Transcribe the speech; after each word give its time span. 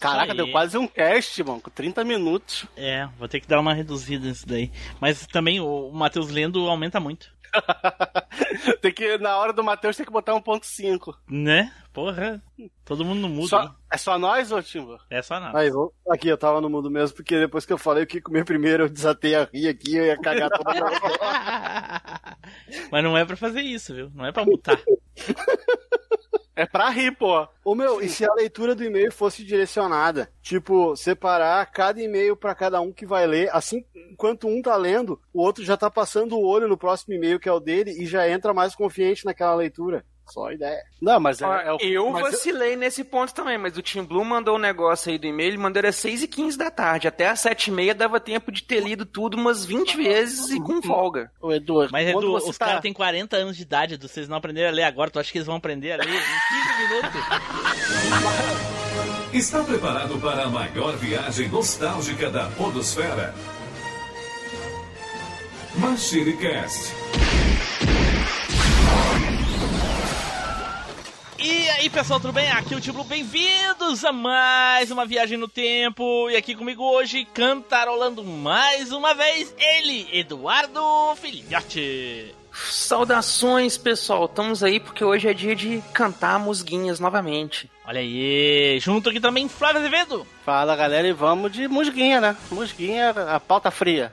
Caraca, 0.00 0.34
deu 0.34 0.50
quase 0.50 0.78
um 0.78 0.86
cast, 0.86 1.44
mano, 1.44 1.60
com 1.60 1.70
30 1.70 2.02
minutos. 2.04 2.66
É, 2.74 3.06
vou 3.18 3.28
ter 3.28 3.38
que 3.38 3.46
dar 3.46 3.60
uma 3.60 3.74
reduzida 3.74 4.26
nisso 4.26 4.48
daí. 4.48 4.72
Mas 4.98 5.26
também 5.26 5.60
o 5.60 5.90
Matheus 5.92 6.30
lendo 6.30 6.66
aumenta 6.68 6.98
muito. 6.98 7.30
tem 8.80 8.92
que, 8.92 9.18
na 9.18 9.36
hora 9.36 9.52
do 9.52 9.62
Matheus, 9.62 9.96
tem 9.96 10.06
que 10.06 10.12
botar 10.12 10.32
1.5. 10.32 11.14
Né? 11.28 11.70
Porra, 11.92 12.42
todo 12.84 13.04
mundo 13.04 13.20
no 13.20 13.28
mudo. 13.28 13.48
Só, 13.48 13.74
é 13.92 13.98
só 13.98 14.18
nós, 14.18 14.50
ô 14.52 14.62
Timbo? 14.62 14.98
É 15.10 15.20
só 15.20 15.38
nós. 15.38 15.54
Aí, 15.54 15.70
vou, 15.70 15.92
aqui, 16.08 16.28
eu 16.28 16.38
tava 16.38 16.60
no 16.60 16.70
mudo 16.70 16.90
mesmo, 16.90 17.16
porque 17.16 17.38
depois 17.38 17.66
que 17.66 17.72
eu 17.72 17.78
falei 17.78 18.04
o 18.04 18.06
que 18.06 18.22
comer 18.22 18.44
primeiro, 18.44 18.84
eu 18.84 18.88
desatei 18.88 19.34
a 19.34 19.46
rir 19.52 19.68
aqui, 19.68 19.96
eu 19.96 20.06
ia 20.06 20.16
cagar 20.16 20.48
todo 20.48 20.72
mundo. 20.72 20.86
Mas 22.90 23.04
não 23.04 23.18
é 23.18 23.24
pra 23.24 23.36
fazer 23.36 23.60
isso, 23.60 23.94
viu? 23.94 24.10
Não 24.14 24.24
é 24.24 24.32
pra 24.32 24.44
mutar. 24.44 24.78
É 26.60 26.66
pra 26.66 26.90
rir, 26.90 27.16
pô. 27.16 27.48
Ô 27.64 27.74
meu, 27.74 28.02
e 28.02 28.08
se 28.10 28.22
a 28.22 28.34
leitura 28.34 28.74
do 28.74 28.84
e-mail 28.84 29.10
fosse 29.10 29.42
direcionada? 29.42 30.30
Tipo, 30.42 30.94
separar 30.94 31.64
cada 31.72 32.02
e-mail 32.02 32.36
para 32.36 32.54
cada 32.54 32.82
um 32.82 32.92
que 32.92 33.06
vai 33.06 33.26
ler, 33.26 33.48
assim, 33.50 33.82
enquanto 34.10 34.46
um 34.46 34.60
tá 34.60 34.76
lendo, 34.76 35.18
o 35.32 35.40
outro 35.40 35.64
já 35.64 35.74
tá 35.74 35.90
passando 35.90 36.36
o 36.36 36.46
olho 36.46 36.68
no 36.68 36.76
próximo 36.76 37.14
e-mail 37.14 37.40
que 37.40 37.48
é 37.48 37.52
o 37.52 37.60
dele 37.60 37.92
e 37.92 38.04
já 38.04 38.28
entra 38.28 38.52
mais 38.52 38.74
confiante 38.74 39.24
naquela 39.24 39.54
leitura. 39.54 40.04
Só 40.30 40.50
ideia. 40.52 40.82
Não, 41.00 41.18
mas 41.18 41.40
é, 41.40 41.44
é 41.44 41.72
o, 41.72 41.78
Eu 41.80 42.10
mas 42.10 42.22
vacilei 42.22 42.74
eu... 42.74 42.78
nesse 42.78 43.04
ponto 43.04 43.34
também, 43.34 43.58
mas 43.58 43.76
o 43.76 43.82
Tim 43.82 44.02
Blue 44.02 44.24
mandou 44.24 44.56
um 44.56 44.58
negócio 44.58 45.10
aí 45.10 45.18
do 45.18 45.26
e-mail, 45.26 45.50
ele 45.50 45.58
mandou 45.58 45.80
era 45.80 45.92
6 45.92 46.22
e 46.22 46.28
15 46.28 46.58
da 46.58 46.70
tarde. 46.70 47.08
Até 47.08 47.28
às 47.28 47.40
7 47.40 47.68
e 47.68 47.72
meia 47.72 47.94
dava 47.94 48.20
tempo 48.20 48.52
de 48.52 48.62
ter 48.62 48.80
lido 48.80 49.04
tudo 49.04 49.36
umas 49.36 49.64
20 49.64 49.96
vezes 49.96 50.50
e 50.50 50.60
com 50.60 50.80
folga. 50.82 51.30
Ô, 51.40 51.52
Edu, 51.52 51.88
mas 51.90 52.08
Edu, 52.08 52.34
os 52.36 52.58
tá... 52.58 52.66
caras 52.66 52.80
têm 52.82 52.92
40 52.92 53.36
anos 53.36 53.56
de 53.56 53.62
idade, 53.62 53.94
Edu, 53.94 54.08
vocês 54.08 54.28
não 54.28 54.36
aprenderam 54.36 54.68
a 54.68 54.72
ler 54.72 54.84
agora, 54.84 55.10
tu 55.10 55.18
acha 55.18 55.30
que 55.32 55.38
eles 55.38 55.46
vão 55.46 55.56
aprender 55.56 55.92
a 55.92 55.96
ler 55.96 56.06
em 56.06 56.12
15 56.12 56.22
minutos? 56.88 57.20
Está 59.32 59.62
preparado 59.62 60.18
para 60.18 60.42
a 60.42 60.48
maior 60.48 60.96
viagem 60.96 61.48
nostálgica 61.48 62.28
da 62.30 62.46
podosfera? 62.50 63.32
Machine 65.76 66.36
Cast. 66.36 66.92
E 71.42 71.70
aí 71.70 71.88
pessoal, 71.88 72.20
tudo 72.20 72.34
bem? 72.34 72.50
Aqui 72.50 72.74
é 72.74 72.76
o 72.76 72.80
Tiblu, 72.80 73.02
bem-vindos 73.02 74.04
a 74.04 74.12
mais 74.12 74.90
uma 74.90 75.06
viagem 75.06 75.38
no 75.38 75.48
tempo. 75.48 76.28
E 76.28 76.36
aqui 76.36 76.54
comigo 76.54 76.84
hoje, 76.84 77.24
cantarolando 77.24 78.22
mais 78.22 78.92
uma 78.92 79.14
vez, 79.14 79.54
ele, 79.56 80.06
Eduardo 80.12 80.82
Filhote. 81.16 82.34
Saudações 82.52 83.78
pessoal, 83.78 84.26
estamos 84.26 84.62
aí 84.62 84.78
porque 84.78 85.02
hoje 85.02 85.28
é 85.28 85.32
dia 85.32 85.56
de 85.56 85.82
cantar 85.94 86.38
musguinhas 86.38 87.00
novamente. 87.00 87.70
Olha 87.86 88.00
aí, 88.00 88.78
junto 88.78 89.08
aqui 89.08 89.18
também 89.18 89.48
Flávio 89.48 89.80
Azevedo. 89.80 90.26
Fala 90.44 90.76
galera, 90.76 91.08
e 91.08 91.12
vamos 91.14 91.52
de 91.52 91.66
musguinha, 91.68 92.20
né? 92.20 92.36
Musguinha, 92.50 93.14
a 93.34 93.40
pauta 93.40 93.70
fria. 93.70 94.12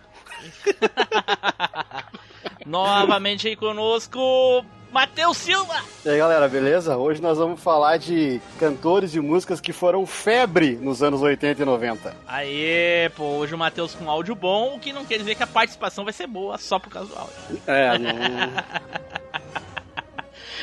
Novamente 2.65 3.49
aí 3.49 3.55
conosco, 3.57 4.63
Matheus 4.91 5.37
Silva! 5.37 5.83
E 6.05 6.09
aí 6.09 6.17
galera, 6.17 6.47
beleza? 6.47 6.95
Hoje 6.97 7.21
nós 7.21 7.37
vamos 7.37 7.61
falar 7.61 7.97
de 7.97 8.41
cantores 8.57 9.13
e 9.13 9.19
músicas 9.19 9.59
que 9.59 9.73
foram 9.73 10.05
febre 10.05 10.77
nos 10.77 11.03
anos 11.03 11.21
80 11.21 11.61
e 11.61 11.65
90. 11.65 12.15
Aê, 12.25 13.09
pô, 13.15 13.23
hoje 13.23 13.53
o 13.53 13.57
Matheus 13.57 13.93
com 13.93 14.09
áudio 14.09 14.33
bom, 14.33 14.75
o 14.75 14.79
que 14.79 14.93
não 14.93 15.05
quer 15.05 15.17
dizer 15.17 15.35
que 15.35 15.43
a 15.43 15.47
participação 15.47 16.03
vai 16.03 16.13
ser 16.13 16.27
boa 16.27 16.57
só 16.57 16.79
por 16.79 16.89
causa 16.89 17.09
do 17.13 17.19
áudio. 17.19 17.35
É, 17.67 17.97
não. 17.99 18.13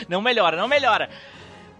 não 0.08 0.22
melhora, 0.22 0.56
não 0.56 0.68
melhora. 0.68 1.10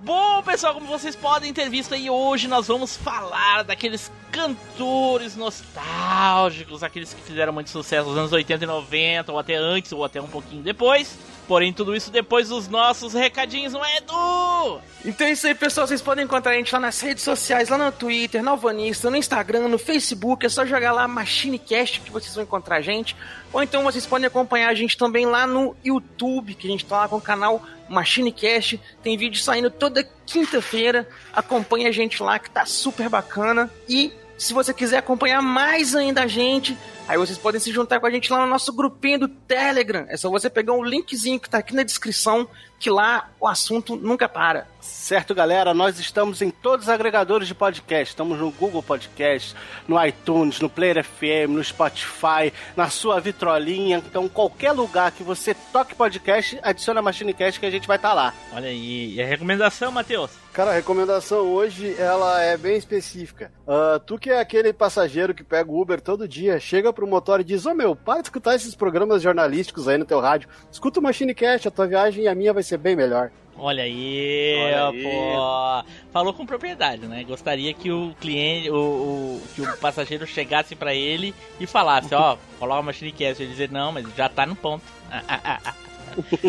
Bom, 0.00 0.42
pessoal, 0.42 0.74
como 0.74 0.86
vocês 0.86 1.16
podem 1.16 1.50
ter 1.50 1.70
visto 1.70 1.94
aí, 1.94 2.10
hoje 2.10 2.46
nós 2.46 2.68
vamos 2.68 2.94
falar 2.94 3.64
daqueles 3.64 4.12
cantores 4.30 5.34
nostálgicos, 5.34 6.82
aqueles 6.82 7.14
que 7.14 7.22
fizeram 7.22 7.54
muito 7.54 7.70
sucesso 7.70 8.10
nos 8.10 8.18
anos 8.18 8.32
80 8.32 8.64
e 8.64 8.66
90, 8.66 9.32
ou 9.32 9.38
até 9.38 9.54
antes, 9.54 9.92
ou 9.92 10.04
até 10.04 10.20
um 10.20 10.26
pouquinho 10.26 10.62
depois. 10.62 11.18
Porém, 11.46 11.72
tudo 11.72 11.94
isso 11.94 12.10
depois 12.10 12.48
dos 12.48 12.68
nossos 12.68 13.12
recadinhos, 13.12 13.72
não 13.72 13.84
é, 13.84 13.98
Edu? 13.98 14.80
Então 15.04 15.26
é 15.26 15.32
isso 15.32 15.46
aí, 15.46 15.54
pessoal. 15.54 15.86
Vocês 15.86 16.00
podem 16.00 16.24
encontrar 16.24 16.52
a 16.52 16.54
gente 16.54 16.72
lá 16.72 16.80
nas 16.80 16.98
redes 17.00 17.22
sociais, 17.22 17.68
lá 17.68 17.76
no 17.76 17.92
Twitter, 17.92 18.42
no 18.42 18.50
Alvanista, 18.50 19.10
no 19.10 19.16
Instagram, 19.16 19.68
no 19.68 19.78
Facebook. 19.78 20.46
É 20.46 20.48
só 20.48 20.64
jogar 20.64 20.92
lá 20.92 21.06
MachineCast 21.06 22.00
que 22.00 22.10
vocês 22.10 22.34
vão 22.34 22.44
encontrar 22.44 22.76
a 22.76 22.80
gente. 22.80 23.14
Ou 23.52 23.62
então 23.62 23.82
vocês 23.82 24.06
podem 24.06 24.26
acompanhar 24.26 24.70
a 24.70 24.74
gente 24.74 24.96
também 24.96 25.26
lá 25.26 25.46
no 25.46 25.76
YouTube, 25.84 26.54
que 26.54 26.66
a 26.66 26.70
gente 26.70 26.86
tá 26.86 27.00
lá 27.00 27.08
com 27.08 27.16
o 27.16 27.20
canal 27.20 27.62
MachineCast. 27.88 28.80
Tem 29.02 29.16
vídeo 29.16 29.40
saindo 29.40 29.70
toda 29.70 30.08
quinta-feira. 30.24 31.06
Acompanha 31.32 31.88
a 31.88 31.92
gente 31.92 32.22
lá 32.22 32.38
que 32.38 32.50
tá 32.50 32.64
super 32.64 33.10
bacana. 33.10 33.70
E 33.86 34.12
se 34.38 34.52
você 34.52 34.72
quiser 34.72 34.98
acompanhar 34.98 35.42
mais 35.42 35.94
ainda 35.94 36.22
a 36.22 36.26
gente, 36.26 36.76
Aí 37.06 37.18
vocês 37.18 37.36
podem 37.36 37.60
se 37.60 37.70
juntar 37.70 38.00
com 38.00 38.06
a 38.06 38.10
gente 38.10 38.32
lá 38.32 38.40
no 38.40 38.46
nosso 38.46 38.72
grupinho 38.72 39.18
do 39.20 39.28
Telegram. 39.28 40.06
É 40.08 40.16
só 40.16 40.30
você 40.30 40.48
pegar 40.48 40.72
um 40.72 40.82
linkzinho 40.82 41.38
que 41.38 41.50
tá 41.50 41.58
aqui 41.58 41.74
na 41.74 41.82
descrição, 41.82 42.48
que 42.84 42.90
lá 42.90 43.30
o 43.40 43.48
assunto 43.48 43.96
nunca 43.96 44.28
para. 44.28 44.66
Certo, 44.78 45.34
galera, 45.34 45.72
nós 45.72 45.98
estamos 45.98 46.42
em 46.42 46.50
todos 46.50 46.84
os 46.84 46.90
agregadores 46.90 47.48
de 47.48 47.54
podcast. 47.54 48.12
Estamos 48.12 48.38
no 48.38 48.50
Google 48.50 48.82
Podcast, 48.82 49.56
no 49.88 50.04
iTunes, 50.04 50.60
no 50.60 50.68
Player 50.68 51.02
FM, 51.02 51.48
no 51.48 51.64
Spotify, 51.64 52.52
na 52.76 52.90
sua 52.90 53.18
vitrolinha. 53.20 54.02
Então, 54.06 54.28
qualquer 54.28 54.72
lugar 54.72 55.12
que 55.12 55.22
você 55.22 55.54
toque 55.72 55.94
podcast, 55.94 56.58
adiciona 56.62 57.00
a 57.00 57.02
MachineCast 57.02 57.58
que 57.58 57.64
a 57.64 57.70
gente 57.70 57.88
vai 57.88 57.96
estar 57.96 58.10
tá 58.10 58.14
lá. 58.14 58.34
Olha 58.52 58.68
aí. 58.68 59.14
E 59.14 59.22
a 59.22 59.26
recomendação, 59.26 59.90
Matheus? 59.90 60.44
Cara, 60.54 60.70
a 60.70 60.74
recomendação 60.74 61.52
hoje, 61.52 61.96
ela 61.98 62.40
é 62.40 62.56
bem 62.56 62.76
específica. 62.76 63.50
Uh, 63.66 63.98
tu 63.98 64.16
que 64.16 64.30
é 64.30 64.38
aquele 64.38 64.72
passageiro 64.72 65.34
que 65.34 65.42
pega 65.42 65.68
o 65.68 65.80
Uber 65.80 66.00
todo 66.00 66.28
dia, 66.28 66.60
chega 66.60 66.92
pro 66.92 67.08
motor 67.08 67.40
e 67.40 67.44
diz, 67.44 67.66
ô 67.66 67.70
oh, 67.70 67.74
meu, 67.74 67.96
para 67.96 68.20
de 68.20 68.28
escutar 68.28 68.54
esses 68.54 68.72
programas 68.72 69.20
jornalísticos 69.20 69.88
aí 69.88 69.98
no 69.98 70.04
teu 70.04 70.20
rádio. 70.20 70.48
Escuta 70.70 71.00
o 71.00 71.02
MachineCast, 71.02 71.66
a 71.66 71.70
tua 71.72 71.88
viagem 71.88 72.22
e 72.22 72.28
a 72.28 72.36
minha 72.36 72.52
vai 72.52 72.62
ser 72.62 72.73
bem 72.76 72.96
melhor. 72.96 73.30
Olha 73.56 73.84
aí, 73.84 74.56
Olha 74.58 74.88
aí, 74.88 75.02
pô. 75.02 75.84
Falou 76.12 76.34
com 76.34 76.44
propriedade, 76.44 77.06
né? 77.06 77.22
Gostaria 77.22 77.72
que 77.72 77.90
o 77.90 78.14
cliente, 78.20 78.68
o, 78.70 78.74
o 78.76 79.42
que 79.54 79.62
o 79.62 79.76
passageiro 79.76 80.26
chegasse 80.26 80.74
para 80.74 80.92
ele 80.92 81.32
e 81.60 81.66
falasse, 81.66 82.14
ó, 82.14 82.36
coloca 82.58 82.80
a 82.80 82.82
Machine 82.82 83.12
Cast. 83.12 83.42
Ele 83.42 83.52
dizer, 83.52 83.70
não, 83.70 83.92
mas 83.92 84.04
já 84.16 84.28
tá 84.28 84.44
no 84.44 84.56
ponto. 84.56 84.82
Ah, 85.10 85.22
ah, 85.28 85.60
ah, 85.66 85.74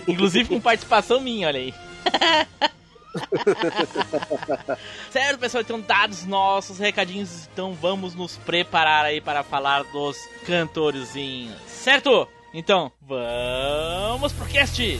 Inclusive 0.07 0.49
com 0.49 0.59
participação 0.59 1.21
minha, 1.21 1.47
olha 1.47 1.59
aí. 1.59 1.73
certo, 5.09 5.39
pessoal? 5.39 5.61
Então, 5.61 5.79
dados 5.79 6.25
nossos 6.25 6.79
recadinhos, 6.79 7.47
então 7.51 7.73
vamos 7.73 8.15
nos 8.15 8.37
preparar 8.37 9.05
aí 9.05 9.21
para 9.21 9.43
falar 9.43 9.83
dos 9.85 10.17
cantorzinhos, 10.45 11.55
certo? 11.67 12.27
Então, 12.53 12.91
vamos 13.01 14.33
pro 14.33 14.45
cast! 14.47 14.99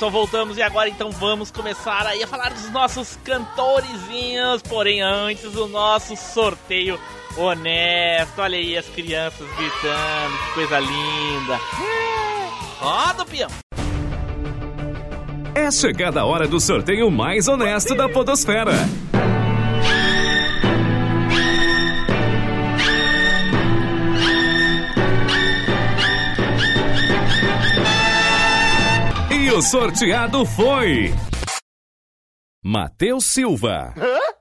Pessoal, 0.00 0.10
voltamos 0.10 0.56
e 0.56 0.62
agora 0.62 0.88
então 0.88 1.10
vamos 1.10 1.50
começar 1.50 2.06
aí 2.06 2.22
a 2.22 2.26
falar 2.26 2.50
dos 2.54 2.70
nossos 2.70 3.18
cantorezinhos. 3.22 4.62
Porém, 4.62 5.02
antes 5.02 5.54
o 5.54 5.68
nosso 5.68 6.16
sorteio 6.16 6.98
honesto. 7.36 8.40
Olha 8.40 8.56
aí 8.56 8.78
as 8.78 8.86
crianças 8.86 9.46
gritando, 9.58 10.38
que 10.46 10.54
coisa 10.54 10.80
linda. 10.80 11.60
Roda 12.78 13.22
o 13.24 13.26
peão. 13.26 13.50
É 15.54 15.70
chegada 15.70 16.20
a 16.20 16.24
hora 16.24 16.48
do 16.48 16.58
sorteio 16.58 17.10
mais 17.10 17.46
honesto 17.46 17.94
da 17.94 18.08
Podosfera. 18.08 18.72
E 29.50 29.52
o 29.52 29.60
sorteado 29.60 30.46
foi. 30.46 31.12
Matheus 32.62 33.24
Silva. 33.24 33.92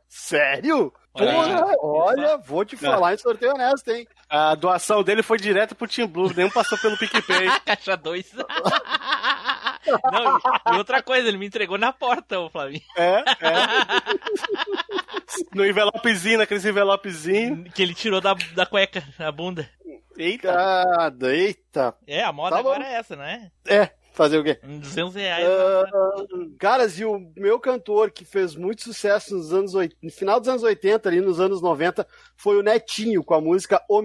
Sério? 0.08 0.94
Olha 1.16 1.32
aí. 1.32 1.36
Porra, 1.36 1.74
olha, 1.82 2.38
vou 2.38 2.64
te 2.64 2.78
falar 2.78 3.16
em 3.16 3.18
sorteio 3.18 3.54
honesto, 3.54 3.90
hein? 3.90 4.08
A 4.30 4.54
doação 4.54 5.02
dele 5.02 5.24
foi 5.24 5.40
direto 5.40 5.74
pro 5.74 5.88
Team 5.88 6.08
Blue, 6.08 6.32
nem 6.38 6.48
passou 6.52 6.78
pelo 6.78 6.96
PicPay. 6.96 7.48
Caixa 7.66 7.98
2. 7.98 8.34
Não, 10.12 10.40
e 10.76 10.78
outra 10.78 11.02
coisa, 11.02 11.28
ele 11.28 11.40
me 11.40 11.48
entregou 11.48 11.80
na 11.80 11.92
porta, 11.92 12.40
o 12.40 12.48
Flavinho. 12.48 12.84
É, 12.96 13.16
é. 13.16 13.24
No 15.56 15.66
envelopezinho, 15.66 16.38
naqueles 16.38 16.64
envelopezinhos. 16.64 17.74
Que 17.74 17.82
ele 17.82 17.96
tirou 17.96 18.22
da, 18.22 18.36
da 18.54 18.68
cueca, 18.68 19.04
a 19.18 19.32
bunda. 19.32 19.68
Eita. 20.16 20.54
Cada, 20.54 21.34
eita. 21.36 21.96
É, 22.06 22.24
a 22.24 22.32
moda 22.32 22.58
Tá 22.58 22.62
bom. 22.62 22.70
agora 22.70 22.86
é 22.88 22.94
essa, 22.94 23.16
né? 23.16 23.50
É, 23.66 23.90
fazer 24.20 24.38
o 24.38 24.44
quê? 24.44 24.60
Uns 24.62 24.82
200 24.82 25.16
reais. 25.16 25.48
Ah, 25.48 25.86
caras, 26.60 27.00
e 27.00 27.06
o 27.06 27.32
meu 27.38 27.58
cantor 27.58 28.12
que 28.12 28.26
fez 28.26 28.54
muito 28.54 28.84
sucesso 28.84 29.34
nos 29.34 29.54
anos 29.54 29.74
80, 29.74 29.98
no 30.04 30.12
final 30.12 30.40
dos 30.42 30.50
anos 30.50 30.62
80, 30.62 31.08
ali 31.08 31.22
nos 31.22 31.40
anos 31.40 31.62
90, 31.62 32.06
foi 32.36 32.58
o 32.58 32.62
Netinho 32.62 33.24
com 33.24 33.34
a 33.34 33.40
música 33.40 33.82
O 33.88 34.02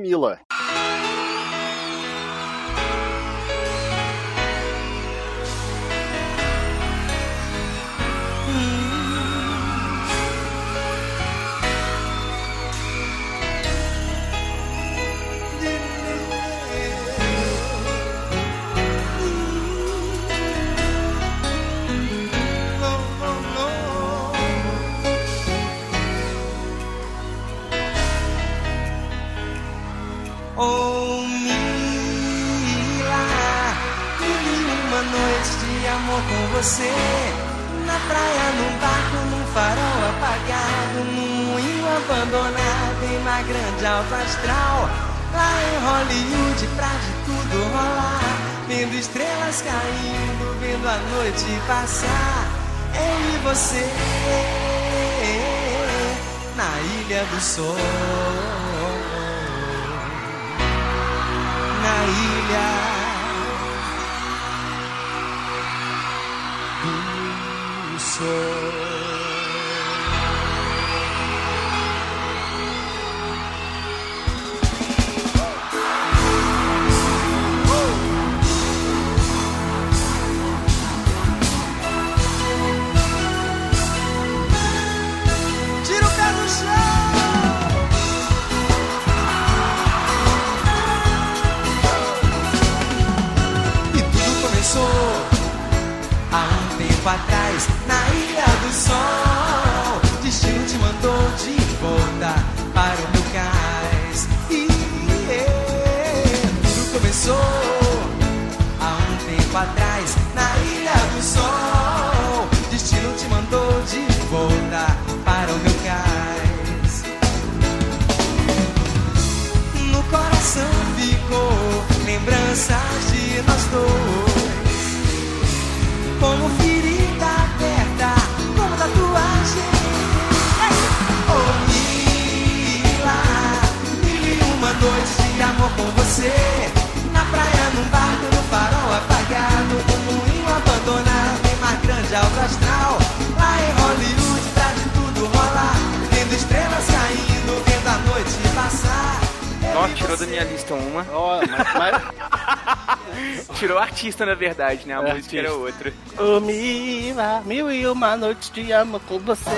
artista, 154.05 154.27
na 154.27 154.35
verdade, 154.35 154.87
né? 154.87 154.95
A 154.99 155.03
É, 155.09 155.15
música 155.15 155.39
era 155.39 155.49
artista. 155.49 155.89
outra. 155.89 155.93
Ô 156.37 156.41
Mila, 156.41 157.43
mil 157.47 157.73
e 157.73 157.87
uma 157.87 158.17
noites 158.17 158.51
de 158.51 158.73
amor 158.73 159.01
com 159.09 159.19
você. 159.19 159.51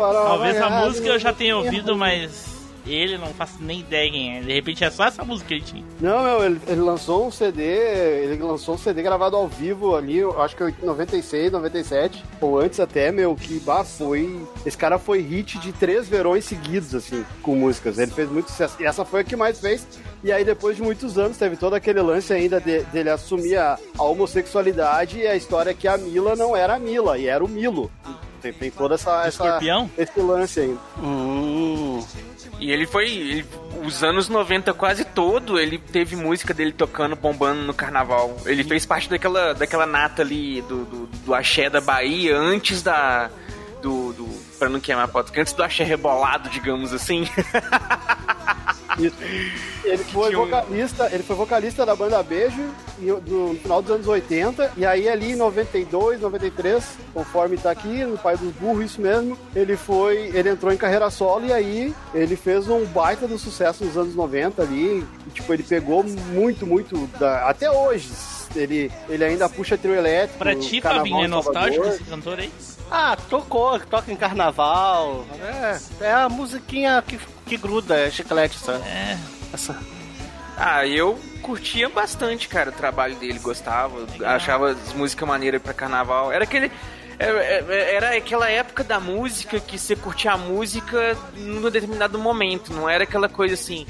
Talvez 0.00 0.60
a 0.60 0.70
música 0.70 1.08
eu 1.08 1.18
já 1.18 1.32
tenha 1.32 1.56
ouvido, 1.56 1.96
mas 1.96 2.57
ele 2.94 3.18
não 3.18 3.28
faço 3.28 3.54
nem 3.60 3.80
ideia 3.80 4.10
quem 4.10 4.36
é. 4.38 4.40
De 4.40 4.52
repente 4.52 4.84
é 4.84 4.90
só 4.90 5.04
essa 5.06 5.24
música 5.24 5.48
que 5.48 5.54
ele 5.54 5.62
tinha. 5.64 5.84
Não, 6.00 6.22
meu, 6.22 6.44
ele, 6.44 6.60
ele 6.66 6.80
lançou 6.80 7.26
um 7.26 7.30
CD, 7.30 7.62
ele 7.62 8.42
lançou 8.42 8.74
um 8.74 8.78
CD 8.78 9.02
gravado 9.02 9.36
ao 9.36 9.48
vivo 9.48 9.94
ali, 9.96 10.18
eu 10.18 10.40
acho 10.42 10.54
que 10.56 10.62
em 10.64 10.74
96, 10.86 11.52
97, 11.52 12.24
ou 12.40 12.58
antes 12.58 12.78
até, 12.80 13.10
meu, 13.12 13.34
que 13.34 13.58
bah, 13.60 13.84
foi. 13.84 14.40
Esse 14.64 14.76
cara 14.76 14.98
foi 14.98 15.20
hit 15.20 15.58
de 15.58 15.72
três 15.72 16.08
verões 16.08 16.44
seguidos, 16.44 16.94
assim, 16.94 17.24
com 17.42 17.54
músicas. 17.56 17.98
Ele 17.98 18.10
fez 18.10 18.30
muito 18.30 18.50
sucesso. 18.50 18.76
E 18.80 18.84
essa 18.84 19.04
foi 19.04 19.20
a 19.20 19.24
que 19.24 19.36
mais 19.36 19.60
fez. 19.60 19.86
E 20.24 20.32
aí, 20.32 20.44
depois 20.44 20.76
de 20.76 20.82
muitos 20.82 21.16
anos, 21.16 21.36
teve 21.36 21.56
todo 21.56 21.74
aquele 21.74 22.00
lance 22.00 22.32
ainda 22.32 22.60
de- 22.60 22.82
dele 22.84 23.08
assumir 23.10 23.56
a, 23.56 23.78
a 23.96 24.02
homossexualidade 24.02 25.18
e 25.18 25.26
a 25.26 25.36
história 25.36 25.72
que 25.74 25.86
a 25.86 25.96
Mila 25.96 26.34
não 26.34 26.56
era 26.56 26.74
a 26.74 26.78
Mila, 26.78 27.18
e 27.18 27.26
era 27.26 27.44
o 27.44 27.48
Milo. 27.48 27.90
Tem, 28.40 28.52
tem 28.52 28.70
toda 28.70 28.94
essa, 28.94 29.20
essa 29.26 29.28
Escorpião? 29.44 29.90
esse 29.98 30.20
lance 30.20 30.60
ainda. 30.60 30.78
Hum, 31.02 32.00
E 32.58 32.70
ele 32.72 32.86
foi. 32.86 33.06
ele- 33.08 33.46
os 33.84 34.02
anos 34.02 34.28
90 34.28 34.74
quase 34.74 35.04
todo, 35.04 35.58
ele 35.58 35.78
teve 35.78 36.16
música 36.16 36.52
dele 36.52 36.72
tocando, 36.72 37.14
bombando 37.14 37.62
no 37.62 37.72
carnaval. 37.72 38.36
Ele 38.44 38.64
fez 38.64 38.84
parte 38.84 39.08
daquela, 39.08 39.52
daquela 39.54 39.86
nata 39.86 40.22
ali 40.22 40.60
do, 40.62 40.84
do, 40.84 41.06
do 41.06 41.34
axé 41.34 41.70
da 41.70 41.80
Bahia 41.80 42.36
antes 42.36 42.82
da. 42.82 43.30
Do, 43.80 44.12
do. 44.12 44.26
Pra 44.58 44.68
não 44.68 44.80
queimar 44.80 45.04
a 45.04 45.08
antes 45.40 45.52
do 45.52 45.62
axé 45.62 45.84
rebolado, 45.84 46.48
digamos 46.50 46.92
assim. 46.92 47.28
Isso. 48.98 49.16
Ele 49.84 50.04
foi 50.04 50.34
vocalista, 50.34 51.08
ele 51.12 51.22
foi 51.22 51.36
vocalista 51.36 51.86
da 51.86 51.94
banda 51.96 52.22
Beijo 52.22 52.60
e- 53.00 53.06
no 53.30 53.54
final 53.62 53.80
dos 53.80 53.90
anos 53.92 54.06
80, 54.06 54.72
e 54.76 54.84
aí 54.84 55.08
ali 55.08 55.32
em 55.32 55.36
92, 55.36 56.20
93, 56.20 56.84
conforme 57.14 57.56
tá 57.56 57.70
aqui, 57.70 58.04
no 58.04 58.18
Pai 58.18 58.36
dos 58.36 58.52
Burros, 58.54 58.84
isso 58.84 59.00
mesmo, 59.00 59.38
ele 59.54 59.76
foi, 59.76 60.30
ele 60.34 60.50
entrou 60.50 60.72
em 60.72 60.76
carreira 60.76 61.08
solo 61.10 61.46
e 61.46 61.52
aí 61.52 61.94
ele 62.12 62.36
fez 62.36 62.68
um 62.68 62.84
baita 62.86 63.26
do 63.26 63.38
sucesso 63.38 63.84
nos 63.84 63.96
anos 63.96 64.14
90 64.14 64.62
ali, 64.62 65.04
e, 65.26 65.30
tipo, 65.30 65.52
ele 65.54 65.62
pegou 65.62 66.02
muito, 66.04 66.66
muito, 66.66 67.06
da- 67.18 67.48
até 67.48 67.70
hoje, 67.70 68.10
ele, 68.56 68.90
ele 69.08 69.24
ainda 69.24 69.48
puxa 69.48 69.78
trio 69.78 69.94
elétrico. 69.94 70.38
Pra 70.38 70.54
ti, 70.56 70.80
Fabinho, 70.80 71.24
é 71.24 71.28
nostálgico 71.28 71.86
esse 71.86 72.04
cantor 72.04 72.38
aí? 72.40 72.50
Ah, 72.90 73.16
tocou, 73.28 73.78
toca 73.80 74.10
em 74.10 74.16
carnaval. 74.16 75.26
É, 75.40 76.06
é 76.06 76.12
a 76.12 76.28
musiquinha 76.28 77.02
que, 77.06 77.18
que 77.46 77.56
gruda, 77.56 77.96
é 77.96 78.10
chiclete, 78.10 78.58
sabe? 78.58 78.82
É. 78.88 79.18
Essa. 79.52 79.78
Ah, 80.56 80.86
eu 80.86 81.18
curtia 81.42 81.88
bastante, 81.88 82.48
cara, 82.48 82.70
o 82.70 82.72
trabalho 82.72 83.14
dele, 83.16 83.38
gostava, 83.38 84.06
achava 84.24 84.70
as 84.70 84.92
músicas 84.92 85.28
maneiras 85.28 85.62
pra 85.62 85.72
carnaval. 85.72 86.32
Era 86.32 86.44
aquele. 86.44 86.70
Era, 87.18 87.42
era 87.42 88.16
aquela 88.16 88.48
época 88.48 88.84
da 88.84 89.00
música 89.00 89.58
que 89.58 89.76
você 89.76 89.96
curtia 89.96 90.32
a 90.32 90.36
música 90.36 91.16
num 91.36 91.60
determinado 91.68 92.16
momento, 92.18 92.72
não 92.72 92.88
era 92.88 93.04
aquela 93.04 93.28
coisa 93.28 93.54
assim. 93.54 93.86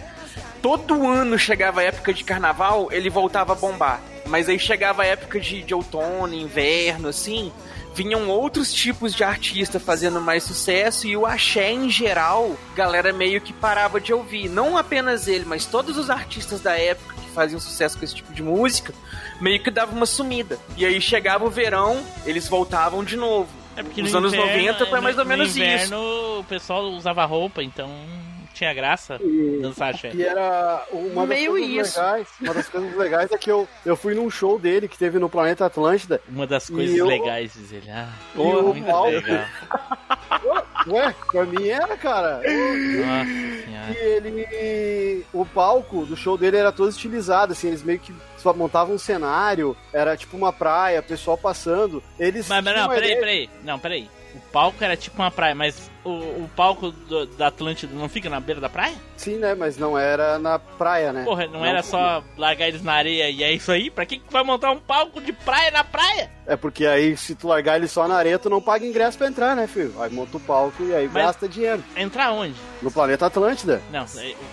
Todo 0.63 1.07
ano 1.07 1.39
chegava 1.39 1.81
a 1.81 1.85
época 1.85 2.13
de 2.13 2.25
carnaval, 2.25 2.89
ele 2.91 3.11
voltava 3.11 3.53
a 3.53 3.57
bombar. 3.57 4.01
Mas 4.27 4.49
aí 4.49 4.59
chegava 4.59 5.03
a 5.03 5.07
época 5.07 5.39
de, 5.41 5.63
de 5.63 5.75
outono, 5.75 6.35
inverno, 6.35 7.09
assim, 7.09 7.53
vinham 7.99 8.29
outros 8.29 8.73
tipos 8.73 9.13
de 9.13 9.25
artista 9.25 9.81
fazendo 9.81 10.21
mais 10.21 10.45
sucesso 10.45 11.05
e 11.09 11.17
o 11.17 11.27
axé 11.27 11.73
em 11.73 11.91
geral, 11.91 12.57
galera 12.77 13.13
meio 13.13 13.41
que 13.41 13.53
parava 13.53 14.01
de 14.01 14.13
ouvir. 14.13 14.49
Não 14.49 14.77
apenas 14.79 15.27
ele, 15.27 15.45
mas 15.45 15.67
todos 15.67 15.97
os 15.99 16.09
artistas 16.09 16.61
da 16.61 16.79
época 16.79 17.17
que 17.17 17.29
faziam 17.31 17.59
sucesso 17.59 17.99
com 17.99 18.05
esse 18.05 18.15
tipo 18.15 18.33
de 18.33 18.41
música, 18.41 18.95
meio 19.41 19.61
que 19.61 19.69
dava 19.69 19.91
uma 19.97 20.07
sumida. 20.07 20.61
E 20.77 20.87
aí 20.87 21.01
chegava 21.01 21.45
o 21.45 21.51
verão, 21.51 22.01
eles 22.25 22.47
voltavam 22.47 23.03
de 23.03 23.17
novo. 23.17 23.49
É 23.75 23.83
porque 23.83 24.01
Nos 24.01 24.13
no 24.13 24.19
anos 24.19 24.33
inverno- 24.33 24.53
90 24.53 24.87
foi 24.87 25.01
mais 25.01 25.19
ou 25.19 25.25
no 25.25 25.29
menos 25.29 25.57
inverno, 25.57 26.39
o 26.39 26.45
pessoal 26.45 26.85
usava 26.93 27.25
roupa, 27.25 27.65
então 27.65 27.91
tinha 28.59 28.75
graça 28.75 29.19
dançar 29.63 29.95
axé. 29.95 30.11
E 30.15 30.23
era 30.23 30.85
uma 30.93 31.27
das 31.27 31.29
Meio 31.39 31.51
coisas 31.53 31.89
isso. 31.89 31.99
legais. 32.01 32.29
Uma 32.41 32.55
das 32.55 32.69
coisas 32.69 32.97
legais 32.97 33.33
é 33.33 33.39
que 33.39 33.51
eu, 33.51 33.69
eu 33.87 33.97
fui 33.97 34.15
num 34.15 34.29
show 34.31 34.59
dele 34.59 34.89
que 34.89 34.99
teve 34.99 35.19
no 35.19 35.29
Planeta 35.31 35.67
Atlântida. 35.67 36.21
Uma 36.29 36.47
das 36.47 36.69
E 36.69 36.73
coisas 36.73 36.97
eu- 36.97 37.07
legais, 37.07 37.53
diz 37.55 37.73
ele. 37.73 37.91
Ah, 37.91 38.09
E 38.35 38.39
o 38.41 38.63
muito 38.75 38.85
Paulo- 38.87 39.11
legal. 39.11 39.45
Ué, 40.89 41.15
pra 41.31 41.45
mim 41.45 41.69
era, 41.69 41.97
cara. 41.97 42.37
Nossa 42.37 42.45
E 43.31 43.63
senhora. 43.65 43.99
ele. 43.99 45.25
O 45.33 45.45
palco 45.45 46.07
do 46.07 46.17
show 46.17 46.39
dele 46.39 46.57
era 46.57 46.73
todo 46.73 46.89
estilizado, 46.89 47.53
assim, 47.53 47.69
eles 47.69 47.83
meio 47.83 47.99
que 47.99 48.15
só 48.39 48.53
montavam 48.55 48.95
um 48.95 48.99
cenário, 48.99 49.77
era 49.93 50.17
tipo 50.17 50.37
uma 50.37 50.53
praia, 50.53 51.03
pessoal 51.03 51.37
passando. 51.37 52.03
Eles. 52.19 52.49
Mas, 52.49 52.65
mas 52.65 52.77
não, 52.77 52.89
peraí, 52.89 53.05
ideia- 53.11 53.21
peraí. 53.21 53.51
Não, 53.65 53.79
peraí. 53.79 54.09
O 54.49 54.51
palco 54.51 54.83
era 54.83 54.97
tipo 54.97 55.21
uma 55.21 55.31
praia, 55.31 55.55
mas 55.55 55.91
o, 56.03 56.09
o 56.11 56.51
palco 56.57 56.91
do- 56.91 57.27
da 57.27 57.49
Atlântida 57.49 57.95
não 57.95 58.09
fica 58.09 58.31
na 58.31 58.41
beira 58.41 58.61
da 58.63 58.69
praia? 58.69 58.95
Sim, 59.15 59.37
né? 59.37 59.55
Mas 59.55 59.77
não 59.77 59.97
era 59.99 60.39
na 60.39 60.59
praia, 60.59 61.13
né? 61.13 61.23
Porra, 61.25 61.47
não, 61.47 61.65
era 61.65 61.83
só 61.83 62.25
largar 62.37 62.67
eles 62.69 62.83
na 62.83 62.95
areia 62.95 63.29
e 63.29 63.43
é 63.45 63.53
isso 63.53 63.71
aí? 63.71 63.91
Pra 63.91 64.07
que, 64.07 64.19
que 64.19 64.33
vai 64.33 64.43
montar 64.43 64.71
um 64.71 64.79
palco 64.79 65.21
de 65.21 65.33
praia 65.35 65.71
na 65.71 65.85
praia? 65.85 66.31
É 66.47 66.57
porque 66.57 66.87
aí, 66.87 67.15
se 67.15 67.35
tu 67.35 67.47
largar 67.49 67.77
ele 67.77 67.87
só 67.89 68.09
na 68.09 68.17
areia, 68.17 68.39
tu 68.39 68.49
não 68.49 68.61
paga 68.63 68.87
ingresso 68.87 69.19
pra 69.19 69.29
entrar, 69.29 69.55
né, 69.55 69.67
filho? 69.67 69.95
Aí 70.01 70.11
monta 70.11 70.39
o 70.39 70.41
palco 70.41 70.83
e 70.83 70.95
aí 70.95 71.11
Mas- 71.13 71.25
gasta 71.27 71.47
dinheiro. 71.47 71.85
Entrar 71.95 72.33
onde? 72.33 72.55
No 72.81 72.91
planeta 72.91 73.27
Atlântida. 73.27 73.83
Não, 73.93 74.07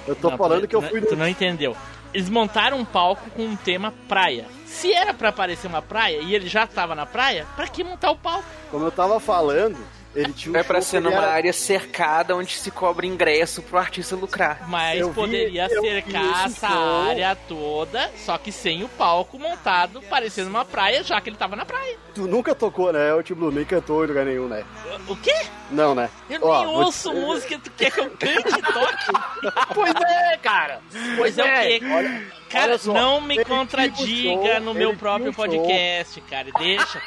Eu 0.06 0.16
tô 0.16 0.30
não, 0.30 0.38
falando 0.38 0.62
tu, 0.62 0.68
que 0.68 0.76
eu 0.76 0.82
fui 0.82 1.00
Tu 1.02 1.12
no- 1.12 1.20
não 1.20 1.28
entendeu. 1.28 1.76
Eles 2.16 2.30
montaram 2.30 2.80
um 2.80 2.86
palco 2.86 3.30
com 3.32 3.44
um 3.44 3.58
tema 3.58 3.94
praia. 4.08 4.46
Se 4.66 4.94
era 4.94 5.14
pra 5.14 5.28
aparecer 5.28 5.68
uma 5.68 5.82
praia 5.82 6.20
e 6.22 6.34
ele 6.34 6.48
já 6.48 6.66
tava 6.66 6.96
na 6.96 7.06
praia, 7.06 7.46
pra 7.58 7.68
que 7.68 7.84
montar 7.84 8.12
o 8.12 8.16
palco? 8.16 8.46
Como 8.72 8.86
eu 8.86 8.92
tava 8.92 9.20
falando, 9.20 9.78
ele 10.16 10.34
tinha 10.34 10.54
um 10.54 10.58
É 10.58 10.64
pra 10.64 10.82
ser 10.82 11.00
numa 11.02 11.18
era- 11.18 11.32
área 11.32 11.54
cercada 11.54 12.36
onde 12.36 12.54
se 12.54 12.72
cobra 12.72 13.06
ingresso 13.06 13.62
pro 13.62 13.78
artista 13.78 14.16
lucrar. 14.16 14.68
Mas 14.70 15.00
Eu 15.00 15.10
poderia 15.14 15.68
vi 15.68 15.80
cercar 15.82 16.46
essa 16.46 16.68
show. 16.70 17.02
área 17.10 17.36
toda, 17.48 18.12
só 18.18 18.38
que 18.38 18.52
sem 18.52 18.84
o 18.84 18.90
palco 18.90 19.38
montado, 19.38 20.02
parecendo 20.04 20.50
uma 20.50 20.64
praia, 20.66 21.04
já 21.04 21.20
que 21.22 21.30
ele 21.30 21.38
tava 21.38 21.56
na 21.56 21.66
praia. 21.66 21.98
Tu 22.14 22.28
nunca 22.28 22.56
tocou, 22.56 22.94
né? 22.94 23.14
O 23.14 23.22
Tim 23.22 23.34
Blue 23.34 23.52
nem 23.52 23.66
cantou 23.66 24.04
em 24.04 24.08
lugar 24.08 24.26
nenhum, 24.26 24.48
né? 24.48 24.64
O 25.08 25.16
quê? 25.18 25.36
Não, 25.70 25.94
né? 25.94 26.10
Eu 26.30 26.40
Ó, 26.44 26.60
nem 26.60 26.68
te- 26.68 26.74
ouço 26.86 27.14
música, 27.14 27.60
tu 27.62 27.72
quer 27.72 27.92
que 27.92 28.00
eu 28.00 28.10
cante 28.12 28.58
e 28.58 28.62
toque? 28.62 29.06
Pois 29.74 29.94
é, 29.96 30.38
cara! 30.38 30.80
Pois 31.18 31.38
é 31.38 31.44
o 31.44 31.62
quê? 31.62 31.82
Olha, 31.94 32.24
Cara, 32.50 32.66
olha 32.68 32.78
só, 32.78 32.94
não 32.94 33.20
me 33.22 33.44
contradiga 33.44 34.54
show, 34.56 34.60
no 34.62 34.74
meu 34.74 34.96
próprio 34.96 35.30
um 35.32 35.34
show. 35.34 35.46
podcast, 35.46 36.22
cara. 36.22 36.48
Deixa, 36.58 37.02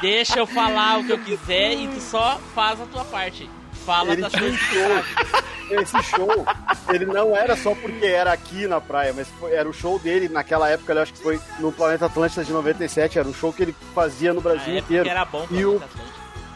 deixa 0.00 0.38
eu 0.38 0.46
falar 0.46 0.98
o 1.00 1.04
que 1.04 1.12
eu 1.12 1.18
quiser 1.18 1.72
e 1.74 1.88
tu 1.88 2.00
só 2.00 2.38
faz 2.54 2.80
a 2.80 2.86
tua 2.86 3.04
parte. 3.04 3.48
Fala 3.84 4.12
Ele 4.12 4.22
sabe. 4.22 4.56
show. 4.56 5.78
Esse 5.80 6.02
show, 6.04 6.46
ele 6.92 7.06
não 7.06 7.34
era 7.36 7.56
só 7.56 7.74
porque 7.74 8.04
era 8.04 8.32
aqui 8.32 8.66
na 8.66 8.80
praia, 8.80 9.12
mas 9.14 9.28
foi- 9.40 9.52
era 9.52 9.68
o 9.68 9.72
show 9.72 9.98
dele 9.98 10.28
naquela 10.28 10.68
época, 10.70 10.92
eu 10.92 11.02
acho 11.02 11.12
que 11.14 11.22
foi 11.22 11.40
no 11.58 11.72
Planeta 11.72 12.06
Atlântida 12.06 12.44
de 12.44 12.52
97, 12.52 13.18
era 13.18 13.26
um 13.26 13.32
show 13.34 13.52
que 13.52 13.62
ele 13.62 13.76
fazia 13.94 14.32
no 14.34 14.40
Brasil 14.42 14.76
inteiro. 14.78 15.08
era 15.08 15.24
bom 15.24 15.46
E 15.50 15.64
o-. 15.64 15.82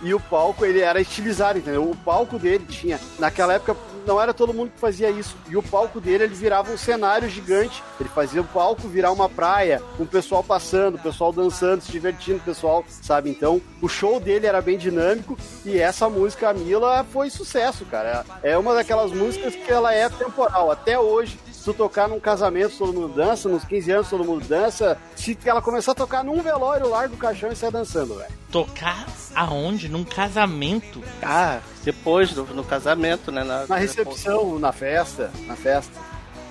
E 0.01 0.15
o 0.15 0.21
palco, 0.21 0.65
ele 0.65 0.81
era 0.81 1.01
estilizado, 1.01 1.59
entendeu? 1.59 1.83
O 1.91 1.97
palco 1.97 2.39
dele 2.39 2.65
tinha. 2.69 3.01
Naquela 3.19 3.55
época, 3.55 3.75
não 4.09 4.21
era 4.21 4.33
todo 4.33 4.55
mundo 4.55 4.71
que 4.71 4.81
fazia 4.81 5.11
isso. 5.11 5.37
E 5.49 5.57
o 5.57 5.63
palco 5.63 6.01
dele, 6.01 6.25
ele 6.25 6.35
virava 6.35 6.73
um 6.73 6.79
cenário 6.79 7.29
gigante. 7.29 7.83
Ele 8.01 8.09
fazia 8.09 8.41
o 8.41 8.45
palco 8.45 8.89
virar 8.89 9.13
uma 9.13 9.29
praia, 9.29 9.83
com 9.99 10.03
o 10.03 10.07
pessoal 10.07 10.43
passando, 10.43 10.95
o 10.95 10.99
pessoal 10.99 11.31
dançando, 11.31 11.83
se 11.83 11.93
divertindo, 11.93 12.39
o 12.39 12.43
pessoal, 12.43 12.83
sabe? 12.89 13.29
Então, 13.29 13.61
o 13.83 13.89
show 13.89 14.19
dele 14.19 14.47
era 14.47 14.63
bem 14.63 14.79
dinâmico. 14.79 15.37
E 15.65 15.79
essa 15.79 16.09
música, 16.09 16.49
a 16.49 16.55
Mila, 16.55 17.05
foi 17.05 17.29
sucesso, 17.29 17.85
cara. 17.85 18.25
É 18.43 18.57
uma 18.57 18.75
daquelas 18.75 19.13
músicas 19.13 19.55
que 19.55 19.71
ela 19.71 19.93
é 19.93 20.09
temporal. 20.09 20.71
Até 20.71 20.99
hoje, 20.99 21.39
tu 21.69 21.75
tocar 21.75 22.09
num 22.09 22.19
casamento, 22.19 22.77
todo 22.79 22.93
mundo 22.93 23.09
dança. 23.09 23.49
Nos 23.49 23.65
15 23.65 23.91
anos, 23.91 24.11
todo 24.11 24.25
mundo 24.25 24.47
dança. 24.47 24.99
Se 25.15 25.37
ela 25.45 25.61
começar 25.61 25.93
a 25.93 25.95
tocar 25.95 26.25
num 26.25 26.41
velório, 26.41 26.89
larga 26.89 27.15
o 27.15 27.19
caixão 27.19 27.51
e 27.51 27.57
sai 27.57 27.71
dançando, 27.71 28.15
velho. 28.15 28.33
Tocar 28.51 29.07
aonde? 29.35 29.89
Num 29.89 30.05
casamento? 30.05 31.03
Ah, 31.23 31.61
depois 31.85 32.33
do, 32.33 32.45
no 32.45 32.65
casamento, 32.65 33.31
né? 33.31 33.45
Na 33.45 33.77
recepção, 33.77 34.59
na 34.59 34.73
festa, 34.73 35.31
na 35.47 35.57
festa. 35.57 35.93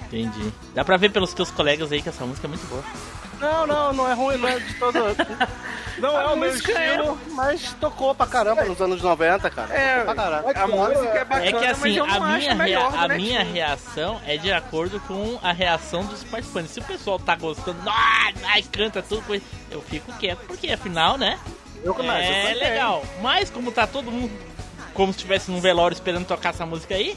Entendi. 0.07 0.53
Dá 0.73 0.85
pra 0.85 0.97
ver 0.97 1.11
pelos 1.11 1.33
teus 1.33 1.51
colegas 1.51 1.91
aí 1.91 2.01
que 2.01 2.09
essa 2.09 2.25
música 2.25 2.47
é 2.47 2.49
muito 2.49 2.65
boa. 2.67 2.83
Não, 3.39 3.67
não, 3.67 3.93
não 3.93 4.09
é 4.09 4.13
ruim, 4.13 4.37
não 4.37 4.47
é 4.49 4.59
de 4.59 4.73
todo. 4.75 4.97
Não 5.99 6.15
A 6.15 6.21
é 6.21 6.25
o 6.27 6.35
meu 6.37 6.49
música 6.51 6.71
estilo, 6.71 7.19
mas 7.31 7.73
tocou 7.79 8.13
pra 8.13 8.27
caramba 8.27 8.63
nos 8.65 8.79
anos 8.79 9.01
90, 9.01 9.49
cara. 9.49 9.73
É, 9.73 10.03
caralho. 10.13 10.45
A 10.55 10.67
música 10.67 11.07
é 11.09 11.25
bacana, 11.25 11.45
É 11.47 11.51
que 11.51 11.65
assim, 11.65 11.81
mas 11.81 11.97
eu 11.97 12.05
a 12.05 12.19
minha, 12.19 12.55
melhor 12.55 12.93
a 12.95 13.07
minha 13.07 13.43
reação 13.43 14.21
é 14.27 14.37
de 14.37 14.51
acordo 14.51 14.99
com 15.01 15.39
a 15.41 15.51
reação 15.51 16.05
dos 16.05 16.23
participantes. 16.23 16.71
Se 16.71 16.79
o 16.79 16.83
pessoal 16.83 17.17
tá 17.17 17.35
gostando, 17.35 17.79
ai, 17.87 18.33
ai, 18.45 18.61
canta 18.63 19.01
tudo, 19.01 19.23
coisa, 19.23 19.43
eu 19.71 19.81
fico 19.81 20.13
quieto, 20.19 20.39
porque 20.47 20.71
afinal, 20.71 21.17
né? 21.17 21.39
Eu 21.83 21.93
começo, 21.95 22.13
eu 22.15 22.33
É 22.33 22.41
cantei. 22.53 22.69
legal. 22.69 23.03
Mas 23.21 23.49
como 23.49 23.71
tá 23.71 23.87
todo 23.87 24.11
mundo 24.11 24.31
como 24.97 25.13
se 25.13 25.19
estivesse 25.19 25.51
num 25.51 25.61
velório 25.61 25.93
esperando 25.93 26.25
tocar 26.25 26.49
essa 26.49 26.65
música 26.65 26.95
aí, 26.95 27.15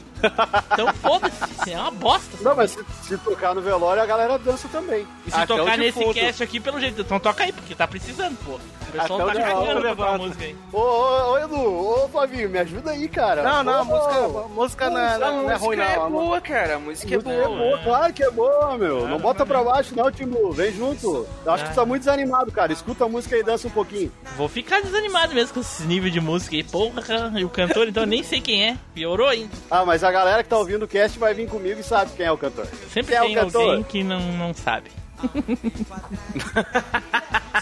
então 0.71 0.93
foda-se, 0.93 1.71
é 1.73 1.77
uma 1.79 1.89
bosta. 1.89 2.37
Não, 2.41 2.55
mas 2.55 2.71
se, 2.71 2.85
se 3.01 3.17
tocar 3.17 3.55
no 3.55 3.61
velório, 3.61 4.03
a 4.03 4.05
galera 4.05 4.37
dança 4.37 4.67
também. 4.67 5.07
E 5.25 5.31
se 5.31 5.35
Até 5.37 5.47
tocar 5.47 5.77
nesse 5.79 5.97
defunto. 5.97 6.13
cast 6.19 6.43
aqui, 6.43 6.59
pelo 6.59 6.79
jeito, 6.79 7.01
então 7.01 7.19
toca 7.19 7.43
aí, 7.43 7.51
porque 7.51 7.73
tá 7.73 7.87
precisando, 7.87 8.37
pô. 8.45 8.51
O 8.53 8.91
pessoal 8.91 9.21
Até 9.29 9.39
tá 9.39 9.45
cagando 9.47 9.63
pra 9.63 9.95
tua 9.95 10.05
levanta. 10.05 10.17
música 10.17 10.43
aí. 10.43 10.55
Ô, 10.73 10.77
ô, 10.79 11.31
ô, 11.31 11.37
Edu, 11.39 11.55
ô, 11.55 12.09
Flavinho, 12.09 12.49
me 12.49 12.59
ajuda 12.59 12.91
aí, 12.91 13.07
cara. 13.07 13.41
Não, 13.41 13.63
não, 13.63 13.73
a 13.73 13.81
Ô, 13.81 13.85
música, 13.85 14.19
ô, 14.27 14.39
a 14.39 14.47
música 14.49 14.89
não, 14.89 14.99
é- 14.99 15.13
A 15.15 15.17
não 15.17 15.51
é 15.51 15.55
ruim, 15.55 15.77
música 15.77 15.83
é 15.93 15.95
não. 15.97 16.11
boa, 16.11 16.41
cara. 16.41 16.75
A 16.75 16.79
música 16.79 17.13
é 17.13 17.17
música 17.17 17.31
é 17.33 17.43
boa. 17.47 17.57
boa, 17.57 17.77
claro 17.79 18.13
que 18.13 18.21
é 18.23 18.29
boa, 18.31 18.77
meu. 18.77 19.05
Ah, 19.05 19.07
não 19.07 19.17
bota 19.17 19.39
não, 19.39 19.47
pra 19.47 19.63
baixo, 19.63 19.95
não, 19.95 20.11
Timbu. 20.11 20.51
Vem 20.51 20.73
junto. 20.73 21.25
Eu 21.45 21.51
acho 21.53 21.63
Ah. 21.63 21.67
que 21.67 21.73
tu 21.73 21.75
tá 21.75 21.85
muito 21.85 22.01
desanimado, 22.01 22.51
cara. 22.51 22.73
Escuta 22.73 23.05
a 23.05 23.09
música 23.09 23.37
e 23.37 23.43
dança 23.43 23.65
um 23.67 23.71
pouquinho. 23.71 24.11
Vou 24.35 24.49
ficar 24.49 24.81
desanimado 24.81 25.33
mesmo 25.33 25.53
com 25.53 25.61
esse 25.61 25.83
nível 25.83 26.09
de 26.11 26.19
música 26.19 26.53
aí. 26.57 26.63
Porra, 26.63 27.01
cara, 27.01 27.31
e 27.39 27.45
o 27.45 27.49
cantor, 27.49 27.70
então 27.87 28.03
eu 28.03 28.07
nem 28.07 28.23
sei 28.23 28.41
quem 28.41 28.63
é. 28.65 28.77
Piorou 28.93 29.27
ainda. 29.27 29.51
Ah, 29.69 29.85
mas 29.85 30.03
a 30.03 30.11
galera 30.11 30.43
que 30.43 30.49
tá 30.49 30.57
ouvindo 30.57 30.83
o 30.83 30.87
cast 30.87 31.17
vai 31.17 31.33
vir 31.33 31.47
comigo 31.49 31.79
e 31.79 31.83
sabe 31.83 32.11
quem 32.15 32.25
é 32.25 32.31
o 32.31 32.37
cantor. 32.37 32.67
Sempre 32.91 33.11
Quem 33.11 33.17
é 33.17 33.21
o 33.21 33.25
tem 33.25 33.35
cantor? 33.35 33.61
alguém 33.69 33.83
que 33.83 34.03
não, 34.03 34.19
não 34.33 34.53
sabe. 34.53 34.91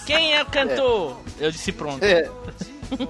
quem 0.06 0.34
é 0.34 0.42
o 0.42 0.46
cantor? 0.46 1.18
Eu 1.40 1.52
disse 1.52 1.72
pronto. 1.72 2.04
É, 2.04 2.30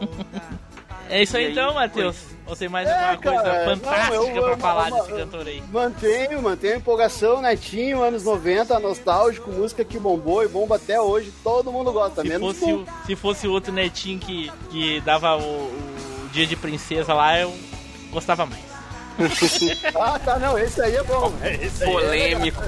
É 1.12 1.24
isso 1.24 1.36
aí, 1.38 1.46
aí, 1.48 1.52
então, 1.52 1.74
Matheus. 1.74 2.18
Ou 2.46 2.56
tem 2.56 2.70
mais 2.70 2.88
É, 2.88 2.92
alguma 2.94 3.18
coisa 3.22 3.42
cara, 3.44 3.66
fantástica 3.66 4.16
não, 4.16 4.26
eu- 4.28 4.42
pra 4.44 4.52
eu- 4.52 4.58
falar 4.58 4.90
eu- 4.90 4.96
desse 4.98 5.12
cantor 5.14 5.48
aí? 5.48 5.64
mantenho, 5.72 6.42
mantenho 6.42 6.74
a 6.76 6.78
empolgação, 6.78 7.42
netinho, 7.42 8.04
anos 8.04 8.24
90, 8.24 8.80
nostálgico, 8.80 9.52
música 9.52 9.84
que 9.84 9.98
bombou 10.00 10.44
e 10.44 10.48
bomba 10.48 10.76
até 10.76 11.02
hoje. 11.02 11.34
Todo 11.44 11.72
mundo 11.72 11.92
gosta, 11.92 12.22
Se 12.22 12.28
menos 12.28 12.60
fosse, 12.60 12.72
o, 12.74 12.86
se 13.08 13.16
fosse 13.16 13.48
o 13.48 13.52
outro 13.52 13.72
netinho 13.74 14.20
que, 14.20 14.52
que 14.70 15.02
dava 15.02 15.36
o, 15.36 15.42
o 15.42 15.99
dia 16.32 16.46
de 16.48 16.56
princesa 16.56 17.14
lá, 17.14 17.38
eu 17.40 17.56
gostava 18.12 18.46
mais. 18.46 18.70
Ah, 20.00 20.18
tá, 20.18 20.40
não, 20.40 20.58
esse 20.58 20.82
aí 20.82 20.96
é 20.96 21.04
bom. 21.04 21.34
Esse 21.44 21.84
aí 21.84 21.90
é 21.90 21.94
Polêmico. 21.94 22.62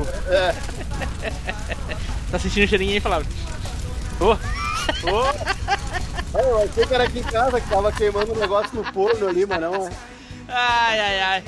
Tá 2.30 2.38
sentindo 2.38 2.66
o 2.66 2.68
cheirinho 2.68 2.92
aí 2.92 2.98
e 2.98 3.02
falava. 3.02 3.26
Ah, 6.34 6.40
Eu 6.40 6.64
achei 6.64 6.86
que 6.86 6.94
era 6.94 7.04
aqui 7.06 7.20
em 7.20 7.24
casa 7.24 7.62
que 7.62 7.70
tava 7.70 7.92
queimando 7.92 8.34
um 8.34 8.40
negócio 8.40 8.76
no 8.76 8.84
forno 8.94 9.30
ali, 9.30 9.46
mas 9.46 9.62
não. 9.62 9.88
é. 9.88 9.92
Ai, 10.50 11.00
ai, 11.00 11.20
ai. 11.22 11.44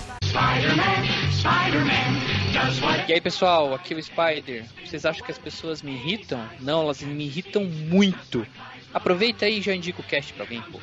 E 3.07 3.13
aí 3.13 3.21
pessoal, 3.21 3.73
aqui 3.73 3.93
é 3.93 3.97
o 3.97 4.03
Spider. 4.03 4.65
Vocês 4.85 5.05
acham 5.05 5.25
que 5.25 5.31
as 5.31 5.37
pessoas 5.37 5.81
me 5.81 5.91
irritam? 5.93 6.47
Não, 6.61 6.83
elas 6.83 7.01
me 7.01 7.25
irritam 7.25 7.65
muito. 7.65 8.47
Aproveita 8.93 9.45
aí 9.45 9.59
e 9.59 9.61
já 9.61 9.75
indica 9.75 9.99
o 9.99 10.03
cast 10.03 10.31
pra 10.33 10.43
alguém, 10.43 10.61
pô. 10.61 10.79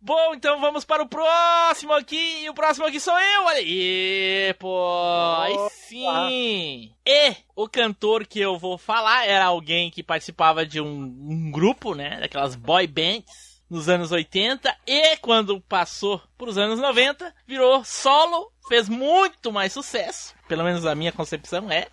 Bom, 0.00 0.34
então 0.34 0.60
vamos 0.60 0.84
para 0.84 1.02
o 1.02 1.08
próximo 1.08 1.92
aqui. 1.92 2.44
E 2.44 2.50
o 2.50 2.54
próximo 2.54 2.86
aqui 2.86 3.00
sou 3.00 3.18
eu. 3.18 3.44
Olha 3.44 3.58
aí, 3.58 4.54
pô. 4.58 5.36
Aí 5.40 5.56
sim. 5.70 6.92
E 7.04 7.36
o 7.56 7.68
cantor 7.68 8.26
que 8.26 8.38
eu 8.38 8.58
vou 8.58 8.78
falar 8.78 9.26
era 9.26 9.46
alguém 9.46 9.90
que 9.90 10.02
participava 10.02 10.64
de 10.64 10.80
um, 10.80 10.86
um 10.88 11.50
grupo, 11.50 11.94
né? 11.94 12.20
Daquelas 12.20 12.54
boy 12.54 12.86
bands 12.86 13.48
nos 13.70 13.88
anos 13.88 14.10
80 14.10 14.74
e 14.86 15.16
quando 15.18 15.60
passou 15.60 16.20
para 16.36 16.48
os 16.48 16.56
anos 16.56 16.80
90, 16.80 17.34
virou 17.46 17.84
solo, 17.84 18.50
fez 18.68 18.88
muito 18.88 19.52
mais 19.52 19.72
sucesso, 19.72 20.34
pelo 20.48 20.64
menos 20.64 20.86
a 20.86 20.94
minha 20.94 21.12
concepção 21.12 21.70
é, 21.70 21.86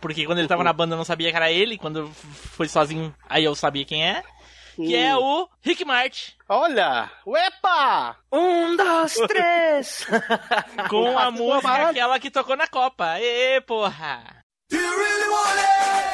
porque 0.00 0.26
quando 0.26 0.38
ele 0.38 0.48
tava 0.48 0.64
na 0.64 0.72
banda 0.72 0.94
eu 0.94 0.98
não 0.98 1.04
sabia 1.04 1.30
que 1.30 1.36
era 1.36 1.50
ele, 1.50 1.78
quando 1.78 2.08
foi 2.08 2.68
sozinho 2.68 3.14
aí 3.28 3.44
eu 3.44 3.54
sabia 3.54 3.84
quem 3.84 4.04
é, 4.04 4.22
que 4.76 4.94
é 4.94 5.16
o 5.16 5.48
Rick 5.60 5.84
Martin, 5.84 6.32
Olha! 6.48 7.10
Uepa! 7.26 8.16
Um, 8.30 8.76
dois, 8.76 9.14
três. 9.28 10.06
com 10.88 11.18
a 11.18 11.30
música 11.30 11.88
aquela 11.88 12.18
que 12.18 12.30
tocou 12.30 12.56
na 12.56 12.66
Copa. 12.66 13.18
Ê, 13.20 13.60
porra! 13.60 14.42
The 14.68 16.11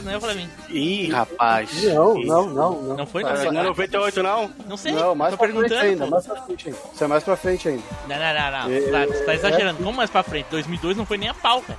94, 0.00 0.04
não 0.04 0.12
é, 0.16 0.20
Flavinho? 0.20 0.50
Ih, 0.70 1.10
rapaz. 1.10 1.82
Não, 1.84 2.14
não, 2.14 2.46
não, 2.50 2.82
não. 2.82 2.96
Não 2.96 3.06
foi? 3.06 3.22
Não 3.22 3.32
Não, 3.52 3.60
é 3.60 3.64
98, 3.64 4.22
não? 4.22 4.50
não 4.66 4.76
sei. 4.76 4.92
Não, 4.92 5.14
mais 5.14 5.32
Tô 5.32 5.38
pra 5.38 5.48
frente 5.52 5.74
ainda, 5.74 6.04
pô. 6.04 6.10
mais 6.10 6.26
pra 6.26 6.42
frente 6.42 6.68
ainda. 6.68 6.78
Isso 6.94 7.04
é 7.04 7.06
mais 7.06 7.24
pra 7.24 7.36
frente 7.36 7.68
ainda. 7.68 7.82
Não, 8.08 8.16
não, 8.16 8.34
não, 8.34 8.68
não. 8.68 8.72
É, 8.76 8.80
Tá, 9.06 9.12
tu 9.12 9.24
tá 9.24 9.32
é. 9.32 9.34
exagerando. 9.34 9.78
Como 9.82 9.92
mais 9.96 10.10
pra 10.10 10.22
frente? 10.22 10.46
2002 10.50 10.96
não 10.96 11.06
foi 11.06 11.18
nem 11.18 11.28
a 11.28 11.34
pau, 11.34 11.60
cara. 11.62 11.78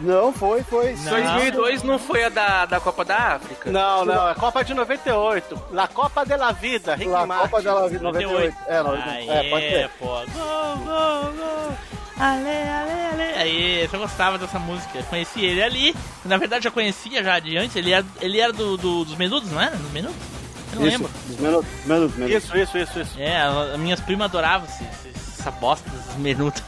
Não, 0.00 0.32
foi, 0.32 0.62
foi. 0.62 0.94
Não. 0.94 1.10
2002 1.12 1.82
não 1.82 1.98
foi 1.98 2.24
a 2.24 2.28
da, 2.30 2.64
da 2.66 2.80
Copa 2.80 3.04
da 3.04 3.16
África? 3.34 3.70
Não, 3.70 4.04
não, 4.04 4.28
é 4.30 4.34
Copa 4.34 4.64
de 4.64 4.72
98. 4.74 5.62
La 5.72 5.86
Copa 5.88 6.24
de 6.24 6.36
la 6.36 6.52
Vida, 6.52 6.94
Rick 6.94 7.10
La 7.10 7.26
Martin. 7.26 7.48
Copa 7.50 7.62
dela 7.62 7.88
98. 7.90 8.56
É, 8.66 8.82
98. 8.82 9.30
Aê, 9.30 9.46
É, 9.46 9.50
pode 9.50 9.68
ser. 9.68 9.88
pô. 9.98 10.06
Go, 10.06 10.78
go, 10.84 11.32
go. 11.36 11.74
Ale, 12.18 12.48
ale, 12.48 12.92
ale. 13.12 13.22
Aí, 13.36 13.88
eu 13.92 13.98
gostava 13.98 14.38
dessa 14.38 14.58
música. 14.58 14.98
Eu 14.98 15.04
conheci 15.04 15.40
ele 15.44 15.62
ali. 15.62 15.96
Na 16.24 16.36
verdade, 16.36 16.64
já 16.64 16.70
conhecia 16.70 17.22
já 17.24 17.38
de 17.40 17.56
antes. 17.56 17.74
Ele 17.76 17.90
era, 17.92 18.04
ele 18.20 18.38
era 18.40 18.52
do, 18.52 18.76
do- 18.76 19.04
dos 19.04 19.16
Menudos, 19.16 19.50
não 19.50 19.60
era? 19.60 19.76
Dos 19.76 19.90
Menudos? 19.90 20.16
Eu 20.72 20.80
não 20.80 20.86
Isso, 20.88 20.98
lembro. 20.98 21.12
dos 21.26 21.38
minutos, 21.40 21.70
minutos, 21.84 22.16
minutos. 22.16 22.44
Isso, 22.44 22.56
isso, 22.56 22.78
isso, 22.78 23.00
isso. 23.00 23.14
É, 23.20 23.36
a- 23.40 23.72
as 23.74 23.80
minhas 23.80 24.00
primas 24.00 24.26
adoravam 24.26 24.66
esse- 24.68 24.84
esse- 24.84 25.40
essa 25.40 25.50
bosta 25.50 25.88
dos 25.90 26.16
Menudos. 26.16 26.62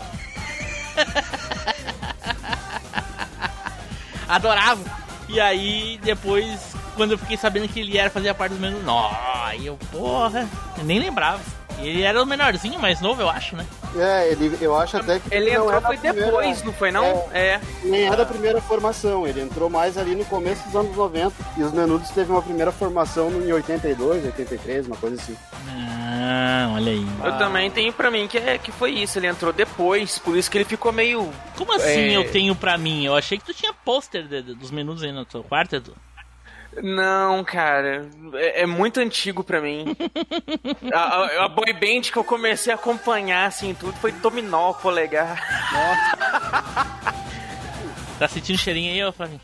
Adoravam. 4.29 4.85
E 5.29 5.41
aí, 5.41 5.99
depois, 6.03 6.75
quando 6.97 7.13
eu 7.13 7.19
fiquei 7.19 7.37
sabendo 7.37 7.69
que 7.69 7.81
ele 7.81 7.97
era 7.99 8.11
fazer 8.11 8.33
parte 8.35 8.53
dos 8.53 8.61
Menudos, 8.61 8.85
nó, 8.85 9.11
aí 9.45 9.67
eu, 9.67 9.77
porra, 9.91 10.49
eu 10.79 10.85
nem 10.85 10.99
lembrava. 10.99 11.41
Ele 11.79 12.03
era 12.03 12.23
o 12.23 12.27
menorzinho, 12.27 12.79
mais 12.79 13.01
novo, 13.01 13.21
eu 13.23 13.29
acho, 13.29 13.55
né? 13.57 13.67
É, 13.97 14.31
ele, 14.31 14.57
eu 14.61 14.77
acho 14.77 14.97
até 14.97 15.19
que 15.19 15.35
Ele 15.35 15.51
entrou 15.51 15.71
é 15.71 15.81
da 15.81 15.81
foi 15.87 15.97
primeira- 15.97 16.27
depois, 16.27 16.63
não 16.63 16.73
foi 16.73 16.91
não? 16.91 17.05
É. 17.33 17.61
Nem 17.85 18.07
é 18.09 18.17
da 18.17 18.25
primeira 18.27 18.61
formação, 18.61 19.27
ele 19.27 19.41
entrou 19.41 19.69
mais 19.71 19.97
ali 19.99 20.15
no 20.15 20.25
começo 20.25 20.65
dos 20.65 20.75
anos 20.77 20.97
90. 20.97 21.35
E 21.57 21.63
os 21.63 21.73
Menudos 21.73 22.09
teve 22.11 22.31
uma 22.31 22.43
primeira 22.43 22.73
formação 22.73 23.31
em 23.31 23.53
82, 23.53 24.25
83, 24.25 24.87
uma 24.87 24.97
coisa 24.97 25.17
assim. 25.17 25.37
Ah, 25.69 26.73
olha 26.75 26.93
aí. 26.93 27.07
Eu 27.25 27.39
também 27.39 27.71
tenho 27.71 27.93
pra 27.93 28.11
mim 28.11 28.27
que, 28.27 28.39
é, 28.39 28.59
que 28.59 28.73
foi 28.73 28.91
isso, 28.93 29.19
ele 29.19 29.27
entrou 29.27 29.53
depois, 29.53 30.19
por 30.19 30.37
isso 30.37 30.51
que 30.51 30.59
ele 30.59 30.65
ficou 30.65 30.93
meio. 30.93 31.31
Como 31.57 31.73
assim 31.75 31.89
É. 32.13 32.17
eu 32.17 32.31
tenho 32.31 32.55
pra 32.55 32.77
mim? 32.79 33.05
Eu 33.05 33.15
achei 33.15 33.39
que 33.39 33.45
tu 33.45 33.55
tinha 33.55 33.73
pôster 33.73 34.27
dos 34.27 34.71
Menudos 34.71 35.03
aí 35.03 35.13
no 35.13 35.25
teu 35.25 35.43
quarto, 35.45 35.77
Edu. 35.77 35.95
Não, 36.83 37.43
cara, 37.45 38.09
é, 38.35 38.63
é 38.63 38.67
muito 38.67 39.01
antigo 39.01 39.43
pra 39.43 39.61
mim. 39.61 39.97
a, 40.93 40.99
a, 40.99 41.45
a 41.45 41.49
boy 41.49 41.73
band 41.73 42.03
que 42.13 42.17
eu 42.17 42.25
comecei 42.25 42.73
a 42.73 42.77
acompanhar, 42.77 43.47
assim, 43.47 43.75
tudo 43.75 43.93
foi 43.95 44.13
Dominó, 44.13 44.73
Polegar. 44.73 45.43
Tá 48.19 48.27
sentindo 48.27 48.59
cheirinho 48.59 48.93
aí, 48.95 49.05
ô 49.05 49.13
Flavinho? 49.13 49.41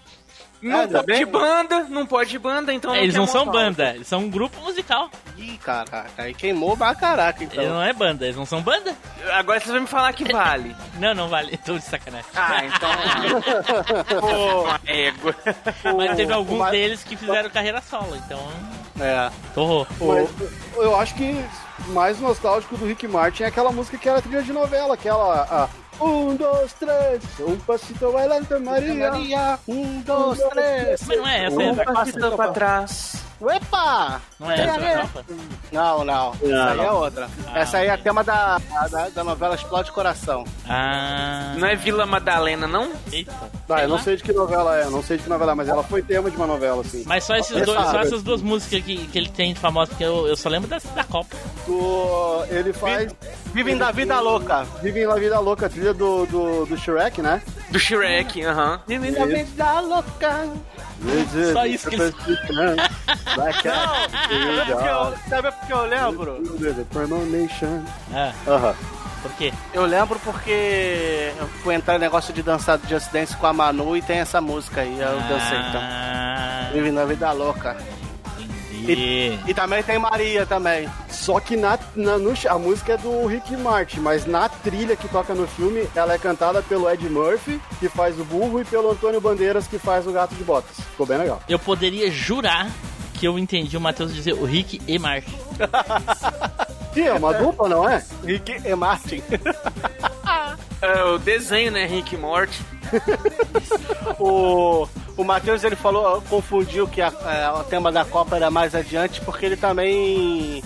Não 0.62 0.82
Ah, 0.82 0.86
pode 1.04 1.24
banda, 1.26 1.80
não 1.90 2.06
pode 2.06 2.38
banda, 2.38 2.72
então 2.72 2.94
eles 2.94 3.14
tem 3.14 3.20
não 3.20 3.26
são 3.26 3.44
banda, 3.46 3.94
eles 3.96 4.06
são 4.06 4.20
um 4.20 4.30
grupo 4.30 4.60
musical. 4.60 5.10
Ih, 5.36 5.58
caraca, 5.58 6.04
aí 6.16 6.32
queimou 6.32 6.76
pra 6.76 6.94
caraca, 6.94 7.42
então. 7.42 7.64
não 7.68 7.82
é 7.82 7.92
banda, 7.92 8.24
eles 8.24 8.36
não 8.36 8.46
são 8.46 8.62
banda. 8.62 8.94
Agora 9.32 9.58
vocês 9.58 9.72
vão 9.72 9.80
me 9.80 9.86
falar 9.88 10.12
que 10.12 10.30
vale. 10.32 10.74
Não, 11.00 11.14
não 11.14 11.28
vale, 11.28 11.56
tô 11.58 11.76
de 11.78 11.84
sacanagem. 11.84 12.30
Ah, 12.34 12.64
então. 12.64 12.90
Pô, 14.20 14.64
égua. 14.86 15.34
Mas 15.96 16.16
teve 16.16 16.32
alguns 16.32 16.58
mas- 16.58 16.70
deles 16.70 17.02
que 17.04 17.16
fizeram 17.16 17.50
carreira 17.50 17.80
solo, 17.80 18.14
então 18.16 18.40
É. 19.00 19.30
torrou. 19.54 19.86
Mas 20.00 20.28
eu 20.76 20.94
acho 20.96 21.14
que 21.14 21.44
mais 21.88 22.20
nostálgico 22.20 22.76
do 22.76 22.86
Rick 22.86 23.08
Martin 23.08 23.42
é 23.42 23.46
aquela 23.46 23.72
música 23.72 23.98
que 23.98 24.08
era 24.08 24.22
trilha 24.22 24.42
de 24.42 24.52
novela, 24.52 24.94
aquela. 24.94 25.42
A, 25.42 25.68
um, 26.04 26.36
dois, 26.36 26.72
três, 26.74 27.22
um 27.40 27.56
passito 27.58 28.12
bailando 28.12 28.60
Maria. 28.60 29.10
Maria, 29.10 29.58
um, 29.68 30.00
dois, 30.00 30.38
três. 30.50 31.02
Mas 31.06 31.18
não 31.18 31.26
é 31.26 31.44
essa, 31.44 31.56
Um 31.56 31.80
é, 31.80 31.84
Passando 31.84 32.36
pra 32.36 32.50
trás. 32.50 33.31
Epa! 33.50 34.20
não 34.38 34.50
é 34.50 34.60
essa 34.60 34.78
tropa? 35.08 35.24
Não, 35.72 36.04
não. 36.04 36.32
Essa 36.42 36.70
aí 36.72 36.80
é 36.80 36.90
outra. 36.92 37.28
Ah, 37.46 37.58
Essa 37.58 37.78
aí 37.78 37.88
é 37.88 37.96
tema 37.96 38.22
da, 38.22 38.60
da, 38.90 39.08
da 39.08 39.24
novela 39.24 39.54
Explode 39.54 39.90
Coração. 39.92 40.44
Ah, 40.68 41.54
Não 41.56 41.66
é 41.66 41.74
Vila 41.74 42.06
Madalena, 42.06 42.66
não? 42.66 42.92
eita. 43.12 43.32
Tá, 43.66 43.82
eu 43.82 43.88
não 43.88 43.98
sei 43.98 44.16
de 44.16 44.22
que 44.22 44.32
novela 44.32 44.76
é, 44.76 44.84
não 44.90 45.02
sei 45.02 45.16
de 45.16 45.22
que 45.24 45.28
novela 45.28 45.52
é, 45.52 45.54
mas 45.54 45.68
ela 45.68 45.82
foi 45.82 46.02
tema 46.02 46.30
de 46.30 46.36
uma 46.36 46.46
novela, 46.46 46.80
assim. 46.82 47.04
Mas 47.06 47.24
só, 47.24 47.34
esses 47.36 47.56
Essa- 47.56 47.64
dois, 47.66 47.80
só 47.86 48.00
essas 48.00 48.22
duas 48.22 48.42
músicas 48.42 48.82
que, 48.84 49.06
que 49.06 49.18
ele 49.18 49.28
tem 49.28 49.54
de 49.54 49.60
famosa, 49.60 49.90
porque 49.90 50.04
eu, 50.04 50.26
eu 50.26 50.36
só 50.36 50.48
lembro 50.48 50.68
da, 50.68 50.78
da 50.94 51.04
Copa. 51.04 51.36
Do, 51.66 52.44
ele 52.50 52.72
faz 52.72 53.12
Vivem 53.54 53.76
da 53.76 53.90
vida 53.90 54.18
louca. 54.20 54.64
Vivem 54.82 55.06
na 55.06 55.14
Vida 55.16 55.38
Louca, 55.38 55.66
a 55.66 55.68
trilha 55.68 55.92
do, 55.92 56.24
do, 56.26 56.64
do 56.66 56.76
Shrek, 56.78 57.20
né? 57.20 57.42
Do 57.70 57.78
Shrek, 57.78 58.42
aham. 58.44 58.80
Vivem 58.86 59.12
da 59.12 59.26
vida 59.26 59.80
louca. 59.80 60.48
Só 61.52 61.66
isso 61.66 61.88
que 61.90 61.96
eles- 61.96 62.14
Sabe 63.24 63.52
porque 64.66 64.88
eu, 64.88 65.14
sabe 65.28 65.52
porque 65.52 65.72
eu 65.72 65.82
lembro? 65.86 66.42
Premonition. 66.92 67.82
Ah, 68.14 68.32
Aham. 68.46 68.74
por 69.22 69.32
quê? 69.32 69.52
Eu 69.72 69.84
lembro 69.84 70.18
porque 70.20 71.32
eu 71.38 71.46
fui 71.62 71.74
entrar 71.74 71.94
no 71.94 72.00
negócio 72.00 72.32
de 72.32 72.42
dançar 72.42 72.78
do 72.78 72.88
Just 72.88 73.10
Dance 73.12 73.36
com 73.36 73.46
a 73.46 73.52
Manu 73.52 73.96
e 73.96 74.02
tem 74.02 74.18
essa 74.18 74.40
música 74.40 74.80
aí, 74.82 74.98
eu 75.00 75.20
dancei 75.20 75.58
então. 75.68 75.80
Ah, 75.82 76.70
Vivem 76.72 76.92
da 76.94 77.04
vida 77.04 77.30
louca. 77.32 77.76
entendi. 78.72 79.38
E 79.46 79.54
também 79.54 79.82
tem 79.82 79.98
Maria 79.98 80.44
também. 80.46 80.88
Só 81.08 81.38
que 81.38 81.56
na, 81.56 81.78
na- 81.94 82.18
no- 82.18 82.32
a 82.48 82.58
música 82.58 82.94
é 82.94 82.96
do 82.96 83.26
Rick 83.26 83.56
Martin, 83.56 84.00
mas 84.00 84.26
na 84.26 84.48
trilha 84.48 84.96
que 84.96 85.06
toca 85.08 85.34
no 85.34 85.46
filme, 85.46 85.88
ela 85.94 86.14
é 86.14 86.18
cantada 86.18 86.62
pelo 86.62 86.90
Ed 86.90 87.08
Murphy, 87.08 87.60
que 87.78 87.88
faz 87.88 88.18
o 88.18 88.24
burro, 88.24 88.60
e 88.60 88.64
pelo 88.64 88.90
Antônio 88.90 89.20
Bandeiras, 89.20 89.66
que 89.68 89.78
faz 89.78 90.06
o 90.06 90.12
gato 90.12 90.34
de 90.34 90.42
botas. 90.42 90.74
Ficou 90.90 91.06
bem 91.06 91.18
legal. 91.18 91.40
Eu 91.48 91.58
poderia 91.60 92.10
jurar 92.10 92.66
que 93.22 93.28
eu 93.28 93.38
entendi 93.38 93.76
o 93.76 93.80
Matheus 93.80 94.12
dizer 94.12 94.32
o 94.34 94.44
Rick 94.44 94.82
e 94.84 94.98
Martin. 94.98 95.30
Sim, 96.92 97.02
é 97.02 97.12
uma 97.12 97.32
dupla, 97.32 97.68
não 97.68 97.88
é? 97.88 98.02
Rick 98.24 98.60
e 98.68 98.74
Martin. 98.74 99.22
É, 100.82 101.04
o 101.04 101.18
desenho, 101.18 101.70
né? 101.70 101.86
Rick 101.86 102.16
e 102.16 102.18
Morty. 102.18 102.60
o 104.18 104.88
o 105.16 105.22
Matheus 105.22 105.62
ele 105.62 105.76
falou, 105.76 106.20
confundiu 106.22 106.88
que 106.88 107.00
a- 107.00 107.12
é, 107.26 107.48
o 107.60 107.62
tema 107.62 107.92
da 107.92 108.04
Copa 108.04 108.34
era 108.34 108.50
mais 108.50 108.74
adiante 108.74 109.20
porque 109.20 109.46
ele 109.46 109.56
também 109.56 110.60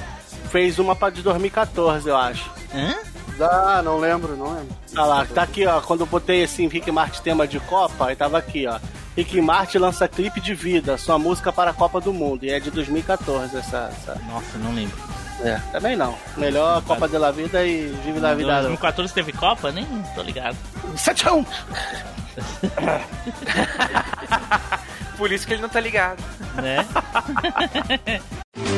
fez 0.50 0.78
uma 0.78 0.96
para 0.96 1.12
de 1.12 1.20
2014, 1.20 2.08
eu 2.08 2.16
acho. 2.16 2.50
Hã? 2.74 2.94
Ah, 3.38 3.82
não 3.84 3.98
lembro, 3.98 4.34
não 4.34 4.54
lembro. 4.54 4.74
Olha 4.94 5.04
lá, 5.04 5.26
tá 5.26 5.42
aqui, 5.42 5.66
ó. 5.66 5.82
Quando 5.82 6.00
eu 6.00 6.06
botei 6.06 6.42
assim, 6.44 6.68
Rick 6.68 6.90
Martin 6.90 7.20
tema 7.20 7.46
de 7.46 7.60
Copa, 7.60 8.06
aí 8.06 8.16
tava 8.16 8.38
aqui, 8.38 8.66
ó. 8.66 8.78
Rick 9.16 9.40
Martin 9.40 9.78
lança 9.78 10.06
clipe 10.06 10.40
de 10.40 10.54
vida, 10.54 10.96
sua 10.98 11.18
música 11.18 11.50
para 11.50 11.70
a 11.70 11.74
Copa 11.74 11.98
do 12.00 12.12
Mundo. 12.12 12.44
E 12.44 12.50
é 12.50 12.60
de 12.60 12.70
2014 12.70 13.56
essa. 13.56 13.90
essa... 13.90 14.20
Nossa, 14.28 14.58
não 14.58 14.74
lembro. 14.74 14.96
É, 15.40 15.58
também 15.72 15.96
não. 15.96 16.14
Melhor 16.36 16.82
Copa 16.82 17.08
da 17.08 17.30
Vida 17.30 17.64
e 17.64 17.86
Vive 18.04 18.20
da 18.20 18.34
Vida. 18.34 18.60
2014 18.60 19.14
teve 19.14 19.32
Copa? 19.32 19.72
Nem 19.72 19.86
tô 20.14 20.20
ligado. 20.22 20.56
7 20.96 21.28
a 21.28 21.34
1 21.34 21.46
Por 25.16 25.32
isso 25.32 25.46
que 25.46 25.54
ele 25.54 25.62
não 25.62 25.70
tá 25.70 25.80
ligado. 25.80 26.22
Né? 26.56 26.84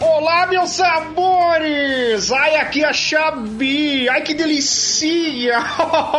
Olá, 0.00 0.46
meus 0.46 0.70
sabores! 0.70 2.32
Ai, 2.32 2.56
aqui 2.56 2.82
é 2.82 2.88
a 2.88 2.92
Xabi! 2.92 4.08
Ai, 4.08 4.22
que 4.22 4.34
delícia! 4.34 5.58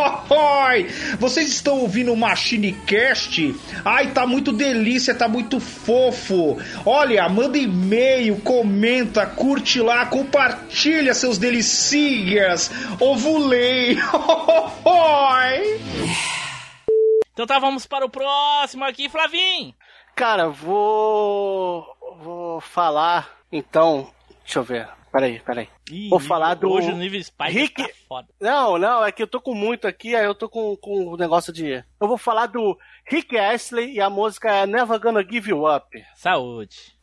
Vocês 1.18 1.48
estão 1.48 1.80
ouvindo 1.80 2.12
o 2.12 2.16
Machine 2.16 2.72
Cast? 2.86 3.54
Ai, 3.84 4.12
tá 4.12 4.26
muito 4.26 4.52
delícia, 4.52 5.14
tá 5.14 5.28
muito 5.28 5.58
fofo! 5.58 6.58
Olha, 6.86 7.28
manda 7.28 7.58
e-mail, 7.58 8.40
comenta, 8.40 9.26
curte 9.26 9.80
lá, 9.80 10.06
compartilha 10.06 11.14
seus 11.14 11.38
delicias! 11.38 12.70
Ovulei! 13.00 13.98
Então 17.32 17.46
tá, 17.46 17.60
vamos 17.60 17.86
para 17.86 18.04
o 18.04 18.10
próximo 18.10 18.84
aqui, 18.84 19.08
Flavinho. 19.08 19.72
Cara, 20.16 20.48
vou. 20.48 21.86
Vou 22.20 22.60
falar. 22.60 23.37
Então. 23.52 24.10
Deixa 24.44 24.58
eu 24.58 24.62
ver. 24.64 24.88
Peraí, 25.10 25.40
peraí. 25.40 25.68
Ih, 25.90 26.10
Vou 26.10 26.20
falar 26.20 26.54
do 26.54 26.70
Hoje 26.70 26.90
o 26.92 26.96
nível 26.96 27.22
Spider 27.22 27.52
Rick- 27.54 27.82
tá 27.82 27.94
foda. 28.06 28.28
Não, 28.38 28.76
não, 28.78 29.02
é 29.04 29.10
que 29.10 29.22
eu 29.22 29.26
tô 29.26 29.40
com 29.40 29.54
muito 29.54 29.86
aqui, 29.88 30.14
aí 30.14 30.24
eu 30.24 30.34
tô 30.34 30.50
com, 30.50 30.76
com 30.76 31.06
o 31.08 31.16
negócio 31.16 31.50
de. 31.50 31.82
Eu 31.98 32.06
vou 32.08 32.18
falar 32.18 32.46
do 32.46 32.78
Rick 33.06 33.36
Astley 33.38 33.94
e 33.94 34.00
a 34.02 34.10
música 34.10 34.50
é 34.54 34.66
Never 34.66 35.00
Gonna 35.00 35.22
Give 35.26 35.48
You 35.50 35.64
Up. 35.74 35.86
Saúde. 36.14 36.94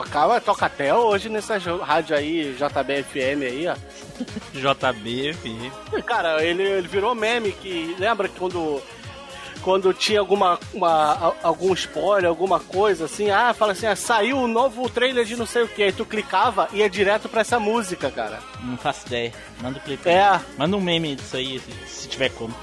Toca, 0.00 0.40
toca 0.40 0.66
até 0.66 0.94
hoje 0.94 1.28
nessa 1.28 1.58
rádio 1.58 2.16
aí, 2.16 2.54
JBFM 2.54 3.42
aí, 3.42 3.66
ó. 3.68 3.74
JB, 4.54 5.34
filho. 5.34 5.72
E, 5.92 6.02
Cara, 6.02 6.42
ele, 6.44 6.62
ele 6.62 6.88
virou 6.88 7.14
meme 7.14 7.52
que. 7.52 7.94
Lembra 7.98 8.28
que 8.28 8.38
quando. 8.38 8.82
Quando 9.62 9.92
tinha 9.92 10.20
alguma 10.20 10.58
uma, 10.72 11.34
algum 11.42 11.74
spoiler, 11.74 12.30
alguma 12.30 12.58
coisa 12.58 13.04
assim, 13.04 13.30
ah, 13.30 13.52
fala 13.52 13.72
assim, 13.72 13.86
ah, 13.86 13.94
saiu 13.94 14.38
o 14.38 14.48
novo 14.48 14.88
trailer 14.88 15.22
de 15.26 15.36
não 15.36 15.44
sei 15.44 15.64
o 15.64 15.68
que, 15.68 15.82
aí 15.82 15.92
tu 15.92 16.06
clicava 16.06 16.66
e 16.72 16.78
ia 16.78 16.88
direto 16.88 17.28
pra 17.28 17.42
essa 17.42 17.60
música, 17.60 18.10
cara. 18.10 18.38
Não 18.62 18.78
faço 18.78 19.06
ideia. 19.06 19.34
Manda 19.60 19.78
um 19.78 19.82
clipe. 19.82 20.08
É. 20.08 20.40
Manda 20.56 20.74
um 20.78 20.80
meme 20.80 21.14
disso 21.14 21.36
aí, 21.36 21.60
se 21.86 22.08
tiver 22.08 22.30
como. 22.30 22.54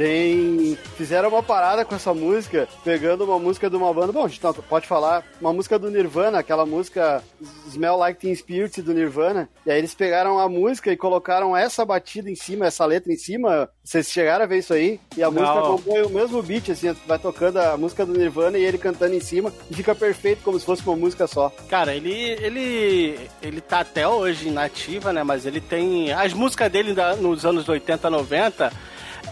Tem. 0.00 0.78
Fizeram 0.96 1.28
uma 1.28 1.42
parada 1.42 1.84
com 1.84 1.94
essa 1.94 2.14
música, 2.14 2.66
pegando 2.82 3.22
uma 3.22 3.38
música 3.38 3.68
de 3.68 3.76
uma 3.76 3.92
banda. 3.92 4.10
Bom, 4.12 4.24
a 4.24 4.28
gente 4.28 4.42
não- 4.42 4.54
pode 4.54 4.86
falar. 4.86 5.22
Uma 5.38 5.52
música 5.52 5.78
do 5.78 5.90
Nirvana, 5.90 6.38
aquela 6.38 6.64
música 6.64 7.22
Smell 7.68 7.96
Like 7.98 8.18
Teen 8.18 8.34
Spirit 8.34 8.80
do 8.80 8.94
Nirvana. 8.94 9.46
E 9.66 9.70
aí 9.70 9.76
eles 9.76 9.94
pegaram 9.94 10.38
a 10.38 10.48
música 10.48 10.90
e 10.90 10.96
colocaram 10.96 11.54
essa 11.54 11.84
batida 11.84 12.30
em 12.30 12.34
cima, 12.34 12.64
essa 12.66 12.86
letra 12.86 13.12
em 13.12 13.16
cima. 13.16 13.68
Vocês 13.84 14.10
chegaram 14.10 14.44
a 14.44 14.48
ver 14.48 14.60
isso 14.60 14.72
aí? 14.72 14.98
E 15.18 15.22
a 15.22 15.30
Não. 15.30 15.38
música 15.42 15.60
compõe 15.60 16.02
o 16.02 16.08
mesmo 16.08 16.42
beat, 16.42 16.70
assim, 16.70 16.96
vai 17.06 17.18
tocando 17.18 17.58
a 17.58 17.76
música 17.76 18.06
do 18.06 18.14
Nirvana 18.14 18.56
e 18.56 18.64
ele 18.64 18.78
cantando 18.78 19.14
em 19.14 19.20
cima. 19.20 19.52
E 19.70 19.74
fica 19.74 19.94
perfeito, 19.94 20.42
como 20.42 20.58
se 20.58 20.64
fosse 20.64 20.82
uma 20.82 20.96
música 20.96 21.26
só. 21.26 21.52
Cara, 21.68 21.94
ele, 21.94 22.10
ele, 22.40 23.20
ele 23.42 23.60
tá 23.60 23.80
até 23.80 24.08
hoje 24.08 24.50
nativa, 24.50 25.12
né? 25.12 25.22
Mas 25.22 25.44
ele 25.44 25.60
tem. 25.60 26.10
As 26.10 26.32
músicas 26.32 26.72
dele 26.72 26.94
nos 27.20 27.44
anos 27.44 27.68
80, 27.68 28.08
90 28.08 28.72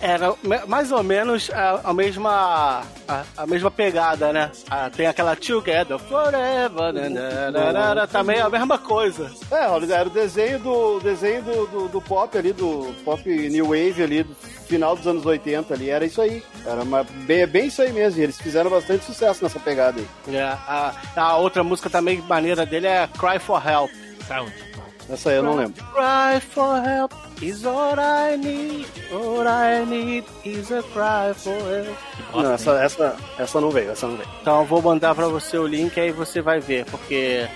era 0.00 0.34
mais 0.66 0.92
ou 0.92 1.02
menos 1.02 1.50
a, 1.50 1.80
a 1.84 1.94
mesma 1.94 2.82
a, 3.06 3.24
a 3.36 3.46
mesma 3.46 3.70
pegada, 3.70 4.32
né? 4.32 4.50
Ah, 4.70 4.90
tem 4.90 5.06
aquela 5.06 5.34
Together 5.36 5.98
Forever, 5.98 6.92
né, 6.92 7.08
né, 7.08 7.50
né, 7.50 7.72
né, 7.72 7.94
né, 7.94 8.06
também 8.06 8.38
é 8.38 8.42
a 8.42 8.50
mesma 8.50 8.78
coisa. 8.78 9.30
É, 9.50 9.66
olha, 9.68 9.92
era 9.94 10.08
o 10.08 10.12
desenho 10.12 10.58
do 10.58 11.00
desenho 11.00 11.42
do, 11.42 11.66
do, 11.66 11.88
do 11.88 12.00
pop 12.00 12.36
ali, 12.36 12.52
do 12.52 12.94
pop 13.04 13.28
new 13.28 13.66
wave 13.66 14.02
ali, 14.02 14.22
do 14.22 14.34
final 14.66 14.94
dos 14.94 15.06
anos 15.06 15.24
80 15.24 15.74
ali, 15.74 15.90
era 15.90 16.04
isso 16.04 16.20
aí. 16.20 16.42
Era 16.64 16.82
uma, 16.82 17.04
bem, 17.26 17.46
bem 17.46 17.66
isso 17.66 17.82
aí 17.82 17.92
mesmo, 17.92 18.20
e 18.20 18.24
eles 18.24 18.40
fizeram 18.40 18.70
bastante 18.70 19.04
sucesso 19.04 19.42
nessa 19.42 19.58
pegada 19.58 20.00
aí. 20.00 20.36
É, 20.36 20.42
a, 20.42 20.94
a 21.16 21.36
outra 21.36 21.64
música 21.64 21.90
também 21.90 22.20
maneira 22.22 22.64
dele 22.64 22.86
é 22.86 23.08
Cry 23.18 23.38
for 23.38 23.62
Help. 23.66 23.90
Saúde. 24.26 24.67
Essa 25.10 25.30
aí 25.30 25.36
eu 25.36 25.42
não 25.42 25.56
lembro. 25.56 25.82
Cry 25.84 26.40
for 26.52 26.76
help 26.84 27.12
is 27.40 27.64
all 27.64 27.94
I 27.98 28.36
need. 28.36 28.86
All 29.10 29.46
I 29.46 29.84
need 29.86 30.26
is 30.44 30.70
a 30.70 30.82
cry 30.82 31.32
for 31.34 31.52
help. 31.52 31.96
Não, 32.34 32.52
essa, 32.52 32.72
essa, 32.82 33.16
essa 33.38 33.60
não 33.60 33.70
veio, 33.70 33.90
essa 33.90 34.06
não 34.06 34.16
veio. 34.16 34.28
Então 34.42 34.60
eu 34.60 34.66
vou 34.66 34.82
mandar 34.82 35.14
pra 35.14 35.26
você 35.28 35.56
o 35.56 35.66
link 35.66 35.98
aí 35.98 36.12
você 36.12 36.42
vai 36.42 36.60
ver, 36.60 36.84
porque 36.86 37.48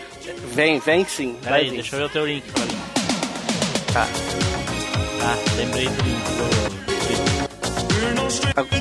vem, 0.55 0.79
vem 0.81 1.05
sim. 1.05 1.33
Vai 1.43 1.53
Peraí, 1.53 1.71
vir. 1.71 1.77
deixa 1.77 1.97
eu 1.97 2.01
ver 2.01 2.07
o 2.07 2.09
teu 2.11 2.27
link. 2.27 2.45
Tá. 3.93 4.07
Ah, 5.25 5.37
lembrei 5.57 5.87
do 5.88 6.03
link 6.03 6.23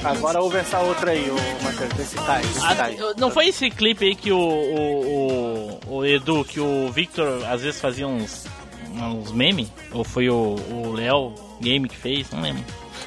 Agora 0.04 0.42
ouve 0.42 0.58
essa 0.58 0.80
outra 0.80 1.12
aí, 1.12 1.30
o 1.30 1.64
Matheus, 1.64 2.00
esse 2.00 2.16
cai, 2.16 2.42
esse 2.42 2.60
Ah, 2.66 2.76
cai. 2.76 2.98
não 3.18 3.30
foi 3.30 3.48
esse 3.48 3.70
clipe 3.70 4.06
aí 4.06 4.16
que 4.16 4.32
o, 4.32 4.38
o, 4.38 5.80
o, 5.88 5.96
o 5.98 6.06
Edu, 6.06 6.44
que 6.46 6.60
o 6.60 6.90
Victor 6.92 7.44
às 7.50 7.62
vezes 7.62 7.80
fazia 7.80 8.08
uns, 8.08 8.46
uns 8.94 9.32
memes? 9.32 9.72
Ou 9.92 10.04
foi 10.04 10.30
o 10.30 10.56
o 10.70 10.92
Léo 10.94 11.34
Game 11.62 11.88
que 11.88 11.96
fez? 11.96 12.30
Não 12.32 12.42
lembro. 12.42 12.64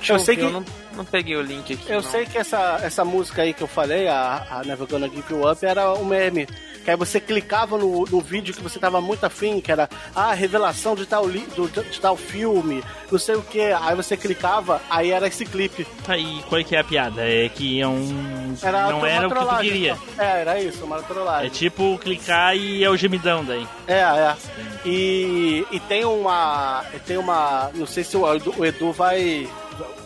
Eu 0.09 0.19
sei 0.19 0.37
que 0.37 0.43
Eu 0.43 0.51
não, 0.51 0.65
não 0.97 1.05
peguei 1.05 1.35
o 1.37 1.43
link 1.43 1.73
aqui. 1.73 1.91
eu 1.91 2.03
não. 2.03 2.11
sei 2.11 2.27
que 2.27 2.37
essa, 2.37 2.79
essa 2.83 3.05
música 3.05 3.43
aí 3.43 3.55
que 3.55 3.63
eu 3.63 3.67
falei, 3.67 4.07
a, 4.07 4.47
a 4.51 4.65
Never 4.65 4.87
Gonna 4.87 5.09
Give 5.09 5.25
You 5.31 5.51
Up, 5.51 5.65
era 5.65 5.93
um 5.95 6.05
meme. 6.05 6.47
Que 6.85 6.91
aí 6.91 6.97
você 6.97 7.19
clicava 7.19 7.79
no, 7.79 8.05
no 8.05 8.21
vídeo 8.21 8.55
que 8.55 8.61
você 8.61 8.79
tava 8.79 9.01
muito 9.01 9.25
afim, 9.25 9.61
que 9.61 9.73
era 9.73 9.89
a 10.15 10.31
ah, 10.31 10.35
revelação 10.35 10.95
de 10.95 11.07
tal, 11.07 11.27
li, 11.27 11.47
do, 11.57 11.67
de 11.67 12.01
tal 12.01 12.17
filme, 12.17 12.85
não 13.11 13.19
sei 13.19 13.37
o 13.37 13.43
que. 13.43 13.61
Aí 13.61 13.97
você 13.97 14.17
clicava, 14.17 14.83
aí 14.91 15.11
era 15.11 15.27
esse 15.27 15.47
clipe. 15.47 15.87
Tá, 16.05 16.17
e 16.17 16.43
qual 16.49 16.61
é 16.61 16.65
que 16.65 16.77
é 16.77 16.81
a 16.81 16.85
piada? 16.85 17.23
É 17.23 17.49
que 17.49 17.81
é 17.81 17.89
um. 17.89 18.55
Era 18.63 18.91
não 18.91 19.07
era 19.07 19.27
o 19.27 19.31
que 19.31 19.39
tu 19.39 19.57
queria. 19.59 19.97
É, 20.19 20.41
era 20.43 20.61
isso, 20.61 20.85
uma 20.85 20.99
É 20.99 21.03
trollagem. 21.03 21.51
tipo 21.51 21.99
clicar 21.99 22.57
e 22.57 22.85
é 22.85 22.91
o 22.91 22.97
gemidão 22.97 23.45
daí. 23.45 23.67
É, 23.87 24.01
é. 24.01 24.37
E, 24.85 25.67
e 25.71 25.81
tem 25.81 26.05
uma. 26.05 26.85
Tem 27.07 27.17
uma. 27.17 27.71
Não 27.75 27.87
sei 27.87 28.05
se 28.05 28.17
o 28.17 28.35
Edu, 28.35 28.55
o 28.59 28.65
Edu 28.65 28.93
vai, 28.93 29.49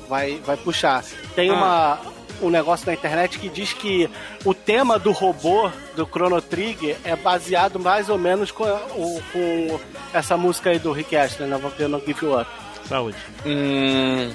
vai. 0.09 0.41
Vai 0.45 0.57
puxar. 0.57 1.05
Tem 1.35 1.51
uma. 1.51 1.99
Um 2.41 2.51
negócio 2.51 2.87
na 2.87 2.95
internet 2.95 3.39
que 3.39 3.49
diz 3.49 3.73
que 3.73 4.09
o 4.45 4.55
tema 4.55 4.99
do 4.99 5.13
robô 5.13 5.71
do 5.97 6.07
Chrono 6.07 6.41
Trigger 6.41 6.97
é 7.05 7.17
baseado 7.17 7.81
mais 7.81 8.09
ou 8.09 8.19
menos 8.19 8.51
com, 8.51 8.65
com 9.33 9.81
essa 10.13 10.37
música 10.37 10.71
aí 10.71 10.79
do 10.79 10.93
Rick 10.93 11.17
Astley, 11.17 11.49
né? 11.49 11.59
Vou 11.59 11.89
no 11.89 12.01
Give 12.01 12.27
You 12.27 12.41
Up. 12.41 12.51
Saúde. 12.89 13.19
Hum. 13.45 14.33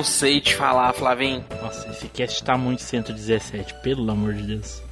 Não 0.00 0.04
sei 0.04 0.40
te 0.40 0.56
falar, 0.56 0.94
Flavinho. 0.94 1.44
Nossa, 1.60 1.86
esse 1.90 2.08
cast 2.08 2.42
tá 2.42 2.56
muito 2.56 2.80
117, 2.80 3.74
pelo 3.82 4.10
amor 4.10 4.32
de 4.32 4.44
Deus. 4.44 4.82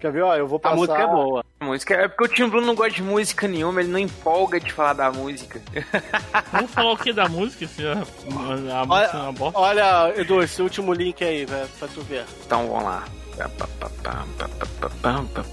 Quer 0.00 0.10
ver, 0.10 0.22
ó, 0.22 0.34
eu 0.34 0.48
vou 0.48 0.56
A 0.56 0.60
passar... 0.60 0.74
música 0.74 0.98
é 0.98 1.06
boa. 1.06 1.44
A 1.60 1.64
música 1.64 1.94
é 1.94 2.08
porque 2.08 2.24
o 2.24 2.28
Tim 2.28 2.48
Bruno 2.48 2.66
não 2.66 2.74
gosta 2.74 2.94
de 2.94 3.02
música 3.04 3.46
nenhuma, 3.46 3.80
ele 3.80 3.92
não 3.92 3.98
empolga 4.00 4.58
de 4.58 4.72
falar 4.72 4.94
da 4.94 5.12
música. 5.12 5.62
Vamos 6.50 6.72
falar 6.72 6.90
o 6.90 6.96
que 6.96 7.12
da 7.12 7.28
música? 7.28 7.64
Se 7.68 7.86
a, 7.86 7.92
a, 7.92 8.80
a 8.80 8.84
música 8.84 9.16
é 9.16 9.20
uma 9.20 9.32
bosta. 9.32 9.60
Olha, 9.60 10.12
Edu, 10.16 10.42
esse 10.42 10.60
último 10.60 10.92
link 10.92 11.22
aí, 11.22 11.44
velho, 11.44 11.68
pra 11.78 11.86
tu 11.86 12.02
ver. 12.02 12.24
Então 12.44 12.66
vamos 12.66 12.82
lá. 12.82 13.04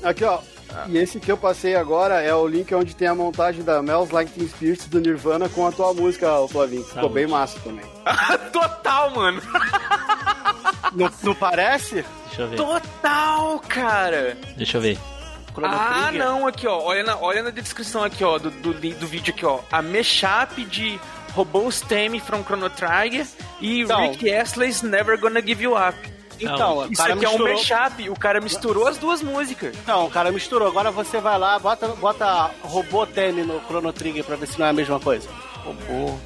Aqui, 0.03 0.23
ó. 0.23 0.39
E 0.87 0.97
esse 0.97 1.19
que 1.19 1.31
eu 1.31 1.37
passei 1.37 1.75
agora 1.75 2.21
é 2.21 2.33
o 2.33 2.47
link 2.47 2.73
onde 2.73 2.95
tem 2.95 3.07
a 3.07 3.15
montagem 3.15 3.63
da 3.63 3.81
Mel's 3.81 4.09
Like 4.11 4.31
Teen 4.31 4.47
Spirit 4.47 4.89
do 4.89 4.99
Nirvana 4.99 5.49
com 5.49 5.67
a 5.67 5.71
tua 5.71 5.93
música, 5.93 6.27
Flavinho. 6.49 6.83
Ficou 6.83 7.09
bem 7.09 7.27
massa 7.27 7.59
também. 7.59 7.85
Total, 8.51 9.11
mano. 9.11 9.41
Não, 10.93 11.09
não 11.23 11.35
parece? 11.35 12.05
Deixa 12.27 12.41
eu 12.43 12.47
ver. 12.49 12.55
Total, 12.57 13.59
cara. 13.67 14.37
Deixa 14.57 14.77
eu 14.77 14.81
ver. 14.81 14.97
Chrono 15.53 15.73
Ah, 15.75 16.03
Trigger? 16.07 16.25
não, 16.25 16.47
aqui 16.47 16.65
ó, 16.67 16.79
olha 16.81 17.03
na, 17.03 17.17
olha 17.17 17.43
na 17.43 17.49
descrição 17.49 18.03
aqui 18.03 18.23
ó, 18.23 18.37
do, 18.37 18.49
do, 18.49 18.73
do 18.73 19.07
vídeo 19.07 19.33
aqui 19.33 19.45
ó, 19.45 19.59
a 19.69 19.81
mashup 19.81 20.63
de 20.63 20.97
Robostemi 21.33 22.21
from 22.21 22.41
Chrono 22.43 22.69
Trigger 22.69 23.27
e 23.59 23.81
Então. 23.81 23.99
Rick 24.11 24.31
Astley's 24.31 24.81
Never 24.81 25.19
Gonna 25.19 25.41
Give 25.41 25.61
You 25.61 25.73
Up. 25.75 25.97
Então, 26.41 26.77
o 26.79 26.85
Isso 26.91 27.01
cara 27.01 27.13
aqui 27.13 27.25
é 27.25 27.29
um 27.29 27.31
misturou. 27.31 27.53
mashup, 27.57 28.09
o 28.09 28.15
cara 28.19 28.41
misturou 28.41 28.87
as 28.87 28.97
duas 28.97 29.21
músicas. 29.21 29.75
Não, 29.87 30.07
o 30.07 30.09
cara 30.09 30.31
misturou. 30.31 30.67
Agora 30.67 30.91
você 30.91 31.19
vai 31.19 31.37
lá, 31.37 31.57
bota, 31.59 31.87
bota 31.89 32.51
robô 32.61 33.05
Tene 33.05 33.43
no 33.43 33.59
Chrono 33.67 33.91
Trigger 33.93 34.23
pra 34.23 34.35
ver 34.35 34.47
se 34.47 34.59
não 34.59 34.65
é 34.65 34.69
a 34.69 34.73
mesma 34.73 34.99
coisa. 34.99 35.27
Robô. 35.63 36.17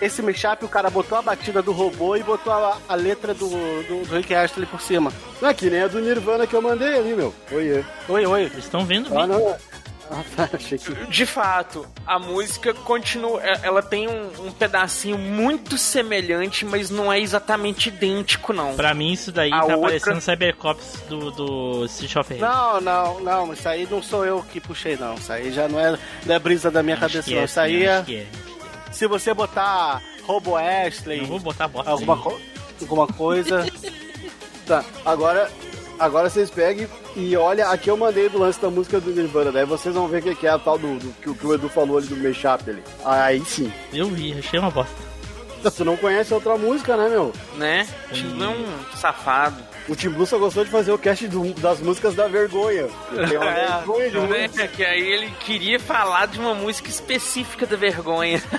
Esse 0.00 0.22
mashup, 0.22 0.64
o 0.64 0.68
cara 0.68 0.88
botou 0.88 1.18
a 1.18 1.22
batida 1.22 1.60
do 1.60 1.72
robô 1.72 2.16
e 2.16 2.22
botou 2.22 2.50
a, 2.52 2.78
a 2.88 2.94
letra 2.94 3.34
do, 3.34 3.48
do, 3.48 4.06
do 4.06 4.14
Rick 4.16 4.34
Astley 4.34 4.64
por 4.66 4.80
cima. 4.80 5.12
Não 5.42 5.48
é 5.50 5.52
que 5.52 5.68
nem 5.68 5.82
a 5.82 5.88
do 5.88 6.00
Nirvana 6.00 6.46
que 6.46 6.54
eu 6.56 6.62
mandei 6.62 6.94
ali, 6.98 7.12
meu. 7.14 7.34
Oiê. 7.52 7.84
Oi, 8.08 8.26
oi. 8.26 8.42
Eles 8.44 8.58
estão 8.64 8.84
vendo 8.86 9.16
Ah, 9.18 9.26
não. 9.26 9.54
Ah, 10.10 10.24
tá. 10.36 10.50
Achei 10.54 10.76
que. 10.76 10.92
De 11.06 11.24
fato, 11.24 11.86
a 12.06 12.18
música 12.18 12.74
continua. 12.74 13.40
é- 13.42 13.60
Ela 13.62 13.80
tem 13.82 14.08
um, 14.08 14.46
um 14.46 14.52
pedacinho 14.52 15.16
muito 15.16 15.78
semelhante, 15.78 16.64
mas 16.64 16.90
não 16.90 17.12
é 17.12 17.20
exatamente 17.20 17.88
idêntico, 17.90 18.52
não. 18.52 18.74
Pra 18.74 18.92
mim, 18.92 19.12
isso 19.12 19.30
daí 19.30 19.52
A 19.52 19.58
tá 19.60 19.76
outra- 19.76 19.80
parecendo 19.82 20.20
Cybercops 20.20 21.02
do, 21.08 21.30
do 21.30 21.84
Street 21.86 22.16
of 22.16 22.28
Rage. 22.34 22.40
Não, 22.42 22.80
não, 22.80 23.20
não, 23.20 23.52
isso 23.52 23.68
aí 23.68 23.86
não 23.90 24.02
sou 24.02 24.26
eu 24.26 24.42
que 24.42 24.60
puxei, 24.60 24.96
não. 24.96 25.14
Isso 25.14 25.32
aí 25.32 25.52
já 25.52 25.68
não 25.68 25.78
é, 25.78 25.96
não 26.26 26.34
é 26.34 26.38
brisa 26.40 26.70
da 26.70 26.82
minha 26.82 26.96
Acho 26.96 27.06
cabeça, 27.06 27.22
que 27.28 27.34
não. 27.34 27.42
é, 27.42 27.44
Isso 27.44 27.60
aí 27.60 27.84
é. 27.84 27.96
acho 27.96 28.06
que 28.06 28.16
é. 28.16 28.26
Se 28.90 29.06
você 29.06 29.32
botar 29.32 30.02
Robo 30.26 30.56
Astley, 30.56 31.20
Não 31.20 31.26
vou 31.28 31.38
botar 31.38 31.68
bosta. 31.68 31.88
alguma, 31.90 32.16
co- 32.16 32.40
alguma 32.80 33.06
coisa. 33.06 33.64
Tá, 34.66 34.84
agora, 35.04 35.50
agora 36.00 36.28
vocês 36.28 36.50
peguem 36.50 36.88
e 37.14 37.36
olha, 37.36 37.68
aqui 37.68 37.88
eu 37.90 37.96
mandei 37.96 38.28
do 38.28 38.38
lance 38.38 38.60
da 38.60 38.68
música 38.70 38.98
do 39.00 39.10
Nirvana, 39.10 39.52
daí 39.52 39.64
vocês 39.64 39.94
vão 39.94 40.08
ver 40.08 40.18
o 40.24 40.34
que 40.36 40.46
é 40.46 40.50
a 40.50 40.58
tal 40.58 40.76
do, 40.78 40.98
do 40.98 41.12
que, 41.20 41.30
o- 41.30 41.34
que 41.34 41.46
o 41.46 41.54
Edu 41.54 41.68
falou 41.68 41.98
ali 41.98 42.06
do 42.08 42.16
mashup 42.16 42.68
ali. 42.68 42.82
Aí 43.04 43.44
sim. 43.44 43.72
Eu 43.92 44.06
vi, 44.08 44.36
achei 44.38 44.58
uma 44.58 44.70
bosta. 44.70 45.10
Você 45.62 45.84
não 45.84 45.94
conhece 45.96 46.32
outra 46.32 46.56
música, 46.56 46.96
né, 46.96 47.08
meu? 47.10 47.32
Né? 47.56 47.86
Tipo, 48.12 48.42
é 48.42 48.48
um 48.48 48.96
safado. 48.96 49.62
O 49.88 49.94
Tim 49.94 50.08
Blue 50.08 50.24
só 50.24 50.38
gostou 50.38 50.64
de 50.64 50.70
fazer 50.70 50.90
o 50.90 50.96
cast 50.98 51.28
do- 51.28 51.52
das 51.60 51.80
músicas 51.80 52.14
da 52.14 52.26
vergonha. 52.28 52.88
Tem 53.28 53.36
uma 53.36 53.44
É. 53.50 53.66
vergonha 53.76 54.10
de 54.10 54.18
Né? 54.20 54.42
música. 54.46 54.68
Que 54.68 54.82
aí 54.84 55.02
ele 55.02 55.30
queria 55.40 55.78
falar 55.78 56.28
de 56.28 56.38
uma 56.38 56.54
música 56.54 56.88
específica 56.88 57.66
da 57.66 57.76
vergonha. 57.76 58.42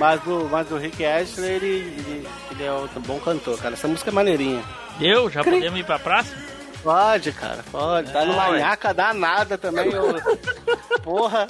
Mas 0.00 0.26
o, 0.26 0.48
mas 0.50 0.70
o 0.72 0.78
Rick 0.78 1.04
Astley, 1.04 1.50
ele, 1.56 1.66
ele, 1.66 2.28
ele 2.52 2.64
é 2.64 2.72
um 2.72 2.86
bom 3.02 3.20
cantor, 3.20 3.58
cara. 3.58 3.74
Essa 3.74 3.86
música 3.86 4.08
é 4.08 4.12
maneirinha. 4.14 4.64
Deu? 4.98 5.28
Já 5.28 5.44
podemos 5.44 5.78
ir 5.78 5.84
pra 5.84 5.98
próxima? 5.98 6.38
Pode, 6.82 7.32
cara, 7.32 7.62
pode. 7.70 8.10
Tá 8.10 8.24
numa 8.24 8.48
ué. 8.48 8.60
nhaca 8.60 8.94
danada 8.94 9.58
também. 9.58 9.92
eu- 9.92 10.14
Porra. 11.04 11.46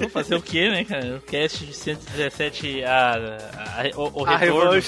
Vou 0.00 0.08
fazer 0.10 0.34
o 0.34 0.42
quê, 0.42 0.68
né, 0.68 0.84
cara? 0.84 1.18
O 1.18 1.20
cast 1.20 1.64
de 1.64 1.72
117, 1.72 2.82
a, 2.84 3.12
a, 3.14 3.96
o, 4.00 4.22
o 4.22 4.26
A 4.26 4.36
retorno. 4.38 4.72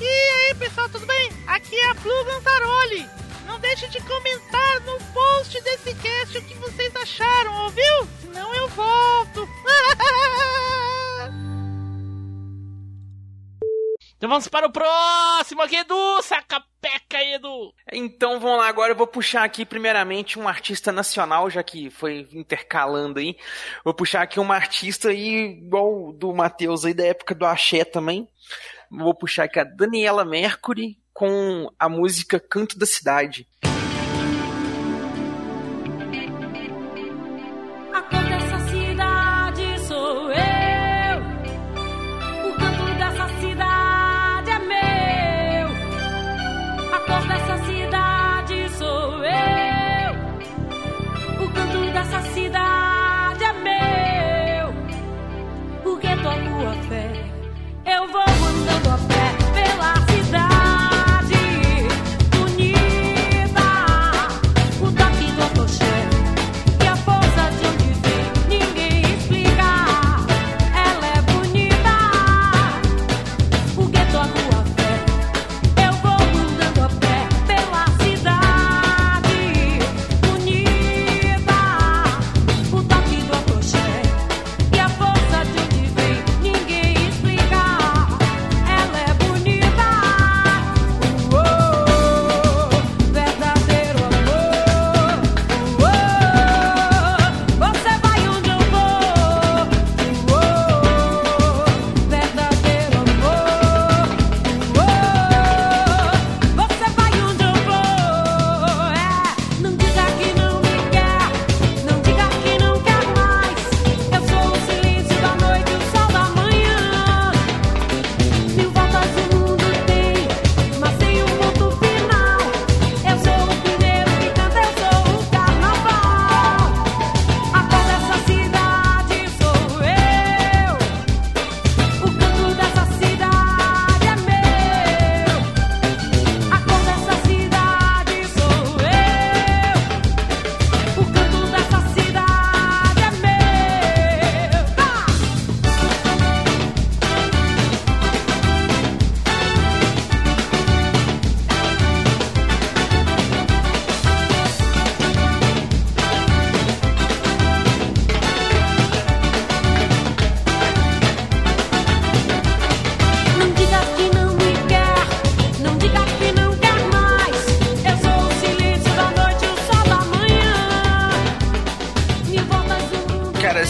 E 0.00 0.04
aí, 0.48 0.54
pessoal, 0.54 0.88
tudo 0.88 1.04
bem? 1.04 1.30
Aqui 1.46 1.76
é 1.76 1.90
a 1.90 1.94
Blue 1.94 2.24
Gantaroli. 2.24 3.06
Não 3.46 3.58
deixe 3.60 3.86
de 3.88 4.00
comentar 4.00 4.80
no 4.80 4.98
post 5.12 5.60
desse 5.62 5.94
cast 5.94 6.38
o 6.38 6.42
que 6.42 6.54
vocês 6.54 6.94
acharam, 6.96 7.64
ouviu? 7.64 8.08
Eu 8.56 8.68
volto. 8.68 9.48
Então 14.16 14.30
vamos 14.30 14.48
para 14.48 14.66
o 14.66 14.72
próximo 14.72 15.60
aqui, 15.60 15.76
Edu! 15.76 16.22
Saca 16.22 16.64
peca 16.80 17.18
aí, 17.18 17.34
Edu! 17.34 17.74
Então 17.92 18.40
vamos 18.40 18.58
lá, 18.58 18.66
agora 18.66 18.92
eu 18.92 18.96
vou 18.96 19.06
puxar 19.06 19.44
aqui 19.44 19.66
primeiramente 19.66 20.38
um 20.38 20.48
artista 20.48 20.90
nacional, 20.90 21.50
já 21.50 21.62
que 21.62 21.90
foi 21.90 22.26
intercalando 22.32 23.18
aí. 23.18 23.36
Vou 23.84 23.92
puxar 23.92 24.22
aqui 24.22 24.40
uma 24.40 24.54
artista 24.54 25.10
aí, 25.10 25.58
igual 25.62 26.14
do 26.14 26.32
Matheus 26.32 26.86
aí, 26.86 26.94
da 26.94 27.04
época 27.04 27.34
do 27.34 27.44
Axé 27.44 27.84
também. 27.84 28.26
Vou 28.90 29.14
puxar 29.14 29.44
aqui 29.44 29.60
a 29.60 29.64
Daniela 29.64 30.24
Mercury 30.24 30.98
com 31.12 31.70
a 31.78 31.86
música 31.86 32.40
Canto 32.40 32.78
da 32.78 32.86
Cidade. 32.86 33.46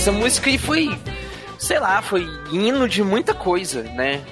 Essa 0.06 0.12
música 0.12 0.48
aí 0.48 0.56
foi, 0.56 0.96
sei 1.58 1.80
lá, 1.80 2.00
foi 2.00 2.24
hino 2.52 2.88
de 2.88 3.02
muita 3.02 3.34
coisa, 3.34 3.82
né? 3.82 4.24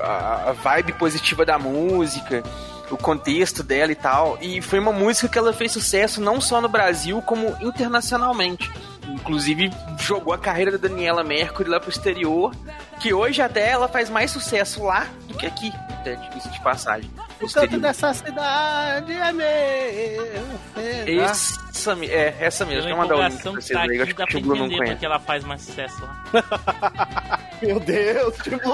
A, 0.00 0.48
a 0.48 0.52
vibe 0.52 0.94
positiva 0.94 1.44
da 1.44 1.58
música, 1.58 2.42
o 2.90 2.96
contexto 2.96 3.62
dela 3.62 3.92
e 3.92 3.94
tal. 3.94 4.38
E 4.40 4.62
foi 4.62 4.78
uma 4.78 4.90
música 4.90 5.28
que 5.28 5.36
ela 5.36 5.52
fez 5.52 5.72
sucesso 5.72 6.22
não 6.22 6.40
só 6.40 6.58
no 6.58 6.70
Brasil, 6.70 7.20
como 7.20 7.54
internacionalmente. 7.60 8.72
Inclusive, 9.08 9.70
jogou 9.98 10.32
a 10.32 10.38
carreira 10.38 10.70
da 10.70 10.88
Daniela 10.88 11.22
Mercury 11.22 11.68
lá 11.68 11.78
pro 11.78 11.90
exterior, 11.90 12.54
que 12.98 13.12
hoje 13.12 13.42
até 13.42 13.68
ela 13.68 13.88
faz 13.88 14.08
mais 14.08 14.30
sucesso 14.30 14.84
lá 14.84 15.06
do 15.28 15.34
que 15.34 15.44
aqui, 15.44 15.70
até 15.90 16.14
de 16.14 16.60
passagem. 16.62 17.10
O 17.42 17.52
canto 17.52 17.78
dessa 17.80 18.14
cidade 18.14 19.12
é 19.12 19.32
meu. 19.32 21.22
Essa, 21.22 21.92
é, 22.04 22.36
essa 22.40 22.64
mesmo. 22.64 22.88
Vou 22.88 22.98
mandar 22.98 23.16
o 23.16 23.22
link 23.28 23.40
pra 23.42 23.50
que 23.52 23.56
vocês 23.62 23.68
tá 23.78 23.80
aí. 23.82 23.88
aqui, 23.90 24.02
Acho 24.02 24.14
dá 24.14 24.26
que 24.26 24.32
pra 24.32 24.38
o 24.38 24.42
Blue 24.42 24.56
não 24.56 24.64
entender 24.66 24.76
conhece. 24.78 24.94
porque 24.94 25.06
ela 25.06 25.18
faz 25.18 25.44
mais 25.44 25.62
sucesso 25.62 26.02
lá. 26.02 27.40
Meu 27.62 27.80
Deus, 27.80 28.36
tipo. 28.38 28.70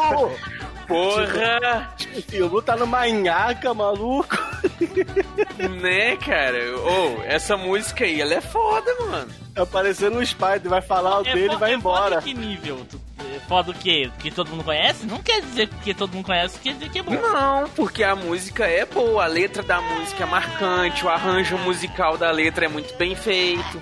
Porra! 0.86 1.94
O 2.40 2.46
Lu 2.46 2.62
tá 2.62 2.76
numa 2.76 3.06
nhaca, 3.08 3.74
maluco. 3.74 4.36
né, 5.82 6.16
cara? 6.16 6.58
Ô, 6.78 7.22
essa 7.24 7.56
música 7.56 8.04
aí, 8.04 8.20
ela 8.20 8.34
é 8.34 8.40
foda, 8.40 8.90
mano. 9.06 9.30
Aparecendo 9.56 10.14
no 10.16 10.24
Spider, 10.26 10.68
vai 10.68 10.80
falar 10.80 11.18
o 11.20 11.26
É 11.26 11.34
dele 11.34 11.54
e 11.54 11.56
vai 11.56 11.72
é 11.72 11.74
embora. 11.74 12.20
Foda 12.20 12.30
em 12.30 12.34
que 12.34 12.40
nível? 12.40 12.86
Tu- 12.88 12.96
é 12.96 13.07
Foda 13.46 13.70
o 13.70 13.74
quê? 13.74 14.10
Que 14.18 14.30
todo 14.30 14.50
mundo 14.50 14.64
conhece? 14.64 15.06
Não 15.06 15.22
quer 15.22 15.40
dizer 15.40 15.68
que 15.82 15.94
todo 15.94 16.12
mundo 16.12 16.26
conhece, 16.26 16.58
quer 16.58 16.74
dizer 16.74 16.90
que 16.90 16.98
é 16.98 17.02
bom. 17.02 17.12
Não, 17.12 17.68
porque 17.70 18.04
a 18.04 18.14
música 18.14 18.66
é 18.66 18.84
boa, 18.84 19.24
a 19.24 19.26
letra 19.26 19.62
da 19.62 19.80
música 19.80 20.24
é 20.24 20.26
marcante, 20.26 21.04
o 21.04 21.08
arranjo 21.08 21.56
musical 21.58 22.18
da 22.18 22.30
letra 22.30 22.66
é 22.66 22.68
muito 22.68 22.94
bem 22.96 23.14
feito. 23.14 23.80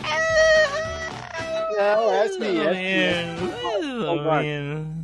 Não, 1.77 2.15
é 2.15 2.29
sim, 2.29 2.61
é 2.61 2.75
sim. 2.75 2.81
menos, 2.81 3.63
mais 3.63 4.09
ou 4.09 4.23
menos. 4.41 4.97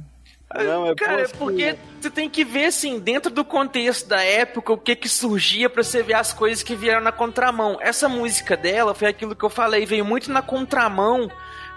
Não, 0.55 0.87
é 0.87 0.95
Cara, 0.95 1.23
é 1.23 1.29
porque 1.29 1.79
você 2.01 2.11
tem 2.11 2.29
que 2.29 2.45
ver, 2.45 2.67
assim, 2.67 2.99
dentro 2.99 3.31
do 3.31 3.45
contexto 3.45 4.07
da 4.07 4.23
época, 4.23 4.73
o 4.73 4.79
que 4.79 4.95
que 4.95 5.09
surgia 5.09 5.71
pra 5.71 5.83
você 5.83 6.03
ver 6.03 6.15
as 6.15 6.33
coisas 6.33 6.63
que 6.63 6.75
vieram 6.75 7.01
na 7.01 7.13
contramão. 7.13 7.79
Essa 7.81 8.09
música 8.09 8.57
dela 8.57 8.95
foi 8.95 9.09
aquilo 9.09 9.35
que 9.35 9.45
eu 9.45 9.51
falei, 9.51 9.87
veio 9.87 10.05
muito 10.05 10.31
na 10.31 10.43
contramão 10.43 11.31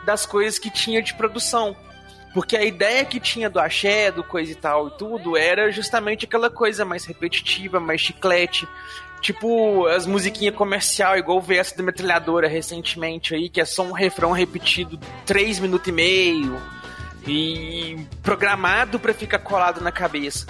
das 0.05 0.25
coisas 0.25 0.59
que 0.59 0.69
tinha 0.69 1.01
de 1.01 1.13
produção. 1.13 1.75
Porque 2.35 2.57
a 2.57 2.65
ideia 2.65 3.05
que 3.05 3.17
tinha 3.17 3.49
do 3.49 3.57
axé, 3.57 4.11
do 4.11 4.21
coisa 4.21 4.51
e 4.51 4.55
tal 4.55 4.89
e 4.89 4.91
tudo, 4.91 5.37
era 5.37 5.71
justamente 5.71 6.25
aquela 6.25 6.49
coisa 6.49 6.83
mais 6.83 7.05
repetitiva, 7.05 7.79
mais 7.79 8.01
chiclete. 8.01 8.67
Tipo, 9.21 9.87
as 9.87 10.05
musiquinhas 10.05 10.53
comercial, 10.53 11.17
igual 11.17 11.37
o 11.37 11.41
verso 11.41 11.77
da 11.77 11.81
metralhadora 11.81 12.49
recentemente 12.49 13.33
aí, 13.33 13.47
que 13.47 13.61
é 13.61 13.63
só 13.63 13.83
um 13.83 13.93
refrão 13.93 14.33
repetido 14.33 14.99
três 15.25 15.59
minutos 15.59 15.87
e 15.87 15.93
meio 15.93 16.61
e 17.25 18.05
programado 18.21 18.99
pra 18.99 19.13
ficar 19.13 19.39
colado 19.39 19.79
na 19.79 19.91
cabeça. 19.91 20.45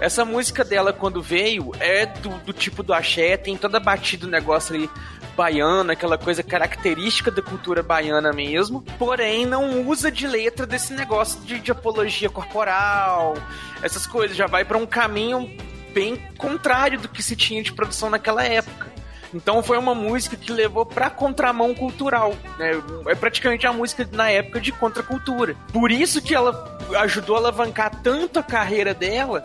Essa 0.00 0.24
música 0.24 0.64
dela, 0.64 0.90
quando 0.90 1.20
veio, 1.20 1.70
é 1.78 2.06
do, 2.06 2.30
do 2.46 2.52
tipo 2.54 2.82
do 2.82 2.94
axé, 2.94 3.36
tem 3.36 3.58
toda 3.58 3.78
batida 3.78 4.24
do 4.24 4.30
negócio 4.30 4.74
ali 4.74 4.88
baiana, 5.36 5.92
aquela 5.92 6.16
coisa 6.16 6.42
característica 6.42 7.30
da 7.30 7.42
cultura 7.42 7.82
baiana 7.82 8.32
mesmo, 8.32 8.82
porém 8.98 9.44
não 9.44 9.86
usa 9.86 10.10
de 10.10 10.26
letra 10.26 10.66
desse 10.66 10.94
negócio 10.94 11.40
de, 11.42 11.60
de 11.60 11.70
apologia 11.70 12.30
corporal, 12.30 13.34
essas 13.82 14.06
coisas, 14.06 14.36
já 14.36 14.46
vai 14.46 14.64
pra 14.64 14.78
um 14.78 14.86
caminho 14.86 15.48
bem 15.92 16.16
contrário 16.38 16.98
do 16.98 17.08
que 17.08 17.22
se 17.22 17.36
tinha 17.36 17.62
de 17.62 17.72
produção 17.72 18.10
naquela 18.10 18.44
época. 18.44 18.96
Então 19.34 19.62
foi 19.62 19.76
uma 19.76 19.94
música 19.94 20.36
que 20.36 20.52
levou 20.52 20.86
pra 20.86 21.10
contramão 21.10 21.74
cultural, 21.74 22.34
né? 22.58 22.70
É 23.08 23.14
praticamente 23.14 23.66
a 23.66 23.72
música 23.72 24.08
na 24.12 24.30
época 24.30 24.60
de 24.60 24.72
contracultura. 24.72 25.54
Por 25.72 25.90
isso 25.90 26.22
que 26.22 26.34
ela 26.34 26.78
ajudou 27.00 27.36
a 27.36 27.40
alavancar 27.40 28.02
tanto 28.02 28.38
a 28.38 28.42
carreira 28.42 28.94
dela 28.94 29.44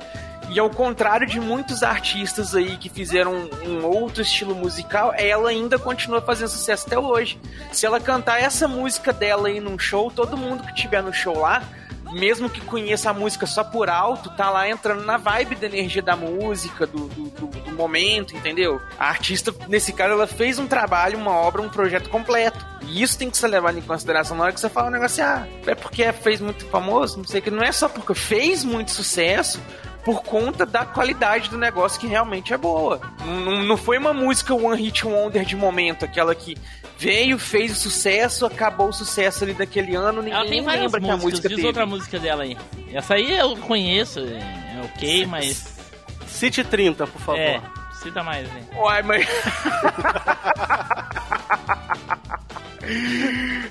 e 0.54 0.60
ao 0.60 0.70
contrário 0.70 1.26
de 1.26 1.40
muitos 1.40 1.82
artistas 1.84 2.54
aí 2.56 2.76
que 2.78 2.90
fizeram 2.90 3.34
um 3.66 3.86
outro 3.86 4.22
estilo 4.22 4.54
musical, 4.54 5.14
ela 5.18 5.50
ainda 5.50 5.80
continua 5.80 6.22
fazendo 6.22 6.50
sucesso 6.50 6.86
até 6.88 7.00
hoje. 7.00 7.40
Se 7.72 7.86
ela 7.86 8.00
cantar 8.00 8.42
essa 8.42 8.68
música 8.68 9.14
dela 9.14 9.48
aí 9.48 9.60
num 9.60 9.80
show, 9.80 10.12
todo 10.12 10.36
mundo 10.38 10.64
que 10.64 10.74
tiver 10.76 11.02
no 11.02 11.14
show 11.14 11.38
lá, 11.40 11.64
mesmo 12.12 12.50
que 12.50 12.60
conheça 12.60 13.10
a 13.10 13.14
música 13.14 13.46
só 13.46 13.64
por 13.64 13.90
alto, 13.90 14.30
tá 14.32 14.50
lá 14.50 14.68
entrando 14.70 15.06
na 15.06 15.16
vibe 15.16 15.56
da 15.56 15.66
energia 15.68 16.02
da 16.02 16.14
música, 16.18 16.86
do, 16.86 17.08
do, 17.08 17.30
do- 17.30 17.48
do 17.62 17.72
momento, 17.72 18.36
entendeu? 18.36 18.82
A 19.00 19.08
artista, 19.08 19.56
nesse 19.70 19.94
caso, 19.94 20.12
ela 20.16 20.28
fez 20.28 20.60
um 20.60 20.68
trabalho, 20.68 21.18
uma 21.18 21.32
obra, 21.32 21.62
um 21.62 21.70
projeto 21.70 22.10
completo. 22.10 22.66
E 22.82 23.02
isso 23.02 23.18
tem 23.18 23.30
que 23.30 23.38
ser 23.38 23.48
levado 23.48 23.78
em 23.78 23.82
consideração 23.82 24.36
na 24.36 24.44
hora 24.44 24.52
que 24.54 24.60
você 24.60 24.68
fala 24.70 24.90
um 24.90 24.92
negócio, 24.92 25.24
ah, 25.24 25.48
é 25.66 25.74
porque 25.74 26.12
fez 26.12 26.42
muito 26.42 26.66
famoso, 26.66 27.18
não 27.20 27.24
sei 27.26 27.40
o 27.40 27.44
que, 27.44 27.50
não 27.50 27.64
é 27.64 27.72
só 27.72 27.88
porque 27.88 28.14
fez 28.14 28.66
muito 28.66 28.92
sucesso, 28.92 29.62
por 30.04 30.24
conta 30.24 30.66
da 30.66 30.86
qualidade 30.86 31.50
do 31.50 31.58
negócio 31.58 32.00
que 32.00 32.08
realmente 32.08 32.54
é 32.54 32.58
boa. 32.58 33.00
Não, 33.26 33.64
não 33.64 33.78
foi 33.78 33.98
uma 33.98 34.14
música 34.14 34.54
One 34.54 34.82
Hit 34.82 35.06
Wonder 35.06 35.46
de 35.46 35.56
momento, 35.56 36.06
aquela 36.06 36.34
que 36.34 36.58
veio, 36.98 37.38
fez 37.40 37.72
o 37.72 37.76
sucesso, 37.76 38.46
acabou 38.46 38.90
o 38.90 38.94
sucesso 38.94 39.44
ali 39.44 39.54
daquele 39.54 39.96
ano, 39.96 40.22
ninguém 40.22 40.34
Ela 40.34 40.44
tem 40.44 40.52
nem 40.52 40.64
várias 40.64 40.92
lembra 40.92 41.00
músicas, 41.00 41.10
que 41.10 41.12
a 41.12 41.30
música 41.30 41.50
diz 41.50 41.56
teve. 41.56 41.68
outra 41.68 41.86
música 41.86 42.20
dela 42.20 42.44
aí. 42.44 42.58
Essa 42.94 43.16
aí 43.16 43.32
eu 43.32 43.56
conheço, 43.58 44.20
é 44.20 44.82
ok, 44.84 45.26
mas... 45.26 45.80
City 46.28 46.64
30, 46.64 47.08
por 47.08 47.22
favor. 47.22 47.40
É, 47.40 47.62
cita 48.02 48.24
mais, 48.24 48.48
né? 48.52 48.64
Uai, 48.76 49.02
mas. 49.04 49.28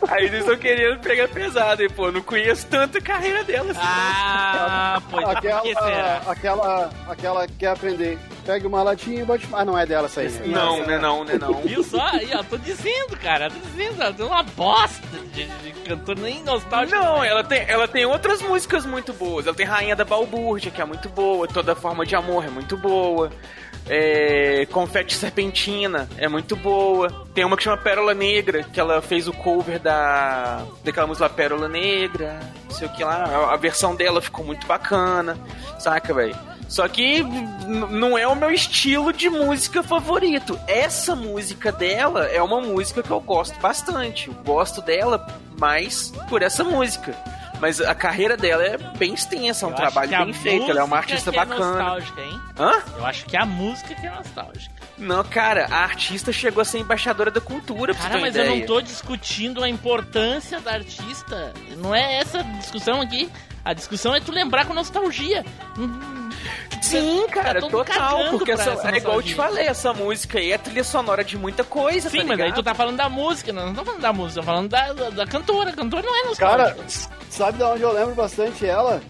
Aí 0.09 0.25
eles 0.27 0.41
estão 0.41 0.57
querendo 0.57 1.01
pegar 1.01 1.29
pesado, 1.29 1.83
hein, 1.83 1.89
pô. 1.95 2.11
Não 2.11 2.23
conheço 2.23 2.67
tanto 2.69 2.99
a 2.99 3.01
carreira 3.01 3.45
dela 3.45 3.71
assim. 3.73 3.81
Ah, 3.83 5.03
pois 5.11 5.25
por 5.25 5.41
que 5.41 5.75
será? 5.75 6.23
Aquela, 6.27 6.27
aquela, 6.27 6.91
aquela 7.09 7.47
que 7.47 7.55
quer 7.55 7.69
aprender. 7.69 8.19
Pega 8.45 8.67
uma 8.67 8.83
latinha 8.83 9.23
e 9.23 9.25
bote. 9.25 9.47
Ah, 9.53 9.65
não 9.65 9.77
é 9.79 9.85
dela 9.85 10.07
essa 10.07 10.21
aí. 10.23 10.29
né? 10.29 10.47
Não, 10.47 10.85
né, 10.87 10.99
não, 10.99 11.25
né, 11.25 11.37
não. 11.39 11.55
Viu 11.63 11.83
só? 11.85 12.01
Aí, 12.13 12.31
ó, 12.35 12.43
tô 12.43 12.57
dizendo, 12.57 13.17
cara, 13.17 13.51
tô 13.51 13.59
dizendo, 13.59 14.03
ela 14.03 14.13
tem 14.13 14.27
uma 14.27 14.43
bosta 14.43 15.07
de, 15.33 15.45
de 15.45 15.73
cantor 15.85 16.19
nem 16.19 16.43
nostálgico. 16.43 16.99
Não, 16.99 17.23
ela 17.23 17.45
tem, 17.45 17.65
ela 17.69 17.87
tem 17.87 18.05
outras 18.07 18.41
músicas 18.43 18.87
muito 18.87 19.13
boas. 19.13 19.47
Ela 19.47 19.55
tem 19.55 19.67
Rainha 19.67 19.95
da 19.95 20.05
Balbúrdia, 20.05 20.71
que 20.71 20.81
é 20.81 20.85
muito 20.85 21.09
boa. 21.09 21.47
Toda 21.47 21.75
Forma 21.75 22.07
de 22.07 22.17
Amor 22.17 22.45
é 22.45 22.51
muito 22.51 22.77
boa. 22.77 23.31
É, 23.93 24.67
Confete 24.67 25.17
Serpentina 25.17 26.09
é 26.17 26.29
muito 26.29 26.55
boa. 26.55 27.27
Tem 27.35 27.45
uma 27.45 27.57
que 27.57 27.65
chama 27.65 27.77
Pérola 27.77 28.15
Negra, 28.15 28.63
que 28.63 28.79
ela 28.79 29.03
fez 29.03 29.27
o 29.27 29.33
cover 29.33 29.81
da 29.81 30.65
daquela 30.85 31.09
música 31.09 31.29
Pérola 31.29 31.69
Negra, 31.69 32.39
não 32.67 32.71
sei 32.71 32.87
o 32.87 32.93
que 32.93 33.03
lá. 33.03 33.51
A, 33.53 33.57
versão 33.57 33.97
dela 33.97 34.23
ficou 34.23 34.45
muito 34.45 34.65
bacana, 34.65 35.37
saca, 35.81 36.15
velho? 36.15 36.37
Só 36.69 36.87
que 36.87 37.21
não 37.91 38.17
é 38.17 38.29
o 38.29 38.37
meu 38.37 38.53
estilo 38.53 39.13
de 39.13 39.29
música 39.29 39.83
favorito. 39.83 40.57
Essa 40.69 41.17
música 41.17 41.73
dela 41.73 42.27
é 42.27 42.41
uma 42.41 42.61
música 42.61 43.03
que 43.03 43.11
eu 43.11 43.21
gosto 43.21 43.59
bastante. 43.59 44.29
Eu 44.29 44.35
gosto 44.45 44.81
dela 44.81 45.27
mais 45.59 46.13
por 46.29 46.43
essa 46.43 46.63
música. 46.63 47.13
Mas 47.61 47.81
a 47.81 47.95
carreira 47.95 48.37
dela 48.37 48.63
é 48.65 48.77
bem 48.97 49.13
extensa, 49.15 49.67
é 49.67 49.69
um 49.69 49.73
Eu 49.73 49.77
trabalho 49.77 50.11
bem 50.25 50.33
feito. 50.33 50.71
Ela 50.71 50.81
é 50.81 50.83
uma 50.83 50.97
artista 50.97 51.31
que 51.31 51.39
é 51.39 51.45
bacana. 51.45 51.67
nostálgica, 51.67 52.21
hein? 52.23 52.41
Hã? 52.59 52.73
Eu 52.97 53.07
acho 53.07 53.25
que 53.27 53.37
é 53.37 53.41
a 53.41 53.47
música 53.47 53.95
que 53.95 54.07
é 54.07 54.11
nostálgica. 54.11 54.75
Não, 54.97 55.23
cara, 55.25 55.67
a 55.71 55.79
artista 55.83 56.33
chegou 56.33 56.61
a 56.63 56.65
ser 56.65 56.79
embaixadora 56.79 57.31
da 57.31 57.41
cultura, 57.41 57.95
pra 57.95 58.03
Cara, 58.09 58.21
mas 58.21 58.35
uma 58.35 58.43
eu 58.43 58.47
não 58.49 58.55
ideia. 58.55 58.67
tô 58.67 58.81
discutindo 58.81 59.63
a 59.63 59.69
importância 59.69 60.61
da 60.61 60.73
artista. 60.73 61.53
Não 61.77 61.95
é 61.95 62.17
essa 62.19 62.43
discussão 62.43 63.01
aqui. 63.01 63.31
A 63.71 63.75
discussão 63.75 64.13
é 64.15 64.21
tu 64.21 64.33
lembrar 64.33 64.67
com 64.67 64.75
nostalgia. 64.75 65.45
Hum, 65.79 66.29
Sim, 66.83 67.27
cara, 67.29 67.55
Tá 67.55 67.61
todo 67.61 67.71
mundo 67.73 67.85
total. 67.85 68.31
Porque 68.31 68.51
essa, 68.51 68.71
essa 68.71 68.91
é 68.91 68.97
igual 68.97 69.17
eu 69.17 69.23
te 69.23 69.29
nostalgia. 69.29 69.37
falei, 69.37 69.67
essa 69.69 69.93
música 69.93 70.39
aí 70.39 70.51
é 70.53 70.59
trilha 70.59 70.83
sonora 70.83 71.23
de 71.23 71.39
muita 71.39 71.63
coisa, 71.63 72.09
Sim, 72.11 72.19
tá 72.19 72.25
mas 72.25 72.41
aí 72.41 72.53
tu 72.53 72.63
tá 72.63 72.75
falando 72.75 72.97
da 72.97 73.09
música, 73.09 73.53
nós 73.53 73.63
não 73.65 73.71
estamos 73.71 73.87
falando 73.91 74.03
da 74.03 74.13
música, 74.13 74.41
tô 74.41 74.47
falando 74.47 74.69
da, 74.69 74.93
da, 74.93 75.11
da 75.11 75.27
cantora. 75.27 75.71
A 75.71 75.73
cantora 75.73 76.03
não 76.03 76.17
é 76.17 76.35
Cara, 76.35 76.75
nostálgica. 76.75 77.11
sabe 77.31 77.59
de 77.59 77.65
onde 77.65 77.83
eu 77.83 77.93
lembro 77.93 78.15
bastante 78.15 78.67
ela? 78.67 79.01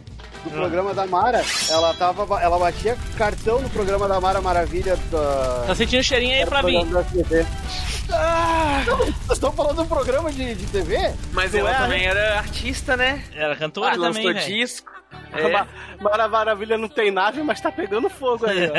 Do 0.45 0.51
programa 0.51 0.95
da 0.95 1.07
Mara. 1.07 1.45
Ela 1.69 1.93
tava. 1.95 2.41
Ela 2.41 2.59
batia 2.59 2.97
cartão 3.17 3.61
no 3.61 3.69
programa 3.71 4.09
da 4.09 4.21
Mara 4.21 4.41
Maravilha 4.41 4.97
da. 5.11 5.65
Tá 5.67 5.75
sentindo 5.75 6.03
cheirinho 6.03 6.35
aí 6.35 6.47
pra 6.47 6.63
mim. 6.63 6.87
Ah, 8.13 8.83
vocês 8.87 9.15
estão 9.33 9.53
falando 9.53 9.77
de 9.77 9.83
um 9.83 9.87
programa 9.87 10.33
de, 10.33 10.55
de 10.55 10.67
TV? 10.67 11.15
Mas 11.33 11.55
ela 11.55 11.71
é, 11.71 11.75
também 11.75 12.05
era 12.07 12.39
artista, 12.39 12.97
né? 12.97 13.23
Era 13.33 13.55
cantora 13.55 13.95
Lançou 13.97 14.23
também, 14.23 14.33
velho. 14.33 14.47
disco. 14.47 14.91
É. 15.33 15.43
É. 15.43 15.67
Mara 16.01 16.29
Maravilha 16.29 16.77
não 16.77 16.89
tem 16.89 17.11
nave, 17.11 17.43
mas 17.43 17.61
tá 17.61 17.71
pegando 17.71 18.09
fogo 18.11 18.47
aí, 18.47 18.69
ó. 18.69 18.73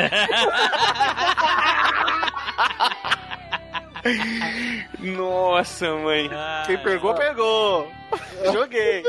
Nossa, 4.98 5.92
mãe. 5.96 6.30
Quem 6.66 6.78
pegou, 6.78 7.14
pegou. 7.14 7.88
Joguei. 8.52 9.02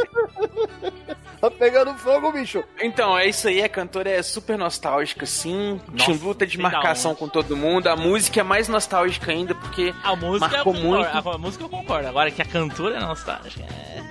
Tá 1.42 1.52
pegando 1.52 1.94
fogo, 1.96 2.32
bicho. 2.32 2.64
Então, 2.80 3.18
é 3.18 3.28
isso 3.28 3.48
aí, 3.48 3.62
a 3.62 3.68
cantora 3.68 4.10
é 4.10 4.22
super 4.24 4.58
nostálgica, 4.58 5.26
sim. 5.26 5.80
Nossa, 5.92 6.06
Tinha 6.06 6.18
luta 6.24 6.48
de 6.48 6.58
marcação 6.58 7.14
com 7.14 7.28
todo 7.28 7.58
mundo. 7.58 7.88
A 7.88 7.96
música 7.96 8.40
é 8.40 8.44
mais 8.44 8.68
nostálgica 8.68 9.32
ainda, 9.32 9.54
porque 9.56 9.94
A 10.04 10.16
música 10.16 10.46
eu 10.46 10.52
marcou 10.52 10.74
concordo. 10.74 11.14
muito. 11.14 11.30
A 11.30 11.38
música 11.38 11.64
eu 11.66 11.70
concordo. 11.70 12.08
Agora 12.08 12.32
que 12.32 12.42
a 12.42 12.46
cantora 12.46 12.98
é 12.98 13.00
nostálgica. 13.02 13.64
É... 13.64 14.04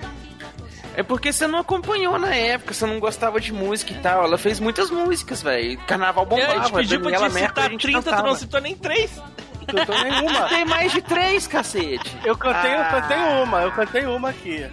É 0.95 1.01
porque 1.01 1.33
você 1.33 1.47
não 1.47 1.57
acompanhou 1.57 2.19
na 2.19 2.35
época, 2.35 2.71
você 2.71 2.85
não 2.85 2.99
gostava 2.99 3.39
de 3.39 3.51
música 3.51 3.93
e 3.93 3.95
tal. 3.95 4.25
Ela 4.25 4.37
fez 4.37 4.59
muitas 4.59 4.91
músicas, 4.91 5.41
velho. 5.41 5.79
Carnaval 5.87 6.23
Eu 6.25 6.29
bombava, 6.29 6.65
te 6.65 6.71
pedi 6.71 6.99
pra 6.99 7.11
te 7.29 7.33
citar 7.33 7.69
gente 7.71 7.81
30, 7.81 8.15
tu 8.15 8.23
não 8.23 8.35
citou 8.35 8.61
nem 8.61 8.75
3. 8.75 9.21
Cantou 9.65 10.03
nenhuma. 10.03 10.47
Tem 10.49 10.65
mais 10.65 10.91
de 10.91 11.01
três, 11.01 11.47
cacete. 11.47 12.17
Eu 12.23 12.37
cantei, 12.37 12.73
eu 12.73 12.81
Ah. 12.81 12.85
cantei 12.85 13.17
uma, 13.17 13.61
eu 13.61 13.71
cantei 13.71 14.05
uma 14.05 14.29
aqui. 14.29 14.65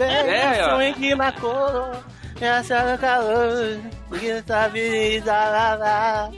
É, 0.00 0.64
ó. 0.64 0.76
Swing 0.76 1.14
na 1.14 1.32
cor, 1.32 1.96
essa 2.40 2.92
no 2.92 2.98
calor, 2.98 3.78
que 4.18 4.42
tá 4.42 4.68
vida 4.68 5.32
lá, 5.32 5.74
lá. 5.74 6.30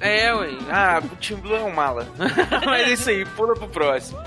É, 0.00 0.32
ué. 0.34 0.48
Ah, 0.70 1.00
o 1.04 1.16
Tim 1.16 1.36
Blue 1.36 1.54
é 1.56 1.60
um 1.60 1.72
mala. 1.74 2.06
Mas 2.64 2.88
é 2.88 2.92
isso 2.92 3.10
aí, 3.10 3.24
pula 3.26 3.54
pro 3.54 3.68
próximo. 3.68 4.18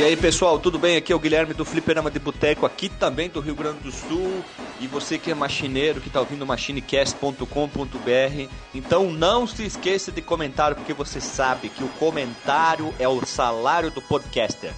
E 0.00 0.02
aí 0.02 0.16
pessoal, 0.16 0.58
tudo 0.58 0.78
bem? 0.78 0.96
Aqui 0.96 1.12
é 1.12 1.14
o 1.14 1.18
Guilherme 1.18 1.52
do 1.52 1.62
Fliperama 1.62 2.10
de 2.10 2.18
Boteco, 2.18 2.64
aqui 2.64 2.88
também 2.88 3.28
do 3.28 3.38
Rio 3.38 3.54
Grande 3.54 3.80
do 3.80 3.92
Sul. 3.92 4.42
E 4.80 4.86
você 4.86 5.18
que 5.18 5.30
é 5.30 5.34
machineiro, 5.34 6.00
que 6.00 6.08
está 6.08 6.20
ouvindo 6.20 6.46
machinecast.com.br, 6.46 8.48
então 8.74 9.12
não 9.12 9.46
se 9.46 9.62
esqueça 9.62 10.10
de 10.10 10.22
comentar, 10.22 10.74
porque 10.74 10.94
você 10.94 11.20
sabe 11.20 11.68
que 11.68 11.84
o 11.84 11.88
comentário 11.98 12.94
é 12.98 13.06
o 13.06 13.26
salário 13.26 13.90
do 13.90 14.00
podcaster. 14.00 14.72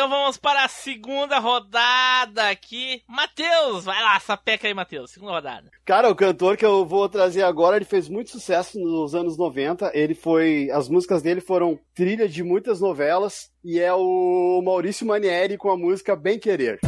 Então 0.00 0.08
vamos 0.08 0.38
para 0.38 0.64
a 0.64 0.68
segunda 0.68 1.38
rodada 1.38 2.48
aqui. 2.48 3.02
Matheus, 3.06 3.84
vai 3.84 4.00
lá, 4.00 4.18
sapeca 4.18 4.66
aí, 4.66 4.72
Matheus. 4.72 5.10
Segunda 5.10 5.32
rodada. 5.32 5.70
Cara, 5.84 6.08
o 6.08 6.14
cantor 6.14 6.56
que 6.56 6.64
eu 6.64 6.86
vou 6.86 7.06
trazer 7.06 7.42
agora, 7.42 7.76
ele 7.76 7.84
fez 7.84 8.08
muito 8.08 8.30
sucesso 8.30 8.80
nos 8.80 9.14
anos 9.14 9.36
90. 9.36 9.90
Ele 9.92 10.14
foi. 10.14 10.70
As 10.72 10.88
músicas 10.88 11.20
dele 11.20 11.42
foram 11.42 11.78
trilha 11.94 12.26
de 12.26 12.42
muitas 12.42 12.80
novelas. 12.80 13.50
E 13.62 13.78
é 13.78 13.92
o 13.92 14.62
Maurício 14.64 15.06
Manieri 15.06 15.58
com 15.58 15.70
a 15.70 15.76
música 15.76 16.16
Bem 16.16 16.38
Querer. 16.38 16.80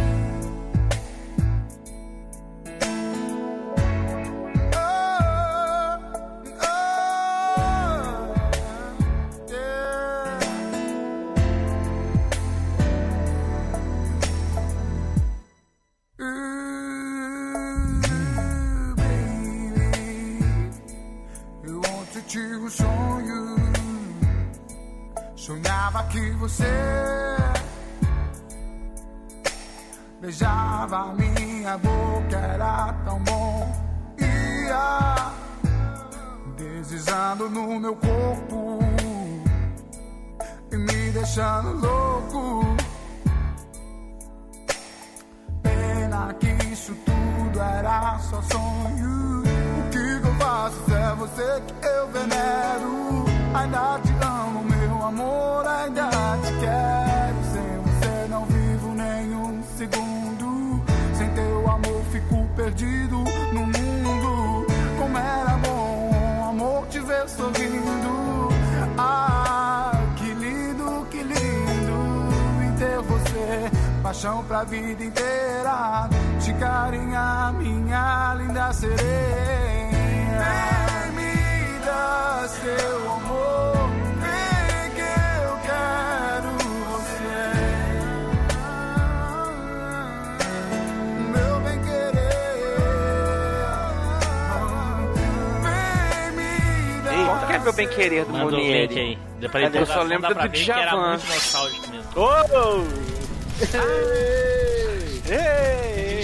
Dá 100.23 100.35
pra 100.35 100.47
do 100.47 100.53
ver 100.53 100.65
que 100.65 100.71
era 100.71 100.97
muito 100.97 101.27
nostálgico 101.27 101.91
mesmo. 101.91 102.11
Oh! 102.17 102.85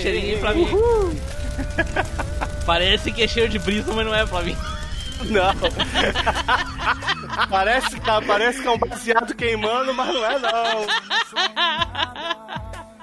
Cheirinho 0.00 0.38
pra 0.40 0.54
mim. 0.54 0.66
Parece 2.66 3.12
que 3.12 3.22
é 3.22 3.28
cheio 3.28 3.48
de 3.48 3.58
brisa, 3.58 3.92
mas 3.92 4.06
não 4.06 4.14
é 4.14 4.24
pra 4.26 4.42
mim. 4.42 4.56
Não. 5.24 5.52
parece, 7.50 7.98
que- 7.98 8.26
parece 8.26 8.62
que 8.62 8.68
é 8.68 8.70
um 8.70 8.78
baseado 8.78 9.34
queimando, 9.34 9.92
mas 9.92 10.14
não 10.14 10.24
é 10.24 10.38
não. 10.38 10.86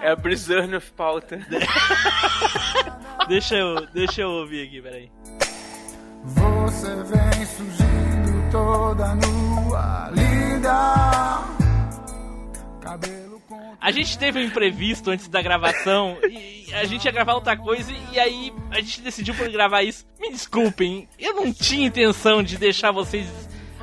É 0.02 0.12
a 0.12 0.16
Brizurn 0.16 0.76
of 0.76 0.92
Pauta. 0.94 1.40
deixa, 3.28 3.56
eu, 3.56 3.86
deixa 3.88 4.22
eu 4.22 4.30
ouvir 4.30 4.68
aqui, 4.68 4.82
peraí. 4.82 5.12
Você 6.24 6.96
vem 6.96 7.46
surgindo 7.46 8.52
toda 8.52 9.16
nua. 9.16 10.12
A 13.80 13.92
gente 13.92 14.18
teve 14.18 14.40
um 14.40 14.44
imprevisto 14.44 15.12
antes 15.12 15.28
da 15.28 15.42
gravação 15.42 16.18
e 16.24 16.74
a 16.74 16.86
gente 16.86 17.06
ia 17.06 17.12
gravar 17.12 17.36
outra 17.36 17.56
coisa 17.56 17.92
e 18.12 18.20
aí 18.20 18.52
a 18.72 18.78
gente 18.78 19.02
decidiu 19.02 19.36
por 19.36 19.48
gravar 19.50 19.84
isso. 19.84 20.06
Me 20.20 20.32
desculpem, 20.32 21.08
eu 21.20 21.36
não 21.36 21.54
tinha 21.54 21.86
intenção 21.86 22.42
de 22.42 22.58
deixar 22.58 22.92
vocês 22.92 23.28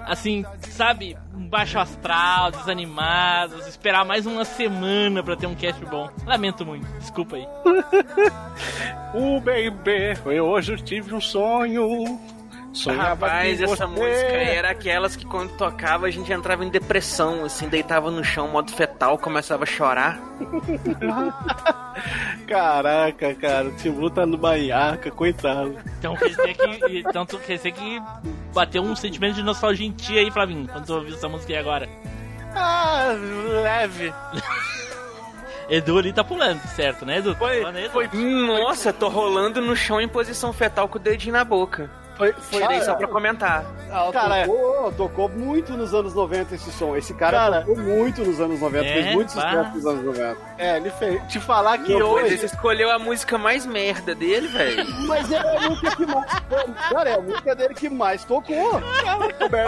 assim, 0.05 0.45
sabe, 0.71 1.17
baixo 1.49 1.79
astral, 1.79 2.51
desanimados, 2.51 3.67
esperar 3.67 4.05
mais 4.05 4.27
uma 4.27 4.45
semana 4.45 5.23
pra 5.23 5.37
ter 5.37 5.47
um 5.47 5.55
cast 5.55 5.85
bom. 5.85 6.11
Lamento 6.27 6.67
muito, 6.67 6.87
desculpa 6.99 7.37
aí. 7.37 7.47
O 9.15 9.39
baby, 9.41 10.19
eu 10.35 10.47
hoje 10.47 10.75
tive 10.77 11.15
um 11.15 11.21
sonho. 11.21 12.19
Sonhava 12.73 13.27
Rapaz, 13.27 13.61
essa 13.61 13.87
você- 13.87 13.89
música 14.01 14.33
era 14.33 14.71
aquelas 14.71 15.15
que 15.15 15.27
quando 15.27 15.51
tocava 15.59 16.07
a 16.07 16.11
gente 16.11 16.33
entrava 16.33 16.65
em 16.65 16.71
depressão, 16.71 17.45
assim, 17.45 17.69
deitava 17.69 18.11
no 18.11 18.25
chão, 18.25 18.49
modo 18.49 18.73
fetal, 18.73 19.19
começava 19.19 19.65
a 19.65 19.67
chorar. 19.67 20.19
Caraca, 22.47 23.35
cara, 23.35 23.69
o 23.69 23.73
Timbu 23.77 24.11
tá 24.11 24.27
no 24.27 24.37
banhaca, 24.37 25.11
coitado. 25.11 25.77
Então 25.99 26.17
quer 26.17 26.29
dizer 26.31 26.55
que, 26.55 26.99
então, 27.01 27.25
tu- 27.27 27.39
quer 27.39 27.57
dizer 27.57 27.73
que 27.73 28.03
bateu 28.55 28.83
um 28.83 28.97
sentimento 28.97 29.35
de 29.35 29.43
nostalgia 29.43 29.87
em 29.87 29.93
ti 29.93 30.19
aí, 30.19 30.31
Flavinho, 30.31 30.67
quando 30.69 30.87
tu 30.87 30.95
ouviu 30.95 31.15
essa 31.15 31.29
música 31.29 31.53
aí 31.53 31.59
agora. 31.59 31.89
Ah, 32.55 33.09
leve. 33.63 34.13
Edu 35.71 35.97
ali 35.99 36.13
tá 36.13 36.25
pulando, 36.25 36.61
certo, 36.69 37.07
né, 37.07 37.19
Edu? 37.19 37.35
Foi, 37.37 37.63
foi, 37.91 38.09
Nossa, 38.13 38.93
tô 38.93 39.09
rolando 39.09 39.61
no 39.61 39.75
chão 39.77 40.01
em 40.01 40.09
posição 40.09 40.53
fetal 40.53 40.89
com 40.89 40.99
o 40.99 41.01
dedinho 41.01 41.33
na 41.33 41.45
boca. 41.45 41.89
Foi, 42.17 42.33
foi 42.33 42.61
Tirei 42.61 42.83
só 42.83 42.95
pra 42.95 43.09
comentar. 43.09 43.65
Ah, 43.91 44.09
Cara, 44.13 44.47
tocou, 44.47 44.93
tocou 44.93 45.29
muito 45.29 45.73
nos 45.75 45.93
anos 45.95 46.15
90 46.15 46.55
esse 46.55 46.71
som. 46.73 46.97
Esse 46.97 47.13
cara, 47.15 47.37
Cara, 47.39 47.61
tocou 47.61 47.77
muito 47.77 48.23
nos 48.23 48.41
anos 48.41 48.61
90, 48.61 48.85
É, 48.85 48.93
fez 48.93 49.15
muito 49.15 49.33
sucesso 49.33 49.71
nos 49.75 49.87
anos 49.87 50.05
90. 50.05 50.37
É, 50.59 50.77
ele 50.77 50.91
fez. 50.91 51.23
Te 51.29 51.41
falar 51.41 51.79
que 51.79 51.95
hoje. 51.95 52.39
Você 52.39 52.47
escolheu 52.47 52.91
a 52.91 52.99
música 52.99 53.37
mais 53.37 53.67
merda 53.67 54.15
dele, 54.15 54.49
velho. 54.49 54.85
Mas 55.07 55.31
é 55.31 55.39
a 55.39 55.61
música 55.69 55.97
que 55.97 56.07
mais. 56.07 56.33
Cara, 56.91 57.11
é 57.11 57.15
a 57.15 57.21
música 57.21 57.55
dele 57.55 57.75
que 57.75 57.89
mais 57.89 58.25
tocou. 58.25 58.81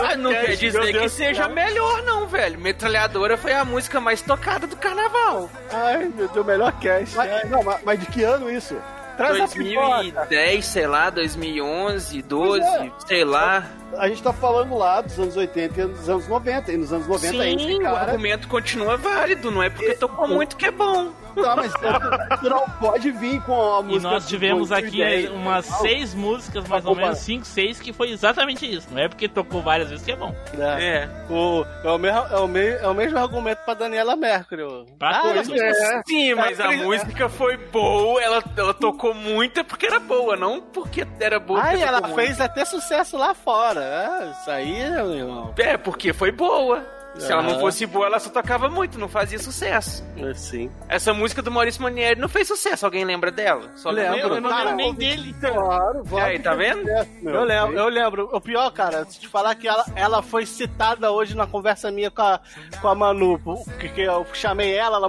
Ah, 0.07 0.17
não 0.17 0.31
quer 0.31 0.57
dizer 0.57 1.01
que 1.01 1.09
seja 1.09 1.49
melhor, 1.49 2.03
não, 2.03 2.27
velho. 2.27 2.59
Metralhadora 2.59 3.37
foi 3.37 3.53
a 3.53 3.65
música 3.65 4.01
mais 4.01 4.21
tocada 4.23 4.67
do 4.67 4.77
carnaval. 4.77 5.51
Ai, 5.73 6.11
meu 6.15 6.29
Deus, 6.29 6.47
melhor 6.47 6.73
cast. 6.79 7.17
Mas, 7.17 7.51
não, 7.51 7.63
mas, 7.63 7.81
mas 7.85 8.01
de 8.01 8.07
que 8.07 8.23
ano 8.23 8.51
isso? 8.51 8.77
Traz 9.17 9.41
a 9.41 9.49
pipoca. 9.49 9.87
2010, 10.03 10.65
sei 10.65 10.87
lá, 10.87 11.11
2011, 11.11 12.23
12, 12.23 12.61
Pois 12.61 12.65
é. 12.83 12.93
sei 13.07 13.25
lá. 13.25 13.65
A 13.99 14.09
gente 14.09 14.23
tá 14.23 14.33
falando 14.33 14.77
lá 14.77 15.01
dos 15.01 15.19
anos 15.19 15.37
80 15.37 15.81
e 15.81 15.87
dos 15.87 16.09
anos 16.09 16.29
90. 16.29 16.73
E 16.73 16.77
nos 16.77 16.93
anos 16.93 17.07
90 17.07 17.33
Sim, 17.33 17.57
esse 17.57 17.75
o 17.75 17.81
cara. 17.83 17.99
argumento 18.13 18.49
continua 18.49 18.97
válido, 18.97 19.51
não 19.51 19.63
é 19.63 19.71
porque 19.71 19.95
tocou 19.95 20.27
muito 20.29 20.57
que 20.57 20.67
é 20.67 20.71
bom. 20.71 21.13
Tá, 21.35 21.57
mas 21.57 21.73
tu, 21.73 22.39
tu 22.43 22.49
não 22.49 22.61
pode 22.79 23.11
vir 23.11 23.43
com 23.43 23.55
a 23.77 23.81
E 23.81 23.83
música. 23.83 24.03
nós 24.13 24.23
de 24.23 24.29
tivemos 24.29 24.71
aqui 24.71 24.99
2010, 24.99 25.31
umas 25.31 25.67
seis 25.67 26.15
músicas, 26.15 26.69
mais 26.69 26.87
ou 26.87 26.95
menos, 26.95 27.19
cinco, 27.19 27.45
seis, 27.45 27.81
que 27.81 27.93
foi 27.93 28.11
exatamente 28.11 28.73
isso. 28.73 28.87
Não 28.93 29.01
é 29.01 29.09
porque 29.09 29.27
tocou 29.29 29.61
várias 29.61 29.89
vezes 29.91 30.05
que 30.05 30.13
é 30.13 30.17
bom. 30.17 30.33
É. 30.57 31.09
O, 31.29 31.65
é, 31.83 31.91
o 31.91 31.99
mesmo, 31.99 32.19
é, 32.31 32.37
o 32.39 32.47
mesmo, 32.47 32.79
é 32.85 32.89
o 32.89 32.95
mesmo 32.95 33.19
argumento 33.19 33.59
pra 33.65 33.75
Daniela 33.75 34.15
Mercury. 34.15 34.63
Pra 34.97 35.11
Ah, 35.11 35.23
todos. 35.23 35.49
é. 35.51 36.03
Sim, 36.07 36.35
mas 36.35 36.61
a 36.61 36.73
É. 36.73 36.77
música 36.77 37.29
foi 37.29 37.57
boa, 37.57 38.23
ela, 38.23 38.41
ela 38.57 38.73
tocou 38.73 39.13
muito 39.13 39.65
porque 39.65 39.87
era 39.87 39.99
boa, 39.99 40.37
não 40.37 40.61
porque 40.61 41.05
era 41.19 41.41
boa. 41.41 41.61
Ai, 41.61 41.71
porque 41.73 41.85
ela 41.89 42.01
tocou 42.01 42.15
fez 42.15 42.41
até 42.41 42.65
sucesso 42.65 43.17
lá 43.19 43.35
fora. 43.35 43.84
É, 43.85 44.31
isso 44.31 44.51
aí, 44.51 44.91
meu 44.91 45.15
irmão. 45.15 45.55
É, 45.59 45.77
porque 45.77 46.13
foi 46.13 46.33
boa. 46.33 46.83
Se 47.19 47.33
ela 47.33 47.43
não 47.43 47.61
fosse 47.61 47.87
boa, 47.87 48.07
ela 48.07 48.19
só 48.19 48.29
tocava 48.29 48.69
muito, 48.69 48.99
não 48.99 49.09
fazia 49.09 49.39
sucesso. 49.39 50.05
É, 50.17 50.35
Sim. 50.35 50.71
Essa 50.89 51.13
música 51.15 51.41
do 51.41 51.51
Maurício 51.51 51.83
Manieri 51.83 52.21
não 52.21 52.29
fez 52.29 52.49
sucesso, 52.49 52.85
alguém 52.85 53.05
lembra 53.05 53.31
dela? 53.31 53.71
Só 53.77 53.91
Lembro. 53.91 54.35
Eu 54.35 54.41
não 54.41 54.51
lembro 54.51 54.75
nem 54.75 54.95
dele. 54.95 55.35
Claro, 55.41 56.03
vai. 56.05 56.33
aí, 56.33 56.39
tá 56.39 56.55
vendo? 56.55 56.89
Eu 57.23 57.45
lembro, 57.45 57.79
eu 57.79 57.89
lembro. 57.89 58.29
O 58.33 58.41
pior, 58.41 58.71
cara, 58.71 59.05
se 59.05 59.21
te 59.21 59.29
falar 59.29 59.55
que 59.55 59.69
ela, 59.69 59.85
ela 59.95 60.23
foi 60.23 60.45
citada 60.45 61.11
hoje 61.11 61.37
na 61.37 61.47
conversa 61.47 61.91
minha 61.91 62.11
com 62.11 62.23
a, 62.23 62.41
com 62.81 62.89
a 62.89 62.95
Manu. 62.95 63.39
Porque 63.39 64.01
eu 64.01 64.27
chamei 64.33 64.75
ela, 64.75 64.97
ela, 64.97 65.09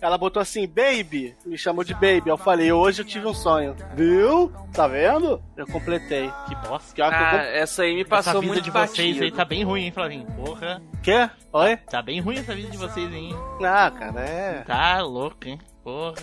ela 0.00 0.18
botou 0.18 0.40
assim, 0.40 0.66
baby, 0.66 1.34
me 1.46 1.56
chamou 1.56 1.84
de 1.84 1.94
baby. 1.94 2.28
Eu 2.28 2.36
falei, 2.36 2.72
hoje 2.72 3.02
eu 3.02 3.06
tive 3.06 3.26
um 3.26 3.34
sonho. 3.34 3.76
Viu? 3.94 4.52
Tá 4.72 4.86
vendo? 4.88 5.42
Eu 5.56 5.66
completei. 5.66 6.30
Que 6.48 6.54
bosta. 6.68 6.94
Que 6.94 7.02
hora 7.02 7.16
que 7.16 7.22
eu 7.22 7.40
Ah, 7.40 7.44
essa 7.46 7.82
aí 7.82 7.94
me 7.94 8.00
Essa 8.02 8.10
passou 8.10 8.40
vida 8.40 8.52
muito 8.52 8.64
de 8.64 8.70
vocês 8.70 8.90
batido. 8.90 9.24
aí 9.24 9.30
tá 9.32 9.44
bem 9.44 9.64
ruim, 9.64 9.84
hein, 9.84 9.92
Flavinho? 9.92 10.26
Porra. 10.32 10.82
Quê? 11.02 11.30
Oi? 11.56 11.76
Tá 11.76 12.02
bem 12.02 12.18
ruim 12.18 12.38
essa 12.38 12.52
vida 12.52 12.68
de 12.68 12.76
vocês, 12.76 13.12
hein? 13.12 13.30
Ah, 13.64 13.88
cara, 13.88 14.20
é. 14.20 14.62
Tá 14.62 15.00
louco, 15.02 15.46
hein? 15.46 15.60
Porra. 15.84 16.14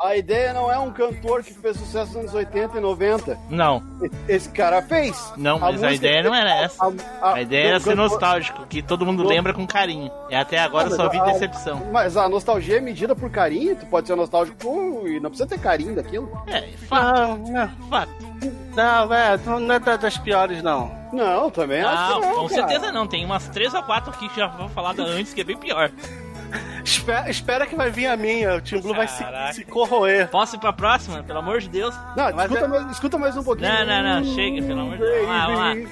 A 0.00 0.16
ideia 0.16 0.54
não 0.54 0.72
é 0.72 0.78
um 0.78 0.90
cantor 0.90 1.42
que 1.42 1.52
fez 1.52 1.76
sucesso 1.76 2.06
nos 2.14 2.16
anos 2.16 2.34
80 2.34 2.78
e 2.78 2.80
90. 2.80 3.38
Não, 3.50 3.82
Esse 4.26 4.48
cara 4.48 4.80
fez. 4.80 5.30
não, 5.36 5.58
mas 5.58 5.68
a, 5.82 5.88
música- 5.88 5.92
ideia 5.94 6.22
não 6.22 6.34
era 6.34 6.54
essa. 6.62 6.82
A, 7.20 7.34
A 7.34 7.42
ideia 7.42 7.68
era 7.68 7.80
ser 7.80 7.90
cantor- 7.90 8.10
nostálgico, 8.10 8.66
que 8.66 8.82
todo 8.82 9.04
mundo 9.04 9.22
lembra 9.22 9.52
com 9.52 9.66
carinho. 9.66 10.10
E 10.30 10.34
até 10.34 10.58
agora 10.58 10.86
eu 10.86 10.90
Não, 10.90 10.96
só 10.96 11.08
vi 11.10 11.18
a- 11.20 11.24
decepção. 11.24 11.82
Mas 11.92 12.16
a 12.16 12.26
nostalgia 12.30 12.78
é 12.78 12.80
medida 12.80 13.14
por 13.14 13.30
carinho. 13.30 13.76
Tu 13.76 13.84
pode 13.86 14.06
ser 14.06 14.16
nostálgico 14.16 15.02
e 15.06 15.20
não 15.20 15.28
precisa 15.28 15.46
ter 15.48 15.60
carinho 15.60 15.94
daquilo. 15.94 16.30
É, 16.46 16.62
fato, 16.88 17.04
Ah, 17.20 17.36
não, 17.36 17.88
fato. 17.90 18.10
não, 18.74 19.12
é, 19.14 19.36
não 19.60 19.74
é 19.74 19.78
da- 19.80 19.96
das 19.98 20.16
piores, 20.16 20.62
não. 20.62 20.90
Não, 21.12 21.50
também 21.50 21.82
acho 21.82 22.10
Não, 22.14 22.20
que 22.22 22.26
não, 22.26 22.34
com 22.36 22.48
cara. 22.48 22.68
certeza 22.68 22.90
não. 22.90 23.06
Tem 23.06 23.22
umas 23.24 23.46
três 23.48 23.72
ou 23.74 23.82
quatro 23.82 24.10
aqui 24.10 24.28
que 24.30 24.36
já 24.40 24.46
vou 24.48 24.68
falar 24.70 24.94
da 24.94 25.02
antes, 25.04 25.34
que 25.34 25.42
é 25.42 25.44
bem 25.44 25.56
pior. 25.58 25.90
Espera, 26.84 27.30
espera 27.30 27.66
que 27.66 27.74
vai 27.74 27.90
vir 27.90 28.06
a 28.06 28.16
minha. 28.16 28.56
O 28.56 28.60
Team 28.60 28.80
Blue 28.80 28.94
vai 28.94 29.08
se, 29.08 29.24
se 29.54 29.64
corroer. 29.64 30.28
Posso 30.28 30.56
ir 30.56 30.58
pra 30.58 30.72
próxima? 30.72 31.22
Pelo 31.22 31.38
amor 31.38 31.60
de 31.60 31.68
Deus. 31.68 31.94
Não, 32.16 32.32
Mas 32.34 32.50
escuta, 32.50 32.64
é- 32.64 32.68
mais, 32.68 32.90
escuta 32.92 33.18
mais 33.18 33.36
um 33.36 33.42
pouquinho. 33.42 33.68
Não, 33.70 33.86
não, 33.86 34.20
não, 34.22 34.34
chega, 34.34 34.62
pelo 34.66 34.80
amor 34.80 34.98
de 34.98 35.04
Deus. 35.04 35.26
Vamos 35.26 35.28
lá, 35.28 35.46
vamos 35.46 35.84
lá. 35.84 35.90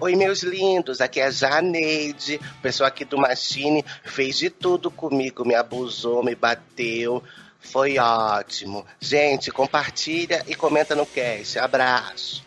Oi, 0.00 0.16
meus 0.16 0.42
lindos, 0.42 1.00
aqui 1.00 1.20
é 1.20 1.26
a 1.26 1.30
Janeide. 1.30 2.40
O 2.58 2.60
pessoal 2.62 2.88
aqui 2.88 3.04
do 3.04 3.16
Machine 3.16 3.84
fez 4.02 4.36
de 4.36 4.50
tudo 4.50 4.90
comigo, 4.90 5.44
me 5.44 5.54
abusou, 5.54 6.24
me 6.24 6.34
bateu. 6.34 7.22
Foi 7.60 7.96
ótimo. 7.98 8.84
Gente, 8.98 9.52
compartilha 9.52 10.42
e 10.48 10.56
comenta 10.56 10.96
no 10.96 11.06
cast. 11.06 11.56
Abraço. 11.60 12.44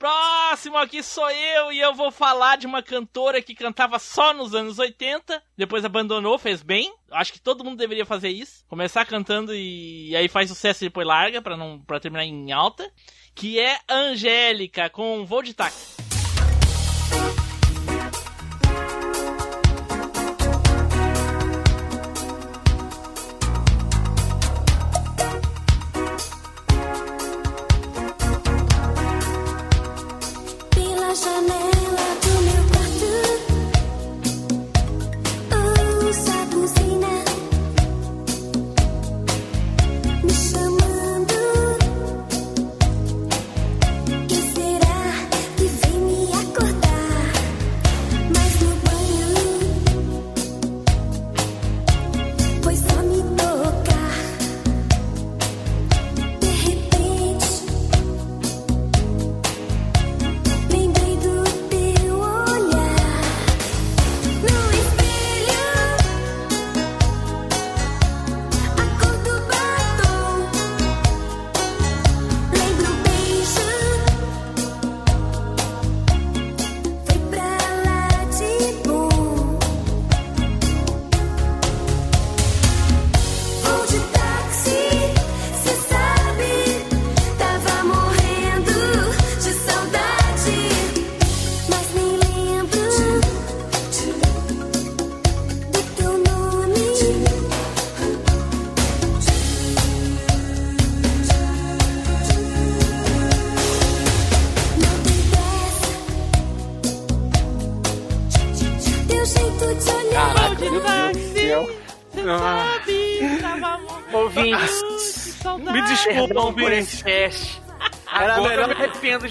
Próximo 0.00 0.78
aqui 0.78 1.02
sou 1.02 1.30
eu 1.30 1.70
e 1.70 1.78
eu 1.78 1.92
vou 1.92 2.10
falar 2.10 2.56
de 2.56 2.66
uma 2.66 2.82
cantora 2.82 3.42
que 3.42 3.54
cantava 3.54 3.98
só 3.98 4.32
nos 4.32 4.54
anos 4.54 4.78
80, 4.78 5.42
depois 5.58 5.84
abandonou, 5.84 6.38
fez 6.38 6.62
bem. 6.62 6.90
Acho 7.10 7.34
que 7.34 7.38
todo 7.38 7.62
mundo 7.62 7.76
deveria 7.76 8.06
fazer 8.06 8.30
isso. 8.30 8.64
Começar 8.66 9.04
cantando 9.04 9.54
e 9.54 10.16
aí 10.16 10.26
faz 10.26 10.48
sucesso 10.48 10.82
e 10.82 10.88
depois 10.88 11.06
larga 11.06 11.42
pra 11.42 11.54
não 11.54 11.78
para 11.80 12.00
terminar 12.00 12.24
em 12.24 12.50
alta, 12.50 12.90
que 13.34 13.60
é 13.60 13.78
Angélica 13.86 14.88
com 14.88 15.26
Voo 15.26 15.42
de 15.42 15.52
Táxi. 15.52 15.99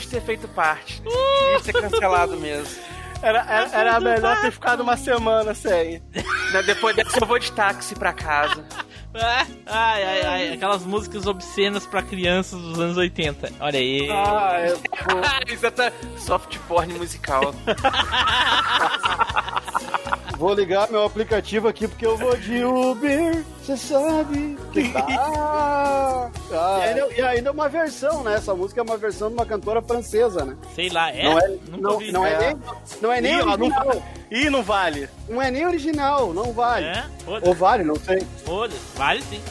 Ter 0.10 0.22
feito 0.22 0.48
parte. 0.50 1.02
Devia 1.04 1.60
ser 1.64 1.74
cancelado 1.74 2.38
mesmo. 2.38 2.76
Era, 3.22 3.40
era, 3.40 3.70
era 3.78 4.00
melhor 4.00 4.40
ter 4.42 4.52
ficado 4.52 4.82
uma 4.82 4.96
semana 4.96 5.54
sem. 5.54 6.02
Né, 6.54 6.64
Depois 6.66 6.96
dessa 6.96 7.20
eu 7.20 7.28
vou 7.28 7.38
de 7.38 7.52
táxi 7.52 7.94
pra 7.94 8.14
casa. 8.14 8.64
Ah, 9.14 9.46
Ai, 9.66 10.04
ai, 10.04 10.22
ai, 10.22 10.54
aquelas 10.54 10.84
músicas 10.86 11.26
obscenas 11.26 11.86
pra 11.86 12.02
crianças 12.02 12.62
dos 12.62 12.80
anos 12.80 12.96
80. 12.96 13.52
Olha 13.60 13.80
aí. 13.80 14.10
Ah, 14.10 14.54
é, 15.50 15.52
Exata 15.52 15.92
soft 16.18 16.58
porn 16.68 16.94
musical. 16.94 17.54
Vou 20.40 20.54
ligar 20.54 20.90
meu 20.90 21.04
aplicativo 21.04 21.68
aqui 21.68 21.86
porque 21.86 22.06
eu 22.06 22.16
vou 22.16 22.34
de 22.38 22.64
Uber. 22.64 23.44
Você 23.62 23.76
sabe 23.76 24.58
que 24.72 24.88
tá. 24.94 25.06
Ah, 26.52 26.80
e, 26.80 26.84
ainda, 26.88 27.14
e 27.14 27.22
ainda 27.22 27.52
uma 27.52 27.70
versão, 27.70 28.24
né? 28.24 28.36
Essa 28.36 28.56
música 28.56 28.82
é 28.82 28.84
uma 28.84 28.98
versão 28.98 29.28
de 29.28 29.36
uma 29.36 29.46
cantora 29.46 29.82
francesa, 29.82 30.44
né? 30.44 30.56
Sei 30.74 30.90
lá, 30.90 31.12
é? 31.12 31.24
Não 31.24 31.38
é, 31.38 31.58
não, 31.78 32.00
não 32.12 32.26
é 32.26 32.38
nem, 32.40 32.58
não 33.02 33.12
é 33.14 33.22
nem 33.22 33.34
Ih, 33.34 33.38
não 33.38 33.52
original. 33.52 33.86
vale. 33.86 34.04
Ih, 34.32 34.50
não 34.50 34.64
vale. 34.64 35.10
Não 35.28 35.42
é 35.42 35.52
nem 35.52 35.68
original, 35.68 36.34
não 36.34 36.52
vale. 36.54 36.86
É? 36.86 37.06
Ou 37.44 37.54
vale, 37.54 37.84
não 37.84 37.96
sei. 37.98 38.26
foda-se. 38.46 38.80
Vale 38.96 39.22
sim. 39.24 39.42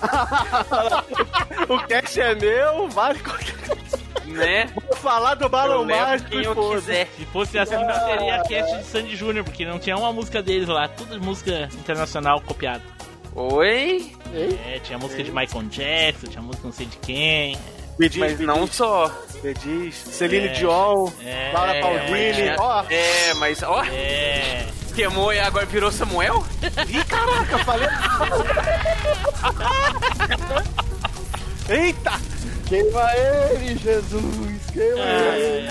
O 1.68 1.78
cast 1.86 2.20
é 2.20 2.34
meu, 2.34 2.88
vale 2.88 3.18
qualquer 3.18 3.56
coisa. 3.66 3.99
Né? 4.26 4.68
Vou 4.88 4.96
falar 4.96 5.34
do 5.34 5.48
balão 5.48 5.84
mágico 5.84 6.30
quem 6.30 6.44
eu 6.44 6.54
foda. 6.54 6.80
quiser. 6.80 7.08
Se 7.16 7.24
fosse 7.26 7.58
assim, 7.58 7.74
não 7.76 7.94
seria 8.06 8.42
cast 8.42 8.76
de 8.78 8.84
Sandy 8.84 9.16
Júnior, 9.16 9.44
porque 9.44 9.64
não 9.64 9.78
tinha 9.78 9.96
uma 9.96 10.12
música 10.12 10.42
deles 10.42 10.68
lá. 10.68 10.88
Tudo 10.88 11.20
música 11.22 11.68
internacional 11.74 12.40
copiada. 12.40 12.82
Oi? 13.34 14.12
É, 14.34 14.80
tinha 14.82 14.98
música 14.98 15.22
de 15.22 15.30
Michael 15.30 15.62
Jackson, 15.70 16.26
tinha 16.26 16.42
música 16.42 16.66
não 16.66 16.72
sei 16.72 16.86
de 16.86 16.96
quem. 16.98 17.56
Me 17.98 18.08
diz, 18.08 18.18
Mas 18.18 18.40
não 18.40 18.66
só. 18.66 19.10
me 19.44 19.52
diz. 19.54 19.94
Celine 19.94 20.48
É. 20.48 20.52
Dion, 20.52 21.10
É, 21.22 21.50
Laura 21.52 21.76
é. 21.76 22.56
Ó, 22.58 22.84
É, 22.88 23.34
mas 23.34 23.62
ó, 23.62 23.84
É. 23.84 24.66
queimou 24.94 25.32
e 25.32 25.38
agora 25.38 25.66
virou 25.66 25.92
Samuel? 25.92 26.44
Ih, 26.88 27.04
caraca, 27.04 27.58
falei. 27.58 27.88
Eita! 31.68 32.12
Queima 32.70 33.02
ele, 33.16 33.76
Jesus, 33.78 34.70
queima 34.72 35.04
ele. 35.34 35.66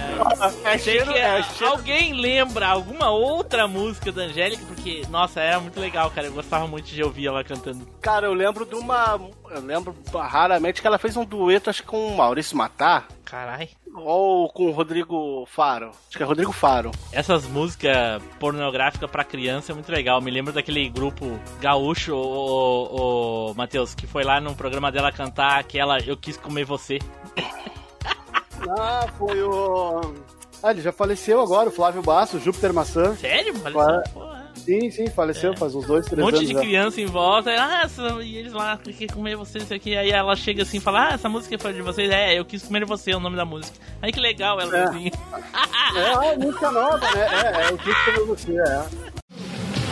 É 0.66 0.76
cheiro, 0.78 1.14
que 1.14 1.18
é 1.18 1.42
alguém 1.66 2.12
lembra 2.12 2.68
alguma 2.68 3.10
outra 3.10 3.70
música 3.70 4.12
da 4.12 4.24
Angélica, 4.24 4.66
porque, 4.68 5.04
nossa, 5.10 5.40
era 5.40 5.62
muito 5.62 5.80
legal, 5.80 6.12
cara. 6.12 6.28
Eu 6.28 6.34
gostava 6.34 6.68
muito 6.68 6.88
de 6.88 7.02
ouvir 7.02 7.28
ela 7.28 7.42
cantando. 7.42 7.88
Cara, 8.02 8.28
eu 8.28 8.34
lembro 8.34 8.66
de 8.66 8.76
uma. 8.76 9.18
Eu 9.52 9.62
lembro 9.62 9.96
raramente 10.14 10.82
que 10.82 10.88
ela 10.88 10.98
fez 10.98 11.18
um 11.18 11.26
dueto, 11.26 11.70
acho 11.70 11.82
que 11.82 11.88
com 11.88 12.08
o 12.08 12.18
Maurício 12.18 12.56
Matar. 12.56 13.08
Carai. 13.26 13.70
Ou 13.96 14.50
com 14.50 14.68
o 14.68 14.72
Rodrigo 14.72 15.46
Faro? 15.48 15.90
Acho 16.08 16.18
que 16.18 16.24
é 16.24 16.26
Rodrigo 16.26 16.52
Faro. 16.52 16.92
Essas 17.12 17.46
músicas 17.46 18.22
pornográficas 18.40 19.10
pra 19.10 19.24
criança 19.24 19.72
é 19.72 19.76
muito 19.76 19.92
legal. 19.92 20.22
Me 20.22 20.30
lembro 20.32 20.54
daquele 20.54 20.88
grupo 20.90 21.40
gaúcho, 21.60 22.14
o, 22.14 22.18
o, 22.18 23.52
o 23.52 23.56
Matheus, 23.56 23.96
que 23.96 24.06
foi 24.06 24.24
lá 24.24 24.40
no 24.40 24.56
programa 24.56 24.92
dela 24.92 25.12
cantar 25.12 25.60
aquela 25.60 26.00
Eu 26.00 26.16
Quis 26.16 26.38
Comer 26.38 26.66
Você. 26.66 27.00
Ah, 28.78 29.06
foi 29.18 29.42
o. 29.42 30.14
Ah, 30.62 30.72
ele 30.72 30.82
já 30.82 30.92
faleceu 30.92 31.40
agora, 31.42 31.70
o 31.70 31.72
Flávio 31.72 32.02
Basso, 32.02 32.40
Júpiter 32.40 32.74
Maçã. 32.74 33.16
Sério? 33.16 33.56
Faleceu? 33.56 34.04
Faleceu? 34.14 34.39
Sim, 34.70 34.92
sim, 34.92 35.08
faleceu 35.08 35.56
faz 35.58 35.74
uns 35.74 35.86
dois, 35.88 36.06
Um 36.06 36.10
três 36.10 36.24
monte 36.24 36.36
anos. 36.36 36.48
de 36.48 36.54
já. 36.54 36.60
criança 36.60 37.02
em 37.02 37.06
volta, 37.08 37.50
ah, 37.50 37.82
essa- 37.86 38.20
e 38.22 38.38
eles 38.38 38.54
lá, 38.54 38.78
quer 38.78 39.08
comer 39.12 39.36
você, 39.36 39.58
isso 39.58 39.74
aqui. 39.74 39.98
Aí 39.98 40.12
ela 40.12 40.36
chega 40.36 40.62
assim 40.62 40.78
e 40.78 40.80
fala, 40.80 41.10
ah, 41.10 41.14
essa 41.14 41.28
música 41.28 41.58
foi 41.58 41.74
de 41.74 41.82
vocês? 41.82 42.08
É, 42.12 42.38
eu 42.38 42.46
quis 42.46 42.62
comer 42.62 42.86
você, 42.86 43.12
é 43.12 43.18
o 43.18 43.20
nome 43.20 43.36
da 43.36 43.46
música. 43.46 43.76
Aí 44.00 44.12
que 44.12 44.20
legal 44.20 44.60
ela 44.62 44.78
É. 44.78 44.84
assim. 44.84 45.12
É, 45.96 46.34
a 46.34 46.38
música 46.38 46.72
nova, 46.72 47.00
né? 47.00 47.28
É, 47.32 47.70
é 47.70 47.74
o 47.74 47.78
que 47.80 47.92
pra 47.92 48.24
você, 48.26 48.52
é. 48.60 49.90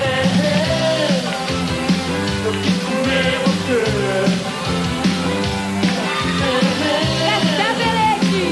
Castabelete! 7.47 8.45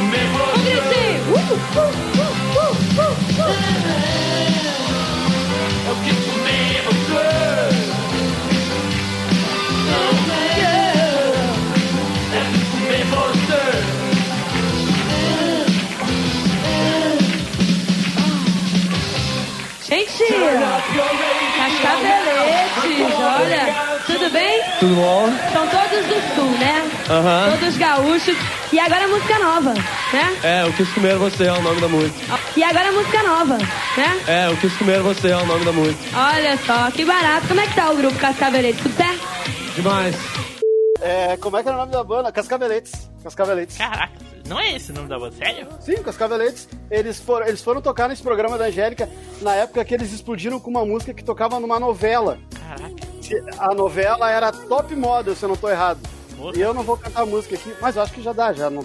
Um 0.00 0.62
gritinho! 0.64 1.22
Uh, 1.32 1.36
uh, 1.36 1.92
uh, 2.16 2.30
uh, 2.58 2.72
uh, 2.98 4.18
uh. 4.18 4.21
Gente, 20.02 20.34
Castabeletes, 21.56 23.14
olha, 23.18 23.74
tudo 24.04 24.30
bem? 24.32 24.62
Tudo 24.80 24.96
bom? 24.96 25.32
São 25.52 25.66
todos 25.68 26.06
do 26.06 26.34
sul, 26.34 26.50
né? 26.58 26.90
Aham. 27.08 27.56
Todos 27.56 27.76
gaúchos. 27.76 28.36
E 28.72 28.80
agora 28.80 29.06
música 29.06 29.38
nova, 29.38 29.74
né? 30.12 30.36
É, 30.42 30.62
eu 30.62 30.72
quis 30.72 30.88
comer 30.90 31.14
você 31.16 31.44
é 31.44 31.52
o 31.52 31.62
nome 31.62 31.80
da 31.80 31.86
música. 31.86 32.18
E 32.56 32.64
agora 32.64 32.90
música 32.90 33.22
nova, 33.22 33.58
né? 33.96 34.20
É, 34.26 34.48
eu 34.48 34.56
quis 34.56 34.72
comer 34.76 35.00
você 35.02 35.28
é 35.28 35.36
o 35.36 35.46
nome 35.46 35.64
da 35.64 35.72
música. 35.72 35.98
Olha 36.16 36.58
só, 36.66 36.90
que 36.90 37.04
barato. 37.04 37.46
Como 37.46 37.60
é 37.60 37.66
que 37.68 37.74
tá 37.74 37.90
o 37.90 37.96
grupo 37.96 38.18
Castabeletes? 38.18 38.82
Tudo 38.82 38.96
certo? 38.96 39.20
Demais. 39.76 40.16
É, 41.02 41.36
como 41.36 41.56
é 41.56 41.62
que 41.62 41.68
era 41.68 41.76
o 41.76 41.80
nome 41.80 41.92
da 41.92 42.04
banda? 42.04 42.30
Cascaveletes. 42.30 43.10
Cascaveletes. 43.22 43.76
Caraca, 43.76 44.12
não 44.46 44.58
é 44.58 44.74
esse 44.76 44.92
o 44.92 44.94
nome 44.94 45.08
da 45.08 45.18
banda, 45.18 45.34
sério? 45.36 45.68
Sim, 45.80 45.96
Cascaveletes. 45.96 46.68
Eles 46.90 47.18
foram, 47.18 47.46
eles 47.46 47.62
foram 47.62 47.82
tocar 47.82 48.08
nesse 48.08 48.22
programa 48.22 48.56
da 48.56 48.66
Angélica 48.66 49.08
na 49.40 49.54
época 49.56 49.84
que 49.84 49.94
eles 49.94 50.12
explodiram 50.12 50.60
com 50.60 50.70
uma 50.70 50.86
música 50.86 51.12
que 51.12 51.24
tocava 51.24 51.58
numa 51.58 51.80
novela. 51.80 52.38
Caraca. 52.68 53.12
A 53.58 53.74
novela 53.74 54.30
era 54.30 54.52
Top 54.52 54.94
Model, 54.94 55.34
se 55.34 55.44
eu 55.44 55.48
não 55.48 55.56
tô 55.56 55.68
errado. 55.68 56.00
E 56.54 56.60
eu 56.60 56.74
não 56.74 56.82
vou 56.82 56.96
cantar 56.96 57.22
a 57.22 57.26
música 57.26 57.54
aqui, 57.54 57.74
mas 57.80 57.96
eu 57.96 58.02
acho 58.02 58.12
que 58.12 58.22
já 58.22 58.32
dá, 58.32 58.52
já 58.52 58.68
não, 58.68 58.84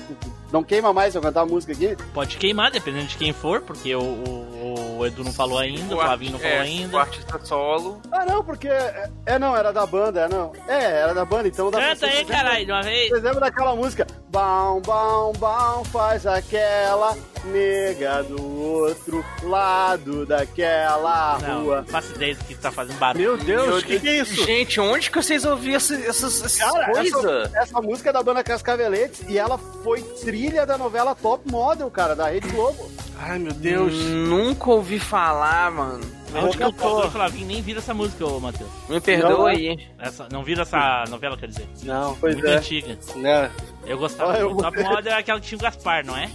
não 0.51 0.63
queima 0.63 0.93
mais 0.93 1.11
se 1.11 1.17
eu 1.17 1.21
cantar 1.21 1.41
a 1.41 1.45
música 1.45 1.73
aqui. 1.73 1.95
Pode 2.13 2.37
queimar, 2.37 2.71
dependendo 2.71 3.07
de 3.07 3.17
quem 3.17 3.33
for, 3.33 3.61
porque 3.61 3.93
o, 3.95 4.01
o- 4.01 4.97
o 4.99 5.05
Edu 5.05 5.23
não 5.23 5.31
falou 5.31 5.59
ainda, 5.59 5.95
o 5.95 5.99
Flavinho 5.99 6.31
não 6.33 6.39
falou 6.39 6.55
é, 6.55 6.59
ainda. 6.61 6.97
O 6.97 6.99
artista 6.99 7.39
solo. 7.45 8.01
Ah, 8.11 8.25
não, 8.25 8.43
porque. 8.43 8.67
É, 8.67 9.09
é, 9.27 9.39
não, 9.39 9.55
era 9.55 9.71
da 9.71 9.85
banda, 9.85 10.21
é, 10.21 10.27
não. 10.27 10.51
É, 10.67 10.83
era 11.01 11.13
da 11.13 11.23
banda, 11.23 11.47
então 11.47 11.69
dá 11.69 11.77
pra- 11.77 11.89
Canta 11.89 12.07
aí, 12.07 12.25
caralho, 12.25 12.65
de 12.65 12.71
uma 12.71 12.81
vez. 12.81 13.09
Vocês 13.09 13.21
lembram 13.23 13.41
daquela 13.41 13.75
música? 13.75 14.07
Bam, 14.29 14.81
bam, 14.85 15.33
bam, 15.37 15.83
faz 15.85 16.25
aquela 16.25 17.15
nega 17.51 18.23
do 18.23 18.41
outro 18.61 19.23
lado 19.43 20.25
daquela 20.25 21.37
Não, 21.39 21.63
rua. 21.63 21.77
não 21.77 21.85
faço 21.87 22.13
ideia 22.15 22.35
do 22.35 22.43
que 22.43 22.55
tá 22.55 22.71
fazendo 22.71 22.97
barulho. 22.97 23.37
Meu 23.37 23.37
Deus, 23.37 23.83
que 23.83 23.99
que 23.99 24.07
é 24.07 24.19
isso? 24.19 24.45
Gente, 24.45 24.79
onde 24.79 25.09
que 25.09 25.21
vocês 25.21 25.45
ouviram 25.45 25.77
essas, 25.77 26.01
essas, 26.01 26.57
Cara, 26.57 26.91
coisas? 26.91 27.25
essa, 27.25 27.51
essa 27.59 27.81
música 27.81 28.09
é 28.09 28.13
da 28.13 28.23
banda 28.23 28.43
Cascaveletes 28.43 29.23
e 29.27 29.37
ela 29.37 29.57
foi 29.57 30.01
trilha 30.01 30.65
da 30.65 30.77
novela 30.77 31.15
Top 31.15 31.49
Model, 31.51 31.89
cara, 31.89 32.15
da 32.15 32.29
Rede 32.29 32.47
Globo. 32.49 32.89
Ai, 33.19 33.39
meu 33.39 33.53
Deus. 33.53 33.93
Nunca 33.95 34.69
ouvi 34.69 34.99
falar, 34.99 35.71
mano. 35.71 36.17
Onde 36.35 36.57
que 36.57 36.63
eu 36.63 36.71
tô? 36.73 37.05
O 37.05 37.09
Flavinho 37.11 37.47
nem 37.47 37.61
vira 37.61 37.79
essa 37.79 37.93
música, 37.93 38.25
ô 38.27 38.39
Matheus. 38.39 38.69
Me 38.89 38.99
perdoa 38.99 39.29
Não, 39.31 39.45
aí. 39.47 39.87
Essa, 39.97 40.27
não 40.31 40.43
vira 40.43 40.61
essa 40.63 41.05
novela, 41.09 41.35
quer 41.37 41.47
dizer. 41.47 41.67
Não, 41.83 42.15
Pois 42.17 42.35
Muito 42.35 42.47
é. 42.47 42.57
antiga. 42.57 42.97
né? 43.15 43.49
Eu 43.85 43.97
gostava. 43.97 44.33
Ah, 44.33 44.39
eu 44.39 44.51
O 44.51 44.57
Top 44.57 44.77
Model 44.83 45.13
é 45.13 45.17
aquela 45.17 45.39
que 45.39 45.47
tinha 45.47 45.57
o 45.57 45.61
Gaspar, 45.61 46.05
não 46.05 46.15
é? 46.15 46.29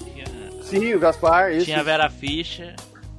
Tinha, 0.78 0.90
Sim, 0.90 0.94
o 0.94 1.00
Gaspar, 1.00 1.52
isso. 1.52 1.64
tinha 1.66 1.80
a 1.80 1.82
Vera 1.82 2.10
Fischer. 2.10 2.74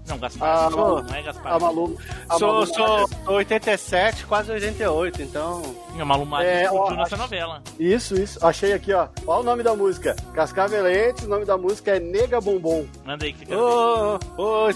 Não, 0.06 0.18
Gaspar. 0.18 0.66
Ah, 0.66 0.70
não, 0.70 0.78
Malu- 0.78 1.04
não 1.04 1.16
é 1.16 1.22
Gaspar. 1.22 1.54
A 1.54 1.60
Malu. 1.60 1.97
A 2.28 2.38
Sou, 2.38 2.47
Malu 2.54 2.66
sou, 2.68 3.08
sou 3.08 3.34
87, 3.36 4.26
quase 4.26 4.51
88, 4.51 5.22
então. 5.22 5.62
A 5.97 6.04
Malu 6.04 6.26
Maria 6.26 6.49
É, 6.49 6.70
ó, 6.72 6.91
nessa 6.91 7.16
novela. 7.16 7.64
Isso, 7.80 8.16
isso. 8.20 8.45
Achei 8.45 8.74
aqui, 8.74 8.91
ó. 8.91 9.08
Olha 9.26 9.39
o 9.39 9.43
nome 9.43 9.64
da 9.64 9.74
música. 9.76 10.14
Cascaveletes, 10.34 11.24
o 11.24 11.30
nome 11.30 11.45
da 11.45 11.58
música 11.58 11.95
é 11.95 11.99
Nega 12.01 12.41
Bombom. 12.41 12.86
Manda 13.06 13.24
aí 13.24 13.32
que 13.32 13.56
Ô, 13.56 14.20
ô, 14.38 14.68
ô, 14.68 14.70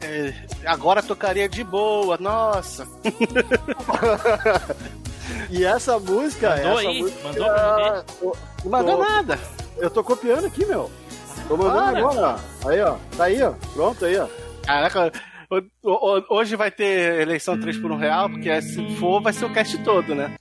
é, 0.00 0.34
agora 0.64 1.02
tocaria 1.02 1.46
de 1.46 1.62
boa, 1.62 2.16
nossa. 2.18 2.88
E 5.50 5.64
essa 5.64 5.98
música. 5.98 6.50
Mandou 6.56 6.78
essa 6.80 6.88
aí? 6.88 7.02
música, 7.02 7.28
Mandou 7.28 7.44
pra 7.44 8.04
Tô- 8.20 8.36
Não 8.64 8.70
mandou 8.70 8.98
nada. 8.98 9.38
Eu 9.78 9.90
tô 9.90 10.02
copiando 10.04 10.46
aqui, 10.46 10.64
meu. 10.64 10.90
Tô 11.52 11.56
mandando 11.58 11.82
Para. 11.92 11.98
agora, 11.98 12.40
ó. 12.64 12.68
Aí, 12.68 12.80
ó. 12.80 12.96
Tá 13.14 13.24
aí, 13.24 13.42
ó. 13.42 13.52
Pronto 13.74 14.04
aí, 14.06 14.16
ó. 14.16 14.26
Caraca, 14.64 15.12
hoje 16.30 16.56
vai 16.56 16.70
ter 16.70 17.20
eleição 17.20 17.60
3 17.60 17.76
por 17.76 17.90
1 17.92 17.96
real, 17.98 18.30
porque 18.30 18.62
se 18.62 18.96
for, 18.96 19.20
vai 19.20 19.34
ser 19.34 19.44
o 19.44 19.52
cast 19.52 19.76
todo, 19.84 20.14
né? 20.14 20.34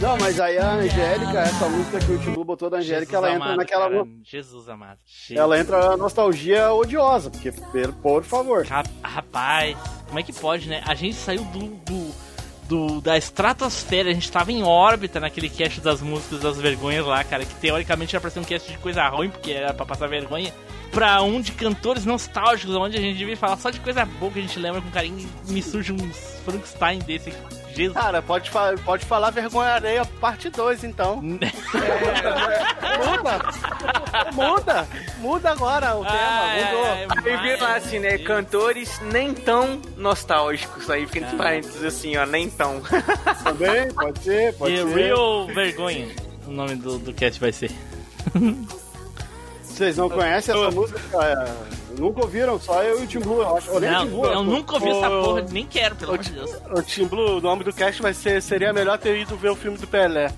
Não, 0.00 0.16
mas 0.18 0.40
aí 0.40 0.56
a 0.56 0.72
Angélica, 0.72 1.38
essa 1.40 1.68
música 1.68 1.98
que 1.98 2.12
o 2.12 2.18
Timbu 2.18 2.44
botou 2.44 2.70
da 2.70 2.78
Angélica, 2.78 3.14
ela 3.16 3.30
entra 3.30 3.44
amado, 3.44 3.56
naquela. 3.58 3.90
cara, 3.90 4.06
Jesus 4.24 4.68
amado. 4.70 4.98
Ela 5.30 5.58
entra 5.58 5.90
na 5.90 5.96
nostalgia 5.98 6.72
odiosa, 6.72 7.30
porque, 7.30 7.52
por, 8.00 8.22
favor. 8.24 8.64
Ra- 8.64 8.84
Rapaz, 9.02 9.76
como 10.06 10.18
é 10.18 10.22
que 10.22 10.32
pode, 10.32 10.66
né? 10.66 10.82
A 10.86 10.94
gente 10.94 11.16
saiu 11.16 11.44
do, 11.44 11.58
do, 11.66 12.14
do- 12.72 13.00
da 13.02 13.18
estratosfera, 13.18 14.08
a 14.10 14.14
gente 14.14 14.32
tava 14.32 14.50
em 14.50 14.62
órbita 14.62 15.20
naquele 15.20 15.50
cast 15.50 15.78
das 15.82 16.00
músicas 16.00 16.40
das 16.40 16.56
vergonhas 16.58 17.04
lá, 17.04 17.22
cara, 17.22 17.44
que 17.44 17.54
teoricamente 17.56 18.16
era 18.16 18.20
pra 18.20 18.30
ser 18.30 18.40
um 18.40 18.44
cast 18.44 18.70
de 18.70 18.78
coisa 18.78 19.06
ruim, 19.08 19.28
porque 19.28 19.52
era 19.52 19.74
pra 19.74 19.84
passar 19.84 20.06
vergonha, 20.08 20.50
pra 20.90 21.20
um 21.22 21.38
de 21.42 21.52
cantores 21.52 22.06
nostálgicos, 22.06 22.74
onde 22.74 22.96
a 22.96 23.00
gente 23.00 23.18
devia 23.18 23.36
falar 23.36 23.58
só 23.58 23.68
de 23.68 23.78
coisa 23.78 24.06
boa 24.06 24.32
que 24.32 24.38
a 24.38 24.42
gente 24.42 24.58
lembra 24.58 24.80
com 24.80 24.90
carinho 24.90 25.28
e 25.48 25.52
me 25.52 25.62
surge 25.62 25.92
uns 25.92 26.16
Frankenstein 26.46 26.98
desse. 27.00 27.30
Jesus. 27.74 27.94
Cara, 27.96 28.20
pode, 28.22 28.50
fa 28.50 28.74
pode 28.84 29.04
falar 29.04 29.30
vergonha 29.30 29.70
areia 29.70 30.04
parte 30.20 30.48
2, 30.50 30.84
então. 30.84 31.20
É, 32.82 32.98
muda! 33.06 33.40
Muda! 34.32 34.88
Muda 35.18 35.50
agora 35.52 35.94
o 35.96 36.04
tema, 36.04 36.16
Ah, 36.18 36.54
mudou. 36.64 36.86
é, 36.86 37.06
Aí 37.34 37.36
vira 37.42 37.62
lá 37.62 37.76
assim, 37.76 37.98
né? 37.98 38.18
Cantores 38.18 39.00
nem 39.00 39.32
tão 39.32 39.80
nostálgicos. 39.96 40.90
Aí 40.90 41.06
fica 41.06 41.20
Ah. 41.20 41.28
entre 41.28 41.36
parênteses 41.38 41.84
assim, 41.84 42.16
ó, 42.16 42.26
nem 42.26 42.50
tão. 42.50 42.82
Também, 43.44 43.90
pode 43.92 44.18
ser, 44.22 44.54
pode 44.54 44.76
The 44.76 44.82
ser. 44.82 44.94
Real 44.94 45.46
Vergonha. 45.46 46.08
O 46.46 46.50
nome 46.50 46.74
do, 46.76 46.98
do 46.98 47.12
cast 47.14 47.40
vai 47.40 47.52
ser. 47.52 47.70
Vocês 49.62 49.96
não 49.96 50.10
conhecem 50.10 50.54
essa 50.54 50.70
música? 50.70 51.00
É, 51.96 52.00
nunca 52.00 52.20
ouviram, 52.22 52.58
só 52.60 52.82
eu 52.82 53.00
e 53.00 53.04
o 53.04 53.06
Tim 53.06 53.20
Blue, 53.20 53.40
eu 53.42 53.56
acho. 53.56 53.70
Eu 53.70 53.80
nem 53.80 53.90
o 53.90 53.92
Não, 53.92 54.06
Blue, 54.08 54.24
eu 54.26 54.42
nunca 54.44 54.74
ouvi 54.74 54.88
essa 54.90 55.08
Ô, 55.10 55.22
porra, 55.24 55.46
nem 55.50 55.66
quero, 55.66 55.94
pelo 55.96 56.12
amor 56.12 56.22
de 56.24 56.32
Deus. 56.32 56.50
O 56.70 56.82
Tim 56.82 57.06
Blue, 57.06 57.38
o 57.38 57.40
nome 57.40 57.64
do 57.64 57.72
cast 57.72 58.00
vai 58.02 58.14
ser 58.14 58.40
Seria 58.42 58.72
melhor 58.72 58.98
ter 58.98 59.16
ido 59.18 59.36
ver 59.36 59.50
o 59.50 59.56
filme 59.56 59.78
do 59.78 59.86
Pelé. 59.86 60.32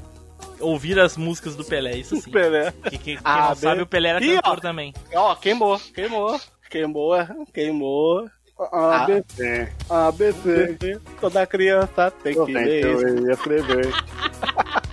Ouvir 0.60 0.98
as 1.00 1.16
músicas 1.16 1.56
do 1.56 1.64
Pelé, 1.64 1.96
isso 1.96 2.16
sim. 2.16 2.30
Pelé. 2.32 2.72
Que, 2.84 2.90
que- 2.90 2.98
quem 2.98 3.18
Ah, 3.24 3.48
não 3.50 3.54
sabe, 3.56 3.74
bem- 3.76 3.82
o 3.84 3.86
Pelé 3.86 4.08
era 4.10 4.20
ó. 4.24 4.42
cantor 4.42 4.60
também. 4.60 4.94
Ó, 5.14 5.34
queimou, 5.34 5.78
queimou, 5.94 6.40
queimou, 6.70 7.16
queimou. 7.52 8.28
ABC, 8.56 9.68
ABC. 9.90 11.00
Toda 11.20 11.44
criança 11.44 12.10
tem 12.22 12.36
Eu 12.36 12.46
que 12.46 12.52
ler 12.52 12.86
isso. 12.86 13.04
que 13.24 13.30
escrever. 13.32 13.88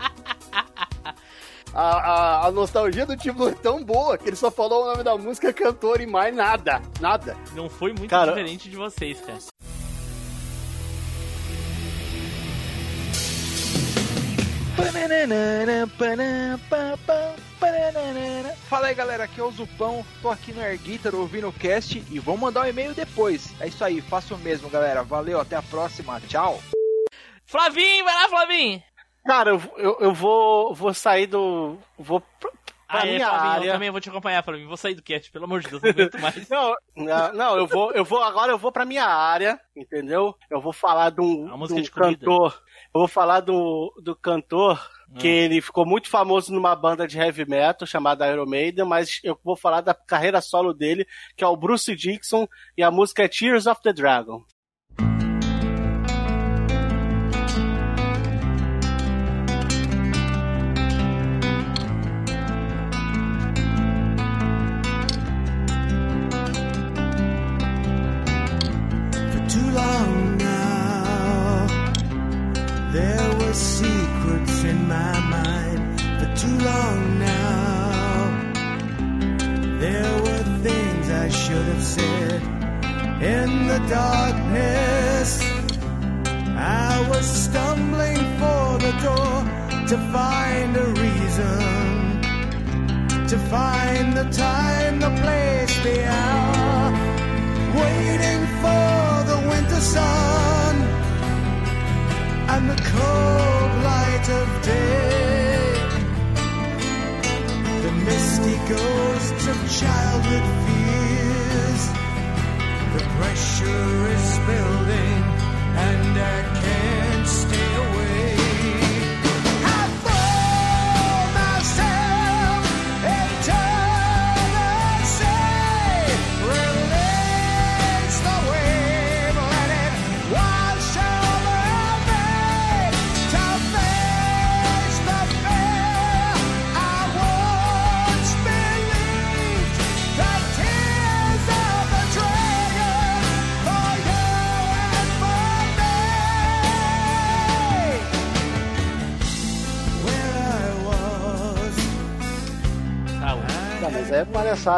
A, 1.73 1.81
a, 1.81 2.47
a 2.47 2.51
nostalgia 2.51 3.05
do 3.05 3.15
Tim 3.15 3.31
Blue 3.31 3.49
é 3.49 3.53
tão 3.53 3.83
boa 3.83 4.17
que 4.17 4.27
ele 4.27 4.35
só 4.35 4.51
falou 4.51 4.83
o 4.83 4.87
nome 4.91 5.03
da 5.03 5.17
música, 5.17 5.53
cantor 5.53 6.01
e 6.01 6.05
mais 6.05 6.35
nada. 6.35 6.81
Nada. 6.99 7.37
Não 7.53 7.69
foi 7.69 7.93
muito 7.93 8.09
Cara- 8.09 8.31
diferente 8.31 8.69
de 8.69 8.75
vocês, 8.75 9.21
cara. 9.21 9.39
Fala 18.69 18.87
aí 18.87 18.95
galera, 18.95 19.23
aqui 19.25 19.39
é 19.39 19.43
o 19.43 19.51
Zupão, 19.51 20.05
tô 20.21 20.29
aqui 20.29 20.51
no 20.53 20.61
Air 20.61 20.79
Guitar 20.79 21.13
ouvindo 21.13 21.47
o 21.47 21.53
cast 21.53 22.03
e 22.09 22.19
vou 22.19 22.35
mandar 22.37 22.61
um 22.61 22.67
e-mail 22.69 22.93
depois. 22.93 23.53
É 23.59 23.67
isso 23.67 23.83
aí, 23.83 24.01
faça 24.01 24.33
o 24.33 24.37
mesmo 24.37 24.69
galera, 24.69 25.03
valeu, 25.03 25.39
até 25.39 25.55
a 25.55 25.61
próxima, 25.61 26.19
tchau. 26.27 26.59
Flavinho, 27.45 28.03
vai 28.05 28.13
lá, 28.15 28.29
Flavinho! 28.29 28.81
Cara, 29.25 29.51
eu, 29.51 29.61
eu, 29.77 29.97
eu 29.99 30.13
vou, 30.13 30.73
vou 30.73 30.93
sair 30.93 31.27
do. 31.27 31.77
Vou 31.97 32.23
Ah, 32.87 33.05
é, 33.07 33.13
minha 33.13 33.27
Flavinho, 33.29 33.45
eu 33.47 33.51
área. 33.59 33.73
também 33.73 33.91
vou 33.91 34.01
te 34.01 34.09
acompanhar, 34.09 34.43
Flavinho. 34.43 34.67
Vou 34.67 34.75
sair 34.77 34.95
do 34.95 35.03
cast, 35.03 35.31
pelo 35.31 35.45
amor 35.45 35.61
de 35.61 35.69
Deus, 35.69 35.81
não 35.81 35.89
aguento 35.91 36.19
mais. 36.19 36.49
Não, 36.49 36.75
não, 36.95 37.33
não, 37.33 37.57
eu 37.57 37.67
vou, 37.67 37.91
eu 37.93 38.03
vou 38.03 38.21
agora 38.21 38.51
eu 38.51 38.57
vou 38.57 38.71
pra 38.71 38.83
minha 38.85 39.05
área, 39.05 39.59
entendeu? 39.75 40.35
Eu 40.49 40.59
vou 40.59 40.73
falar 40.73 41.09
de 41.11 41.21
um, 41.21 41.45
de 41.45 41.73
um 41.73 41.81
de 41.81 41.89
comida. 41.91 42.17
cantor. 42.19 42.61
Eu 42.93 42.99
vou 42.99 43.07
falar 43.07 43.39
do, 43.39 43.93
do 44.03 44.13
cantor 44.15 44.77
que 45.17 45.27
Ah. 45.27 45.31
ele 45.31 45.61
ficou 45.61 45.85
muito 45.85 46.09
famoso 46.09 46.53
numa 46.53 46.75
banda 46.75 47.07
de 47.07 47.17
heavy 47.17 47.45
metal 47.45 47.85
chamada 47.87 48.29
Iron 48.29 48.45
Maiden, 48.45 48.85
mas 48.85 49.19
eu 49.23 49.37
vou 49.43 49.55
falar 49.55 49.79
da 49.81 49.93
carreira 49.93 50.41
solo 50.41 50.73
dele, 50.73 51.05
que 51.37 51.43
é 51.43 51.47
o 51.47 51.55
Bruce 51.55 51.95
Dixon, 51.95 52.45
e 52.77 52.83
a 52.83 52.89
música 52.91 53.23
é 53.23 53.27
Tears 53.27 53.67
of 53.67 53.81
the 53.81 53.93
Dragon. 53.93 54.43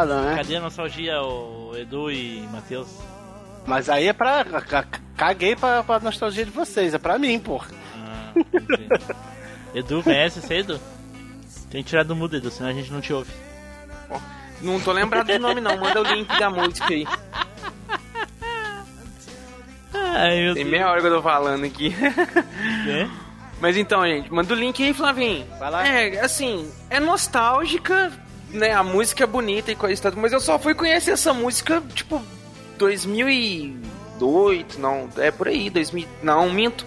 Palhaçada, 0.06 0.22
né? 0.30 0.36
Cadê 0.36 0.56
a 0.56 0.60
nostalgia, 0.60 1.20
o 1.22 1.72
Edu 1.76 2.10
e 2.10 2.46
Matheus? 2.52 2.88
Mas 3.66 3.88
aí 3.88 4.08
é 4.08 4.12
pra. 4.12 4.44
ca- 4.44 4.84
Caguei 5.16 5.54
pra, 5.54 5.82
pra 5.84 6.00
nostalgia 6.00 6.44
de 6.44 6.50
vocês, 6.50 6.92
é 6.92 6.98
pra 6.98 7.18
mim, 7.18 7.38
porra. 7.38 7.68
Ah. 7.96 8.32
Edu, 9.74 10.02
conhece 10.02 10.40
você, 10.40 10.54
Edu? 10.58 10.80
Tem 11.70 11.82
que 11.82 11.88
tirar 11.90 12.02
do 12.04 12.14
mudo, 12.16 12.36
Edu, 12.36 12.50
senão 12.50 12.70
a 12.70 12.72
gente 12.72 12.92
não 12.92 13.00
te 13.00 13.12
ouve. 13.12 13.30
Não 14.60 14.80
tô 14.80 14.92
lembrado 14.92 15.26
do 15.26 15.38
nome 15.38 15.60
não, 15.60 15.76
manda 15.78 16.00
o 16.00 16.04
link 16.04 16.28
da 16.38 16.48
música 16.50 16.86
aí. 16.92 17.06
Ai, 19.92 20.42
meu 20.44 20.54
Tem 20.54 20.62
Deus. 20.64 20.70
meia 20.72 20.90
hora 20.90 21.00
que 21.00 21.06
eu 21.06 21.16
tô 21.16 21.22
falando 21.22 21.64
aqui. 21.64 21.94
É? 22.88 23.08
Mas 23.60 23.76
então, 23.76 24.04
gente, 24.06 24.32
manda 24.32 24.52
o 24.52 24.56
link 24.56 24.82
aí, 24.82 24.92
Flavinho. 24.92 25.46
Vai 25.58 25.70
lá. 25.70 25.86
É, 25.86 26.20
assim, 26.20 26.70
é 26.90 26.98
nostálgica, 27.00 28.10
né? 28.54 28.72
A 28.72 28.82
música 28.82 29.24
é 29.24 29.26
bonita 29.26 29.70
e 29.70 29.76
coisa 29.76 30.08
e 30.08 30.16
mas 30.16 30.32
eu 30.32 30.40
só 30.40 30.58
fui 30.58 30.74
conhecer 30.74 31.10
essa 31.10 31.34
música, 31.34 31.82
tipo, 31.94 32.22
2008, 32.78 34.80
não, 34.80 35.10
é 35.18 35.30
por 35.30 35.48
aí, 35.48 35.68
2000, 35.68 36.08
não, 36.22 36.50
minto. 36.50 36.86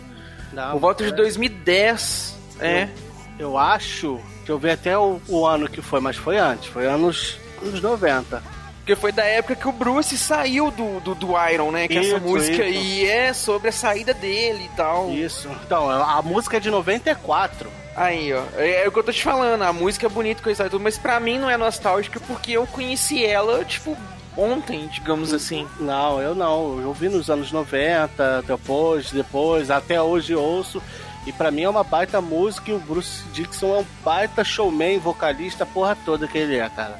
Não, 0.54 0.72
Por 0.72 0.80
volta 0.80 1.04
de 1.04 1.12
é. 1.12 1.16
2010, 1.16 2.36
é. 2.60 2.90
Eu 3.38 3.58
acho. 3.58 4.20
Deixa 4.38 4.52
eu 4.52 4.58
ver 4.58 4.72
até 4.72 4.98
o, 4.98 5.22
o 5.28 5.46
ano 5.46 5.70
que 5.70 5.82
foi, 5.82 6.00
mas 6.00 6.16
foi 6.16 6.38
antes. 6.38 6.68
Foi 6.68 6.88
anos, 6.88 7.38
anos 7.62 7.82
90. 7.82 8.42
Porque 8.78 8.96
foi 8.96 9.12
da 9.12 9.26
época 9.26 9.56
que 9.56 9.68
o 9.68 9.74
Bruce 9.74 10.18
saiu 10.18 10.72
do, 10.72 11.02
do, 11.02 11.14
do 11.14 11.48
Iron, 11.50 11.72
né? 11.72 11.90
Que 11.90 11.98
essa 11.98 12.16
Isso, 12.16 12.22
música 12.22 12.66
isso. 12.66 12.80
aí 12.80 13.06
é 13.06 13.34
sobre 13.34 13.68
a 13.68 13.74
saída 13.74 14.14
dele 14.14 14.64
e 14.64 14.70
tal. 14.78 15.12
Isso. 15.12 15.50
Então, 15.66 15.90
a 15.90 16.22
música 16.22 16.56
é 16.56 16.60
de 16.62 16.72
94. 16.72 17.70
Aí, 17.98 18.32
ó. 18.32 18.44
É, 18.56 18.84
é 18.86 18.88
o 18.88 18.92
que 18.92 19.00
eu 19.00 19.04
tô 19.04 19.12
te 19.12 19.24
falando, 19.24 19.62
a 19.64 19.74
música 19.74 20.06
é 20.06 20.10
bonita, 20.10 20.42
coisa 20.44 20.66
e 20.66 20.70
tudo, 20.70 20.84
mas 20.84 20.98
pra 21.00 21.20
mim 21.20 21.40
não 21.40 21.50
é 21.50 21.58
nostálgica 21.58 22.20
porque 22.28 22.52
eu 22.52 22.68
conheci 22.68 23.26
ela, 23.26 23.66
tipo, 23.66 23.98
ontem, 24.38 24.88
digamos 24.88 25.34
assim. 25.34 25.68
Não, 25.80 26.22
eu 26.22 26.36
não. 26.36 26.80
Eu 26.80 26.90
ouvi 26.90 27.10
nos 27.10 27.28
anos 27.30 27.52
90, 27.52 28.44
depois, 28.44 29.12
depois, 29.12 29.72
até 29.72 30.00
hoje 30.02 30.36
ouço. 30.36 30.82
E 31.26 31.32
pra 31.34 31.50
mim 31.52 31.64
é 31.64 31.70
uma 31.70 31.84
baita 31.84 32.22
música 32.22 32.70
e 32.72 32.74
o 32.74 32.80
Bruce 32.80 33.24
Dixon 33.34 33.76
é 33.76 33.80
um 33.80 33.86
baita 34.06 34.44
showman, 34.46 35.00
vocalista, 35.00 35.64
a 35.64 35.68
porra 35.68 35.98
toda 36.06 36.28
que 36.28 36.38
ele 36.38 36.56
é, 36.58 36.70
cara. 36.70 36.98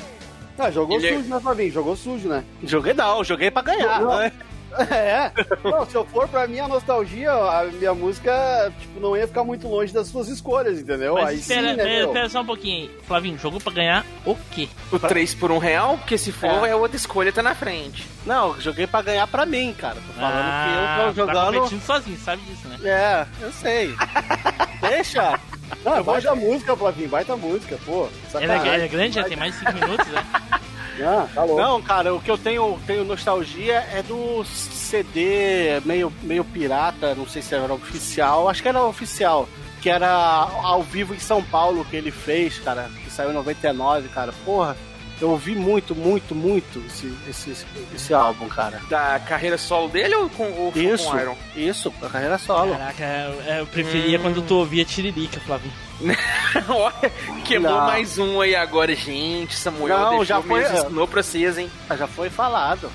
Ah, 0.60 0.72
jogou 0.72 0.98
Ele 0.98 1.08
é- 1.08 1.14
sujo, 1.16 1.30
né, 1.30 1.40
Fabinho? 1.40 1.72
Jogou 1.72 1.96
sujo, 1.96 2.28
né? 2.28 2.44
Joguei 2.64 2.94
não, 2.96 3.24
joguei 3.24 3.52
pra 3.52 3.62
ganhar, 3.62 4.02
Não. 4.02 4.18
né? 4.18 4.32
É. 4.92 5.32
Não, 5.64 5.86
se 5.86 5.96
eu 5.96 6.06
for 6.06 6.28
pra 6.28 6.48
mim 6.48 6.60
a 6.60 6.68
nostalgia, 6.68 7.32
a 7.32 7.64
minha 7.66 7.94
música, 7.94 8.72
tipo, 8.80 9.00
não 9.00 9.16
ia 9.18 9.28
ficar 9.28 9.44
muito 9.44 9.68
longe 9.68 9.92
das 9.94 10.08
suas 10.08 10.28
escolhas, 10.28 10.80
entendeu? 10.80 11.16
Mas 11.16 11.30
Aí 11.30 11.36
espera, 11.40 11.70
sim, 11.72 11.76
né, 11.76 12.02
espera, 12.04 12.30
só 12.30 12.42
um 12.42 12.46
pouquinho 12.46 12.90
aí. 12.90 12.98
Flavinho, 13.08 13.38
jogou 13.40 13.60
pra 13.60 13.74
ganhar 13.74 14.06
o 14.26 14.36
quê? 14.52 14.68
O 14.92 15.00
3 15.00 15.34
por 15.36 15.52
1 15.52 15.58
real, 15.58 15.98
porque 15.98 16.18
se 16.18 16.32
for, 16.32 16.66
É. 16.68 16.70
é, 16.72 16.76
outra 16.76 16.96
escolha, 16.98 17.32
tá 17.34 17.42
na 17.42 17.56
frente. 17.56 18.06
Não, 18.26 18.60
joguei 18.60 18.86
pra 18.86 19.02
ganhar 19.02 19.26
pra 19.28 19.46
mim, 19.46 19.74
cara. 19.78 19.96
Tô 19.96 20.14
falando 20.14 20.34
Ah, 20.36 20.66
que 21.14 21.20
eu 21.20 21.26
Tá 21.28 21.34
tô 21.34 21.34
jogando. 21.34 21.56
competindo 21.56 21.82
sozinho, 21.84 22.18
sabe 22.20 22.42
disso, 22.44 22.68
né? 22.68 22.78
É, 22.84 23.26
eu 23.42 23.52
sei. 23.52 23.96
Deixa. 24.82 25.40
Não, 25.84 26.04
baita 26.04 26.36
música, 26.36 26.76
Flavinho, 26.76 27.10
baita 27.10 27.36
música, 27.36 27.78
pô. 27.86 28.08
É, 28.36 28.44
ela 28.44 28.54
é 28.84 28.88
grande, 28.88 29.16
já 29.16 29.24
tem 29.24 29.38
mais 29.38 29.54
de 29.54 29.60
5 29.60 29.74
minutos, 29.74 30.08
né? 30.08 30.24
Ah, 31.04 31.28
tá 31.34 31.44
louco. 31.44 31.62
Não, 31.62 31.82
cara, 31.82 32.14
o 32.14 32.22
que 32.22 32.32
eu 32.32 32.38
tenho, 32.38 32.80
tenho 32.86 33.04
nostalgia 33.04 33.86
é 33.94 34.02
do 34.02 34.44
CD 34.46 35.80
meio, 35.86 36.12
meio 36.24 36.44
pirata, 36.44 37.16
não 37.16 37.28
sei 37.28 37.42
se 37.42 37.56
era 37.56 37.74
oficial, 37.74 38.50
acho 38.50 38.62
que 38.62 38.68
era 38.68 38.84
oficial, 38.84 39.48
que 39.82 39.90
era 39.90 40.10
ao 40.10 40.82
vivo 40.84 41.14
em 41.14 41.20
São 41.20 41.42
Paulo 41.44 41.86
que 41.86 41.96
ele 41.96 42.12
fez, 42.12 42.60
cara, 42.60 42.90
que 43.04 43.12
saiu 43.12 43.32
em 43.32 43.34
99, 43.34 44.10
cara. 44.10 44.34
Porra, 44.46 44.76
eu 45.20 45.30
ouvi 45.32 45.56
muito, 45.56 45.96
muito, 45.96 46.34
muito 46.36 46.80
esse, 46.88 47.12
esse, 47.28 47.66
esse 47.96 48.14
álbum, 48.14 48.48
cara. 48.48 48.82
Da 48.90 49.20
carreira 49.20 49.58
solo 49.58 49.90
dele 49.90 50.16
ou 50.16 50.30
com, 50.30 50.44
ou 50.52 50.72
Isso, 50.76 51.10
com 51.10 51.18
Iron? 51.20 51.36
isso, 51.56 51.94
a 52.02 52.10
carreira 52.10 52.38
solo. 52.38 52.72
Caraca, 52.74 53.04
eu, 53.04 53.56
eu 53.56 53.66
preferia 53.68 54.20
Hum. 54.20 54.22
quando 54.22 54.42
tu 54.44 54.56
ouvia 54.56 54.86
Tiririca, 54.86 55.40
Flavinho. 55.40 55.74
Olha, 56.70 57.12
queimou 57.44 57.72
Não. 57.72 57.88
mais 57.88 58.18
um 58.20 58.40
aí 58.40 58.56
agora, 58.56 58.94
gente. 58.96 59.56
Samuel 59.56 59.98
Não, 59.98 60.24
já 60.26 60.40
foi- 60.42 60.62
mesmo, 60.62 60.78
ensinou 60.78 61.08
pra 61.08 61.24
vocês, 61.24 61.58
hein? 61.58 61.72
Ah, 61.90 61.96
Já 61.96 62.06
foi 62.08 62.30
falado. 62.30 62.92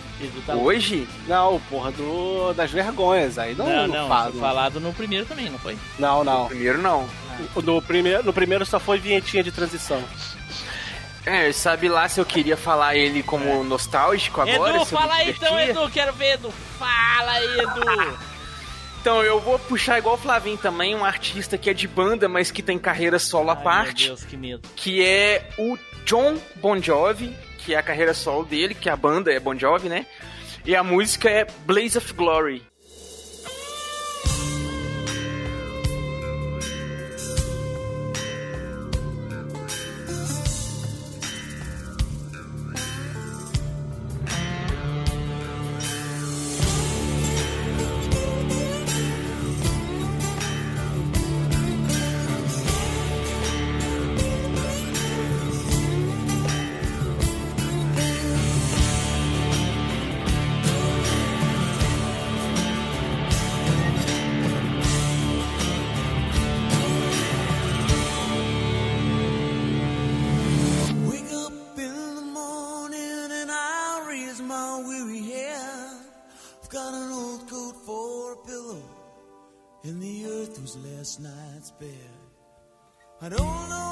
Tá 0.46 0.54
Hoje? 0.54 1.08
Não, 1.26 1.60
porra 1.68 1.90
do, 1.90 2.52
das 2.54 2.70
vergonhas, 2.70 3.38
aí 3.38 3.56
não, 3.56 3.66
Não, 3.66 3.86
não, 3.88 3.94
não, 4.02 4.08
falo. 4.08 4.38
falado 4.38 4.78
no 4.78 4.92
primeiro 4.92 5.26
também, 5.26 5.50
não 5.50 5.58
foi? 5.58 5.76
Não, 5.98 6.22
não. 6.22 6.46
Primeiro 6.46 6.80
não. 6.80 7.08
No 7.64 7.82
primeiro, 7.82 8.22
no 8.22 8.32
primeiro 8.32 8.64
só 8.64 8.78
foi 8.78 8.98
vinhetinha 8.98 9.42
de 9.42 9.50
transição. 9.50 10.00
É, 11.24 11.52
sabe 11.52 11.88
lá 11.88 12.08
se 12.08 12.20
eu 12.20 12.26
queria 12.26 12.56
falar 12.56 12.96
ele 12.96 13.22
como 13.22 13.62
nostálgico 13.62 14.40
agora? 14.40 14.76
Edu, 14.76 14.86
fala 14.86 15.14
aí 15.14 15.30
então? 15.30 15.60
Edu, 15.60 15.90
quero 15.90 16.12
ver, 16.14 16.34
Edu. 16.34 16.52
Fala 16.78 17.32
aí, 17.32 17.58
Edu. 17.60 18.18
Então, 19.00 19.20
eu 19.20 19.40
vou 19.40 19.58
puxar 19.58 19.98
igual 19.98 20.14
o 20.14 20.18
Flavinho 20.18 20.56
também, 20.56 20.94
um 20.94 21.04
artista 21.04 21.58
que 21.58 21.68
é 21.68 21.74
de 21.74 21.88
banda, 21.88 22.28
mas 22.28 22.52
que 22.52 22.62
tem 22.62 22.78
carreira 22.78 23.18
solo 23.18 23.50
à 23.50 23.54
Ai, 23.54 23.62
parte. 23.64 24.06
Meu 24.06 24.14
Deus, 24.14 24.24
que 24.24 24.36
medo. 24.36 24.68
que 24.76 25.04
é 25.04 25.48
o 25.58 25.76
John 26.06 26.36
Bon 26.54 26.80
Jovi, 26.80 27.36
que 27.58 27.74
é 27.74 27.78
a 27.78 27.82
carreira 27.82 28.14
solo 28.14 28.44
dele, 28.44 28.76
que 28.76 28.88
a 28.88 28.94
banda 28.94 29.32
é 29.32 29.40
Bon 29.40 29.58
Jovi, 29.58 29.88
né? 29.88 30.06
E 30.64 30.76
a 30.76 30.84
música 30.84 31.28
é 31.28 31.44
Blaze 31.66 31.98
of 31.98 32.12
Glory. 32.12 32.62
Bed. 81.82 82.12
I 83.20 83.28
don't 83.28 83.68
know 83.68 83.91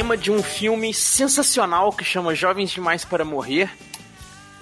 tema 0.00 0.16
de 0.16 0.32
um 0.32 0.42
filme 0.42 0.94
sensacional 0.94 1.92
que 1.92 2.02
chama 2.02 2.34
Jovens 2.34 2.70
Demais 2.70 3.04
para 3.04 3.22
Morrer. 3.22 3.68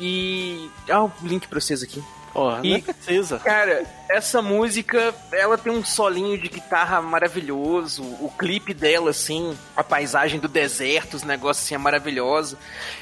E. 0.00 0.68
Ah, 0.90 1.04
o 1.04 1.12
link 1.22 1.46
pra 1.46 1.60
vocês 1.60 1.80
aqui. 1.80 2.02
Porra, 2.32 2.60
E- 2.64 2.72
não 2.72 2.80
precisa. 2.80 3.38
Cara, 3.38 3.84
essa 4.10 4.42
música, 4.42 5.14
ela 5.30 5.56
tem 5.56 5.72
um 5.72 5.84
solinho 5.84 6.36
de 6.36 6.48
guitarra 6.48 7.00
maravilhoso. 7.00 8.02
O 8.02 8.32
clipe 8.36 8.74
dela, 8.74 9.10
assim, 9.10 9.56
a 9.76 9.84
paisagem 9.84 10.40
do 10.40 10.48
deserto, 10.48 11.14
os 11.14 11.22
negócios 11.22 11.64
assim, 11.66 11.76
é 11.76 11.78
maravilhoso. 11.78 12.58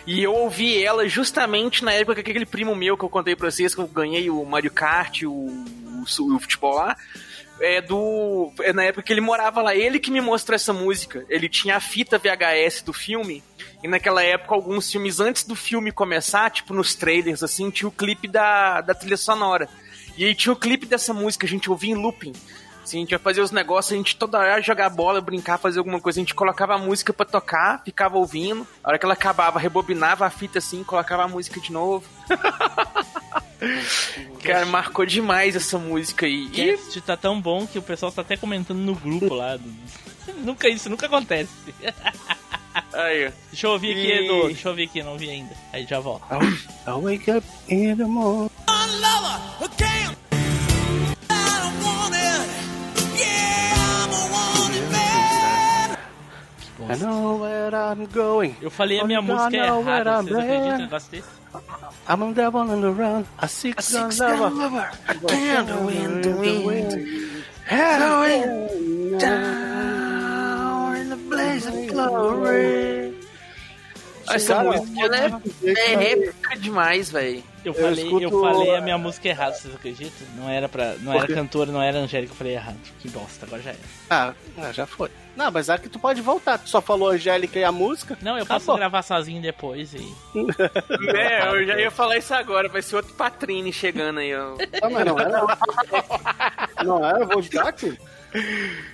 E 0.06 0.22
eu 0.22 0.34
ouvi 0.34 0.82
ela 0.84 1.08
justamente 1.08 1.82
na 1.82 1.92
época 1.92 2.22
que 2.22 2.30
aquele 2.32 2.44
primo 2.46 2.74
meu 2.76 2.98
que 2.98 3.04
eu 3.04 3.08
contei 3.08 3.34
pra 3.34 3.50
vocês, 3.50 3.74
que 3.74 3.80
eu 3.80 3.86
ganhei 3.86 4.28
o 4.28 4.44
Mario 4.44 4.70
Kart, 4.70 5.22
o, 5.22 5.30
o, 5.30 6.02
o 6.02 6.38
futebol 6.38 6.74
lá. 6.74 6.94
É 7.60 7.80
do. 7.80 8.52
É 8.60 8.72
na 8.72 8.84
época 8.84 9.02
que 9.02 9.12
ele 9.12 9.20
morava 9.20 9.62
lá. 9.62 9.74
Ele 9.74 9.98
que 9.98 10.10
me 10.10 10.20
mostrou 10.20 10.54
essa 10.54 10.72
música. 10.72 11.24
Ele 11.28 11.48
tinha 11.48 11.76
a 11.76 11.80
fita 11.80 12.18
VHS 12.18 12.82
do 12.82 12.92
filme. 12.92 13.42
E 13.82 13.88
naquela 13.88 14.22
época, 14.22 14.54
alguns 14.54 14.90
filmes, 14.90 15.20
antes 15.20 15.44
do 15.44 15.54
filme 15.54 15.92
começar, 15.92 16.50
tipo 16.50 16.74
nos 16.74 16.94
trailers, 16.94 17.42
assim, 17.42 17.70
tinha 17.70 17.88
o 17.88 17.92
clipe 17.92 18.26
da, 18.26 18.80
da 18.80 18.94
trilha 18.94 19.16
sonora. 19.16 19.68
E 20.16 20.24
aí 20.24 20.34
tinha 20.34 20.52
o 20.52 20.56
clipe 20.56 20.86
dessa 20.86 21.12
música, 21.12 21.46
a 21.46 21.48
gente 21.48 21.70
ouvia 21.70 21.92
em 21.92 21.94
looping. 21.94 22.32
Assim, 22.82 22.98
a 22.98 23.00
gente 23.00 23.12
ia 23.12 23.18
fazer 23.18 23.40
os 23.40 23.50
negócios, 23.50 23.92
a 23.92 23.96
gente 23.96 24.16
toda 24.16 24.38
hora 24.38 24.62
jogar 24.62 24.88
bola, 24.88 25.20
brincar, 25.20 25.58
fazer 25.58 25.78
alguma 25.78 26.00
coisa. 26.00 26.20
A 26.20 26.22
gente 26.22 26.34
colocava 26.34 26.74
a 26.74 26.78
música 26.78 27.12
pra 27.12 27.26
tocar, 27.26 27.82
ficava 27.84 28.16
ouvindo. 28.16 28.66
A 28.82 28.90
hora 28.90 28.98
que 28.98 29.04
ela 29.04 29.14
acabava, 29.14 29.58
rebobinava 29.58 30.24
a 30.24 30.30
fita 30.30 30.58
assim, 30.58 30.84
colocava 30.84 31.24
a 31.24 31.28
música 31.28 31.60
de 31.60 31.72
novo. 31.72 32.06
Cara, 34.42 34.66
marcou 34.66 35.04
demais 35.06 35.56
essa 35.56 35.78
música 35.78 36.26
aí. 36.26 36.44
O 36.46 36.48
E 36.48 36.76
cast 36.76 37.00
tá 37.02 37.16
tão 37.16 37.40
bom 37.40 37.66
que 37.66 37.78
o 37.78 37.82
pessoal 37.82 38.12
tá 38.12 38.22
até 38.22 38.36
comentando 38.36 38.78
no 38.78 38.94
grupo 38.94 39.34
lá. 39.34 39.58
nunca 40.42 40.68
isso, 40.68 40.88
nunca 40.88 41.06
acontece. 41.06 41.50
Aí. 42.92 43.32
Deixa 43.50 43.66
eu 43.66 43.70
ouvir 43.70 43.92
aqui, 43.92 44.06
E- 44.06 44.24
Edu. 44.26 44.46
Deixa 44.48 44.68
eu 44.68 44.72
ouvir 44.72 44.82
aqui, 44.84 45.02
não 45.02 45.12
ouvi 45.12 45.30
ainda. 45.30 45.54
Aí 45.72 45.86
já 45.86 45.98
volto. 45.98 46.24
I 46.30 46.90
wake 46.90 47.30
up 47.30 47.46
in 47.68 47.96
the 47.96 48.04
morning. 48.04 48.50
I 56.88 56.94
know 56.98 57.36
where 57.40 57.74
I'm 57.74 58.06
going. 58.06 58.54
Eu 58.60 58.70
falei 58.70 59.00
a 59.00 59.04
minha 59.04 59.20
música 59.22 59.50
God 59.50 59.66
know 59.66 59.80
where 59.82 60.00
errada, 60.00 60.10
I'm 60.20 60.24
vocês 60.28 60.36
acreditam 60.38 60.78
negócio 60.78 61.10
desse? 61.10 61.28
I'm 62.08 62.22
a 62.22 62.32
devil 62.32 62.60
on 62.60 62.80
the 62.80 62.90
run, 62.90 63.24
a 63.38 63.48
six 63.48 63.92
gun 63.92 64.10
lover, 64.58 64.88
a 65.08 65.14
candle 65.14 65.88
in 65.88 66.22
the 66.22 66.32
wind. 66.64 66.92
Going 67.68 69.18
down 69.18 70.96
in 70.96 71.08
the 71.10 71.16
blaze 71.16 71.66
of 71.66 71.86
glory. 71.88 73.14
Essa 74.28 74.54
Cara, 74.56 74.72
música 74.72 75.00
ela 75.04 75.16
é, 75.16 75.30
é 75.94 76.12
épica 76.12 76.56
demais, 76.58 77.10
velho. 77.10 77.42
Eu 77.64 77.72
Eu 77.72 77.74
falei, 77.74 78.04
eu, 78.04 78.18
escuto- 78.28 78.40
falei 78.40 78.76
a 78.76 78.80
minha 78.80 78.98
música 78.98 79.28
errada, 79.28 79.54
vocês 79.54 79.72
acreditam? 79.74 80.26
Não 80.36 80.48
era 80.48 80.68
pra. 80.68 80.96
Não 81.00 81.12
era 81.14 81.26
cantora, 81.32 81.70
não 81.70 81.80
era 81.82 81.98
Angélica, 81.98 82.32
eu 82.32 82.36
falei 82.36 82.54
errado. 82.54 82.76
Que 83.00 83.08
bosta, 83.08 83.46
agora 83.46 83.62
já 83.62 83.70
era. 83.70 83.78
Ah, 84.10 84.34
ah, 84.58 84.72
já 84.72 84.84
foi. 84.86 85.10
Não, 85.36 85.50
mas 85.50 85.68
é 85.68 85.76
que 85.76 85.88
tu 85.88 85.98
pode 85.98 86.20
voltar. 86.22 86.58
Tu 86.58 86.68
só 86.70 86.80
falou 86.80 87.08
Angélica 87.10 87.58
e 87.58 87.64
a 87.64 87.70
música. 87.70 88.16
Não, 88.22 88.38
eu 88.38 88.46
Tá 88.46 88.54
posso 88.54 88.66
bom. 88.66 88.76
gravar 88.76 89.02
sozinho 89.02 89.40
depois 89.42 89.92
e. 89.94 89.98
É, 91.16 91.46
eu 91.48 91.66
já 91.66 91.78
ia 91.78 91.90
falar 91.90 92.16
isso 92.16 92.32
agora, 92.34 92.68
vai 92.68 92.80
ser 92.82 92.96
outro 92.96 93.12
Patrine 93.14 93.72
chegando 93.72 94.18
aí, 94.20 94.34
ó. 94.34 94.54
Ah, 94.82 94.88
mas 94.90 95.04
não 95.04 95.18
era. 95.18 95.46
Não 96.84 97.04
era 97.06 97.24
Vodka? 97.24 97.74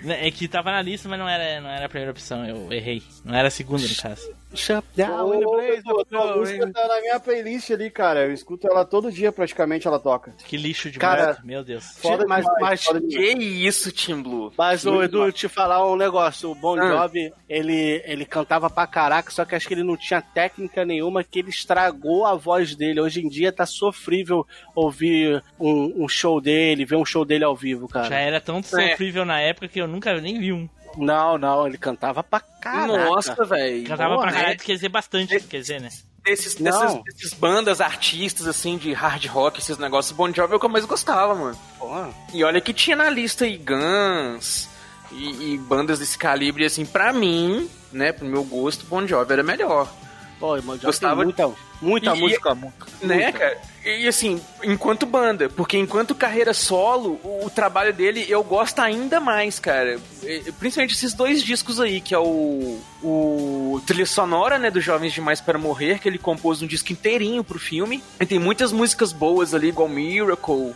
É 0.06 0.30
que 0.30 0.48
tava 0.48 0.70
na 0.70 0.82
lista, 0.82 1.08
mas 1.08 1.18
não 1.18 1.28
era, 1.28 1.60
não 1.60 1.70
era 1.70 1.86
a 1.86 1.88
primeira 1.88 2.10
opção, 2.10 2.44
eu 2.46 2.72
errei. 2.72 3.02
Não 3.24 3.34
era 3.34 3.48
a 3.48 3.50
segunda, 3.50 3.82
no 3.86 3.96
caso. 3.96 4.30
Shut 4.54 4.84
down 4.94 5.34
in 5.34 5.40
the 5.40 5.46
Ô, 5.46 5.50
blaze 5.52 5.82
tua 6.10 6.36
música 6.36 6.70
tá 6.72 6.86
na 6.86 7.00
minha 7.00 7.18
playlist 7.18 7.70
ali, 7.70 7.90
cara. 7.90 8.26
Eu 8.26 8.32
escuto 8.32 8.66
ela 8.66 8.84
todo 8.84 9.10
dia, 9.10 9.32
praticamente, 9.32 9.86
ela 9.86 9.98
toca. 9.98 10.34
Que 10.46 10.56
lixo 10.58 10.90
de 10.90 10.98
Cara, 10.98 11.38
meu 11.42 11.64
Deus. 11.64 11.96
Foda 11.96 12.26
mas, 12.28 12.44
demais, 12.44 12.60
mas, 12.60 12.84
foda 12.84 13.00
demais. 13.00 13.38
Que 13.38 13.44
isso, 13.44 13.90
Tim 13.90 14.20
Blue? 14.22 14.52
mas 14.56 14.84
ô, 14.84 15.02
Edu, 15.02 15.32
te 15.32 15.48
falar 15.48 15.90
um 15.90 15.96
negócio. 15.96 16.50
O 16.50 16.54
Bon 16.54 16.78
Ah. 16.78 16.86
Jovi, 16.86 17.32
ele, 17.48 18.02
ele 18.04 18.26
cantava 18.26 18.68
pra 18.68 18.86
caraca, 18.86 19.30
só 19.30 19.44
que 19.44 19.54
acho 19.54 19.66
que 19.66 19.72
ele 19.72 19.82
não 19.84 19.96
tinha 19.96 20.20
técnica 20.20 20.84
nenhuma, 20.84 21.24
que 21.24 21.38
ele 21.38 21.48
estragou 21.50 22.26
a 22.26 22.34
voz 22.34 22.74
dele. 22.76 23.00
Hoje 23.00 23.24
em 23.24 23.28
dia 23.28 23.52
tá 23.52 23.64
sofrível 23.64 24.46
ouvir 24.74 25.42
um, 25.58 26.04
um 26.04 26.08
show 26.08 26.40
dele, 26.42 26.84
ver 26.84 26.96
um 26.96 27.06
show 27.06 27.24
dele 27.24 27.44
ao 27.44 27.56
vivo, 27.56 27.88
cara. 27.88 28.08
Já 28.08 28.18
era 28.18 28.40
tão 28.40 28.62
sofrível 28.62 29.24
na 29.24 29.31
época 29.40 29.68
que 29.68 29.80
eu 29.80 29.86
nunca 29.86 30.18
nem 30.20 30.38
vi 30.38 30.52
um. 30.52 30.68
Não, 30.96 31.38
não, 31.38 31.66
ele 31.66 31.78
cantava 31.78 32.22
pra 32.22 32.40
caraca. 32.40 33.04
Nossa, 33.06 33.44
velho. 33.44 33.84
Cantava 33.86 34.14
Porra, 34.14 34.26
pra 34.26 34.32
caralho, 34.32 34.54
é. 34.54 34.56
quer 34.56 34.74
dizer 34.74 34.88
bastante, 34.88 35.40
quer 35.40 35.60
dizer, 35.60 35.80
né? 35.80 35.88
Desses, 36.24 36.58
Não. 36.58 36.70
dessas, 36.70 37.02
desses 37.04 37.34
bandas, 37.34 37.80
artistas, 37.80 38.46
assim, 38.46 38.76
de 38.76 38.92
hard 38.92 39.24
rock, 39.26 39.58
esses 39.58 39.76
negócios, 39.78 40.16
Bon 40.16 40.32
Jovi 40.32 40.52
é 40.52 40.56
o 40.56 40.60
que 40.60 40.66
eu 40.66 40.70
mais 40.70 40.84
gostava, 40.84 41.34
mano. 41.34 41.58
Porra. 41.78 42.10
E 42.32 42.44
olha 42.44 42.60
que 42.60 42.72
tinha 42.72 42.94
na 42.94 43.10
lista 43.10 43.44
aí 43.44 43.56
Guns 43.58 44.68
e, 45.10 45.54
e 45.54 45.58
bandas 45.58 45.98
desse 45.98 46.16
calibre, 46.16 46.64
assim, 46.64 46.86
pra 46.86 47.12
mim, 47.12 47.68
né, 47.90 48.12
pro 48.12 48.24
meu 48.24 48.44
gosto, 48.44 48.86
Bon 48.86 49.04
Jovi 49.04 49.32
era 49.32 49.42
melhor. 49.42 49.88
Pô, 50.42 50.56
Jovi 50.60 50.78
Gostava 50.78 51.14
tem 51.18 51.24
muita, 51.24 51.52
muita 51.80 52.16
E- 52.16 52.20
música, 52.20 52.52
muita. 52.52 52.86
Né, 53.00 53.30
cara? 53.30 53.56
E 53.84 54.08
assim, 54.08 54.40
enquanto 54.64 55.06
banda, 55.06 55.48
porque 55.48 55.78
enquanto 55.78 56.16
carreira 56.16 56.52
solo, 56.52 57.20
o, 57.22 57.46
o 57.46 57.50
trabalho 57.50 57.92
dele 57.92 58.26
eu 58.28 58.42
gosto 58.42 58.80
ainda 58.80 59.20
mais, 59.20 59.60
cara. 59.60 60.00
E- 60.20 60.50
Principalmente 60.58 60.94
esses 60.96 61.14
dois 61.14 61.44
discos 61.44 61.78
aí, 61.80 62.00
que 62.00 62.12
é 62.12 62.18
o, 62.18 62.80
o 63.04 63.80
trilha 63.86 64.04
sonora, 64.04 64.58
né, 64.58 64.68
do 64.68 64.80
Jovens 64.80 65.12
Demais 65.12 65.40
para 65.40 65.56
Morrer, 65.58 66.00
que 66.00 66.08
ele 66.08 66.18
compôs 66.18 66.60
um 66.60 66.66
disco 66.66 66.90
inteirinho 66.92 67.44
pro 67.44 67.60
filme. 67.60 68.02
E 68.18 68.26
tem 68.26 68.40
muitas 68.40 68.72
músicas 68.72 69.12
boas 69.12 69.54
ali, 69.54 69.68
igual 69.68 69.88
Miracle, 69.88 70.74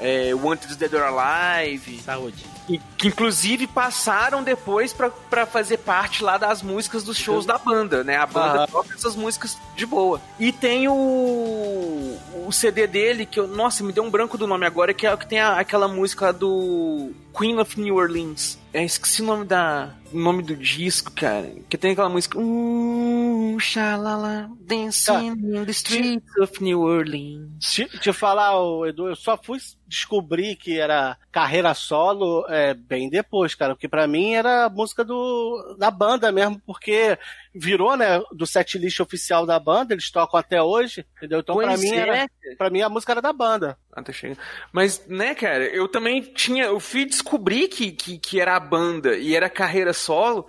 é, 0.00 0.34
Wanted 0.34 0.74
Dead 0.74 0.92
or 0.94 1.02
Alive. 1.04 2.00
Saúde. 2.04 2.44
E, 2.68 2.78
que 2.98 3.08
inclusive 3.08 3.66
passaram 3.66 4.42
depois 4.42 4.92
pra, 4.92 5.08
pra 5.08 5.46
fazer 5.46 5.78
parte 5.78 6.24
lá 6.24 6.36
das 6.36 6.62
músicas 6.62 7.04
dos 7.04 7.16
shows 7.16 7.46
da 7.46 7.58
banda, 7.58 8.02
né? 8.02 8.16
A 8.16 8.26
banda 8.26 8.58
Aham. 8.58 8.66
toca 8.66 8.94
essas 8.94 9.14
músicas 9.14 9.56
de 9.76 9.86
boa. 9.86 10.20
E 10.38 10.50
tem 10.52 10.88
o, 10.88 12.18
o 12.46 12.52
CD 12.52 12.86
dele, 12.86 13.24
que 13.26 13.38
eu, 13.38 13.46
nossa, 13.46 13.82
me 13.84 13.92
deu 13.92 14.02
um 14.02 14.10
branco 14.10 14.36
do 14.36 14.46
nome 14.46 14.66
agora, 14.66 14.92
que 14.92 15.06
é 15.06 15.12
o 15.14 15.18
que 15.18 15.26
tem 15.26 15.38
a- 15.38 15.58
aquela 15.58 15.86
música 15.88 16.32
do 16.32 17.12
Queen 17.36 17.58
of 17.60 17.80
New 17.80 17.96
Orleans. 17.96 18.58
É, 18.76 18.84
esqueci 18.84 19.22
o 19.22 19.24
nome 19.24 19.46
da 19.46 19.94
o 20.12 20.18
nome 20.18 20.42
do 20.42 20.54
disco, 20.54 21.10
cara. 21.12 21.50
Que 21.66 21.78
tem 21.78 21.92
aquela 21.92 22.10
música. 22.10 22.38
Uh, 22.38 23.58
shalala, 23.58 24.50
dancing 24.60 25.28
in 25.28 25.64
the 25.64 25.70
streets 25.70 26.36
of 26.36 26.62
New 26.62 26.82
Orleans. 26.82 27.72
Te, 27.72 27.86
te 27.86 28.12
falar, 28.12 28.52
Edu, 28.86 29.08
eu 29.08 29.16
só 29.16 29.38
fui 29.42 29.58
descobrir 29.86 30.56
que 30.56 30.78
era 30.78 31.16
carreira 31.32 31.72
solo 31.72 32.44
é, 32.50 32.74
bem 32.74 33.08
depois, 33.08 33.54
cara. 33.54 33.74
Porque 33.74 33.88
pra 33.88 34.06
mim 34.06 34.34
era 34.34 34.66
a 34.66 34.70
música 34.70 35.02
do, 35.02 35.74
da 35.78 35.90
banda 35.90 36.30
mesmo, 36.30 36.60
porque 36.66 37.18
virou, 37.58 37.96
né, 37.96 38.20
do 38.32 38.46
setlist 38.46 39.00
oficial 39.00 39.46
da 39.46 39.58
banda, 39.58 39.94
eles 39.94 40.10
tocam 40.10 40.38
até 40.38 40.62
hoje, 40.62 41.04
entendeu? 41.16 41.40
Então 41.40 41.56
pra 41.56 41.76
mim, 41.76 41.92
é, 41.92 41.96
era, 41.96 42.30
pra 42.56 42.70
mim 42.70 42.82
a 42.82 42.88
música 42.88 43.12
era 43.12 43.22
da 43.22 43.32
banda. 43.32 43.78
Ah, 43.92 44.02
tá 44.02 44.12
chegando. 44.12 44.38
Mas, 44.72 45.06
né, 45.06 45.34
cara, 45.34 45.64
eu 45.64 45.88
também 45.88 46.20
tinha. 46.20 46.64
Eu 46.64 46.80
fui 46.80 47.04
descobrir 47.04 47.68
que, 47.68 47.92
que, 47.92 48.18
que 48.18 48.40
era 48.40 48.56
a 48.56 48.60
banda 48.60 49.16
e 49.16 49.34
era 49.34 49.48
carreira 49.48 49.92
solo 49.92 50.46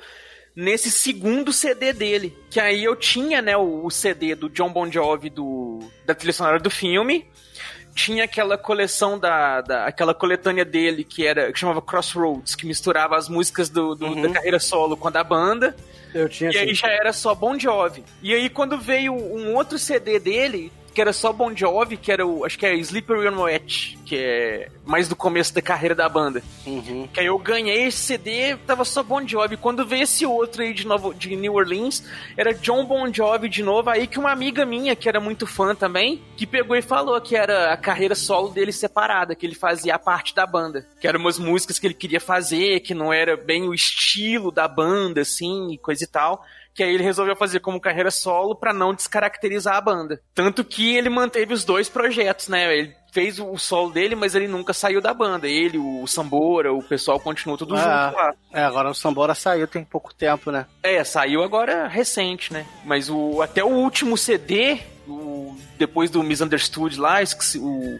nesse 0.55 0.89
segundo 0.89 1.53
CD 1.53 1.93
dele. 1.93 2.35
Que 2.49 2.59
aí 2.59 2.83
eu 2.83 2.95
tinha, 2.95 3.41
né, 3.41 3.55
o, 3.55 3.85
o 3.85 3.91
CD 3.91 4.35
do 4.35 4.49
John 4.49 4.73
Bon 4.73 4.91
Jovi 4.91 5.29
do, 5.29 5.79
da 6.05 6.15
trilha 6.15 6.33
sonora 6.33 6.59
do 6.59 6.69
filme. 6.69 7.27
Tinha 7.97 8.25
aquela 8.25 8.57
coleção 8.57 9.17
da, 9.17 9.59
da 9.61 9.85
aquela 9.87 10.13
coletânea 10.13 10.63
dele 10.63 11.03
que 11.03 11.25
era 11.25 11.51
que 11.51 11.57
chamava 11.59 11.81
Crossroads, 11.81 12.53
que 12.55 12.65
misturava 12.67 13.17
as 13.17 13.27
músicas 13.27 13.69
do, 13.69 13.95
do- 13.95 14.21
da 14.21 14.29
carreira 14.29 14.59
solo 14.59 14.95
com 14.95 15.07
a 15.07 15.11
da 15.11 15.23
banda. 15.23 15.75
Eu 16.13 16.29
tinha 16.29 16.51
E 16.51 16.57
aí 16.57 16.65
assim. 16.65 16.75
já 16.75 16.87
era 16.89 17.11
só 17.11 17.33
Bon 17.33 17.57
Jovi. 17.59 18.03
E 18.21 18.33
aí 18.33 18.49
quando 18.49 18.77
veio 18.77 19.13
um 19.13 19.55
outro 19.55 19.79
CD 19.79 20.19
dele, 20.19 20.71
que 20.97 21.01
era 21.01 21.13
só 21.13 21.31
Bon 21.31 21.55
Jovi, 21.55 21.95
que 21.95 22.11
era 22.11 22.25
o, 22.25 22.43
acho 22.43 22.57
que 22.57 22.65
é 22.65 22.73
Slippery 22.75 23.27
on 23.27 23.43
Wet, 23.43 23.99
que 24.03 24.15
é 24.15 24.71
mais 24.83 25.07
do 25.07 25.15
começo 25.15 25.53
da 25.53 25.61
carreira 25.61 25.93
da 25.93 26.09
banda. 26.09 26.41
Que 27.13 27.19
aí 27.19 27.27
eu 27.27 27.37
ganhei 27.37 27.83
esse 27.83 27.99
CD, 27.99 28.57
tava 28.65 28.83
só 28.83 29.03
Bon 29.03 29.23
Jovi. 29.27 29.57
Quando 29.57 29.85
veio 29.85 30.01
esse 30.01 30.25
outro 30.25 30.63
aí 30.63 30.73
de 30.73 30.87
novo, 30.87 31.13
de 31.13 31.35
New 31.35 31.53
Orleans, 31.53 32.03
era 32.35 32.51
John 32.51 32.83
Bon 32.83 33.13
Jovi 33.13 33.47
de 33.47 33.61
novo. 33.61 33.91
Aí 33.91 34.07
que 34.07 34.17
uma 34.17 34.31
amiga 34.31 34.65
minha, 34.65 34.95
que 34.95 35.07
era 35.07 35.19
muito 35.19 35.45
fã 35.45 35.75
também, 35.75 36.19
que 36.35 36.47
pegou 36.47 36.75
e 36.75 36.81
falou 36.81 37.21
que 37.21 37.35
era 37.35 37.71
a 37.71 37.77
carreira 37.77 38.15
solo 38.15 38.49
dele 38.49 38.71
separada, 38.71 39.35
que 39.35 39.45
ele 39.45 39.53
fazia 39.53 39.93
a 39.93 39.99
parte 39.99 40.33
da 40.33 40.47
banda. 40.47 40.83
Que 40.99 41.07
eram 41.07 41.19
umas 41.19 41.37
músicas 41.37 41.77
que 41.77 41.85
ele 41.85 41.93
queria 41.93 42.19
fazer, 42.19 42.79
que 42.79 42.95
não 42.95 43.13
era 43.13 43.37
bem 43.37 43.69
o 43.69 43.73
estilo 43.75 44.51
da 44.51 44.67
banda, 44.67 45.21
assim, 45.21 45.73
e 45.73 45.77
coisa 45.77 46.05
e 46.05 46.07
tal. 46.07 46.43
Que 46.77 46.83
aí 46.83 46.93
ele 46.93 47.03
resolveu 47.03 47.35
fazer 47.35 47.59
como 47.59 47.81
carreira 47.81 48.11
solo 48.11 48.55
pra 48.55 48.71
não 48.71 48.93
descaracterizar 48.93 49.75
a 49.75 49.81
banda. 49.81 50.21
Tanto 50.35 50.63
que 50.63 50.95
ele 50.95 51.09
manteve 51.09 51.51
os 51.51 51.65
dois 51.65 51.89
projetos, 51.89 52.47
né? 52.49 52.71
Ele 52.71 52.95
fez 53.11 53.39
o 53.39 53.57
solo 53.57 53.89
dele, 53.89 54.13
mas 54.13 54.35
ele 54.35 54.47
nunca 54.47 54.73
saiu 54.73 55.01
da 55.01 55.11
banda. 55.11 55.47
Ele, 55.47 55.79
o 55.79 56.05
Sambora, 56.05 56.71
o 56.71 56.83
pessoal 56.83 57.19
continuou 57.19 57.57
tudo 57.57 57.75
Ah, 57.75 57.79
junto 57.79 58.17
lá. 58.21 58.33
É, 58.53 58.63
agora 58.63 58.91
o 58.91 58.93
Sambora 58.93 59.33
saiu 59.33 59.67
tem 59.67 59.83
pouco 59.83 60.13
tempo, 60.13 60.51
né? 60.51 60.67
É, 60.83 61.03
saiu 61.03 61.41
agora 61.41 61.87
recente, 61.87 62.53
né? 62.53 62.63
Mas 62.85 63.09
o 63.09 63.41
até 63.41 63.63
o 63.63 63.69
último 63.69 64.15
CD, 64.15 64.77
o, 65.07 65.57
depois 65.79 66.11
do 66.11 66.21
Misunderstood 66.21 66.99
lá, 66.99 67.23
esqueci, 67.23 67.57
o 67.57 67.99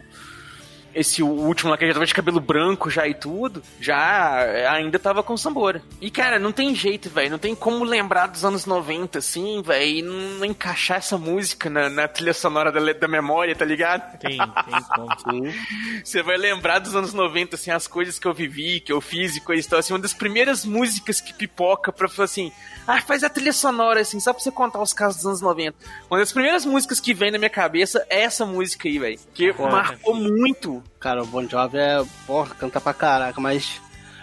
esse 0.94 1.22
último 1.22 1.72
lá 1.72 1.78
que 1.78 1.88
já 1.88 1.94
tava 1.94 2.06
de 2.06 2.14
cabelo 2.14 2.40
branco 2.40 2.90
já 2.90 3.08
e 3.08 3.14
tudo, 3.14 3.62
já 3.80 4.42
é, 4.42 4.68
ainda 4.68 4.98
tava 4.98 5.24
com 5.24 5.38
Sambora. 5.38 5.82
E 6.02 6.10
cara, 6.10 6.40
não 6.40 6.52
tem 6.52 6.74
jeito, 6.76 7.10
velho, 7.10 7.32
não 7.32 7.38
tem 7.38 7.56
como 7.56 7.84
lembrar 7.84 8.28
dos 8.28 8.44
anos 8.44 8.66
90 8.66 9.20
assim, 9.20 9.62
velho, 9.62 9.86
e 9.86 10.02
não 10.02 10.46
encaixar 10.46 10.98
essa 10.98 11.18
música 11.18 11.70
na, 11.70 11.90
na 11.90 12.08
trilha 12.08 12.34
sonora 12.34 12.72
da, 12.72 12.94
da 12.94 13.08
memória, 13.08 13.56
tá 13.56 13.66
ligado? 13.66 14.18
Tem, 14.20 14.38
tem 14.38 14.84
como. 14.94 15.08
Você 16.04 16.22
vai 16.24 16.38
lembrar 16.38 16.80
dos 16.80 16.96
anos 16.96 17.14
90, 17.14 17.56
assim, 17.56 17.72
as 17.72 17.88
coisas 17.88 18.20
que 18.20 18.28
eu 18.28 18.34
vivi, 18.34 18.80
que 18.80 18.92
eu 18.92 19.02
fiz 19.02 19.36
e 19.36 19.42
coisa 19.42 19.66
e 19.66 19.70
tal. 19.70 19.80
Assim, 19.80 19.94
uma 19.94 20.00
das 20.00 20.14
primeiras 20.14 20.66
músicas 20.66 21.22
que 21.22 21.34
pipoca 21.34 21.92
pra 21.92 22.08
falar 22.08 22.26
assim, 22.26 22.52
ah, 22.86 23.02
faz 23.02 23.24
a 23.24 23.30
trilha 23.30 23.54
sonora, 23.54 24.02
assim, 24.02 24.20
só 24.20 24.34
pra 24.34 24.42
você 24.42 24.52
contar 24.52 24.82
os 24.82 24.94
casos 24.94 25.18
dos 25.18 25.26
anos 25.26 25.42
90. 25.42 25.76
Uma 26.10 26.20
das 26.20 26.32
primeiras 26.32 26.66
músicas 26.66 27.00
que 27.00 27.14
vem 27.14 27.32
na 27.32 27.38
minha 27.38 27.50
cabeça 27.50 28.06
é 28.10 28.22
essa 28.22 28.46
música 28.46 28.88
aí, 28.88 28.98
velho. 28.98 29.20
Que 29.34 29.52
marcou 29.54 30.16
muito. 30.16 30.84
Cara, 31.08 31.24
o 31.24 31.26
Bon 31.26 31.48
Jovi 31.48 31.78
é, 31.78 32.04
porra, 32.26 32.54
canta 32.54 32.82
pra 32.82 32.94
caraca, 32.94 33.40
mas 33.40 33.80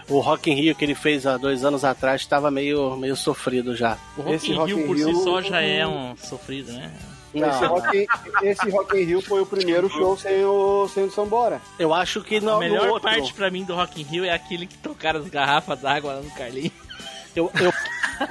o 0.07 0.21
Rock 0.21 0.51
in 0.51 0.55
Rio 0.55 0.75
que 0.75 0.85
ele 0.85 0.95
fez 0.95 1.27
há 1.27 1.39
dois 1.39 1.65
anos 1.65 1.83
atrás 1.83 2.21
estava 2.21 2.51
meio, 2.51 2.95
meio 2.97 3.17
sofrido 3.17 3.75
já. 3.75 3.97
O 4.19 4.21
Rock 4.21 4.53
in 4.53 4.65
Rio 4.67 4.87
por 4.87 4.99
si 4.99 5.15
só 5.25 5.41
já 5.41 5.63
é 5.63 5.87
um 5.87 6.15
sofrido, 6.19 6.73
né? 6.75 6.93
Esse 7.35 7.65
rock, 7.65 7.97
in- 7.97 8.07
esse 8.47 8.71
Rock 8.71 8.97
in 9.01 9.05
Rio 9.05 9.23
foi 9.23 9.41
o 9.41 9.47
primeiro 9.47 9.89
show 9.89 10.15
sem 10.17 10.45
o, 10.45 10.87
sem 10.93 11.05
o 11.05 11.11
Sambora. 11.11 11.59
Eu 11.79 11.95
acho 11.95 12.21
que 12.23 12.39
não, 12.39 12.57
a 12.57 12.59
melhor 12.61 13.01
parte 13.01 13.33
pra 13.33 13.51
mim 13.51 13.65
do 13.65 13.75
Rock 13.75 14.03
in 14.03 14.05
Rio 14.05 14.25
é 14.27 14.31
aquele 14.31 14.67
que 14.67 14.77
trocaram 14.77 15.21
as 15.21 15.29
garrafas 15.29 15.81
d'água 15.81 16.13
lá 16.17 16.21
no 16.21 16.31
Carlinhos. 16.33 16.71
Eu, 17.37 17.51
eu, 17.61 17.73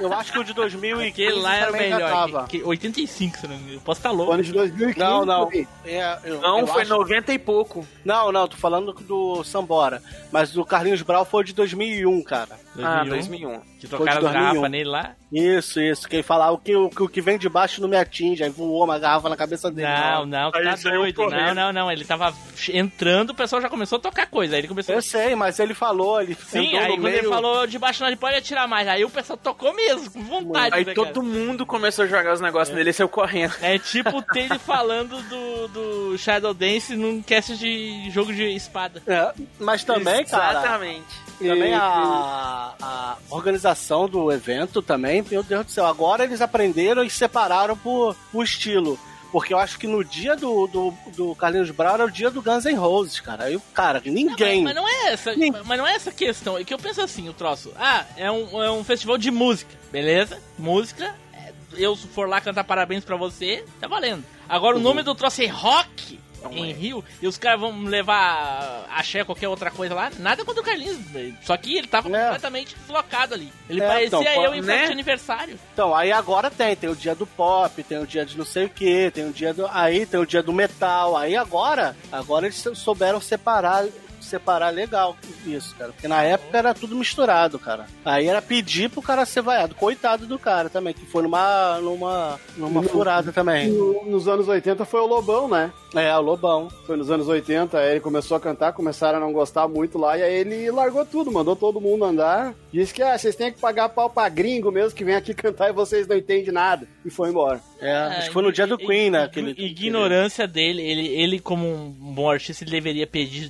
eu 0.00 0.12
acho 0.14 0.32
que 0.32 0.38
o 0.38 0.44
de 0.44 0.52
2015 0.54 1.08
Aquele 1.08 1.40
lá 1.42 1.54
era 1.56 1.68
o 1.68 1.72
também 1.72 1.88
já 1.90 1.96
melhor. 1.96 2.10
tava. 2.10 2.46
Que, 2.46 2.58
que 2.58 2.64
85, 2.64 3.36
se 3.38 3.46
não 3.46 3.54
me 3.56 3.62
engano. 3.62 3.76
Eu 3.76 3.80
posso 3.80 3.98
estar 4.00 4.10
louco. 4.10 4.32
Ano 4.32 4.42
de 4.42 4.52
2015. 4.52 4.98
Não, 4.98 5.24
não. 5.26 5.44
também. 5.46 5.68
É, 5.84 6.18
eu- 6.24 6.40
Não, 6.40 6.60
eu 6.60 6.66
foi 6.66 6.82
acho- 6.82 6.90
90 6.90 7.32
e 7.34 7.38
pouco. 7.38 7.86
Não, 8.04 8.32
não, 8.32 8.48
tô 8.48 8.56
falando 8.56 8.92
do 8.92 9.44
Sambora. 9.44 10.02
Mas 10.32 10.52
do 10.52 10.64
Carlinhos 10.64 11.02
Brau 11.02 11.24
foi 11.24 11.44
de 11.44 11.52
2001, 11.52 12.22
cara. 12.22 12.58
Ah, 12.82 13.04
2001. 13.04 13.60
Que 13.78 13.86
as 13.86 14.00
garrafas 14.00 14.22
2001. 14.22 14.68
nele 14.68 14.88
lá. 14.88 15.14
Isso, 15.30 15.80
isso. 15.80 16.08
Que 16.08 16.16
ele 16.16 16.22
falava 16.22 16.52
o 16.52 16.58
que, 16.58 16.74
o, 16.74 16.88
que- 16.88 17.02
o 17.02 17.08
que 17.08 17.20
vem 17.20 17.38
de 17.38 17.48
baixo 17.48 17.80
não 17.80 17.88
me 17.88 17.96
atinge. 17.96 18.42
Aí 18.42 18.50
voou 18.50 18.84
uma 18.84 18.98
garrafa 18.98 19.28
na 19.28 19.36
cabeça 19.36 19.70
dele. 19.70 19.88
Não, 19.88 20.26
não, 20.26 20.50
Aí 20.54 20.64
tá 20.64 20.90
doido. 20.90 21.30
Não, 21.30 21.54
não, 21.54 21.72
não. 21.72 21.92
Ele 21.92 22.04
tava 22.04 22.32
entrando, 22.72 23.30
o 23.30 23.34
pessoal 23.34 23.60
já 23.60 23.68
começou 23.68 23.98
a 23.98 24.00
tocar 24.00 24.26
coisa. 24.26 24.54
Aí 24.54 24.60
ele 24.60 24.68
começou 24.68 24.94
Eu 24.94 25.02
sei, 25.02 25.34
mas 25.34 25.58
ele 25.58 25.74
falou, 25.74 26.20
ele 26.20 26.34
Sim, 26.34 26.76
aí 26.76 26.88
no 26.88 26.94
quando 26.94 27.02
meio... 27.02 27.16
ele 27.18 27.28
falou 27.28 27.66
de 27.66 27.78
baixo 27.78 28.02
nós 28.02 28.14
pode 28.14 28.36
atirar 28.36 28.66
mais. 28.68 28.88
Aí 28.88 29.04
o 29.04 29.10
pessoal 29.10 29.36
tocou 29.36 29.74
mesmo, 29.74 30.10
com 30.10 30.22
vontade. 30.22 30.74
Aí 30.74 30.84
né, 30.84 30.94
todo 30.94 31.20
cara? 31.20 31.26
mundo 31.26 31.66
começou 31.66 32.04
a 32.04 32.08
jogar 32.08 32.32
os 32.32 32.40
negócios 32.40 32.76
nele 32.76 32.90
e 32.90 32.92
saiu 32.92 33.08
correndo. 33.08 33.54
É 33.60 33.78
tipo 33.78 34.18
o 34.18 34.24
ele 34.34 34.58
falando 34.58 35.20
do, 35.22 35.68
do 35.68 36.18
Shadow 36.18 36.54
Dance 36.54 36.96
num 36.96 37.22
cast 37.22 37.56
de 37.56 38.10
jogo 38.10 38.32
de 38.32 38.44
espada. 38.54 39.02
É, 39.06 39.32
mas 39.58 39.84
também, 39.84 40.24
cara... 40.24 40.60
Exatamente. 40.60 41.23
Também 41.38 41.70
E- 41.70 41.74
a, 41.74 42.74
a 42.80 43.16
organização 43.30 44.08
do 44.08 44.30
evento 44.32 44.80
também, 44.82 45.22
meu 45.28 45.42
Deus 45.42 45.66
do 45.66 45.72
céu. 45.72 45.86
Agora 45.86 46.24
eles 46.24 46.40
aprenderam 46.40 47.02
e 47.04 47.10
separaram 47.10 47.76
por, 47.76 48.16
por 48.32 48.44
estilo. 48.44 48.98
Porque 49.32 49.52
eu 49.52 49.58
acho 49.58 49.80
que 49.80 49.88
no 49.88 50.04
dia 50.04 50.36
do, 50.36 50.68
do, 50.68 50.94
do 51.16 51.34
Carlinhos 51.34 51.68
Brown 51.72 51.94
era 51.94 52.04
o 52.04 52.10
dia 52.10 52.30
do 52.30 52.40
Guns 52.40 52.64
N' 52.66 52.74
Roses, 52.76 53.18
cara. 53.18 53.44
Aí, 53.46 53.60
cara, 53.74 54.00
ninguém. 54.04 54.62
Mas 54.62 54.76
não 54.76 54.88
é 54.88 55.12
essa, 55.12 55.32
mas 55.64 55.76
não 55.78 55.84
é 55.86 55.94
essa 55.96 56.12
questão. 56.12 56.56
É 56.56 56.62
que 56.62 56.72
eu 56.72 56.78
penso 56.78 57.00
assim, 57.00 57.28
o 57.28 57.32
troço. 57.32 57.72
Ah, 57.76 58.04
é 58.16 58.30
um, 58.30 58.62
é 58.62 58.70
um 58.70 58.84
festival 58.84 59.18
de 59.18 59.32
música, 59.32 59.74
beleza? 59.90 60.38
Música. 60.56 61.12
é, 61.32 61.52
Eu 61.76 61.96
se 61.96 62.06
for 62.06 62.28
lá 62.28 62.40
cantar 62.40 62.62
parabéns 62.62 63.04
pra 63.04 63.16
você, 63.16 63.64
tá 63.80 63.88
valendo. 63.88 64.24
Agora 64.48 64.76
o 64.76 64.80
nome 64.80 65.02
do 65.02 65.16
troço 65.16 65.42
é 65.42 65.46
rock 65.46 66.20
em 66.52 66.72
Rio 66.72 67.04
e 67.20 67.26
os 67.26 67.38
caras 67.38 67.60
vão 67.60 67.82
levar 67.84 68.86
axé 68.90 69.24
qualquer 69.24 69.48
outra 69.48 69.70
coisa 69.70 69.94
lá. 69.94 70.10
Nada 70.18 70.44
contra 70.44 70.60
o 70.60 70.64
Carlinhos, 70.64 70.98
velho. 71.10 71.36
só 71.42 71.56
que 71.56 71.76
ele 71.76 71.86
tava 71.86 72.08
completamente 72.08 72.74
flocado 72.86 73.34
ali. 73.34 73.52
Ele 73.68 73.82
É, 73.82 73.86
parecia 73.86 74.06
então, 74.32 74.44
eu 74.44 74.54
em 74.54 74.60
né? 74.60 74.86
de 74.86 74.92
aniversário. 74.92 75.58
Então, 75.72 75.94
aí 75.94 76.12
agora 76.12 76.50
tem, 76.50 76.74
tem 76.76 76.90
o 76.90 76.96
dia 76.96 77.14
do 77.14 77.26
pop, 77.26 77.82
tem 77.82 77.98
o 77.98 78.06
dia 78.06 78.24
de 78.24 78.36
não 78.36 78.44
sei 78.44 78.64
o 78.66 78.68
que, 78.70 79.10
tem 79.10 79.28
o 79.28 79.32
dia 79.32 79.52
do. 79.54 79.66
Aí 79.68 80.06
tem 80.06 80.20
o 80.20 80.26
dia 80.26 80.42
do 80.42 80.52
metal. 80.52 81.16
Aí 81.16 81.36
agora, 81.36 81.96
agora 82.10 82.46
eles 82.46 82.62
souberam 82.74 83.20
separar. 83.20 83.84
Separar 84.24 84.70
legal 84.70 85.16
isso, 85.46 85.74
cara. 85.76 85.92
Porque 85.92 86.08
na 86.08 86.22
época 86.22 86.56
era 86.58 86.74
tudo 86.74 86.96
misturado, 86.96 87.58
cara. 87.58 87.86
Aí 88.04 88.26
era 88.26 88.40
pedir 88.42 88.90
pro 88.90 89.02
cara 89.02 89.24
ser 89.26 89.42
vaiado. 89.42 89.74
Coitado 89.74 90.26
do 90.26 90.38
cara 90.38 90.68
também, 90.68 90.92
que 90.94 91.06
foi 91.06 91.22
numa. 91.22 91.78
numa. 91.80 92.40
numa 92.56 92.82
No- 92.82 92.88
furada 92.88 93.32
também. 93.32 93.68
No- 93.68 94.04
nos 94.06 94.26
anos 94.28 94.48
80 94.48 94.84
foi 94.84 95.00
o 95.00 95.06
Lobão, 95.06 95.48
né? 95.48 95.72
É, 95.94 96.12
o 96.16 96.20
Lobão. 96.20 96.68
Foi 96.86 96.96
nos 96.96 97.10
anos 97.10 97.28
80, 97.28 97.78
aí 97.78 97.92
ele 97.92 98.00
começou 98.00 98.36
a 98.36 98.40
cantar, 98.40 98.72
começaram 98.72 99.18
a 99.18 99.20
não 99.20 99.32
gostar 99.32 99.68
muito 99.68 99.96
lá, 99.96 100.18
e 100.18 100.22
aí 100.24 100.34
ele 100.34 100.68
largou 100.70 101.04
tudo, 101.06 101.30
mandou 101.30 101.54
todo 101.54 101.80
mundo 101.80 102.04
andar. 102.04 102.52
Disse 102.72 102.92
que, 102.92 103.00
ah, 103.00 103.16
vocês 103.16 103.36
têm 103.36 103.52
que 103.52 103.60
pagar 103.60 103.88
pau 103.90 104.10
pra 104.10 104.28
gringo 104.28 104.72
mesmo, 104.72 104.96
que 104.96 105.04
vem 105.04 105.14
aqui 105.14 105.32
cantar 105.34 105.68
e 105.68 105.72
vocês 105.72 106.08
não 106.08 106.16
entendem 106.16 106.52
nada. 106.52 106.88
E 107.04 107.10
foi 107.10 107.28
embora. 107.28 107.60
É, 107.80 107.92
acho 107.92 108.26
que 108.28 108.32
foi 108.32 108.42
no 108.42 108.52
dia 108.52 108.66
do 108.66 108.76
Queen, 108.78 109.10
né? 109.10 109.22
Aquele, 109.24 109.52
Ignorância 109.52 110.48
dele, 110.48 110.82
ele, 110.82 111.06
ele 111.08 111.38
como 111.38 111.66
um 111.66 111.90
bom 111.90 112.28
artista, 112.30 112.64
ele 112.64 112.70
deveria 112.72 113.06
pedir 113.06 113.48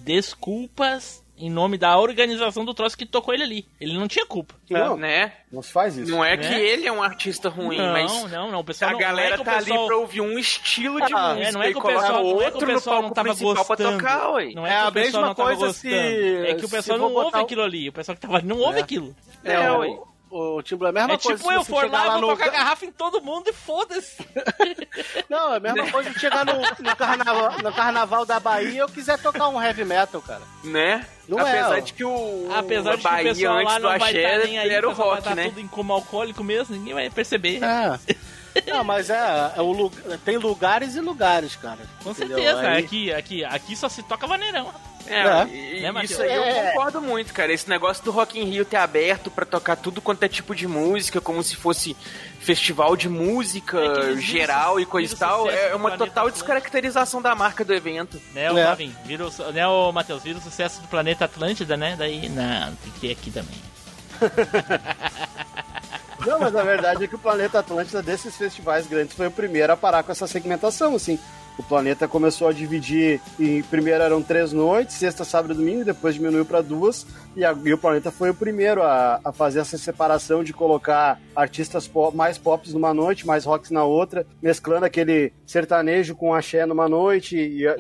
desculpas 0.68 1.22
em 1.36 1.50
nome 1.50 1.76
da 1.76 1.98
organização 1.98 2.64
do 2.64 2.72
troço 2.72 2.96
que 2.96 3.04
tocou 3.04 3.34
ele 3.34 3.42
ali. 3.42 3.66
Ele 3.80 3.98
não 3.98 4.06
tinha 4.06 4.24
culpa. 4.24 4.54
Não, 4.70 4.96
né? 4.96 5.32
Não 5.50 5.62
se 5.62 5.72
faz 5.72 5.96
isso. 5.96 6.08
Não 6.10 6.24
é 6.24 6.36
Né? 6.36 6.48
que 6.48 6.54
ele 6.54 6.86
é 6.86 6.92
um 6.92 7.02
artista 7.02 7.48
ruim, 7.48 7.76
Não, 7.76 7.92
mas 7.92 8.30
não, 8.30 8.52
não, 8.52 8.60
o 8.60 8.64
pessoal 8.64 8.90
a 8.90 8.92
não- 8.92 9.00
galera 9.00 9.30
não 9.30 9.34
é 9.34 9.36
que 9.38 9.42
o 9.42 9.44
tá 9.44 9.58
pessoal- 9.58 9.78
ali 9.80 9.86
pra 9.88 9.96
ouvir 9.96 10.20
um 10.20 10.38
estilo 10.38 11.00
de 11.04 11.12
Ah, 11.12 11.30
música 11.34 11.48
é, 11.48 11.52
não 11.52 11.62
é 11.62 11.72
que 11.72 11.78
o 11.78 11.82
pessoal, 11.82 12.12
não 12.12 12.18
é 12.18 12.22
que 12.22 12.28
o 12.28 12.44
outro 12.44 12.60
no 12.60 12.66
pessoal 12.74 13.02
não 13.02 13.10
tava 13.10 13.28
gostando. 13.34 13.64
pra 13.66 13.76
tocar, 13.76 14.30
ué. 14.30 14.52
Não 14.54 14.64
é, 14.64 14.70
É 14.70 14.72
que 14.74 14.78
a 14.84 14.88
o 14.88 14.92
pessoal 14.92 15.04
mesma 15.04 15.20
não 15.26 15.34
tava 15.34 15.48
coisa 15.48 15.66
gostando. 15.66 15.92
se- 15.94 16.46
É 16.46 16.54
que 16.54 16.64
o 16.64 16.68
pessoal 16.68 16.98
não 16.98 17.12
ouve 17.12 17.36
o- 17.36 17.40
aquilo 17.40 17.62
ali. 17.62 17.88
O 17.88 17.92
pessoal 17.92 18.14
que 18.14 18.20
tava 18.22 18.36
ali 18.36 18.46
não 18.46 18.58
ouve 18.60 18.78
É. 18.78 18.82
aquilo. 18.82 19.16
É, 19.42 19.52
É, 19.54 19.72
o, 19.72 19.78
ué. 19.80 19.98
O 20.36 20.62
Timbu 20.62 20.86
é 20.86 20.88
a 20.88 20.92
mesma 20.92 21.14
É 21.14 21.18
coisa. 21.18 21.38
tipo 21.38 21.52
eu 21.52 21.64
for 21.64 21.88
lá, 21.90 22.04
lá 22.04 22.12
vou 22.12 22.22
no. 22.22 22.26
tocar 22.28 22.50
garrafa 22.50 22.84
em 22.84 22.90
todo 22.90 23.22
mundo 23.22 23.48
e 23.48 23.52
foda-se. 23.52 24.16
Não, 25.30 25.54
é 25.54 25.56
a 25.56 25.60
mesma 25.60 25.90
coisa 25.90 26.10
de 26.10 26.18
chegar 26.18 26.44
no, 26.44 26.54
no, 26.60 26.96
carnaval, 26.96 27.52
no 27.62 27.72
carnaval 27.72 28.26
da 28.26 28.40
Bahia 28.40 28.68
e 28.70 28.78
eu 28.78 28.88
quiser 28.88 29.18
tocar 29.18 29.48
um 29.48 29.62
heavy 29.62 29.84
metal, 29.84 30.20
cara. 30.20 30.42
Né? 30.64 31.06
Não 31.28 31.38
Apesar 31.38 31.78
é, 31.78 31.80
de 31.80 31.92
que 31.92 32.04
o 32.04 32.48
Apesar 32.54 32.96
de 32.96 33.02
que 33.02 33.08
o 33.08 33.22
pessoal 33.22 33.56
antes 33.58 33.72
lá 33.72 33.78
do 33.78 33.82
não 33.82 33.98
vai 33.98 34.14
estar 34.16 34.28
Axé 34.34 34.46
nem 34.46 34.58
aí, 34.58 34.70
era 34.70 34.86
o 34.86 34.90
pessoal 34.90 35.08
vai 35.08 35.16
rock, 35.16 35.28
tá 35.28 35.34
né? 35.34 35.44
tudo 35.44 35.60
em 35.60 35.68
como 35.68 35.92
alcoólico 35.92 36.44
mesmo, 36.44 36.74
ninguém 36.76 36.94
vai 36.94 37.08
perceber. 37.10 37.60
É. 37.62 37.98
Não, 38.68 38.84
mas 38.84 39.10
é, 39.10 39.52
é 39.56 39.60
o 39.60 39.90
tem 40.24 40.36
lugares 40.36 40.94
e 40.94 41.00
lugares, 41.00 41.56
cara. 41.56 41.80
Com 42.04 42.12
Entendeu? 42.12 42.38
certeza, 42.38 42.60
Aí- 42.60 42.84
aqui, 42.84 43.12
aqui, 43.12 43.44
aqui 43.44 43.74
só 43.76 43.88
se 43.88 44.02
toca 44.04 44.26
vaneirão. 44.28 44.72
É, 45.06 45.20
É. 45.20 45.46
e- 45.48 45.80
Né, 45.92 45.92
isso 46.04 46.22
aí 46.22 46.34
eu 46.34 46.42
É. 46.42 46.70
concordo 46.70 47.00
muito, 47.00 47.32
cara. 47.32 47.52
Esse 47.52 47.68
negócio 47.68 48.02
do 48.04 48.10
Rock 48.10 48.38
in 48.40 48.44
Rio 48.44 48.64
ter 48.64 48.76
aberto 48.78 49.30
pra 49.30 49.44
tocar 49.44 49.76
tudo 49.76 50.00
quanto 50.00 50.22
é 50.22 50.28
tipo 50.28 50.54
de 50.54 50.66
música, 50.66 51.20
como 51.20 51.42
se 51.42 51.56
fosse 51.56 51.94
festival 52.40 52.96
de 52.96 53.08
música 53.08 53.78
É 53.78 54.16
geral 54.16 54.78
e 54.80 54.86
coisa 54.86 55.14
e 55.14 55.16
tal, 55.18 55.48
é 55.50 55.70
do 55.70 55.76
uma 55.76 55.90
total 55.90 56.06
Atlântico. 56.08 56.30
descaracterização 56.32 57.20
da 57.22 57.34
marca 57.34 57.64
do 57.64 57.72
evento. 57.74 58.20
Né, 58.34 58.50
o 58.50 58.58
É. 58.58 58.64
Marvin? 58.64 58.94
Vira 59.04 59.26
o, 59.26 59.52
né, 59.52 59.66
o 59.66 59.92
Matheus? 59.92 60.22
Vira 60.22 60.38
o 60.38 60.42
sucesso 60.42 60.80
do 60.80 60.88
planeta 60.88 61.24
Atlântida, 61.26 61.76
né? 61.76 61.96
Daí, 61.98 62.28
não, 62.28 62.74
tem 62.76 62.92
que 62.92 63.00
ter 63.00 63.12
aqui 63.12 63.30
também. 63.30 63.62
Não, 66.26 66.38
mas 66.40 66.54
a 66.56 66.62
verdade 66.62 67.04
é 67.04 67.06
que 67.08 67.14
o 67.16 67.18
Planeta 67.18 67.58
Atlântida, 67.58 68.02
desses 68.02 68.34
festivais 68.36 68.86
grandes, 68.86 69.14
foi 69.14 69.26
o 69.26 69.30
primeiro 69.30 69.72
a 69.72 69.76
parar 69.76 70.02
com 70.02 70.12
essa 70.12 70.26
segmentação, 70.26 70.94
assim. 70.94 71.18
O 71.56 71.62
planeta 71.62 72.08
começou 72.08 72.48
a 72.48 72.52
dividir 72.52 73.20
em 73.38 73.62
primeiro 73.62 74.02
eram 74.02 74.20
três 74.20 74.52
noites, 74.52 74.96
sexta, 74.96 75.24
sábado 75.24 75.54
e 75.54 75.56
domingo, 75.56 75.84
depois 75.84 76.16
diminuiu 76.16 76.44
para 76.44 76.60
duas, 76.60 77.06
e, 77.36 77.44
a- 77.44 77.56
e 77.64 77.72
o 77.72 77.78
planeta 77.78 78.10
foi 78.10 78.30
o 78.30 78.34
primeiro 78.34 78.82
a, 78.82 79.20
a 79.24 79.32
fazer 79.32 79.60
essa 79.60 79.78
separação 79.78 80.42
de 80.42 80.52
colocar 80.52 81.20
artistas 81.34 81.86
pop, 81.86 82.16
mais 82.16 82.38
pop 82.38 82.68
numa 82.72 82.92
noite, 82.92 83.24
mais 83.24 83.44
rocks 83.44 83.70
na 83.70 83.84
outra, 83.84 84.26
mesclando 84.42 84.84
aquele 84.84 85.32
sertanejo 85.46 86.16
com 86.16 86.34
axé 86.34 86.66
numa 86.66 86.88
noite. 86.88 87.36
E, 87.36 87.66
a- 87.68 87.76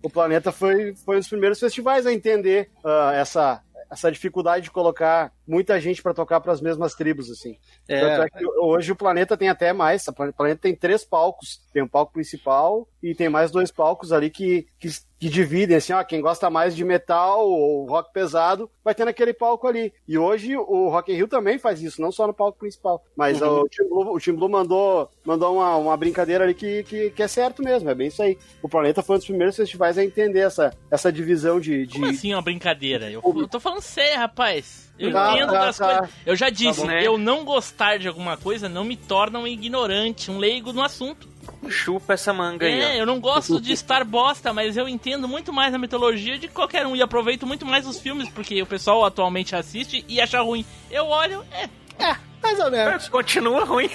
o 0.00 0.08
planeta 0.08 0.52
foi, 0.52 0.94
foi 1.04 1.16
um 1.16 1.18
dos 1.18 1.28
primeiros 1.28 1.58
festivais 1.58 2.06
a 2.06 2.12
entender 2.12 2.70
ah, 2.84 3.10
essa, 3.14 3.60
essa 3.90 4.12
dificuldade 4.12 4.64
de 4.64 4.70
colocar 4.70 5.32
muita 5.48 5.80
gente 5.80 6.02
para 6.02 6.14
tocar 6.14 6.40
para 6.40 6.52
as 6.52 6.60
mesmas 6.60 6.94
tribos, 6.94 7.30
assim. 7.30 7.56
É. 7.88 8.00
Tanto 8.00 8.22
é 8.22 8.30
que 8.30 8.46
hoje 8.60 8.92
o 8.92 8.96
planeta 8.96 9.36
tem 9.36 9.48
até 9.48 9.72
mais. 9.72 10.06
O 10.06 10.12
planeta 10.12 10.60
tem 10.60 10.74
três 10.76 11.04
palcos. 11.04 11.60
Tem 11.72 11.82
um 11.82 11.88
palco 11.88 12.12
principal 12.12 12.86
e 13.02 13.14
tem 13.14 13.28
mais 13.28 13.50
dois 13.50 13.70
palcos 13.70 14.12
ali 14.12 14.28
que, 14.28 14.66
que, 14.78 14.88
que 15.18 15.28
dividem, 15.28 15.76
assim, 15.76 15.92
ó, 15.92 16.02
quem 16.04 16.20
gosta 16.20 16.50
mais 16.50 16.74
de 16.76 16.84
metal 16.84 17.48
ou 17.48 17.86
rock 17.86 18.12
pesado, 18.12 18.70
vai 18.84 18.94
ter 18.94 19.04
naquele 19.04 19.32
palco 19.32 19.66
ali. 19.66 19.92
E 20.06 20.18
hoje 20.18 20.56
o 20.56 20.88
Rock 20.88 21.12
in 21.12 21.16
Rio 21.16 21.28
também 21.28 21.58
faz 21.58 21.80
isso, 21.82 22.00
não 22.00 22.12
só 22.12 22.26
no 22.26 22.34
palco 22.34 22.58
principal. 22.58 23.02
Mas 23.16 23.40
Uhum. 23.40 23.60
o 23.60 23.68
Tim 23.68 23.88
Blue, 23.88 24.14
o 24.14 24.18
Tim 24.18 24.32
Blue 24.32 24.48
mandou, 24.48 25.08
mandou 25.24 25.54
uma, 25.54 25.76
uma 25.76 25.96
brincadeira 25.96 26.44
ali 26.44 26.54
que, 26.54 26.82
que, 26.84 27.10
que 27.10 27.22
é 27.22 27.28
certo 27.28 27.62
mesmo, 27.62 27.88
é 27.88 27.94
bem 27.94 28.08
isso 28.08 28.22
aí. 28.22 28.36
O 28.62 28.68
planeta 28.68 29.02
foi 29.02 29.16
um 29.16 29.18
dos 29.18 29.26
primeiros 29.26 29.56
festivais 29.56 29.96
a 29.96 30.04
entender 30.04 30.40
essa, 30.40 30.76
essa 30.90 31.12
divisão 31.12 31.60
de. 31.60 31.86
de... 31.86 31.92
Como 31.92 32.06
assim 32.06 32.34
uma 32.34 32.42
brincadeira? 32.42 33.10
Eu, 33.10 33.22
eu 33.24 33.48
tô 33.48 33.60
falando 33.60 33.80
sério, 33.80 34.18
rapaz. 34.18 34.87
Eu 34.98 35.12
Tá, 35.12 35.32
entendo 35.32 35.52
tá, 35.52 35.64
das 35.66 35.78
tá. 35.78 35.98
coisas. 35.98 36.14
Eu 36.26 36.36
já 36.36 36.50
disse, 36.50 36.80
bom. 36.80 36.90
eu 36.90 37.16
não 37.16 37.44
gostar 37.44 37.98
de 37.98 38.08
alguma 38.08 38.36
coisa 38.36 38.68
não 38.68 38.84
me 38.84 38.96
torna 38.96 39.38
um 39.38 39.46
ignorante, 39.46 40.30
um 40.30 40.38
leigo 40.38 40.72
no 40.72 40.82
assunto. 40.82 41.28
Chupa 41.68 42.14
essa 42.14 42.32
manga 42.32 42.66
aí. 42.66 42.80
É, 42.80 43.00
eu 43.00 43.06
não 43.06 43.20
gosto 43.20 43.60
de 43.60 43.72
estar 43.72 44.04
bosta, 44.04 44.52
mas 44.52 44.76
eu 44.76 44.88
entendo 44.88 45.28
muito 45.28 45.52
mais 45.52 45.72
a 45.74 45.78
mitologia 45.78 46.38
de 46.38 46.48
qualquer 46.48 46.86
um 46.86 46.96
e 46.96 47.02
aproveito 47.02 47.46
muito 47.46 47.64
mais 47.64 47.86
os 47.86 47.98
filmes, 47.98 48.28
porque 48.28 48.60
o 48.60 48.66
pessoal 48.66 49.04
atualmente 49.04 49.54
assiste 49.54 50.04
e 50.08 50.20
acha 50.20 50.40
ruim. 50.40 50.64
Eu 50.90 51.06
olho, 51.06 51.44
é. 51.52 51.68
É, 52.04 52.16
mais 52.42 52.58
ou 52.60 52.70
menos. 52.70 53.08
Continua 53.08 53.64
ruim. 53.64 53.90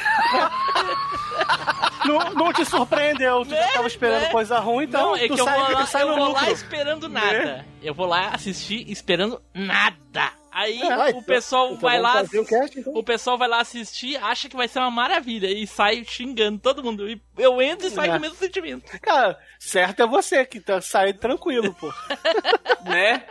não, 2.06 2.34
não 2.34 2.54
te 2.54 2.66
surpreendeu, 2.66 3.46
tu 3.46 3.52
já 3.52 3.68
tava 3.70 3.88
esperando 3.88 4.24
né? 4.24 4.30
coisa 4.30 4.60
ruim, 4.60 4.86
então 4.86 5.12
não, 5.12 5.16
é 5.16 5.28
tu 5.28 5.36
que 5.36 5.42
eu 5.42 5.46
sai, 5.46 5.60
vou 5.60 5.72
lá, 5.74 5.88
eu 6.02 6.16
vou 6.16 6.34
lá 6.34 6.52
esperando 6.52 7.10
nada. 7.10 7.46
Né? 7.46 7.66
Eu 7.82 7.94
vou 7.94 8.06
lá 8.06 8.30
assistir 8.34 8.90
esperando 8.92 9.42
nada. 9.54 10.32
Aí 10.54 10.80
É, 10.84 10.96
vai, 10.96 11.12
o 11.14 11.24
pessoal 11.24 11.68
então 11.70 11.80
vai 11.80 12.00
vamos 12.00 12.14
lá. 12.14 12.20
fazer 12.22 12.40
o 12.40 12.46
cast, 12.46 12.80
então. 12.80 12.94
O 12.94 13.04
pessoal 13.04 13.38
vai 13.38 13.48
lá 13.48 13.60
assistir, 13.62 14.16
acha 14.18 14.48
que 14.48 14.56
vai 14.56 14.68
ser 14.68 14.80
uma 14.80 14.92
maravilha 14.92 15.48
e 15.48 15.66
sai 15.66 16.04
xingando 16.06 16.60
todo 16.60 16.84
mundo. 16.84 17.10
E 17.10 17.20
eu 17.38 17.62
entro 17.62 17.88
e 17.88 17.90
saio 17.90 18.10
É. 18.10 18.12
com 18.14 18.18
o 18.20 18.22
mesmo 18.22 18.38
sentimento. 18.38 19.00
Cara, 19.02 19.38
certo 19.60 20.02
é 20.04 20.08
você 20.08 20.46
que 20.46 20.60
tá 20.60 20.80
saindo 20.80 21.18
tranquilo, 21.20 21.74
pô. 21.74 21.92
né? 22.86 23.26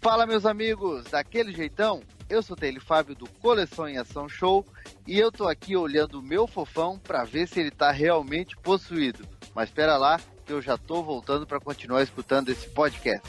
Fala, 0.00 0.26
meus 0.26 0.44
amigos, 0.44 1.04
daquele 1.04 1.52
jeitão? 1.52 2.02
Eu 2.28 2.42
sou 2.42 2.56
o 2.56 2.58
Taylor 2.58 2.82
Fábio 2.82 3.14
do 3.14 3.28
Coleção 3.28 3.88
em 3.88 3.98
Ação 3.98 4.28
Show 4.28 4.64
e 5.06 5.18
eu 5.18 5.30
tô 5.30 5.46
aqui 5.46 5.76
olhando 5.76 6.18
o 6.18 6.22
meu 6.22 6.46
fofão 6.46 6.98
pra 6.98 7.24
ver 7.24 7.46
se 7.46 7.60
ele 7.60 7.70
tá 7.70 7.90
realmente 7.90 8.56
possuído. 8.56 9.26
Mas 9.54 9.68
espera 9.68 9.96
lá, 9.98 10.18
eu 10.52 10.62
já 10.62 10.76
tô 10.76 11.02
voltando 11.02 11.46
pra 11.46 11.58
continuar 11.58 12.02
escutando 12.02 12.50
esse 12.50 12.68
podcast. 12.68 13.26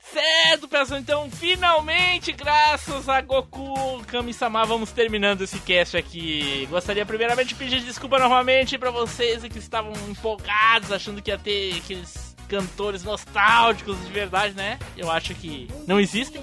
Certo, 0.00 0.68
pessoal, 0.68 1.00
então 1.00 1.30
finalmente, 1.30 2.30
graças 2.30 3.08
a 3.08 3.20
Goku 3.20 4.04
Kami-sama, 4.06 4.64
vamos 4.64 4.92
terminando 4.92 5.42
esse 5.42 5.58
cast 5.58 5.96
aqui. 5.96 6.66
Gostaria 6.70 7.04
primeiramente 7.04 7.48
de 7.48 7.54
pedir 7.56 7.80
desculpa 7.80 8.18
novamente 8.18 8.78
pra 8.78 8.90
vocês 8.90 9.42
que 9.42 9.58
estavam 9.58 9.92
empolgados, 10.08 10.92
achando 10.92 11.20
que 11.20 11.30
ia 11.30 11.38
ter 11.38 11.78
aqueles 11.78 12.36
cantores 12.48 13.02
nostálgicos 13.02 13.98
de 14.06 14.12
verdade, 14.12 14.54
né? 14.54 14.78
Eu 14.96 15.10
acho 15.10 15.34
que 15.34 15.68
não 15.86 15.98
existem. 15.98 16.40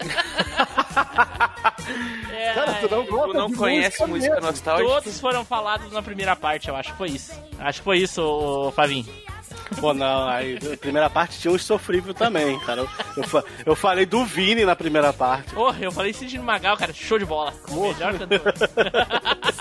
É, 2.32 2.52
Cara, 2.54 2.74
tu 2.74 2.88
não 2.94 3.04
gosta 3.06 3.28
Tu 3.28 3.34
não 3.34 3.46
de 3.48 3.56
conhece 3.56 4.06
música 4.06 4.34
mesmo. 4.34 4.46
nostálgica? 4.46 4.88
Todos 4.88 5.20
foram 5.20 5.44
falados 5.44 5.90
na 5.92 6.02
primeira 6.02 6.34
parte, 6.36 6.68
eu 6.68 6.76
acho 6.76 6.92
que 6.92 6.98
foi 6.98 7.08
isso. 7.10 7.32
Acho 7.58 7.78
que 7.80 7.84
foi 7.84 7.98
isso, 7.98 8.22
ô, 8.22 8.70
Flavinho. 8.72 9.06
Pô, 9.80 9.92
não, 9.92 10.28
aí 10.28 10.58
na 10.62 10.76
primeira 10.76 11.10
parte 11.10 11.40
tinha 11.40 11.52
uns 11.52 11.64
sofrível 11.64 12.14
também, 12.14 12.58
cara. 12.60 12.82
Eu, 12.82 12.88
eu, 13.16 13.44
eu 13.66 13.74
falei 13.76 14.06
do 14.06 14.24
Vini 14.24 14.64
na 14.64 14.76
primeira 14.76 15.12
parte. 15.12 15.52
Porra, 15.54 15.76
eu 15.80 15.90
falei 15.90 16.12
Sidney 16.12 16.40
Magal, 16.40 16.76
cara, 16.76 16.92
show 16.92 17.18
de 17.18 17.24
bola. 17.24 17.52
Melhor 17.68 18.16
cantor. 18.16 18.42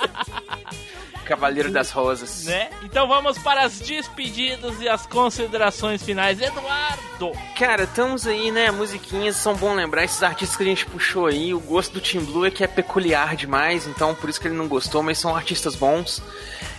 Cavaleiro 1.26 1.72
das 1.72 1.92
Rosas. 1.92 2.46
né? 2.46 2.70
Então 2.84 3.08
vamos 3.08 3.38
para 3.40 3.64
as 3.64 3.80
despedidas 3.80 4.80
e 4.80 4.88
as 4.88 5.06
considerações 5.06 6.02
finais. 6.04 6.40
Eduardo! 6.40 7.32
Cara, 7.58 7.84
estamos 7.84 8.28
aí, 8.28 8.52
né? 8.52 8.72
Musiquinhas, 8.72 9.36
são 9.36 9.56
bom 9.56 9.74
lembrar. 9.74 10.04
Esses 10.04 10.22
artistas 10.24 10.56
que 10.56 10.64
a 10.64 10.68
gente 10.68 10.86
puxou 10.86 11.26
aí, 11.28 11.54
o 11.54 11.60
gosto 11.60 11.94
do 11.94 12.02
Tim 12.02 12.20
Blue 12.20 12.46
é 12.46 12.52
que 12.52 12.64
é 12.64 12.68
peculiar 12.68 13.36
demais, 13.36 13.88
então 13.88 14.14
por 14.16 14.30
isso 14.30 14.40
que 14.40 14.48
ele 14.48 14.56
não 14.56 14.68
gostou, 14.68 15.02
mas 15.02 15.18
são 15.18 15.36
artistas 15.36 15.76
bons. 15.76 16.22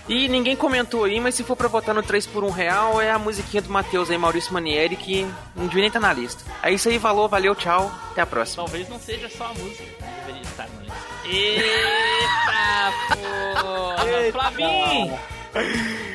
E 0.08 0.28
ninguém 0.28 0.54
comentou 0.54 1.02
aí, 1.02 1.18
mas 1.18 1.34
se 1.34 1.42
for 1.42 1.56
pra 1.56 1.66
votar 1.66 1.92
no 1.92 2.02
3 2.02 2.26
por 2.28 2.44
1 2.44 2.50
real, 2.50 3.00
é 3.00 3.10
a 3.10 3.18
musiquinha 3.18 3.60
do 3.60 3.70
Matheus 3.70 4.08
aí, 4.08 4.16
Maurício 4.16 4.52
Manieri, 4.52 4.94
que 4.94 5.26
não 5.54 5.66
devia 5.66 5.80
nem 5.80 5.88
estar 5.88 5.98
na 5.98 6.12
lista. 6.12 6.44
É 6.62 6.72
isso 6.72 6.88
aí, 6.88 6.96
valeu, 6.96 7.26
valeu, 7.28 7.54
tchau, 7.56 7.90
até 8.12 8.20
a 8.20 8.26
próxima. 8.26 8.62
Talvez 8.62 8.88
não 8.88 9.00
seja 9.00 9.28
só 9.28 9.46
a 9.46 9.54
música, 9.54 9.82
né? 10.00 10.22
deveria 10.26 10.42
estar 10.42 10.68
na 10.68 10.82
lista. 10.82 11.15
Eita 11.28 12.92
porra! 13.08 14.32
Flavinho! 14.32 15.18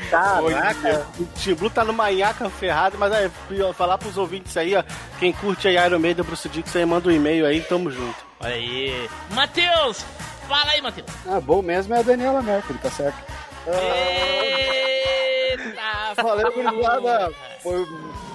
Caraca, 0.09 1.07
o 1.17 1.25
Tim 1.37 1.53
Blue 1.53 1.69
tá 1.69 1.85
numa 1.85 2.11
nhaca 2.11 2.49
ferrada, 2.49 2.97
mas 2.97 3.13
é, 3.13 3.31
ó, 3.63 3.73
falar 3.73 3.97
pros 3.97 4.17
ouvintes 4.17 4.55
aí, 4.57 4.75
ó, 4.75 4.83
quem 5.19 5.31
curte 5.31 5.67
aí 5.67 5.77
Iron 5.77 5.99
Maiden, 5.99 6.25
Bruce 6.25 6.49
Dixon, 6.49 6.79
aí 6.79 6.85
manda 6.85 7.07
um 7.07 7.11
e-mail 7.11 7.45
aí, 7.45 7.61
tamo 7.61 7.89
junto. 7.89 8.17
Olha 8.41 8.53
aí. 8.53 9.09
Matheus! 9.31 10.03
Fala 10.47 10.71
aí, 10.71 10.81
Matheus! 10.81 11.07
Ah, 11.25 11.39
bom 11.39 11.61
mesmo 11.61 11.93
é 11.93 11.99
a 11.99 12.01
Daniela 12.01 12.41
Mercury, 12.41 12.77
tá 12.79 12.91
certo? 12.91 13.17
Eita! 13.67 14.91
Valeu, 16.21 16.51
gurizada. 16.51 17.31
Foi 17.61 17.85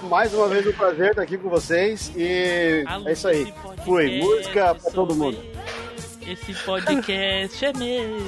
mais 0.03 0.33
uma 0.33 0.47
vez 0.47 0.65
um 0.65 0.73
prazer 0.73 1.11
estar 1.11 1.21
aqui 1.21 1.37
com 1.37 1.49
vocês. 1.49 2.11
E 2.15 2.83
é 3.05 3.11
isso 3.11 3.27
aí. 3.27 3.53
Fui. 3.85 4.19
Música 4.19 4.73
pra 4.75 4.91
todo 4.91 5.15
mundo. 5.15 5.37
Esse 6.27 6.53
podcast 6.65 7.65
é 7.65 7.71
meu. 7.71 8.19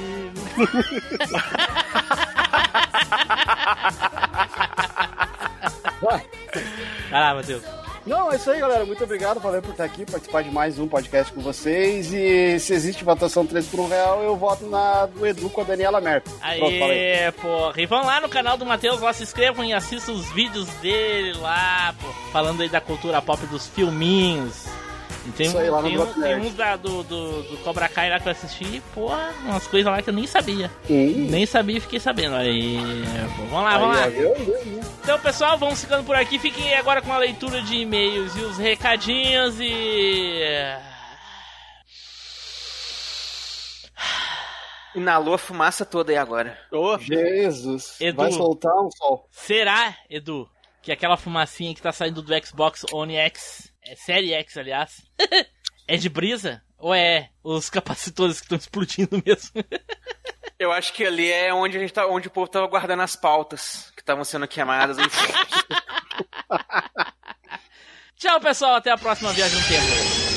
Vai. 6.00 6.24
Vai 7.10 7.20
lá, 7.20 7.34
Matheus. 7.34 7.62
Não, 8.06 8.32
é 8.32 8.36
isso 8.36 8.50
aí, 8.50 8.58
galera. 8.58 8.86
Muito 8.86 9.04
obrigado. 9.04 9.38
Valeu 9.38 9.60
por 9.60 9.72
estar 9.72 9.84
aqui, 9.84 10.06
participar 10.06 10.42
de 10.42 10.50
mais 10.50 10.78
um 10.78 10.88
podcast 10.88 11.30
com 11.30 11.42
vocês. 11.42 12.10
E 12.10 12.58
se 12.58 12.72
existe 12.72 13.04
votação 13.04 13.44
3 13.44 13.66
por 13.66 13.80
1 13.80 13.88
real, 13.88 14.22
eu 14.22 14.34
voto 14.34 14.66
na 14.66 15.04
do 15.04 15.26
Edu 15.26 15.50
com 15.50 15.60
a 15.60 15.64
Daniela 15.64 16.00
falei. 16.80 17.24
Aê, 17.24 17.32
porra. 17.32 17.82
E 17.82 17.84
vão 17.84 18.02
lá 18.06 18.18
no 18.18 18.30
canal 18.30 18.56
do 18.56 18.64
Matheus, 18.64 19.02
lá 19.02 19.12
se 19.12 19.24
inscrevam 19.24 19.62
e 19.62 19.74
assistam 19.74 20.12
os 20.12 20.24
vídeos 20.32 20.68
dele 20.76 21.34
lá, 21.34 21.94
pô. 22.00 22.08
Falando 22.32 22.62
aí 22.62 22.70
da 22.70 22.80
cultura 22.80 23.20
pop 23.20 23.44
dos 23.48 23.66
filminhos. 23.68 24.64
Tem, 25.36 25.56
aí, 25.58 25.70
lá 25.70 25.82
no 25.82 25.88
tem, 25.88 25.98
um- 25.98 26.12
tem 26.22 26.36
uns 26.40 26.54
da, 26.54 26.76
do, 26.76 27.02
do, 27.02 27.42
do 27.42 27.56
Cobra 27.58 27.88
Kai 27.88 28.10
lá 28.10 28.18
que 28.20 28.26
eu 28.28 28.32
assisti, 28.32 28.82
porra, 28.94 29.32
umas 29.44 29.66
coisas 29.66 29.90
lá 29.90 30.00
que 30.02 30.10
eu 30.10 30.14
nem 30.14 30.26
sabia. 30.26 30.70
Nem 30.88 31.46
sabia 31.46 31.76
e 31.78 31.80
fiquei 31.80 32.00
sabendo. 32.00 32.36
Aí, 32.36 32.78
pô, 33.36 33.42
vamos 33.46 33.62
lá, 33.64 33.72
Aí, 33.74 33.78
vamos 33.80 33.96
lá. 33.96 34.06
Viu? 34.08 34.34
Viu? 34.34 34.80
Então, 35.02 35.18
pessoal, 35.20 35.56
vamos 35.58 35.80
ficando 35.80 36.04
por 36.04 36.14
aqui. 36.16 36.38
Fiquem 36.38 36.74
agora 36.74 37.00
com 37.02 37.12
a 37.12 37.18
leitura 37.18 37.60
de 37.62 37.76
e-mails 37.76 38.36
e 38.36 38.40
os 38.40 38.58
recadinhos 38.58 39.56
e. 39.60 40.40
Inalou 44.94 45.34
a 45.34 45.38
fumaça 45.38 45.84
toda 45.86 46.10
aí 46.12 46.18
agora. 46.18 46.58
Jesus. 47.00 47.96
Edu. 48.00 48.16
Vai 48.16 48.32
soltar 48.32 48.74
um 48.74 48.90
sol. 48.90 49.26
Será, 49.30 49.96
Edu, 50.08 50.48
que 50.82 50.90
aquela 50.90 51.16
fumacinha 51.16 51.74
que 51.74 51.80
tá 51.82 51.92
saindo 51.92 52.20
do 52.22 52.46
Xbox 52.46 52.84
One 52.92 53.14
X, 53.16 53.69
é 53.82 53.96
Série 53.96 54.32
X, 54.32 54.56
aliás, 54.56 55.02
é 55.86 55.96
de 55.96 56.08
brisa? 56.08 56.62
Ou 56.78 56.94
é 56.94 57.30
os 57.42 57.68
capacitores 57.68 58.40
que 58.40 58.46
estão 58.46 58.58
explodindo 58.58 59.22
mesmo? 59.24 59.62
Eu 60.58 60.72
acho 60.72 60.92
que 60.92 61.04
ali 61.04 61.30
é 61.30 61.52
onde 61.52 61.76
a 61.76 61.80
gente 61.80 61.92
tá, 61.92 62.06
onde 62.06 62.28
o 62.28 62.30
povo 62.30 62.48
tava 62.48 62.66
guardando 62.66 63.02
as 63.02 63.16
pautas 63.16 63.90
que 63.96 64.02
estavam 64.02 64.24
sendo 64.24 64.46
queimadas. 64.46 64.96
Tchau, 68.16 68.40
pessoal. 68.40 68.74
Até 68.74 68.90
a 68.90 68.98
próxima 68.98 69.32
viagem 69.32 69.58
no 69.58 69.66
tempo. 69.66 70.29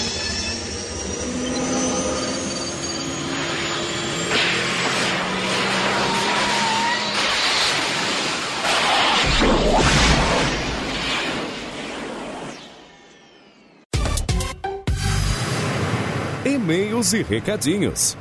E-mails 16.64 17.11
e 17.11 17.22
recadinhos. 17.22 18.18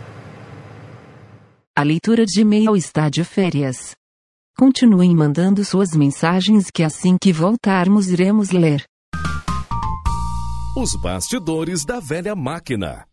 A 1.77 1.85
leitura 1.85 2.27
de 2.27 2.41
e-mail 2.41 2.77
está 2.77 3.09
de 3.09 3.23
férias. 3.23 3.95
Continuem 4.59 5.15
mandando 5.15 5.65
suas 5.65 5.95
mensagens 5.95 6.69
que 6.69 6.83
assim 6.83 7.17
que 7.17 7.33
voltarmos 7.33 8.09
iremos 8.09 8.51
ler. 8.51 8.85
Os 10.77 10.97
bastidores 11.01 11.85
da 11.85 12.01
velha 12.01 12.35
máquina. 12.35 13.07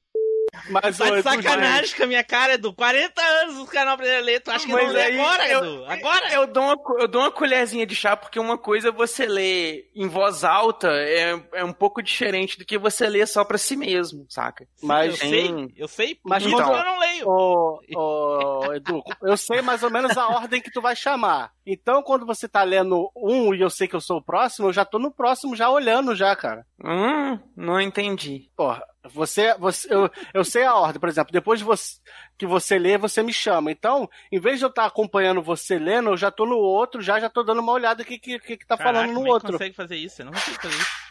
Mas, 0.69 0.97
Tá 0.97 1.09
de 1.09 1.21
sacanagem 1.21 1.95
com 1.95 2.03
a 2.03 2.07
minha 2.07 2.23
cara, 2.23 2.53
Edu. 2.53 2.73
40 2.73 3.21
anos 3.21 3.55
não 3.55 3.91
aprenderam 3.93 4.19
a 4.19 4.21
ler. 4.21 4.39
Tu 4.41 4.51
acha 4.51 4.65
que 4.65 4.71
Mas 4.71 4.85
não 4.87 4.93
lê 4.93 5.03
agora, 5.13 5.47
eu- 5.49 5.59
Edu? 5.59 5.85
Agora? 5.87 6.33
Eu 6.33 6.47
dou, 6.47 6.63
uma, 6.63 6.77
eu 7.01 7.07
dou 7.07 7.21
uma 7.21 7.31
colherzinha 7.31 7.85
de 7.85 7.95
chá, 7.95 8.15
porque 8.17 8.39
uma 8.39 8.57
coisa 8.57 8.91
você 8.91 9.25
ler 9.25 9.89
em 9.95 10.07
voz 10.07 10.43
alta 10.43 10.87
é, 10.91 11.39
é 11.53 11.63
um 11.63 11.73
pouco 11.73 12.01
diferente 12.01 12.57
do 12.57 12.65
que 12.65 12.77
você 12.77 13.07
ler 13.07 13.27
só 13.27 13.43
pra 13.43 13.57
si 13.57 13.75
mesmo, 13.75 14.25
saca? 14.29 14.65
Mas 14.81 15.13
eu 15.13 15.19
Tem- 15.19 15.29
sei, 15.29 15.73
eu 15.77 15.87
sei, 15.87 16.19
Mas 16.25 16.45
então- 16.45 16.75
eu 16.75 16.83
não 16.83 16.99
leio. 16.99 17.27
Ô, 17.27 17.79
ô, 17.95 18.73
Edu, 18.73 19.01
eu 19.23 19.37
sei 19.37 19.61
mais 19.61 19.83
ou 19.83 19.89
menos 19.91 20.17
a 20.17 20.27
ordem 20.27 20.61
que 20.61 20.71
tu 20.71 20.81
vai 20.81 20.95
chamar. 20.95 21.51
Então, 21.71 22.01
quando 22.01 22.25
você 22.25 22.47
tá 22.47 22.63
lendo 22.63 23.11
um 23.15 23.53
e 23.53 23.61
eu 23.61 23.69
sei 23.69 23.87
que 23.87 23.95
eu 23.95 24.01
sou 24.01 24.17
o 24.17 24.23
próximo, 24.23 24.69
eu 24.69 24.73
já 24.73 24.83
tô 24.83 24.97
no 24.97 25.11
próximo 25.11 25.55
já 25.55 25.69
olhando 25.69 26.15
já, 26.15 26.35
cara. 26.35 26.65
Hum, 26.83 27.37
não 27.55 27.79
entendi. 27.79 28.49
Porra, 28.55 28.83
você, 29.03 29.53
você 29.55 29.93
eu, 29.93 30.09
eu 30.33 30.43
sei 30.43 30.63
a 30.63 30.73
ordem, 30.73 30.99
por 30.99 31.07
exemplo, 31.07 31.31
depois 31.31 31.59
de 31.59 31.65
você, 31.65 31.99
que 32.39 32.47
você 32.47 32.79
lê, 32.79 32.97
você 32.97 33.21
me 33.21 33.31
chama. 33.31 33.71
Então, 33.71 34.09
em 34.31 34.39
vez 34.39 34.57
de 34.57 34.65
eu 34.65 34.69
estar 34.69 34.85
acompanhando 34.85 35.43
você 35.43 35.77
lendo, 35.77 36.09
eu 36.09 36.17
já 36.17 36.31
tô 36.31 36.43
no 36.47 36.57
outro, 36.57 37.03
já 37.03 37.19
já 37.19 37.29
tô 37.29 37.43
dando 37.43 37.61
uma 37.61 37.71
olhada 37.71 38.01
o 38.01 38.05
que, 38.05 38.17
que, 38.17 38.39
que, 38.39 38.57
tá 38.65 38.75
Caraca, 38.75 38.95
falando 38.95 39.09
no 39.09 39.15
como 39.19 39.27
é 39.27 39.31
outro. 39.31 39.51
consegue 39.51 39.75
fazer 39.75 39.95
isso? 39.95 40.23
Eu 40.23 40.25
não 40.25 40.33
consigo 40.33 40.59
fazer 40.59 40.75
isso. 40.75 41.09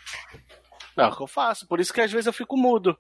Não, 0.99 1.05
é 1.05 1.13
o 1.13 1.17
que 1.17 1.23
eu 1.23 1.27
faço. 1.27 1.67
Por 1.67 1.79
isso 1.79 1.93
que 1.93 2.01
às 2.01 2.11
vezes 2.11 2.27
eu 2.27 2.33
fico 2.33 2.57
mudo. 2.57 2.97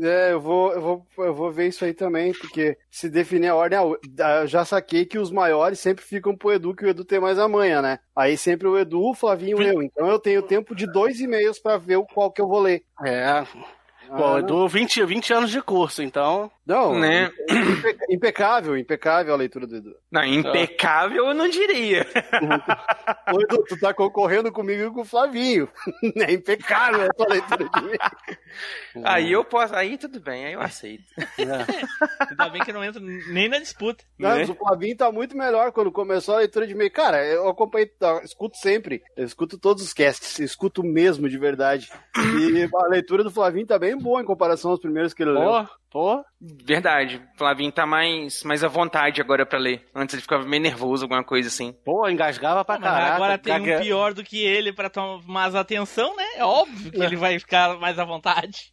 É, 0.00 0.32
eu 0.32 0.40
vou, 0.40 0.72
eu, 0.72 0.80
vou, 0.80 1.06
eu 1.18 1.34
vou 1.34 1.50
ver 1.52 1.68
isso 1.68 1.84
aí 1.84 1.94
também, 1.94 2.32
porque 2.32 2.76
se 2.90 3.08
definir 3.08 3.48
a 3.48 3.54
ordem, 3.54 3.78
ah, 3.78 4.40
eu 4.42 4.46
já 4.46 4.64
saquei 4.64 5.04
que 5.04 5.18
os 5.18 5.30
maiores 5.30 5.78
sempre 5.78 6.04
ficam 6.04 6.36
pro 6.36 6.52
Edu, 6.52 6.74
que 6.74 6.84
o 6.84 6.88
Edu 6.88 7.04
tem 7.04 7.20
mais 7.20 7.38
a 7.38 7.48
manha, 7.48 7.80
né? 7.80 7.98
Aí 8.14 8.36
sempre 8.36 8.66
o 8.66 8.76
Edu, 8.76 9.00
o 9.00 9.14
Flavinho 9.14 9.62
e 9.62 9.68
eu. 9.68 9.82
Então 9.82 10.08
eu 10.08 10.18
tenho 10.18 10.42
tempo 10.42 10.74
de 10.74 10.86
dois 10.86 11.20
e-mails 11.20 11.58
pra 11.58 11.76
ver 11.76 11.96
o 11.96 12.06
qual 12.06 12.30
que 12.30 12.40
eu 12.40 12.48
vou 12.48 12.60
ler. 12.60 12.82
É. 13.04 13.44
Ah, 14.10 14.38
Edu, 14.38 14.66
20, 14.66 15.04
20 15.04 15.32
anos 15.32 15.50
de 15.50 15.60
curso, 15.60 16.02
então. 16.02 16.50
Não, 16.68 16.98
Né? 16.98 17.30
impe- 17.48 17.96
impecável, 18.10 18.76
impecável 18.76 19.32
a 19.32 19.36
leitura 19.38 19.66
do 19.66 19.76
Edu. 19.76 19.96
Não, 20.12 20.22
impecável 20.22 21.26
eu 21.28 21.32
não 21.34 21.48
diria. 21.48 22.06
Ô, 23.34 23.40
Edu, 23.40 23.64
tu 23.66 23.80
tá 23.80 23.94
concorrendo 23.94 24.52
comigo 24.52 24.82
e 24.84 24.90
com 24.92 25.00
o 25.00 25.04
Flavinho. 25.04 25.66
É 26.28 26.32
impecável 26.32 27.06
a 27.06 27.08
tua 27.08 27.26
leitura 27.28 27.64
de. 27.64 27.98
Aí 29.04 29.32
eu 29.32 29.44
posso. 29.44 29.74
Aí 29.74 29.96
tudo 29.96 30.20
bem, 30.20 30.44
aí 30.46 30.52
eu 30.52 30.60
aceito. 30.60 31.04
Ainda 31.38 32.48
bem 32.50 32.62
que 32.62 32.70
eu 32.70 32.74
não 32.74 32.84
entro 32.84 33.00
nem 33.00 33.48
na 33.48 33.58
disputa. 33.58 34.04
Não, 34.18 34.30
mas 34.30 34.50
o 34.50 34.54
Flavinho 34.54 34.96
tá 34.96 35.10
muito 35.12 35.36
melhor 35.36 35.72
quando 35.72 35.90
começou 35.92 36.34
a 36.34 36.38
leitura 36.38 36.66
de 36.66 36.72
e-mail. 36.74 36.90
Cara, 36.90 37.24
eu 37.24 37.48
acompanhei, 37.48 37.86
tá, 37.86 38.20
escuto 38.24 38.56
sempre. 38.58 39.02
Eu 39.16 39.24
escuto 39.24 39.56
todos 39.58 39.82
os 39.82 39.92
casts, 39.92 40.38
eu 40.38 40.44
escuto 40.44 40.82
mesmo 40.82 41.28
de 41.28 41.38
verdade. 41.38 41.88
E 42.16 42.68
a 42.74 42.86
leitura 42.88 43.22
do 43.24 43.30
Flavinho 43.30 43.66
tá 43.66 43.78
bem 43.78 43.96
boa 43.96 44.20
em 44.20 44.24
comparação 44.26 44.70
aos 44.72 44.80
primeiros 44.80 45.14
que 45.14 45.22
ele 45.22 45.32
leu. 45.32 45.66
Pô. 45.90 46.22
Verdade. 46.40 47.22
Flavinho 47.36 47.72
tá 47.72 47.86
mais, 47.86 48.42
mais 48.42 48.62
à 48.62 48.68
vontade 48.68 49.20
agora 49.20 49.46
pra 49.46 49.58
ler. 49.58 49.86
Antes 49.94 50.14
ele 50.14 50.22
ficava 50.22 50.44
meio 50.44 50.62
nervoso, 50.62 51.04
alguma 51.04 51.24
coisa 51.24 51.48
assim. 51.48 51.72
Pô, 51.84 52.06
engasgava 52.08 52.64
pra 52.64 52.78
caraca. 52.78 53.14
agora 53.14 53.38
tem 53.38 53.52
gaga- 53.62 53.78
um 53.78 53.82
pior 53.82 54.12
do 54.12 54.22
que 54.22 54.44
ele 54.44 54.72
pra 54.72 54.90
tomar 54.90 55.22
mais 55.26 55.54
atenção, 55.54 56.14
né? 56.16 56.24
É 56.36 56.44
óbvio 56.44 56.92
que 56.92 57.00
ele 57.02 57.16
vai 57.16 57.38
ficar 57.38 57.78
mais 57.78 57.98
à 57.98 58.04
vontade. 58.04 58.72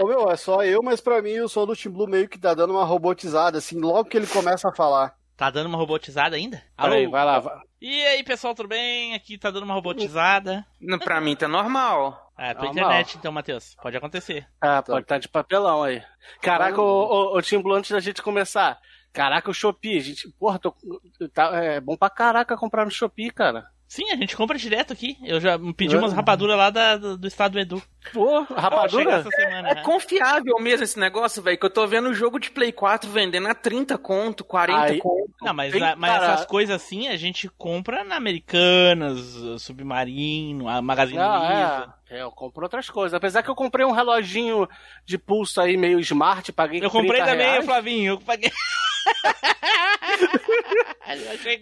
Ô, 0.00 0.06
meu, 0.06 0.30
é 0.30 0.36
só 0.36 0.64
eu, 0.64 0.82
mas 0.82 1.00
pra 1.00 1.20
mim 1.22 1.38
o 1.40 1.48
som 1.48 1.66
do 1.66 1.76
Tim 1.76 1.90
Blue 1.90 2.08
meio 2.08 2.28
que 2.28 2.38
tá 2.38 2.54
dando 2.54 2.72
uma 2.72 2.84
robotizada, 2.84 3.58
assim, 3.58 3.78
logo 3.78 4.08
que 4.08 4.16
ele 4.16 4.26
começa 4.26 4.68
a 4.68 4.74
falar. 4.74 5.14
Tá 5.36 5.48
dando 5.50 5.66
uma 5.66 5.78
robotizada 5.78 6.36
ainda? 6.36 6.62
Alô? 6.76 7.10
vai 7.10 7.24
lá. 7.24 7.38
vai. 7.38 7.58
E 7.80 8.02
aí, 8.06 8.22
pessoal, 8.22 8.54
tudo 8.54 8.68
bem? 8.68 9.14
Aqui 9.14 9.38
tá 9.38 9.50
dando 9.50 9.62
uma 9.62 9.72
robotizada. 9.74 10.66
Não, 10.80 10.98
Pra 10.98 11.18
mim 11.20 11.34
tá 11.34 11.48
normal. 11.48 12.29
É, 12.40 12.54
tua 12.54 12.64
Normal. 12.64 12.84
internet, 12.84 13.18
então, 13.18 13.30
Matheus. 13.30 13.76
Pode 13.82 13.98
acontecer. 13.98 14.48
Ah, 14.58 14.82
pode 14.82 15.02
estar 15.02 15.18
de 15.18 15.28
papelão 15.28 15.82
aí. 15.82 16.02
Caraca, 16.40 16.80
ô, 16.80 17.34
ô, 17.34 17.36
ô 17.36 17.42
Tim 17.42 17.60
Blue, 17.60 17.74
antes 17.74 17.90
da 17.90 18.00
gente 18.00 18.22
começar. 18.22 18.80
Caraca, 19.12 19.50
o 19.50 19.54
Shopee, 19.54 20.00
gente. 20.00 20.26
Porra, 20.38 20.58
tô, 20.58 20.74
tá, 21.34 21.54
é 21.62 21.80
bom 21.80 21.98
pra 21.98 22.08
caraca 22.08 22.56
comprar 22.56 22.86
no 22.86 22.90
Shopee, 22.90 23.30
cara. 23.30 23.68
Sim, 23.92 24.08
a 24.12 24.14
gente 24.16 24.36
compra 24.36 24.56
direto 24.56 24.92
aqui. 24.92 25.16
Eu 25.24 25.40
já 25.40 25.58
pedi 25.76 25.96
umas 25.96 26.12
rapaduras 26.12 26.56
lá 26.56 26.70
da- 26.70 26.96
do, 26.96 27.18
do 27.18 27.26
estado 27.26 27.54
do 27.54 27.58
Edu. 27.58 27.82
Pô, 28.12 28.42
rapadura? 28.44 29.14
essa 29.16 29.30
semana, 29.30 29.68
É 29.68 29.74
né? 29.74 29.82
confiável 29.82 30.54
mesmo 30.60 30.84
esse 30.84 30.96
negócio, 30.96 31.42
velho, 31.42 31.58
que 31.58 31.66
eu 31.66 31.70
tô 31.70 31.84
vendo 31.88 32.08
o 32.08 32.14
jogo 32.14 32.38
de 32.38 32.52
Play 32.52 32.70
4 32.70 33.10
vendendo 33.10 33.48
a 33.48 33.54
30 33.54 33.98
conto, 33.98 34.44
40 34.44 34.80
Aí- 34.92 34.98
conto. 35.00 35.34
Não, 35.42 35.52
mas, 35.52 35.74
a- 35.74 35.96
mas 35.96 36.22
essas 36.22 36.46
coisas 36.46 36.76
assim 36.76 37.08
a 37.08 37.16
gente 37.16 37.48
compra 37.58 38.04
na 38.04 38.14
Americanas, 38.14 39.18
Submarino, 39.60 40.68
a 40.68 40.80
Magazine 40.80 41.18
Luiza. 41.18 41.36
Ah, 41.40 41.94
é. 42.08 42.18
É, 42.18 42.22
eu 42.22 42.30
compro 42.30 42.62
outras 42.62 42.88
coisas. 42.88 43.12
Apesar 43.14 43.42
que 43.42 43.50
eu 43.50 43.54
comprei 43.56 43.84
um 43.84 43.90
reloginho 43.92 44.68
de 45.04 45.18
pulso 45.18 45.60
aí 45.60 45.76
meio 45.76 45.98
smart, 45.98 46.52
paguei 46.52 46.78
Eu 46.82 46.90
comprei 46.90 47.14
30 47.20 47.30
também, 47.32 47.46
reais. 47.50 47.64
Flavinho. 47.64 48.12
Eu 48.14 48.20
paguei. 48.20 48.50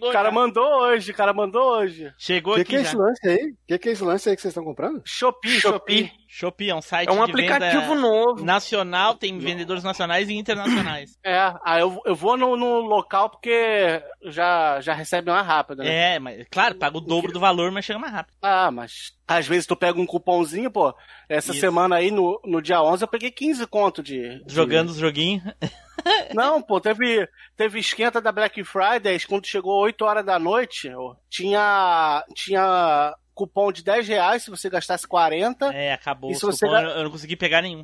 O 0.01 0.11
cara 0.11 0.29
já. 0.29 0.31
mandou 0.31 0.63
hoje, 0.81 1.11
o 1.11 1.15
cara 1.15 1.33
mandou 1.33 1.63
hoje. 1.77 2.11
Chegou 2.17 2.53
O 2.53 2.55
que, 2.57 2.61
aqui 2.61 2.69
que 2.71 2.75
é 2.77 2.83
já. 2.83 2.87
esse 2.89 2.95
lance 2.97 3.27
aí? 3.27 3.51
O 3.51 3.57
que, 3.67 3.77
que 3.79 3.89
é 3.89 3.91
esse 3.91 4.03
lance 4.03 4.29
aí 4.29 4.35
que 4.35 4.41
vocês 4.41 4.51
estão 4.51 4.63
comprando? 4.63 5.01
Shopee, 5.05 5.59
Shopee. 5.59 6.03
Shopee. 6.05 6.11
Shopee 6.27 6.69
é 6.69 6.75
um 6.75 6.81
site 6.81 7.09
É 7.09 7.11
um 7.11 7.15
de 7.25 7.31
aplicativo 7.31 7.81
venda 7.81 7.95
novo. 7.95 8.43
nacional, 8.45 9.15
tem 9.15 9.37
vendedores 9.39 9.83
nacionais 9.83 10.29
e 10.29 10.33
internacionais. 10.33 11.17
É, 11.23 11.53
aí 11.65 11.81
eu, 11.81 11.99
eu 12.05 12.15
vou 12.15 12.37
no, 12.37 12.55
no 12.55 12.81
local 12.81 13.29
porque 13.31 14.01
já, 14.25 14.79
já 14.81 14.93
recebe 14.93 15.31
mais 15.31 15.45
rápido, 15.45 15.79
né? 15.83 16.15
É, 16.15 16.19
mas 16.19 16.45
claro, 16.51 16.75
paga 16.75 16.97
o 16.97 17.01
dobro 17.01 17.31
do 17.31 17.39
valor, 17.39 17.71
mas 17.71 17.85
chega 17.85 17.97
mais 17.99 18.13
rápido. 18.13 18.35
Ah, 18.41 18.69
mas 18.69 19.13
às 19.27 19.47
vezes 19.47 19.65
tu 19.65 19.75
pega 19.75 19.99
um 19.99 20.05
cupomzinho, 20.05 20.69
pô. 20.69 20.93
Essa 21.27 21.51
Isso. 21.51 21.59
semana 21.61 21.95
aí, 21.95 22.11
no, 22.11 22.39
no 22.45 22.61
dia 22.61 22.81
11, 22.81 23.03
eu 23.03 23.07
peguei 23.07 23.31
15 23.31 23.65
conto 23.67 24.03
de... 24.03 24.43
de- 24.43 24.53
Jogando 24.53 24.89
os 24.89 24.97
joguinhos. 24.97 25.43
Não, 26.33 26.61
pô, 26.61 26.79
teve, 26.79 27.27
teve 27.55 27.79
esquenta 27.79 28.19
da 28.21 28.31
Black 28.31 28.63
Friday, 28.63 29.19
quando 29.27 29.45
chegou 29.47 29.79
8 29.81 30.03
horas 30.05 30.25
da 30.25 30.37
noite, 30.39 30.89
tinha, 31.29 32.23
tinha 32.35 33.15
cupom 33.33 33.71
de 33.71 33.83
10 33.83 34.07
reais 34.07 34.43
se 34.43 34.49
você 34.49 34.69
gastasse 34.69 35.07
40. 35.07 35.73
É, 35.73 35.93
acabou. 35.93 36.31
E 36.31 36.35
se 36.35 36.41
você 36.45 36.65
cupom, 36.67 36.81
ga- 36.81 36.89
eu, 36.89 37.03
não 37.03 37.11
consegui 37.11 37.35
pegar 37.35 37.61
nenhum. 37.61 37.83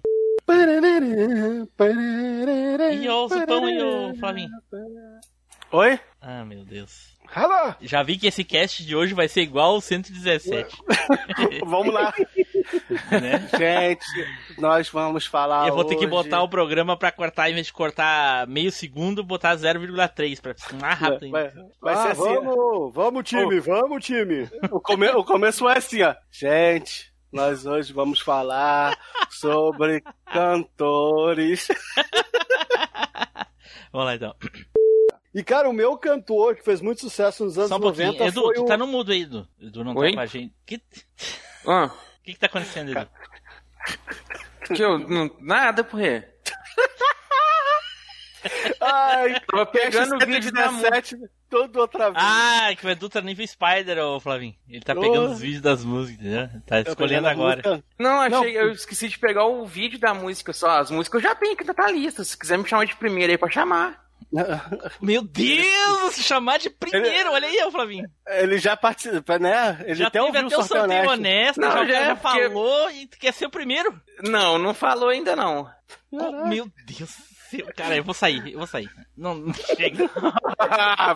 E 2.93 3.09
o 3.09 3.27
Zupão 3.27 3.69
e 3.69 3.81
o 3.81 4.15
Flavinho. 4.15 4.49
Oi? 5.71 5.99
Ah, 6.21 6.45
meu 6.45 6.63
Deus. 6.63 7.14
Hello! 7.33 7.75
Já 7.81 8.03
vi 8.03 8.17
que 8.17 8.27
esse 8.27 8.43
cast 8.43 8.85
de 8.85 8.95
hoje 8.95 9.13
vai 9.13 9.27
ser 9.27 9.41
igual 9.41 9.75
o 9.75 9.81
117. 9.81 10.75
Vamos 11.65 11.93
lá. 11.93 12.13
né? 13.11 13.47
Gente, 13.57 14.05
nós 14.57 14.89
vamos 14.89 15.25
falar 15.25 15.67
Eu 15.67 15.75
vou 15.75 15.83
ter 15.85 15.95
que 15.95 16.05
hoje- 16.05 16.09
botar 16.09 16.41
o 16.41 16.49
programa 16.49 16.97
pra 16.97 17.11
cortar, 17.11 17.49
em 17.49 17.53
vez 17.53 17.67
de 17.67 17.73
cortar 17.73 18.47
meio 18.47 18.71
segundo, 18.71 19.23
botar 19.23 19.55
0,3 19.55 20.41
pra 20.41 20.53
ser 20.57 20.75
mais 20.75 20.97
rápido 20.97 21.25
ainda. 21.25 21.53
Vai, 21.53 21.63
vai 21.81 21.93
ah, 21.93 21.97
ser 22.01 22.07
assim. 22.09 22.21
vamos, 22.21 22.93
vamos 22.93 23.23
time, 23.29 23.59
vamos 23.59 24.03
time. 24.05 24.49
O, 24.71 24.79
come- 24.79 25.09
o 25.09 25.23
começo 25.23 25.59
foi 25.59 25.73
assim, 25.73 26.01
ó. 26.03 26.15
Gente, 26.31 27.11
nós 27.31 27.65
hoje 27.65 27.93
vamos 27.93 28.19
falar 28.19 28.97
sobre 29.29 30.01
cantores. 30.31 31.67
Vamos 33.91 34.07
lá 34.07 34.15
então. 34.15 34.35
E 35.35 35.43
cara, 35.43 35.69
o 35.69 35.73
meu 35.73 35.97
cantor 35.97 36.55
que 36.55 36.63
fez 36.63 36.79
muito 36.79 37.01
sucesso 37.01 37.43
nos 37.43 37.57
anos 37.57 37.69
Só 37.69 37.75
um 37.75 37.81
pouquinho. 37.81 38.07
90 38.13 38.25
Edu, 38.27 38.41
foi 38.41 38.55
tu 38.55 38.61
o... 38.63 38.65
tá 38.65 38.77
no 38.77 38.87
mudo 38.87 39.11
aí, 39.11 39.23
Edu. 39.23 39.45
Edu 39.59 39.83
não 39.83 39.93
Oi? 39.95 40.11
tá 40.11 40.15
com 40.15 40.21
a 40.21 40.25
gente. 40.25 40.53
Que... 40.65 40.81
Ah, 41.67 41.85
O 41.87 41.89
que 42.23 42.33
que 42.33 42.39
tá 42.39 42.45
acontecendo, 42.45 42.91
Edu? 42.91 43.07
que 44.73 44.81
eu. 44.81 44.97
Não, 44.97 45.29
nada, 45.41 45.83
por 45.83 45.99
quê? 45.99 46.23
Ai, 48.79 49.39
Tava 49.41 49.65
pegando 49.65 50.15
o 50.15 50.19
vídeo 50.25 50.51
da 50.51 50.71
música. 50.71 50.91
17 51.01 51.29
todo 51.49 51.79
outra 51.79 52.11
vez. 52.11 52.23
Ah, 52.23 52.69
que 52.77 52.85
o 52.85 52.89
Edu 52.89 53.09
tá 53.09 53.19
nível 53.21 53.45
Spider, 53.47 53.97
ô 54.05 54.19
Flavinho. 54.19 54.55
Ele 54.69 54.81
tá 54.81 54.93
pegando 54.93 55.29
Oh. 55.29 55.31
os 55.31 55.39
vídeos 55.39 55.61
das 55.61 55.83
músicas, 55.83 56.21
entendeu? 56.25 56.49
Tá 56.65 56.79
escolhendo 56.81 57.27
agora. 57.27 57.83
Não, 57.99 58.21
achei, 58.21 58.53
Não. 58.53 58.61
eu 58.61 58.71
esqueci 58.71 59.09
de 59.09 59.17
pegar 59.17 59.45
o 59.45 59.65
vídeo 59.65 59.99
da 59.99 60.13
música 60.13 60.53
só. 60.53 60.79
As 60.79 60.91
músicas 60.91 61.23
eu 61.23 61.29
já 61.29 61.35
tenho 61.35 61.57
que 61.57 61.65
tá 61.65 61.73
na 61.75 61.91
lista. 61.91 62.23
Se 62.23 62.37
quiser 62.37 62.57
me 62.57 62.67
chamar 62.67 62.85
de 62.85 62.95
primeiro 62.95 63.31
aí 63.31 63.37
pra 63.37 63.49
chamar. 63.49 64.04
Meu 65.01 65.21
Deus, 65.21 66.13
se 66.13 66.23
chamar 66.23 66.57
de 66.59 66.69
primeiro, 66.69 67.31
olha 67.31 67.47
aí, 67.47 67.71
Flavinho. 67.71 68.07
Ele 68.27 68.57
já 68.57 68.75
participa, 68.75 69.37
né? 69.39 69.83
Ele 69.85 69.95
Já 69.95 70.07
até 70.07 70.19
teve 70.19 70.25
ouviu 70.37 70.47
até 70.47 70.57
o 70.57 70.61
sorteio 70.63 70.79
sorteio 70.81 71.09
honesto. 71.11 71.57
honesto, 71.57 71.61
Não, 71.61 71.71
já, 71.71 71.81
o 71.83 71.87
já 71.87 71.97
é 71.99 72.05
já 72.07 72.15
porque- 72.15 72.49
falou 72.49 72.91
e 72.91 73.07
quer 73.07 73.33
ser 73.33 73.45
o 73.45 73.49
primeiro. 73.51 74.01
Não, 74.23 74.57
não 74.57 74.73
falou 74.73 75.09
ainda 75.09 75.35
não. 75.35 75.69
Oh, 76.11 76.47
meu 76.47 76.67
Deus 76.85 77.09
do 77.11 77.35
Cara, 77.75 77.95
eu 77.95 78.03
vou 78.03 78.13
sair, 78.13 78.51
eu 78.51 78.57
vou 78.57 78.67
sair. 78.67 78.89
Não, 79.15 79.33
não 79.35 79.53
chega. 79.77 80.09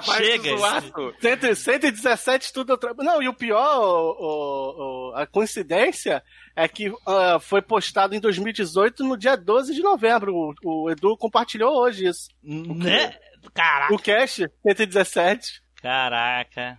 Vai 0.05 0.23
chega. 0.23 0.49
isso. 0.53 0.93
pô. 0.93 1.13
100 1.19 1.55
117 1.55 2.53
tudo. 2.53 2.79
Não, 2.99 3.21
e 3.21 3.27
o 3.27 3.33
pior, 3.33 3.79
o- 3.81 5.09
o- 5.11 5.15
a 5.15 5.25
coincidência 5.27 6.23
é 6.63 6.67
que 6.67 6.91
ah, 7.05 7.37
foi 7.39 7.61
postado 7.61 8.15
em 8.15 8.19
2018 8.19 9.03
no 9.03 9.17
dia 9.17 9.35
12 9.35 9.73
de 9.73 9.81
novembro. 9.81 10.35
O, 10.63 10.83
o 10.83 10.89
Edu 10.89 11.15
compartilhou 11.17 11.73
hoje 11.75 12.07
isso. 12.07 12.29
Né? 12.43 13.15
Caraca. 13.53 13.93
O 13.93 13.97
cast 13.99 14.47
117. 14.63 15.61
Caraca. 15.81 16.77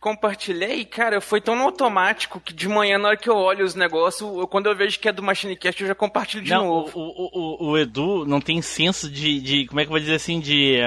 Compartilhei, 0.00 0.84
cara, 0.84 1.20
foi 1.20 1.40
tão 1.40 1.54
no 1.54 1.62
automático 1.62 2.40
que 2.40 2.52
de 2.52 2.66
manhã, 2.68 2.98
na 2.98 3.08
hora 3.08 3.16
que 3.16 3.28
eu 3.28 3.36
olho 3.36 3.64
os 3.64 3.74
negócios, 3.74 4.22
eu- 4.36 4.48
quando 4.48 4.66
eu 4.66 4.74
vejo 4.74 4.98
que 4.98 5.08
é 5.08 5.12
do 5.12 5.22
Machinecast, 5.22 5.80
eu 5.80 5.88
já 5.88 5.94
compartilho 5.94 6.42
de 6.42 6.50
não, 6.50 6.66
novo. 6.66 6.98
O, 6.98 7.02
o, 7.02 7.66
o, 7.68 7.70
o 7.70 7.78
Edu 7.78 8.24
não 8.26 8.40
tem 8.40 8.60
senso 8.62 9.08
de, 9.08 9.40
de. 9.40 9.66
Como 9.66 9.78
é 9.78 9.84
que 9.84 9.88
eu 9.88 9.92
vou 9.92 10.00
dizer 10.00 10.14
assim? 10.14 10.40
De. 10.40 10.78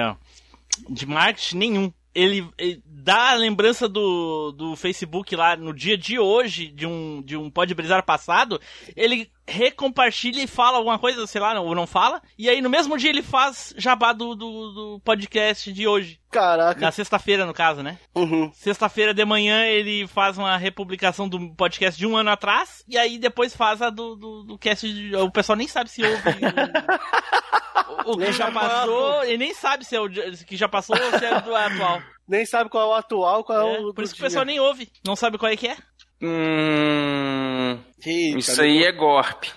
De 0.90 1.06
marketing 1.06 1.56
nenhum. 1.56 1.92
Ele, 2.16 2.48
ele 2.56 2.82
dá 2.86 3.32
a 3.32 3.34
lembrança 3.34 3.86
do, 3.86 4.50
do 4.52 4.74
Facebook 4.74 5.36
lá 5.36 5.54
no 5.54 5.74
dia 5.74 5.98
de 5.98 6.18
hoje, 6.18 6.68
de 6.68 6.86
um, 6.86 7.20
de 7.22 7.36
um 7.36 7.50
Pode 7.50 7.74
Brisar 7.74 8.02
passado, 8.04 8.58
ele 8.96 9.30
recompartilha 9.48 10.42
e 10.42 10.46
fala 10.46 10.78
alguma 10.78 10.98
coisa, 10.98 11.26
sei 11.26 11.40
lá, 11.40 11.58
ou 11.60 11.74
não 11.74 11.86
fala, 11.86 12.20
e 12.38 12.48
aí 12.48 12.60
no 12.60 12.68
mesmo 12.70 12.96
dia 12.98 13.10
ele 13.10 13.22
faz 13.22 13.72
jabá 13.76 14.12
do, 14.12 14.34
do, 14.34 14.72
do 14.72 15.00
podcast 15.04 15.72
de 15.72 15.86
hoje. 15.86 16.18
Caraca. 16.30 16.80
Na 16.80 16.90
sexta-feira, 16.90 17.46
no 17.46 17.54
caso, 17.54 17.82
né? 17.82 17.98
Uhum. 18.14 18.50
Sexta-feira 18.52 19.14
de 19.14 19.24
manhã 19.24 19.64
ele 19.64 20.06
faz 20.06 20.36
uma 20.36 20.56
republicação 20.56 21.28
do 21.28 21.54
podcast 21.54 21.98
de 21.98 22.06
um 22.06 22.16
ano 22.16 22.30
atrás, 22.30 22.84
e 22.88 22.98
aí 22.98 23.18
depois 23.18 23.54
faz 23.54 23.80
a 23.80 23.88
do, 23.88 24.16
do, 24.16 24.42
do 24.42 24.58
cast. 24.58 24.92
De, 24.92 25.14
o 25.16 25.30
pessoal 25.30 25.56
nem 25.56 25.68
sabe 25.68 25.88
se 25.88 26.02
ouve 26.04 26.22
o, 28.04 28.12
o 28.12 28.18
que 28.18 28.32
já 28.32 28.50
passou, 28.50 29.24
e 29.24 29.38
nem 29.38 29.54
sabe 29.54 29.84
se 29.84 29.96
é 29.96 30.00
o 30.00 30.10
que 30.10 30.56
já 30.56 30.68
passou 30.68 30.96
ou 30.96 31.18
se 31.18 31.24
é 31.24 31.40
do 31.40 31.54
atual. 31.54 32.02
Nem 32.28 32.44
sabe 32.44 32.68
qual 32.68 32.84
é 32.84 32.94
o 32.94 32.94
atual, 32.98 33.44
qual 33.44 33.68
é, 33.68 33.76
É, 33.76 33.80
o. 33.80 33.94
por 33.94 34.02
isso 34.02 34.12
que 34.14 34.20
o 34.20 34.24
pessoal 34.24 34.44
nem 34.44 34.58
ouve, 34.58 34.90
não 35.06 35.14
sabe 35.14 35.38
qual 35.38 35.50
é 35.50 35.56
que 35.56 35.68
é. 35.68 35.76
Hum. 36.22 37.78
Eita, 38.04 38.38
Isso 38.38 38.60
aí 38.60 38.84
é 38.84 38.92
golpe. 38.92 39.50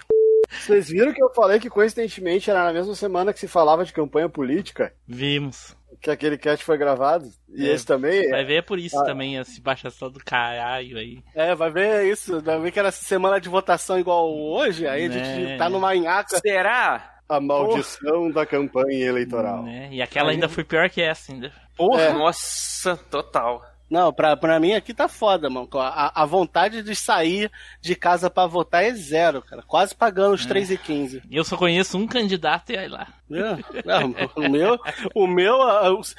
Vocês 0.50 0.90
viram 0.90 1.14
que 1.14 1.24
eu 1.24 1.30
falei 1.34 1.60
que 1.60 1.70
coincidentemente 1.70 2.50
era 2.50 2.64
na 2.64 2.74
mesma 2.74 2.96
semana 2.96 3.32
que 3.34 3.40
se 3.40 3.48
falava 3.48 3.86
de 3.86 3.94
campanha 3.94 4.28
política? 4.28 4.94
Vimos. 5.08 5.76
Que 6.02 6.10
aquele 6.10 6.38
cast 6.38 6.64
foi 6.66 6.78
gravado? 6.78 7.26
E 7.50 7.68
É, 7.70 7.74
esse 7.74 7.86
também? 7.86 8.30
Vai 8.30 8.46
ver 8.46 8.56
é 8.56 8.62
por 8.62 8.80
isso 8.80 8.98
Ah. 9.00 9.04
também, 9.06 9.38
essa 9.38 9.62
baixação 9.62 10.10
do 10.10 10.20
caralho 10.24 10.98
aí. 10.98 11.22
É, 11.36 11.54
vai 11.54 11.72
ver 11.72 12.06
isso. 12.12 12.42
Vai 12.42 12.60
ver 12.60 12.72
que 12.72 12.80
era 12.80 12.92
semana 12.92 13.40
de 13.40 13.50
votação 13.50 14.00
igual 14.00 14.34
hoje. 14.34 14.88
Aí 14.88 15.06
a 15.06 15.10
Né. 15.10 15.36
gente 15.36 15.58
tá 15.58 15.70
numa 15.70 15.94
nhaca. 15.94 16.40
Será? 16.40 17.16
A 17.28 17.40
maldição 17.40 18.32
da 18.32 18.46
campanha 18.46 19.06
eleitoral. 19.06 19.62
Né? 19.64 19.90
E 19.92 20.02
aquela 20.02 20.32
ainda 20.32 20.50
foi 20.50 20.64
pior 20.64 20.90
que 20.90 21.02
essa 21.02 21.32
ainda. 21.32 21.52
Porra, 21.76 22.04
É. 22.04 22.14
nossa, 22.14 22.98
total. 23.12 23.62
Não, 23.90 24.14
pra, 24.14 24.38
pra 24.38 24.60
mim 24.60 24.74
aqui 24.74 24.94
tá 24.94 25.08
foda, 25.08 25.50
mano. 25.50 25.68
A, 25.74 26.22
a 26.22 26.26
vontade 26.26 26.84
de 26.84 26.96
sair 26.96 27.52
de 27.82 27.96
casa 27.96 28.30
pra 28.30 28.46
votar 28.46 28.84
é 28.84 28.92
zero, 28.94 29.42
cara. 29.42 29.64
Quase 29.64 29.96
pagando 29.96 30.36
os 30.36 30.46
3,15. 30.46 31.24
Eu 31.32 31.44
só 31.44 31.58
conheço 31.58 31.98
um 31.98 32.06
candidato 32.06 32.72
e 32.72 32.78
aí 32.78 32.88
lá. 32.88 33.08
É. 33.32 33.82
Não, 33.86 34.14
o 34.36 34.50
meu, 34.50 34.80
o 35.16 35.26
meu, 35.28 35.58
os- 35.98 36.16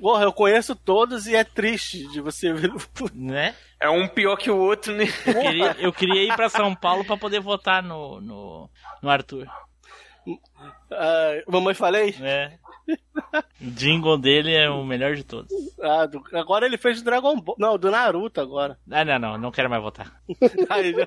porra, 0.00 0.24
eu 0.24 0.32
conheço 0.32 0.76
todos 0.76 1.26
e 1.26 1.34
é 1.34 1.42
triste 1.42 2.06
de 2.12 2.20
você 2.20 2.52
ver. 2.52 2.70
Né? 3.14 3.54
É 3.80 3.90
um 3.90 4.06
pior 4.06 4.36
que 4.36 4.50
o 4.50 4.56
outro, 4.58 4.94
né? 4.94 5.04
Eu 5.26 5.40
queria, 5.40 5.76
eu 5.80 5.92
queria 5.92 6.22
ir 6.24 6.36
pra 6.36 6.48
São 6.48 6.72
Paulo 6.72 7.04
pra 7.04 7.16
poder 7.16 7.40
votar 7.40 7.82
no, 7.82 8.20
no, 8.20 8.70
no 9.02 9.10
Arthur. 9.10 9.48
Ah, 10.90 11.32
mamãe 11.48 11.74
falei? 11.74 12.14
É. 12.20 12.52
O 13.60 13.70
jingle 13.70 14.18
dele 14.18 14.52
é 14.54 14.68
o 14.68 14.84
melhor 14.84 15.14
de 15.14 15.24
todos. 15.24 15.50
Ah, 15.80 16.06
do- 16.06 16.22
agora 16.36 16.66
ele 16.66 16.76
fez 16.76 16.98
do 17.00 17.04
Dragon 17.04 17.40
Ball. 17.40 17.56
Não, 17.58 17.78
do 17.78 17.90
Naruto 17.90 18.40
agora. 18.40 18.78
Ah, 18.90 19.04
não, 19.04 19.18
não, 19.18 19.38
não 19.38 19.50
quero 19.52 19.70
mais 19.70 19.82
votar. 19.82 20.20
Aí 20.68 20.92
já, 20.92 21.06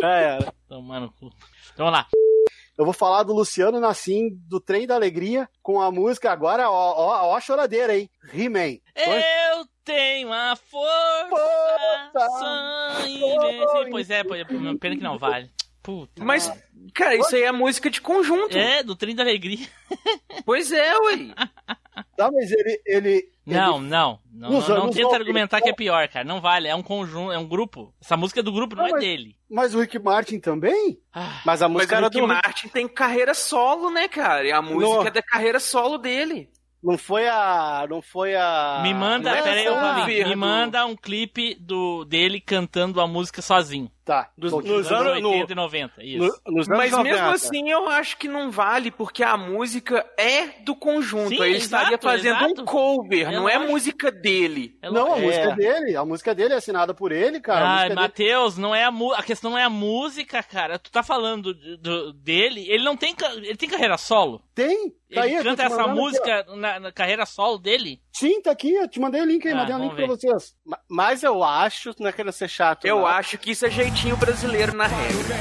já 0.00 0.08
era. 0.16 0.52
Tomar 0.68 1.00
no 1.00 1.12
cu. 1.12 1.30
Então 1.72 1.86
vamos 1.86 1.92
lá. 2.00 2.06
Eu 2.78 2.84
vou 2.84 2.92
falar 2.92 3.22
do 3.22 3.32
Luciano 3.32 3.80
Nassim, 3.80 4.28
do 4.48 4.60
Trem 4.60 4.86
da 4.86 4.94
Alegria, 4.94 5.48
com 5.62 5.80
a 5.80 5.90
música 5.90 6.30
agora, 6.30 6.68
ó, 6.70 6.92
ó, 6.94 7.28
ó 7.30 7.34
a 7.36 7.40
choradeira, 7.40 7.96
hein? 7.96 8.10
He-Man. 8.34 8.76
Eu 8.94 9.64
tenho 9.82 10.30
a 10.30 10.54
força, 10.56 12.28
sangue 12.38 13.14
invencível. 13.24 13.90
Pois 13.90 14.10
é, 14.10 14.24
pois 14.24 14.40
é, 14.40 14.44
pena 14.78 14.96
que 14.96 15.02
não 15.02 15.16
vale. 15.18 15.50
Puta. 15.86 16.24
Mas, 16.24 16.52
cara, 16.92 17.14
isso 17.14 17.36
aí 17.36 17.42
é 17.44 17.52
música 17.52 17.88
de 17.88 18.00
conjunto. 18.00 18.58
É, 18.58 18.82
do 18.82 18.96
Trem 18.96 19.14
da 19.14 19.22
Alegria. 19.22 19.64
Pois 20.44 20.72
é, 20.72 20.98
ué. 20.98 21.32
Tá, 22.16 22.28
mas 22.30 22.50
ele. 22.50 22.82
ele 22.84 23.28
Não, 23.46 23.78
ele- 23.78 23.86
não. 23.88 24.18
Não, 24.32 24.50
Nos 24.50 24.68
não, 24.68 24.76
não 24.78 24.86
tenta 24.90 25.02
90. 25.04 25.16
argumentar 25.16 25.60
que 25.60 25.68
é 25.68 25.72
pior, 25.72 26.08
cara. 26.08 26.24
Não 26.24 26.40
vale. 26.40 26.66
É 26.66 26.74
um 26.74 26.82
conjunto, 26.82 27.30
é 27.30 27.38
um 27.38 27.46
grupo. 27.46 27.94
Essa 28.02 28.16
música 28.16 28.40
é 28.40 28.42
do 28.42 28.50
grupo, 28.52 28.74
não, 28.74 28.82
Não, 28.82 28.88
é 28.88 28.92
mas- 28.94 29.00
dele. 29.00 29.36
Mas 29.48 29.74
o 29.76 29.80
Rick 29.80 29.96
Martin 30.00 30.40
também? 30.40 30.98
Mas 31.44 31.62
a 31.62 31.68
Mas 31.68 31.72
música 31.84 32.00
o 32.00 32.02
Rick 32.02 32.20
do. 32.20 32.26
Martin 32.26 32.68
tem 32.68 32.88
carreira 32.88 33.32
solo, 33.32 33.88
né, 33.88 34.08
cara? 34.08 34.44
E 34.44 34.50
a 34.50 34.60
música 34.60 35.02
No- 35.02 35.06
é 35.06 35.10
da 35.12 35.22
carreira 35.22 35.60
solo 35.60 35.98
dele. 35.98 36.50
Não 36.82 36.98
foi 36.98 37.28
a. 37.28 37.86
Não 37.88 38.02
foi 38.02 38.34
a. 38.34 38.80
Me 38.82 38.92
manda, 38.92 39.30
é 39.30 39.42
pera 39.42 39.60
aí, 39.60 39.64
Flavinho, 39.66 40.28
me 40.28 40.36
manda 40.36 40.84
um 40.84 40.96
clipe 40.96 41.54
do, 41.60 42.04
dele 42.04 42.40
cantando 42.40 43.00
a 43.00 43.06
música 43.06 43.40
sozinho. 43.40 43.90
Tá. 44.06 44.30
Dos, 44.38 44.52
nos 44.52 44.64
Nos 44.64 44.92
anos. 44.92 45.06
anos 45.08 45.20
no- 45.22 45.30
80 45.30 45.52
e 45.52 45.56
90, 45.56 46.04
isso. 46.04 46.18
no- 46.46 46.54
nos 46.54 46.68
anos 46.68 46.78
Mas 46.78 46.92
mesmo 46.92 47.02
90. 47.02 47.30
assim, 47.32 47.68
eu 47.70 47.88
acho 47.88 48.16
que 48.16 48.28
não 48.28 48.52
vale, 48.52 48.92
porque 48.92 49.24
a 49.24 49.36
música 49.36 50.06
é 50.16 50.46
do 50.62 50.76
conjunto. 50.76 51.30
Sim, 51.30 51.42
ele 51.42 51.56
estaria 51.56 51.88
exato, 51.88 52.04
fazendo 52.06 52.36
exato. 52.36 52.62
um 52.62 52.64
cover, 52.64 53.26
É 53.28 53.32
não 53.32 53.48
é 53.48 53.54
lógico. 53.56 53.72
música 53.72 54.12
dele. 54.12 54.78
É 54.80 54.88
Não, 54.88 55.14
a 55.14 55.16
música 55.18 55.42
É. 55.44 55.50
é 55.50 55.54
dele. 55.56 55.96
A 55.96 56.04
música 56.04 56.32
dele 56.36 56.54
é 56.54 56.56
assinada 56.56 56.94
por 56.94 57.10
ele, 57.10 57.40
cara. 57.40 57.68
Ai, 57.68 57.88
dele- 57.88 58.00
Matheus, 58.00 58.56
não 58.56 58.72
é 58.72 58.84
a, 58.84 58.92
mu- 58.92 59.12
a 59.12 59.24
questão 59.24 59.50
não 59.50 59.58
é 59.58 59.64
a 59.64 59.68
música, 59.70 60.40
cara. 60.40 60.78
Tu 60.78 60.88
tá 60.88 61.02
falando 61.02 61.52
do- 61.52 61.76
do- 61.76 62.12
dele, 62.12 62.64
ele 62.70 62.84
não 62.84 62.96
tem 62.96 63.12
ele 63.38 63.56
tem 63.56 63.68
carreira 63.68 63.98
solo. 63.98 64.40
Tem? 64.54 64.90
Tá 65.12 65.24
Ele 65.26 65.36
aí, 65.36 65.42
canta 65.44 65.62
essa 65.64 65.82
aqui, 65.82 65.90
música 65.90 66.46
na, 66.56 66.80
na 66.80 66.92
carreira 66.92 67.26
solo 67.26 67.58
dele? 67.58 68.00
Sim, 68.18 68.40
tá 68.40 68.50
aqui. 68.50 68.72
Eu 68.72 68.88
te 68.88 68.98
mandei 68.98 69.20
o 69.20 69.26
link 69.26 69.46
aí. 69.46 69.52
Ah, 69.52 69.56
mandei 69.58 69.74
um 69.74 69.78
link 69.78 69.94
vamos 69.94 70.06
pra 70.20 70.30
vocês. 70.30 70.54
Ma- 70.64 70.78
Mas 70.88 71.22
eu 71.22 71.44
acho, 71.44 71.94
não 72.00 72.08
é 72.08 72.12
querendo 72.12 72.32
ser 72.32 72.48
chato. 72.48 72.86
Eu 72.86 73.00
não. 73.00 73.06
acho 73.06 73.36
que 73.36 73.50
isso 73.50 73.66
é 73.66 73.70
jeitinho 73.70 74.16
brasileiro 74.16 74.74
na 74.74 74.86
regra. 74.86 75.36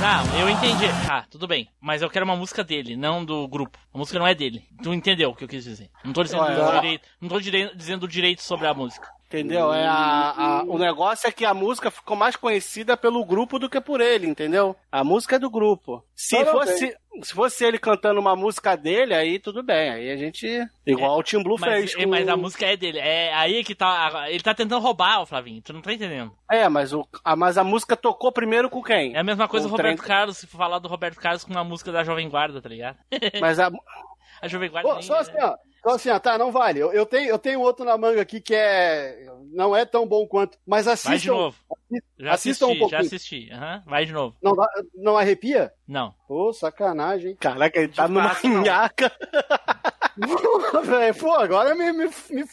Não, 0.00 0.40
eu 0.40 0.50
entendi. 0.50 0.84
Ah, 1.08 1.24
tudo 1.30 1.46
bem. 1.46 1.68
Mas 1.80 2.02
eu 2.02 2.10
quero 2.10 2.24
uma 2.24 2.36
música 2.36 2.62
dele, 2.64 2.96
não 2.96 3.24
do 3.24 3.46
grupo. 3.48 3.78
A 3.92 3.96
música 3.98 4.18
não 4.18 4.26
é 4.26 4.34
dele. 4.34 4.64
Tu 4.82 4.92
entendeu 4.92 5.30
o 5.30 5.34
que 5.36 5.44
eu 5.44 5.48
quis 5.48 5.64
dizer? 5.64 5.88
Não 6.04 6.12
tô 6.12 6.22
dizendo 6.24 6.44
do 6.44 6.60
ó. 6.62 6.72
direito, 6.80 7.08
não 7.20 7.28
tô 7.28 7.40
dire- 7.40 7.70
dizendo 7.74 8.08
direito 8.08 8.42
sobre 8.42 8.66
a 8.66 8.74
música. 8.74 9.08
Entendeu? 9.40 9.72
É 9.72 9.86
a, 9.86 10.34
a- 10.36 10.62
o 10.64 10.78
negócio 10.78 11.28
é 11.28 11.32
que 11.32 11.44
a 11.44 11.52
música 11.54 11.90
ficou 11.90 12.16
mais 12.16 12.36
conhecida 12.36 12.96
pelo 12.96 13.24
grupo 13.24 13.58
do 13.58 13.68
que 13.68 13.80
por 13.80 14.00
ele, 14.00 14.26
entendeu? 14.26 14.76
A 14.90 15.02
música 15.02 15.36
é 15.36 15.38
do 15.38 15.50
grupo. 15.50 16.04
Se 16.14 16.44
fosse, 16.44 16.96
se 17.22 17.34
fosse 17.34 17.64
ele 17.64 17.78
cantando 17.78 18.20
uma 18.20 18.36
música 18.36 18.76
dele, 18.76 19.14
aí 19.14 19.38
tudo 19.38 19.62
bem. 19.62 19.90
Aí 19.90 20.10
a 20.10 20.16
gente. 20.16 20.46
Igual 20.86 21.18
o 21.18 21.22
Tim 21.22 21.42
Blue 21.42 21.56
Mas, 21.58 21.92
fez. 21.92 22.02
é, 22.02 22.06
mas 22.06 22.28
a 22.28 22.36
música 22.36 22.66
é 22.66 22.76
dele. 22.76 22.98
É 22.98 23.32
aí 23.34 23.64
que 23.64 23.74
tá. 23.74 24.26
Ele 24.28 24.42
tá 24.42 24.54
tentando 24.54 24.80
roubar, 24.82 25.22
o 25.22 25.26
Flavinho. 25.26 25.60
Tu 25.62 25.72
não 25.72 25.80
tá 25.82 25.92
entendendo. 25.92 26.32
É, 26.50 26.68
mas, 26.68 26.92
o, 26.92 27.06
a, 27.24 27.34
mas 27.34 27.58
a 27.58 27.64
música 27.64 27.96
tocou 27.96 28.30
primeiro 28.32 28.70
com 28.70 28.82
quem? 28.82 29.14
É 29.14 29.18
a 29.18 29.24
mesma 29.24 29.48
coisa 29.48 29.66
Com 29.68 29.74
o 29.74 29.76
Roberto 29.76 29.98
trem- 29.98 30.08
Carlos, 30.08 30.36
se 30.38 30.46
for 30.46 30.58
falar 30.58 30.78
do 30.78 30.88
Roberto 30.88 31.18
Carlos 31.18 31.44
com 31.44 31.50
uma 31.52 31.64
música 31.64 31.90
da 31.90 32.04
Jovem 32.04 32.28
Guarda, 32.28 32.62
tá 32.62 32.68
ligado? 32.68 32.96
Mas 33.40 33.58
a, 33.58 33.70
A 34.42 34.48
Jovem 34.48 34.70
Guarda. 34.70 34.88
Pô, 34.94 35.00
só 35.02 35.16
assim, 35.18 35.32
ó. 35.40 35.54
Só 35.86 35.90
assim, 35.96 36.08
ó, 36.08 36.18
tá, 36.18 36.38
não 36.38 36.50
vale. 36.50 36.80
Eu, 36.80 36.92
eu 36.92 37.04
tenho, 37.04 37.28
eu 37.28 37.38
tenho 37.38 37.60
outro 37.60 37.84
na 37.84 37.96
manga 37.98 38.20
aqui 38.22 38.40
que 38.40 38.54
é. 38.54 39.26
Não 39.52 39.76
é 39.76 39.84
tão 39.84 40.06
bom 40.06 40.26
quanto. 40.26 40.56
Mas 40.66 40.88
assistam. 40.88 41.10
Vai 41.10 41.18
de 41.18 41.28
novo. 41.28 41.56
Já 42.18 42.32
assistam 42.32 42.66
assisti, 42.66 42.76
um 42.76 42.78
pouquinho. 42.80 42.88
já 42.90 43.06
assisti. 43.06 43.50
Aham, 43.52 43.82
Vai 43.86 44.06
de 44.06 44.12
novo. 44.12 44.34
Não, 44.42 44.54
não 44.94 45.16
arrepia? 45.18 45.72
Não. 45.86 46.14
Pô, 46.26 46.52
sacanagem, 46.52 47.30
hein? 47.32 47.36
Caraca, 47.38 47.78
ele 47.78 47.88
tá 47.92 48.08
numa 48.08 48.30
passa, 48.30 48.48
não. 48.48 48.62
nhaca. 48.62 49.12
Véi, 50.84 51.12
Pô, 51.12 51.32
agora 51.34 51.74
me, 51.74 51.92
me, 51.92 52.06
me. 52.30 52.44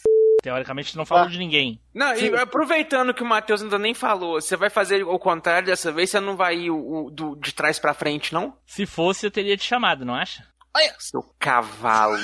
Teoricamente 0.42 0.96
não 0.96 1.06
falou 1.06 1.24
Ah. 1.24 1.28
de 1.28 1.38
ninguém. 1.38 1.80
Não, 1.94 2.14
e 2.16 2.34
aproveitando 2.36 3.14
que 3.14 3.22
o 3.22 3.26
Matheus 3.26 3.62
ainda 3.62 3.78
nem 3.78 3.94
falou, 3.94 4.40
você 4.40 4.56
vai 4.56 4.68
fazer 4.68 5.04
o 5.04 5.18
contrário 5.18 5.66
dessa 5.66 5.92
vez? 5.92 6.10
Você 6.10 6.18
não 6.20 6.36
vai 6.36 6.56
ir 6.56 6.70
o, 6.70 7.04
o- 7.06 7.10
do, 7.10 7.36
de 7.36 7.52
trás 7.54 7.78
pra 7.78 7.94
frente, 7.94 8.34
não? 8.34 8.56
Se 8.66 8.84
fosse, 8.84 9.26
eu 9.26 9.30
teria 9.30 9.56
te 9.56 9.62
chamado, 9.64 10.04
não 10.04 10.14
acha? 10.14 10.44
Olha, 10.76 10.94
seu 10.98 11.22
cavalo. 11.38 12.16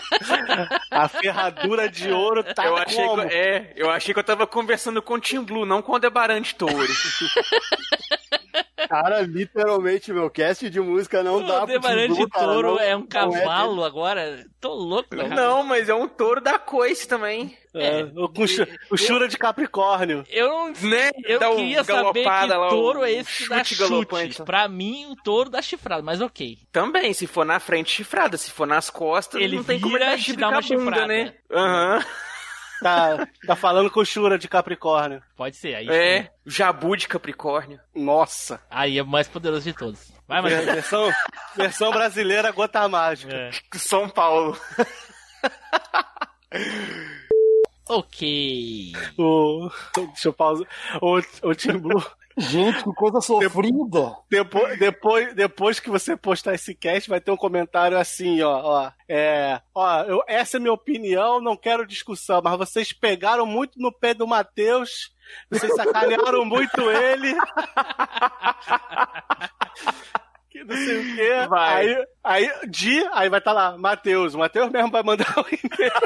A 0.90 1.08
ferradura 1.08 1.88
de 1.88 2.10
ouro 2.10 2.42
tá 2.42 2.66
eu 2.66 2.76
achei 2.76 3.06
como? 3.06 3.28
que, 3.28 3.34
é, 3.34 3.72
eu 3.76 3.90
achei 3.90 4.14
que 4.14 4.20
eu 4.20 4.24
tava 4.24 4.46
conversando 4.46 5.00
com 5.02 5.14
o 5.14 5.20
Tim 5.20 5.42
Blue, 5.42 5.66
não 5.66 5.82
com 5.82 5.92
o 5.92 5.98
Debarante 5.98 6.54
Touro. 6.54 6.74
Cara, 8.88 9.20
literalmente, 9.22 10.12
meu 10.12 10.30
cast 10.30 10.68
de 10.70 10.80
música 10.80 11.22
não 11.22 11.44
dá 11.44 11.62
O 11.62 11.66
pro 11.66 11.78
Demarante 11.80 12.14
Timbu, 12.14 12.28
cara, 12.30 12.46
Touro 12.46 12.68
não- 12.74 12.80
é 12.80 12.96
um 12.96 13.00
não 13.00 13.06
cavalo 13.06 13.84
agora. 13.84 14.46
Tô 14.60 14.72
louco, 14.74 15.10
cara. 15.10 15.28
Não, 15.28 15.62
mas 15.62 15.88
é 15.88 15.94
um 15.94 16.08
touro 16.08 16.40
da 16.40 16.58
coice 16.58 17.06
também. 17.06 17.56
É, 17.74 18.02
o, 18.16 18.46
chu- 18.46 18.66
o 18.90 18.96
Shura 18.96 19.28
de 19.28 19.36
Capricórnio. 19.36 20.24
Eu 20.30 20.48
não. 20.48 20.72
Né? 20.88 21.10
Eu 21.24 21.38
Dá 21.38 21.50
um 21.50 21.56
queria 21.56 21.84
saber 21.84 22.22
que 22.24 22.46
lá, 22.46 22.68
touro 22.70 23.04
é 23.04 23.12
esse 23.12 23.42
que 23.44 23.48
dá 23.48 23.58
chute 23.58 23.74
chute. 23.76 23.90
galopante. 23.90 24.42
Pra 24.42 24.66
mim, 24.68 25.06
o 25.10 25.16
touro 25.22 25.50
dá 25.50 25.60
chifrado, 25.62 26.02
mas 26.02 26.20
ok. 26.20 26.58
Também, 26.72 27.12
se 27.12 27.26
for 27.26 27.44
na 27.44 27.60
frente, 27.60 27.90
chifrada. 27.92 28.36
Se 28.36 28.50
for 28.50 28.66
nas 28.66 28.88
costas, 28.90 29.40
Ele 29.40 29.56
não 29.56 29.64
tem 29.64 29.78
como 29.80 29.96
ele 29.96 30.04
dar 30.04 30.18
te 30.18 30.32
dá 30.34 30.46
com 30.48 30.52
uma 30.54 30.58
a 30.58 30.62
bunda, 30.62 30.78
chifrada. 30.78 31.06
né? 31.06 31.34
Aham. 31.52 32.04
Tá, 32.82 33.26
tá 33.46 33.56
falando 33.56 33.90
com 33.90 34.00
o 34.00 34.04
Shura 34.04 34.38
de 34.38 34.48
Capricórnio. 34.48 35.22
Pode 35.36 35.56
ser, 35.56 35.74
aí. 35.74 35.88
É, 35.88 36.30
jabu 36.46 36.96
de 36.96 37.08
Capricórnio. 37.08 37.80
Nossa. 37.94 38.60
Aí 38.70 38.98
é 38.98 39.02
o 39.02 39.06
mais 39.06 39.26
poderoso 39.26 39.64
de 39.64 39.72
todos. 39.72 40.12
Vai, 40.26 40.40
mas. 40.42 40.64
Versão, 40.64 41.10
versão 41.56 41.90
brasileira, 41.90 42.52
gota 42.52 42.88
mágica. 42.88 43.34
É. 43.34 43.50
São 43.74 44.08
Paulo. 44.08 44.56
Ok. 47.88 48.92
O, 49.16 49.70
deixa 49.96 50.28
eu 50.28 50.32
pausar. 50.32 50.66
O, 51.00 51.20
o 51.42 51.54
Tim 51.54 51.78
Blue. 51.78 52.04
Gente, 52.38 52.84
que 52.84 52.92
coisa 52.94 53.20
sofrida. 53.20 54.16
Depois, 54.30 54.78
depois, 54.78 55.34
depois 55.34 55.80
que 55.80 55.90
você 55.90 56.16
postar 56.16 56.54
esse 56.54 56.74
cast, 56.74 57.08
vai 57.10 57.20
ter 57.20 57.30
um 57.30 57.36
comentário 57.36 57.98
assim, 57.98 58.40
ó. 58.42 58.60
ó 58.62 58.90
é, 59.08 59.60
ó, 59.74 60.02
eu- 60.02 60.22
essa 60.26 60.56
é 60.56 60.60
minha 60.60 60.72
opinião, 60.72 61.40
não 61.40 61.56
quero 61.56 61.86
discussão, 61.86 62.40
mas 62.42 62.56
vocês 62.58 62.92
pegaram 62.92 63.44
muito 63.44 63.78
no 63.80 63.92
pé 63.92 64.14
do 64.14 64.26
Matheus, 64.26 65.12
vocês 65.50 65.74
sacanearam 65.74 66.44
muito 66.44 66.80
ele. 66.90 67.34
que 70.58 70.64
não 70.64 70.76
sei 70.76 70.98
o 70.98 71.16
quê. 71.16 71.46
Vai. 71.48 71.86
Aí, 71.86 72.04
aí, 72.24 72.50
Di, 72.68 73.04
aí 73.12 73.28
vai 73.28 73.38
estar 73.38 73.52
lá, 73.52 73.76
Matheus. 73.78 74.34
O 74.34 74.38
Matheus 74.38 74.70
mesmo 74.70 74.90
vai 74.90 75.02
mandar 75.02 75.32
o 75.38 75.42
e-mail. 75.42 75.92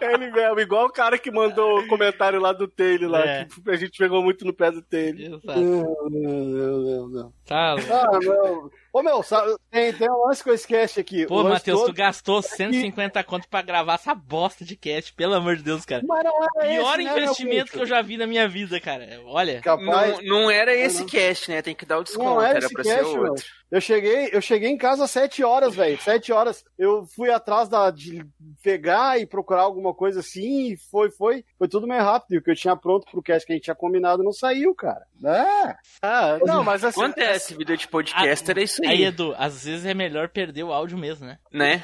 Ele 0.00 0.30
mesmo, 0.30 0.60
igual 0.60 0.86
o 0.86 0.92
cara 0.92 1.18
que 1.18 1.30
mandou 1.30 1.80
o 1.80 1.86
comentário 1.88 2.40
lá 2.40 2.52
do 2.52 2.68
Taylor 2.68 3.10
lá, 3.10 3.20
É. 3.24 3.44
que 3.46 3.70
a 3.70 3.76
gente 3.76 3.98
pegou 3.98 4.22
muito 4.22 4.44
no 4.44 4.52
pé 4.52 4.70
do 4.70 4.82
Taylor. 4.82 5.40
Exato. 5.42 5.60
Não, 5.60 6.10
não, 6.10 6.78
não, 6.78 7.08
não. 7.08 7.32
Tá. 7.46 7.74
Ah, 7.90 8.18
não. 8.22 8.70
Ô, 8.92 9.02
meu, 9.02 9.22
sabe, 9.22 9.56
tem, 9.70 9.90
tem 9.92 10.10
um 10.10 10.26
lance 10.26 10.44
com 10.44 10.50
esse 10.52 10.68
cast 10.68 11.00
aqui. 11.00 11.26
Pô, 11.26 11.42
Matheus, 11.42 11.80
tu 11.80 11.86
todo- 11.86 11.94
gastou 11.96 12.42
150 12.42 13.24
conto 13.24 13.48
pra 13.48 13.62
gravar 13.62 13.94
essa 13.94 14.14
bosta 14.14 14.64
de 14.66 14.76
cast, 14.76 15.14
pelo 15.14 15.32
amor 15.34 15.56
de 15.56 15.62
Deus, 15.62 15.84
cara. 15.86 16.02
Mas 16.06 16.22
não 16.24 16.44
era 16.44 16.68
Pior 16.74 17.00
esse, 17.00 17.04
né, 17.04 17.10
investimento 17.22 17.72
que 17.72 17.78
eu 17.80 17.86
já 17.86 18.02
vi 18.02 18.18
na 18.18 18.26
minha 18.26 18.46
vida, 18.46 18.78
cara. 18.78 19.08
Olha. 19.24 19.62
Capaz. 19.62 20.18
Não, 20.18 20.42
não 20.42 20.50
era 20.50 20.74
esse 20.74 21.00
Não. 21.00 21.06
cast, 21.08 21.50
né? 21.50 21.62
Tem 21.62 21.74
que 21.74 21.86
dar 21.86 21.98
o 22.00 22.04
desconto. 22.04 22.24
Não 22.28 22.42
era 22.42 22.58
era 22.58 22.68
pra 22.68 22.82
cast, 22.84 23.02
ser 23.10 23.18
meu. 23.18 23.34
Eu 23.72 23.80
cheguei, 23.80 24.28
eu 24.30 24.42
cheguei 24.42 24.68
em 24.68 24.76
casa 24.76 25.04
às 25.04 25.10
7 25.10 25.42
horas, 25.42 25.74
velho. 25.74 25.98
7 25.98 26.30
horas. 26.30 26.62
Eu 26.78 27.06
fui 27.06 27.30
atrás 27.30 27.70
da, 27.70 27.90
de 27.90 28.22
pegar 28.62 29.18
e 29.18 29.24
procurar 29.24 29.62
alguma 29.62 29.94
coisa 29.94 30.20
assim, 30.20 30.72
e 30.72 30.76
foi, 30.76 31.10
foi. 31.10 31.42
Foi 31.58 31.66
tudo 31.66 31.86
meio 31.86 32.02
rápido. 32.02 32.34
E 32.34 32.38
o 32.38 32.42
que 32.42 32.50
eu 32.50 32.54
tinha 32.54 32.76
pronto 32.76 33.10
pro 33.10 33.22
cast 33.22 33.46
que 33.46 33.52
a 33.54 33.56
gente 33.56 33.64
tinha 33.64 33.74
combinado 33.74 34.22
não 34.22 34.30
saiu, 34.30 34.74
cara. 34.74 35.06
É. 35.24 35.74
Ah, 36.02 36.38
não, 36.44 36.62
mas 36.62 36.84
assim. 36.84 37.00
Acontece, 37.00 37.56
vida 37.56 37.74
de 37.74 37.88
podcaster 37.88 38.58
é 38.58 38.62
isso 38.62 38.82
aí. 38.84 38.90
Aí, 38.90 39.04
Edu, 39.04 39.34
às 39.38 39.64
vezes 39.64 39.86
é 39.86 39.94
melhor 39.94 40.28
perder 40.28 40.64
o 40.64 40.72
áudio 40.72 40.98
mesmo, 40.98 41.26
né? 41.26 41.38
Né? 41.50 41.82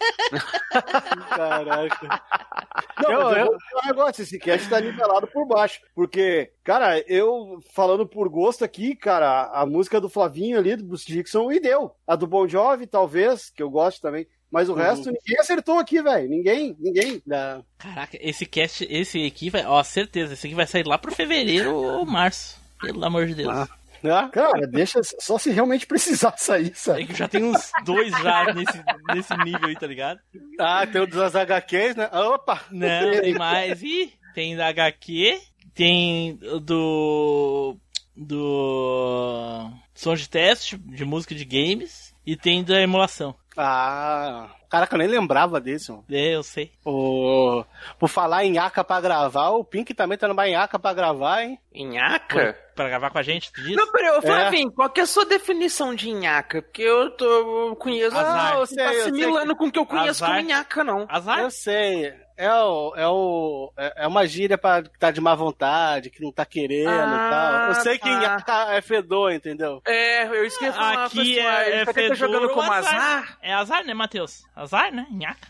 Caraca. 1.36 2.22
Não, 3.02 3.10
Eu- 3.10 3.24
mas 3.24 3.32
eu, 3.36 3.38
eu- 3.38 3.46
vou 3.46 3.56
dizer 3.58 3.76
um 3.84 3.86
negócio, 3.88 4.22
esse 4.22 4.38
cast 4.38 4.68
tá 4.68 4.80
nivelado 4.80 5.26
por 5.26 5.46
baixo. 5.46 5.80
Porque, 5.94 6.52
cara, 6.64 6.98
eu 7.08 7.58
falando 7.74 8.06
por 8.06 8.28
gosto 8.28 8.64
aqui, 8.64 8.94
cara, 8.94 9.50
a 9.52 9.64
música 9.66 10.00
do 10.00 10.08
Flavinho 10.08 10.58
ali, 10.58 10.76
do 10.76 10.84
Bruce 10.84 11.06
Dixon, 11.06 11.50
e 11.52 11.60
deu. 11.60 11.94
A 12.06 12.16
do 12.16 12.26
Bon 12.26 12.46
Jovi, 12.48 12.86
talvez, 12.86 13.50
que 13.50 13.62
eu 13.62 13.70
gosto 13.70 14.00
também. 14.00 14.26
Mas 14.50 14.68
o 14.68 14.72
Uhum. 14.72 14.78
resto, 14.78 15.06
ninguém 15.12 15.38
acertou 15.38 15.78
aqui, 15.78 16.02
velho. 16.02 16.28
Ninguém, 16.28 16.76
ninguém. 16.80 17.22
Não. 17.24 17.64
Caraca, 17.78 18.18
esse 18.20 18.44
cast, 18.44 18.84
esse 18.90 19.24
aqui 19.24 19.48
vai, 19.48 19.64
ó, 19.64 19.80
certeza, 19.84 20.34
esse 20.34 20.46
aqui 20.46 20.56
vai 20.56 20.66
sair 20.66 20.84
lá 20.86 20.98
pro 20.98 21.14
fevereiro 21.14 21.72
ou 21.74 22.04
março. 22.04 22.58
Pelo 22.80 23.04
amor 23.04 23.26
de 23.26 23.34
Deus. 23.34 23.54
Ah. 23.56 23.68
Ah, 24.04 24.28
Cara, 24.28 24.66
deixa 24.66 25.00
só 25.02 25.36
se 25.38 25.50
realmente 25.50 25.86
precisar 25.86 26.34
sair, 26.38 26.70
É 26.70 26.74
sabe? 26.74 27.06
que 27.06 27.14
já 27.14 27.28
tem 27.28 27.44
uns 27.44 27.70
dois 27.84 28.10
já 28.10 28.52
nesse, 28.54 28.82
nesse 29.14 29.36
nível 29.44 29.68
aí, 29.68 29.76
tá 29.76 29.86
ligado? 29.86 30.20
Ah, 30.58 30.86
tem 30.86 31.00
o 31.02 31.06
dos 31.06 31.34
HQs, 31.36 31.96
né? 31.96 32.08
Opa! 32.12 32.60
Não, 32.70 33.20
tem 33.20 33.34
mais. 33.34 33.82
Ih, 33.82 34.12
tem 34.34 34.56
da 34.56 34.68
HQ, 34.68 35.40
tem 35.74 36.38
o 36.42 36.58
do. 36.60 37.76
do. 38.16 39.70
som 39.94 40.14
de 40.14 40.28
teste 40.28 40.76
de 40.78 41.04
música 41.04 41.34
de 41.34 41.44
games 41.44 42.14
e 42.26 42.36
tem 42.36 42.62
da 42.64 42.80
emulação. 42.80 43.34
Ah, 43.56 44.48
caraca, 44.70 44.94
eu 44.94 44.98
nem 44.98 45.08
lembrava 45.08 45.60
desse, 45.60 45.90
mano. 45.90 46.04
É, 46.10 46.34
eu 46.34 46.42
sei. 46.42 46.72
O... 46.84 47.64
Por 47.98 48.08
falar 48.08 48.44
em 48.44 48.56
Aka 48.58 48.82
pra 48.84 49.00
gravar, 49.00 49.50
o 49.50 49.64
Pink 49.64 49.92
também 49.92 50.16
tá 50.16 50.26
numa 50.28 50.48
Inhaca 50.48 50.78
pra 50.78 50.94
gravar, 50.94 51.42
hein? 51.42 51.58
Inhaca? 51.74 52.56
Pra 52.74 52.88
gravar 52.88 53.10
com 53.10 53.18
a 53.18 53.22
gente, 53.22 53.52
tu 53.52 53.60
disse? 53.62 53.76
Não, 53.76 53.90
peraí, 53.92 54.10
ô 54.16 54.22
Flavinho, 54.22 54.72
qual 54.72 54.88
que 54.88 55.00
é 55.00 55.02
a 55.02 55.06
sua 55.06 55.26
definição 55.26 55.94
de 55.94 56.10
nhaca? 56.12 56.62
Porque 56.62 56.82
eu, 56.82 57.10
tô, 57.10 57.68
eu 57.68 57.76
conheço. 57.76 58.16
Azar. 58.16 58.52
Ah, 58.54 58.56
você 58.58 58.74
tá 58.76 58.88
Sei, 58.88 58.96
eu 58.98 59.02
sei 59.02 59.12
assimilando 59.12 59.56
com 59.56 59.66
o 59.66 59.72
que 59.72 59.78
eu 59.78 59.84
conheço 59.86 60.24
Azar. 60.24 60.36
como 60.36 60.48
nhaca, 60.48 60.84
não. 60.84 61.06
Azar? 61.08 61.40
Eu 61.40 61.50
sei. 61.50 62.14
É, 62.38 62.50
o, 62.54 62.94
é, 62.96 63.06
o, 63.06 63.70
é 63.76 64.04
é 64.04 64.06
uma 64.06 64.26
gíria 64.26 64.56
pra 64.56 64.82
que 64.82 64.98
tá 64.98 65.10
de 65.10 65.20
má 65.20 65.34
vontade, 65.34 66.08
que 66.08 66.22
não 66.22 66.32
tá 66.32 66.46
querendo 66.46 66.88
Ah, 66.88 66.94
e 66.94 67.30
tal. 67.30 67.68
Eu 67.68 67.74
sei 67.82 67.98
que 67.98 68.08
tá. 68.08 68.14
Inhaca 68.16 68.72
é 68.72 68.80
fedor, 68.80 69.30
entendeu? 69.30 69.82
É, 69.86 70.26
eu 70.26 70.46
esqueci 70.46 70.70
de 70.72 70.76
falar 70.78 71.04
Aqui 71.04 71.38
é, 71.38 71.66
ele 71.68 71.76
é 71.82 71.84
tá 71.84 71.92
fedor 71.92 72.16
jogando 72.16 72.48
como 72.48 72.72
azar. 72.72 72.94
azar. 72.94 73.38
É 73.42 73.52
azar, 73.52 73.84
né, 73.84 73.92
Matheus? 73.92 74.42
Azar, 74.62 74.92
né? 74.92 75.06
Nhaca. 75.10 75.48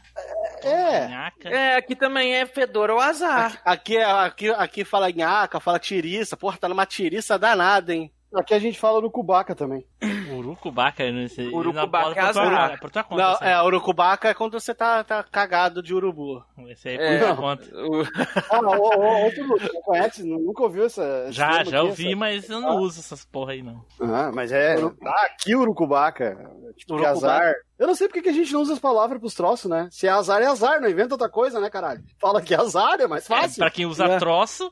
É. 0.63 1.09
Nhaca. 1.09 1.49
É, 1.49 1.77
aqui 1.77 1.97
também 1.97 2.35
é 2.35 2.47
fedor 2.47 2.91
ou 2.91 3.01
azar. 3.01 3.61
Aqui, 3.65 3.97
é- 3.97 4.05
aqui, 4.05 4.49
aqui 4.51 4.85
fala 4.85 5.11
Inhaca, 5.11 5.59
fala 5.61 5.79
tiriça. 5.79 6.37
Porra, 6.37 6.57
tá 6.59 6.69
numa 6.69 6.87
tiriça 6.87 7.39
danada, 7.39 7.93
hein? 7.95 8.13
Aqui 8.33 8.55
a 8.55 8.61
gente 8.61 8.79
fala 8.79 9.01
do 9.01 9.11
Cubaca 9.11 9.57
também. 9.57 9.85
Urucubaca, 10.33 11.11
não 11.11 11.27
sei. 11.29 11.49
Urucubaca 11.49 12.15
Não, 12.15 12.23
é 12.23 12.27
por 12.27 12.33
tua 12.33 12.43
azar. 12.43 12.69
conta, 12.69 12.81
por 12.81 12.91
tua 12.91 13.03
conta. 13.05 13.23
Não, 13.41 13.49
é, 13.49 13.63
urucubaca 13.65 14.29
é 14.29 14.35
quando 14.35 14.53
você 14.61 14.73
tá, 14.73 15.03
tá 15.03 15.25
cagado 15.25 15.83
de 15.83 15.93
urubu. 15.93 16.41
Esse 16.69 16.91
aí 16.91 16.97
é 16.97 17.15
É. 17.17 17.19
por 17.19 17.27
tua 17.27 17.37
conta. 17.37 17.65
Ah, 18.53 18.61
ô, 18.61 19.01
ô, 19.01 19.27
ô, 19.27 19.31
não 19.75 19.83
conhece? 19.83 20.23
Nunca 20.23 20.63
ouviu 20.63 20.85
essa. 20.87 21.27
Já, 21.33 21.65
já 21.65 21.79
aqui, 21.81 21.89
ouvi, 21.89 22.07
essa- 22.07 22.17
mas 22.17 22.49
eu 22.49 22.61
não 22.61 22.77
uso 22.77 23.01
essas 23.01 23.25
porra 23.25 23.53
aí, 23.53 23.63
não. 23.65 23.85
Ah, 24.01 24.31
mas 24.33 24.53
é. 24.53 24.77
Tá 24.77 25.23
aqui 25.27 25.57
Urucubaca. 25.57 26.37
Tipo, 26.77 26.95
que 26.97 27.03
Urucubaca. 27.03 27.11
azar. 27.11 27.55
Eu 27.81 27.87
não 27.87 27.95
sei 27.95 28.07
porque 28.09 28.21
que 28.21 28.29
a 28.29 28.33
gente 28.33 28.53
não 28.53 28.61
usa 28.61 28.75
as 28.75 28.79
palavras 28.79 29.19
pros 29.19 29.33
troços, 29.33 29.71
né? 29.71 29.89
Se 29.91 30.07
é 30.07 30.11
azar, 30.11 30.43
é 30.43 30.47
azar, 30.47 30.81
não 30.83 30.89
inventa 30.89 31.15
outra 31.15 31.31
coisa, 31.31 31.59
né, 31.59 31.71
caralho? 31.71 32.03
Fala 32.21 32.43
que 32.43 32.53
é 32.55 32.59
azar, 32.61 33.01
é 33.01 33.07
mais 33.07 33.25
É, 33.25 33.27
fácil. 33.27 33.57
pra 33.57 33.71
quem 33.71 33.87
usa 33.87 34.05
É. 34.05 34.19
troço, 34.19 34.71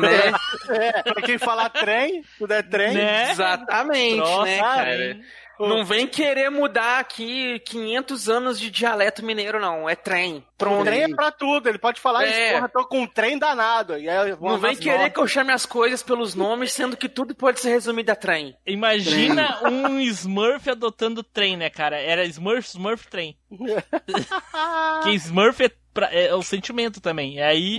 né? 0.00 1.02
Pra 1.02 1.22
quem 1.22 1.38
falar 1.38 1.70
trem, 1.70 2.22
tudo 2.38 2.52
é 2.52 2.62
trem. 2.62 2.94
né? 2.94 3.30
Exatamente, 3.30 4.16
Troço, 4.16 4.42
né, 4.42 4.58
cara? 4.58 5.20
Não 5.58 5.84
vem 5.84 6.06
querer 6.06 6.50
mudar 6.50 6.98
aqui 7.00 7.58
500 7.60 8.28
anos 8.28 8.60
de 8.60 8.70
dialeto 8.70 9.24
mineiro, 9.24 9.58
não. 9.60 9.88
É 9.88 9.94
trem. 9.94 10.36
O 10.38 10.44
Pronto. 10.58 10.84
trem 10.84 11.02
é 11.04 11.08
pra 11.08 11.30
tudo. 11.30 11.68
Ele 11.68 11.78
pode 11.78 12.00
falar 12.00 12.24
É. 12.24 12.28
isso, 12.30 12.54
porra, 12.54 12.68
tô 12.68 12.84
com 12.86 13.00
um 13.02 13.06
trem 13.06 13.38
danado. 13.38 13.98
E 13.98 14.08
aí, 14.08 14.36
Não 14.40 14.58
vem 14.58 14.76
querer 14.76 15.10
que 15.10 15.18
eu 15.20 15.26
chame 15.26 15.52
as 15.52 15.64
coisas 15.66 16.02
pelos 16.02 16.34
nomes, 16.34 16.72
sendo 16.72 16.96
que 16.96 17.08
tudo 17.08 17.34
pode 17.34 17.60
ser 17.60 17.70
resumido 17.70 18.10
a 18.12 18.16
trem. 18.16 18.56
Imagina 18.66 19.60
um 19.64 19.98
Smurf 20.00 20.68
adotando 20.70 21.22
trem, 21.22 21.56
né, 21.56 21.70
cara? 21.70 21.96
Era 22.00 22.24
Smurf, 22.26 22.68
Smurf, 22.68 23.08
trem. 23.08 23.36
que 25.04 25.10
Smurf 25.14 25.62
é, 25.64 25.70
pra- 25.94 26.12
é 26.12 26.34
o 26.34 26.42
sentimento 26.42 27.00
também. 27.00 27.36
E 27.36 27.42
aí, 27.42 27.78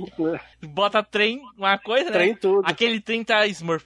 bota 0.61 1.03
trem, 1.03 1.41
uma 1.57 1.77
coisa, 1.77 2.05
né? 2.05 2.11
Trem 2.11 2.35
tudo. 2.35 2.61
Aquele 2.65 2.99
trem 2.99 3.23
tá 3.23 3.45
Smurf. 3.47 3.85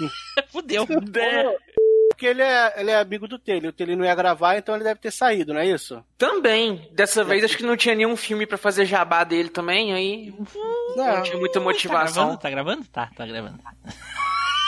Fudeu. 0.52 0.86
Porque 2.16 2.26
ele 2.28 2.40
é, 2.40 2.72
ele 2.80 2.90
é 2.90 2.98
amigo 2.98 3.28
do 3.28 3.38
Telly. 3.38 3.68
O 3.68 3.72
Telly 3.74 3.94
não 3.94 4.06
ia 4.06 4.14
gravar, 4.14 4.56
então 4.56 4.74
ele 4.74 4.84
deve 4.84 4.98
ter 4.98 5.10
saído, 5.10 5.52
não 5.52 5.60
é 5.60 5.66
isso? 5.66 6.02
Também. 6.16 6.88
Dessa 6.92 7.22
vez 7.22 7.44
acho 7.44 7.58
que 7.58 7.62
não 7.62 7.76
tinha 7.76 7.94
nenhum 7.94 8.16
filme 8.16 8.46
pra 8.46 8.56
fazer 8.56 8.86
jabá 8.86 9.22
dele 9.22 9.50
também, 9.50 9.92
aí 9.92 10.32
não, 10.96 11.22
tinha 11.22 11.36
muita 11.38 11.58
Tá 11.58 11.64
motivação. 11.64 12.14
gravando? 12.24 12.40
Tá 12.40 12.48
gravando? 12.50 12.84
Tá, 12.88 13.10
tá 13.14 13.26
gravando. 13.26 13.58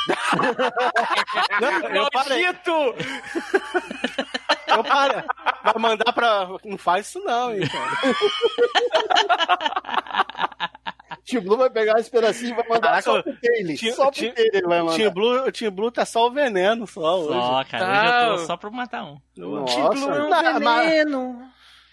Não, 1.60 1.80
eu 1.96 2.08
parei. 2.10 2.46
Eu 2.46 2.54
parei. 4.84 5.22
Vai 5.64 5.74
mandar 5.78 6.12
pra. 6.14 6.48
Não 6.64 6.78
faz 6.78 7.08
isso 7.08 7.20
não, 7.24 7.52
hein, 7.54 7.60
cara. 7.68 7.90
Tio 11.28 11.42
Blue 11.42 11.56
vai 11.56 11.68
pegar 11.70 11.98
esse 12.00 12.10
pedacinho 12.10 12.52
e 12.52 12.54
vai 12.54 12.66
mandar 12.68 12.80
Caraca, 12.88 13.02
só 13.02 13.22
pro 13.22 13.36
Taylor. 13.40 13.76
Tim- 13.76 13.92
Só 13.92 14.04
pro 14.04 14.12
Tim- 14.12 14.32
Taylor 14.32 14.50
ele 14.54 14.66
vai 14.66 14.80
O 14.80 14.84
mandar. 14.86 14.96
Team 14.96 15.10
Blue, 15.12 15.46
o 15.46 15.52
Team 15.52 15.70
Blue 15.72 15.90
tá 15.90 16.04
só 16.06 16.26
o 16.26 16.30
veneno, 16.30 16.86
só 16.86 17.20
hoje. 17.20 17.32
Só, 17.38 17.64
cara. 17.64 17.84
Tá. 17.86 18.02
Hoje 18.02 18.30
eu 18.32 18.36
tô 18.38 18.46
só 18.46 18.56
pra 18.56 18.70
matar 18.70 19.04
um. 19.04 19.18
Nossa. 19.36 19.88
Blue 19.90 20.08
Não, 20.28 20.34
é 20.40 20.56
um 20.56 20.60
mas- 20.60 20.86
veneno. 20.88 21.48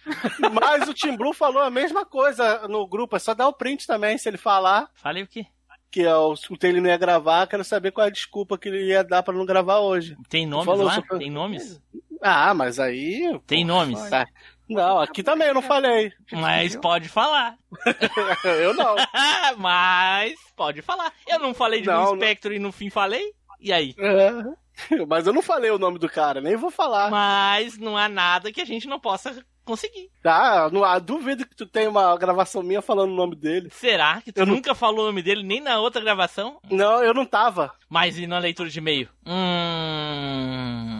Mas 0.53 0.87
o 0.87 0.93
Team 0.93 1.17
Blue 1.17 1.33
falou 1.33 1.61
a 1.63 1.69
mesma 1.71 2.05
coisa 2.05 2.67
no 2.67 2.85
grupo, 2.87 3.15
é 3.15 3.19
só 3.19 3.33
dar 3.33 3.47
o 3.47 3.53
print 3.53 3.87
também, 3.87 4.17
se 4.19 4.29
ele 4.29 4.37
falar. 4.37 4.87
Falei 4.95 5.23
o 5.23 5.27
quê? 5.27 5.45
que 5.91 6.05
ó, 6.05 6.33
o 6.49 6.57
Taylor 6.57 6.81
não 6.81 6.89
ia 6.89 6.97
gravar, 6.97 7.47
quero 7.47 7.63
saber 7.63 7.89
qual 7.91 8.03
é 8.05 8.09
a 8.09 8.13
desculpa 8.13 8.57
que 8.57 8.67
ele 8.67 8.87
ia 8.87 9.01
dar 9.01 9.23
pra 9.23 9.33
não 9.33 9.45
gravar 9.45 9.79
hoje. 9.79 10.17
Tem 10.27 10.45
nomes 10.45 10.65
Falou, 10.65 10.85
lá? 10.85 11.01
Tem 11.17 11.31
nomes? 11.31 11.81
Ah, 12.21 12.53
mas 12.53 12.79
aí. 12.79 13.39
Tem 13.47 13.65
pô, 13.65 13.73
nomes? 13.73 14.01
tá. 14.09 14.25
Não, 14.69 14.99
aqui 14.99 15.21
também 15.21 15.47
eu 15.47 15.53
não 15.53 15.61
falei. 15.61 16.11
Mas 16.31 16.75
pode 16.75 17.07
falar. 17.09 17.55
eu 18.43 18.73
não. 18.73 18.95
Mas 19.57 20.33
pode 20.55 20.81
falar. 20.81 21.11
Eu 21.27 21.39
não 21.39 21.53
falei 21.53 21.81
de 21.81 21.87
Não, 21.87 22.13
um 22.13 22.15
Spectre 22.15 22.55
e 22.55 22.59
no 22.59 22.71
fim 22.71 22.89
falei? 22.89 23.23
E 23.59 23.71
aí? 23.71 23.93
É. 23.97 24.31
Mas 25.07 25.25
eu 25.27 25.33
não 25.33 25.41
falei 25.41 25.71
o 25.71 25.77
nome 25.79 25.97
do 25.99 26.09
cara, 26.09 26.41
nem 26.41 26.55
vou 26.55 26.71
falar. 26.71 27.09
Mas 27.09 27.77
não 27.77 27.95
há 27.97 28.09
nada 28.09 28.51
que 28.51 28.61
a 28.61 28.65
gente 28.65 28.87
não 28.87 28.99
possa 28.99 29.43
conseguir. 29.63 30.09
Tá, 30.21 30.69
não 30.71 30.83
há 30.83 30.99
duvido 30.99 31.47
que 31.47 31.55
tu 31.55 31.65
tem 31.65 31.87
uma 31.87 32.15
gravação 32.17 32.61
minha 32.61 32.81
falando 32.83 33.11
o 33.11 33.15
nome 33.15 33.35
dele. 33.35 33.69
Será 33.71 34.21
que 34.21 34.31
tu 34.31 34.39
Eu 34.41 34.45
não- 34.45 34.55
nunca 34.55 34.75
falou 34.75 35.01
o 35.03 35.07
nome 35.07 35.23
dele 35.23 35.41
nem 35.43 35.59
na 35.61 35.79
outra 35.79 36.01
gravação? 36.01 36.59
Não, 36.69 37.03
eu 37.03 37.13
não 37.15 37.25
tava. 37.25 37.71
Mas 37.89 38.17
e 38.17 38.27
na 38.27 38.37
leitura 38.37 38.69
de 38.69 38.77
e-mail? 38.77 39.09
Hum. 39.25 40.94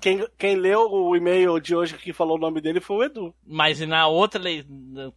Quem, 0.00 0.26
quem 0.38 0.56
leu 0.56 0.90
o 0.90 1.14
e-mail 1.14 1.60
de 1.60 1.74
hoje 1.76 1.96
que 1.96 2.12
falou 2.12 2.36
o 2.36 2.40
nome 2.40 2.60
dele 2.60 2.80
foi 2.80 2.96
o 2.96 3.04
Edu. 3.04 3.34
Mas 3.46 3.80
e 3.80 3.86
na 3.86 4.06
outra, 4.06 4.40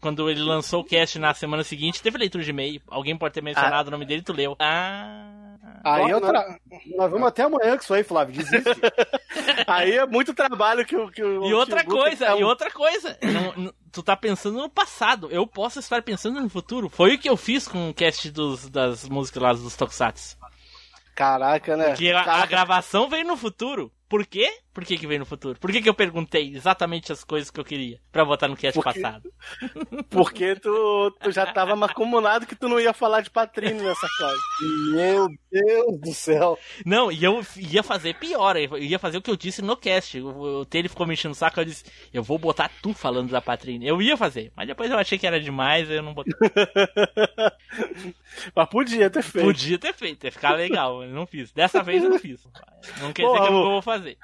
quando 0.01 0.30
ele 0.30 0.41
lançou 0.41 0.81
o 0.81 0.84
cast 0.84 1.18
na 1.19 1.34
semana 1.34 1.64
seguinte, 1.64 2.01
teve 2.01 2.18
leitura 2.18 2.43
de 2.43 2.49
e-mail. 2.49 2.81
Alguém 2.88 3.18
pode 3.18 3.34
ter 3.34 3.41
mencionado 3.41 3.88
o 3.88 3.91
nome 3.91 4.05
dele 4.05 4.22
e 4.22 4.23
tu 4.26 4.34
leu. 4.34 4.55
Ah. 4.60 5.30
Aí, 5.85 6.10
eu 6.10 6.19
nós, 6.19 7.11
vamos 7.11 7.27
até 7.27 7.43
amanhã 7.43 7.76
com 7.77 7.84
isso 7.84 7.93
aí, 7.93 8.03
Flávio. 8.03 8.35
Desiste. 8.35 8.69
Aí 9.68 9.93
é 9.97 10.05
muito 10.05 10.34
trabalho 10.34 10.85
que 10.85 10.95
o. 10.95 11.10
Que 11.10 11.22
o 11.23 11.45
E 11.45 11.53
outra 11.53 11.84
coisa, 11.84 12.35
um- 12.35 12.39
e 12.39 12.43
outra 12.43 12.72
coisa, 12.72 13.18
não- 13.22 13.64
não- 13.65 13.73
tu 13.91 14.01
tá 14.01 14.15
pensando 14.15 14.60
no 14.60 14.69
passado, 14.69 15.30
eu 15.31 15.45
posso 15.45 15.80
estar 15.80 16.01
pensando 16.01 16.39
no 16.41 16.49
futuro. 16.49 16.89
Foi 16.89 17.15
o 17.15 17.19
que 17.19 17.30
eu 17.30 17.35
fiz 17.38 17.68
com 17.68 17.89
o 17.89 17.93
cast 17.93 18.30
dos, 18.31 18.69
das 18.69 19.07
músicas 19.10 19.43
lá 19.43 19.53
dos 19.53 19.76
Tokusatsu. 19.76 20.38
Caraca, 21.15 21.76
né? 21.77 21.93
Que 21.93 22.11
a, 22.11 22.22
a 22.22 22.45
gravação 22.45 23.10
veio 23.10 23.26
no 23.26 23.38
futuro. 23.38 23.91
Por 24.10 24.26
quê? 24.26 24.49
Por 24.74 24.84
que, 24.84 24.98
que 24.98 25.06
veio 25.06 25.20
no 25.20 25.26
futuro? 25.26 25.60
Por 25.60 25.72
que, 25.72 25.82
que 25.82 25.88
eu 25.88 25.94
perguntei 25.94 26.50
exatamente 26.56 27.12
as 27.12 27.24
coisas 27.24 27.52
que 27.52 27.60
eu 27.60 27.64
queria 27.64 28.00
pra 28.12 28.26
botar 28.26 28.48
no 28.48 28.56
cast 28.58 28.74
Porque- 28.80 29.00
passado? 29.00 29.32
Porque 30.10 30.56
tu, 30.56 31.12
tu 31.22 31.32
já 31.32 31.45
tava 31.45 31.76
macumunado 31.76 32.48
que 32.48 32.56
tu 32.56 32.68
não 32.68 32.80
ia 32.80 32.91
falar 32.91 33.22
de 33.22 33.30
Patrine 33.30 33.82
nessa 33.82 34.08
coisa. 34.18 34.41
Meu 34.94 35.28
Deus 35.52 36.00
do 36.02 36.14
céu. 36.14 36.58
Não, 36.84 37.12
e 37.12 37.24
eu 37.24 37.45
ia 37.56 37.84
fazer 37.84 38.16
pior, 38.16 38.58
eu 38.58 38.78
ia 38.80 38.98
fazer 38.98 39.18
o 39.18 39.22
que 39.22 39.30
eu 39.30 39.38
disse 39.38 39.62
no 39.62 39.78
cast. 39.78 40.20
O, 40.20 40.62
o 40.62 40.66
Taylor 40.66 40.90
ficou 40.90 41.06
me 41.06 41.14
enchendo 41.14 41.34
o 41.34 41.36
saco, 41.36 41.60
eu 41.60 41.66
disse, 41.66 41.84
eu 42.12 42.24
vou 42.24 42.40
botar 42.40 42.72
tu 42.82 42.94
falando 42.94 43.30
da 43.30 43.41
Patrine. 43.41 43.88
Eu 43.88 44.02
ia 44.02 44.18
fazer, 44.18 44.52
mas 44.56 44.66
depois 44.68 44.90
eu 44.90 44.98
achei 44.98 45.20
que 45.20 45.28
era 45.28 45.40
demais, 45.40 45.88
eu 45.90 46.02
não 46.02 46.14
botei. 46.16 46.34
Mas 48.56 48.70
podia 48.70 49.10
ter 49.10 49.22
feito. 49.22 49.45
Podia 49.45 49.78
ter 49.78 49.94
feito, 49.94 50.26
ia 50.26 50.32
ficar 50.32 50.54
legal, 50.54 51.04
eu 51.04 51.10
não 51.10 51.26
fiz. 51.26 51.52
Dessa 51.52 51.82
vez 51.84 52.04
eu 52.04 52.10
não 52.10 52.20
fiz. 52.20 52.44
Não 53.00 53.14
quer 53.14 53.24
dizer 53.24 53.38
Porra, 53.38 53.48
que 53.48 53.54
eu 53.54 53.64
vou 53.64 53.82
fazer. 53.82 54.18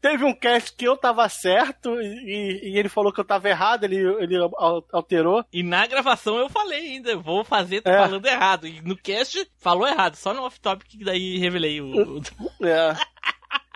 Teve 0.00 0.24
um 0.24 0.34
cast 0.34 0.72
que 0.76 0.84
eu 0.86 0.96
tava 0.96 1.28
certo 1.28 2.00
e, 2.00 2.60
e 2.72 2.78
ele 2.78 2.88
falou 2.88 3.12
que 3.12 3.20
eu 3.20 3.24
tava 3.24 3.48
errado, 3.48 3.84
ele, 3.84 3.96
ele 3.96 4.36
al- 4.36 4.84
alterou. 4.92 5.44
E 5.52 5.62
na 5.62 5.86
gravação 5.86 6.36
eu 6.38 6.48
falei 6.48 6.92
ainda, 6.92 7.16
vou 7.16 7.44
fazer 7.44 7.82
É. 7.84 7.98
falando 7.98 8.26
errado. 8.26 8.66
E 8.66 8.80
no 8.82 8.96
cast 8.96 9.46
falou 9.58 9.86
errado, 9.86 10.16
só 10.16 10.34
no 10.34 10.42
off-topic 10.44 10.88
que 10.98 11.04
daí 11.04 11.38
revelei 11.38 11.80
o. 11.80 12.20
É. 12.62 12.94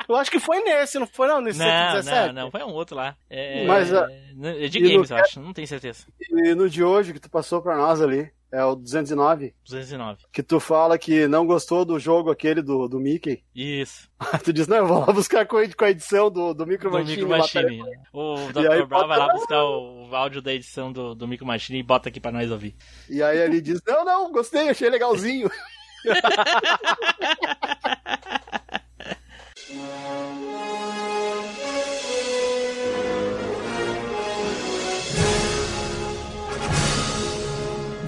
Eu 0.07 0.17
acho 0.17 0.31
que 0.31 0.39
foi 0.39 0.61
nesse, 0.61 0.99
não 0.99 1.07
foi 1.07 1.27
não? 1.29 1.41
Nesse 1.41 1.59
Não, 1.59 1.67
117? 1.93 2.27
não, 2.35 2.43
não, 2.45 2.51
foi 2.51 2.63
um 2.63 2.73
outro 2.75 2.95
lá. 2.95 3.17
É, 3.31 3.65
Mas, 3.65 3.91
ah, 3.95 4.07
é 4.11 4.69
de 4.69 4.79
e 4.79 4.83
no 4.83 4.89
games, 4.91 5.11
eu 5.11 5.17
acho, 5.17 5.41
não 5.41 5.55
tenho 5.55 5.67
certeza. 5.67 6.05
E 6.21 6.55
no 6.55 6.69
de 6.69 6.85
hoje 6.85 7.15
que 7.15 7.19
tu 7.21 7.31
passou 7.31 7.63
pra 7.63 7.75
nós 7.79 8.03
ali, 8.03 8.31
é 8.55 8.65
o 8.65 8.77
209, 8.77 9.53
209. 9.65 10.23
que 10.33 10.43
tu 10.43 10.61
fala 10.61 10.97
que 10.97 11.27
não 11.27 11.45
gostou 11.45 11.85
do 11.85 11.99
jogo 11.99 12.31
aquele 12.31 12.63
do, 12.63 12.87
do 12.87 13.01
Mickey. 13.01 13.43
Isso. 13.53 14.09
tu 14.45 14.53
diz, 14.53 14.69
não, 14.69 14.77
eu 14.77 14.87
vou 14.87 15.01
lá 15.01 15.13
buscar 15.13 15.45
com 15.45 15.57
a 15.57 15.91
edição 15.91 16.31
do, 16.31 16.55
do 16.55 16.65
Micro 16.65 16.89
Do 16.89 16.99
Machine. 16.99 17.17
Micro 17.17 17.29
Machine. 17.29 17.83
O 18.13 18.37
Dr. 18.53 18.87
Brown 18.87 19.09
vai 19.09 19.19
lá 19.19 19.33
buscar 19.33 19.65
o, 19.65 20.09
o 20.09 20.15
áudio 20.15 20.41
da 20.41 20.55
edição 20.55 20.93
do, 20.93 21.17
do 21.17 21.27
Micro 21.27 21.45
Machine 21.45 21.81
e 21.81 21.83
bota 21.83 22.09
aqui 22.09 22.21
pra 22.21 22.31
nós 22.31 22.49
ouvir. 22.51 22.77
E 23.11 23.21
aí 23.23 23.39
ele 23.39 23.61
diz, 23.61 23.81
não, 23.85 24.05
não, 24.05 24.31
gostei, 24.31 24.69
achei 24.69 24.89
legalzinho. 24.89 25.51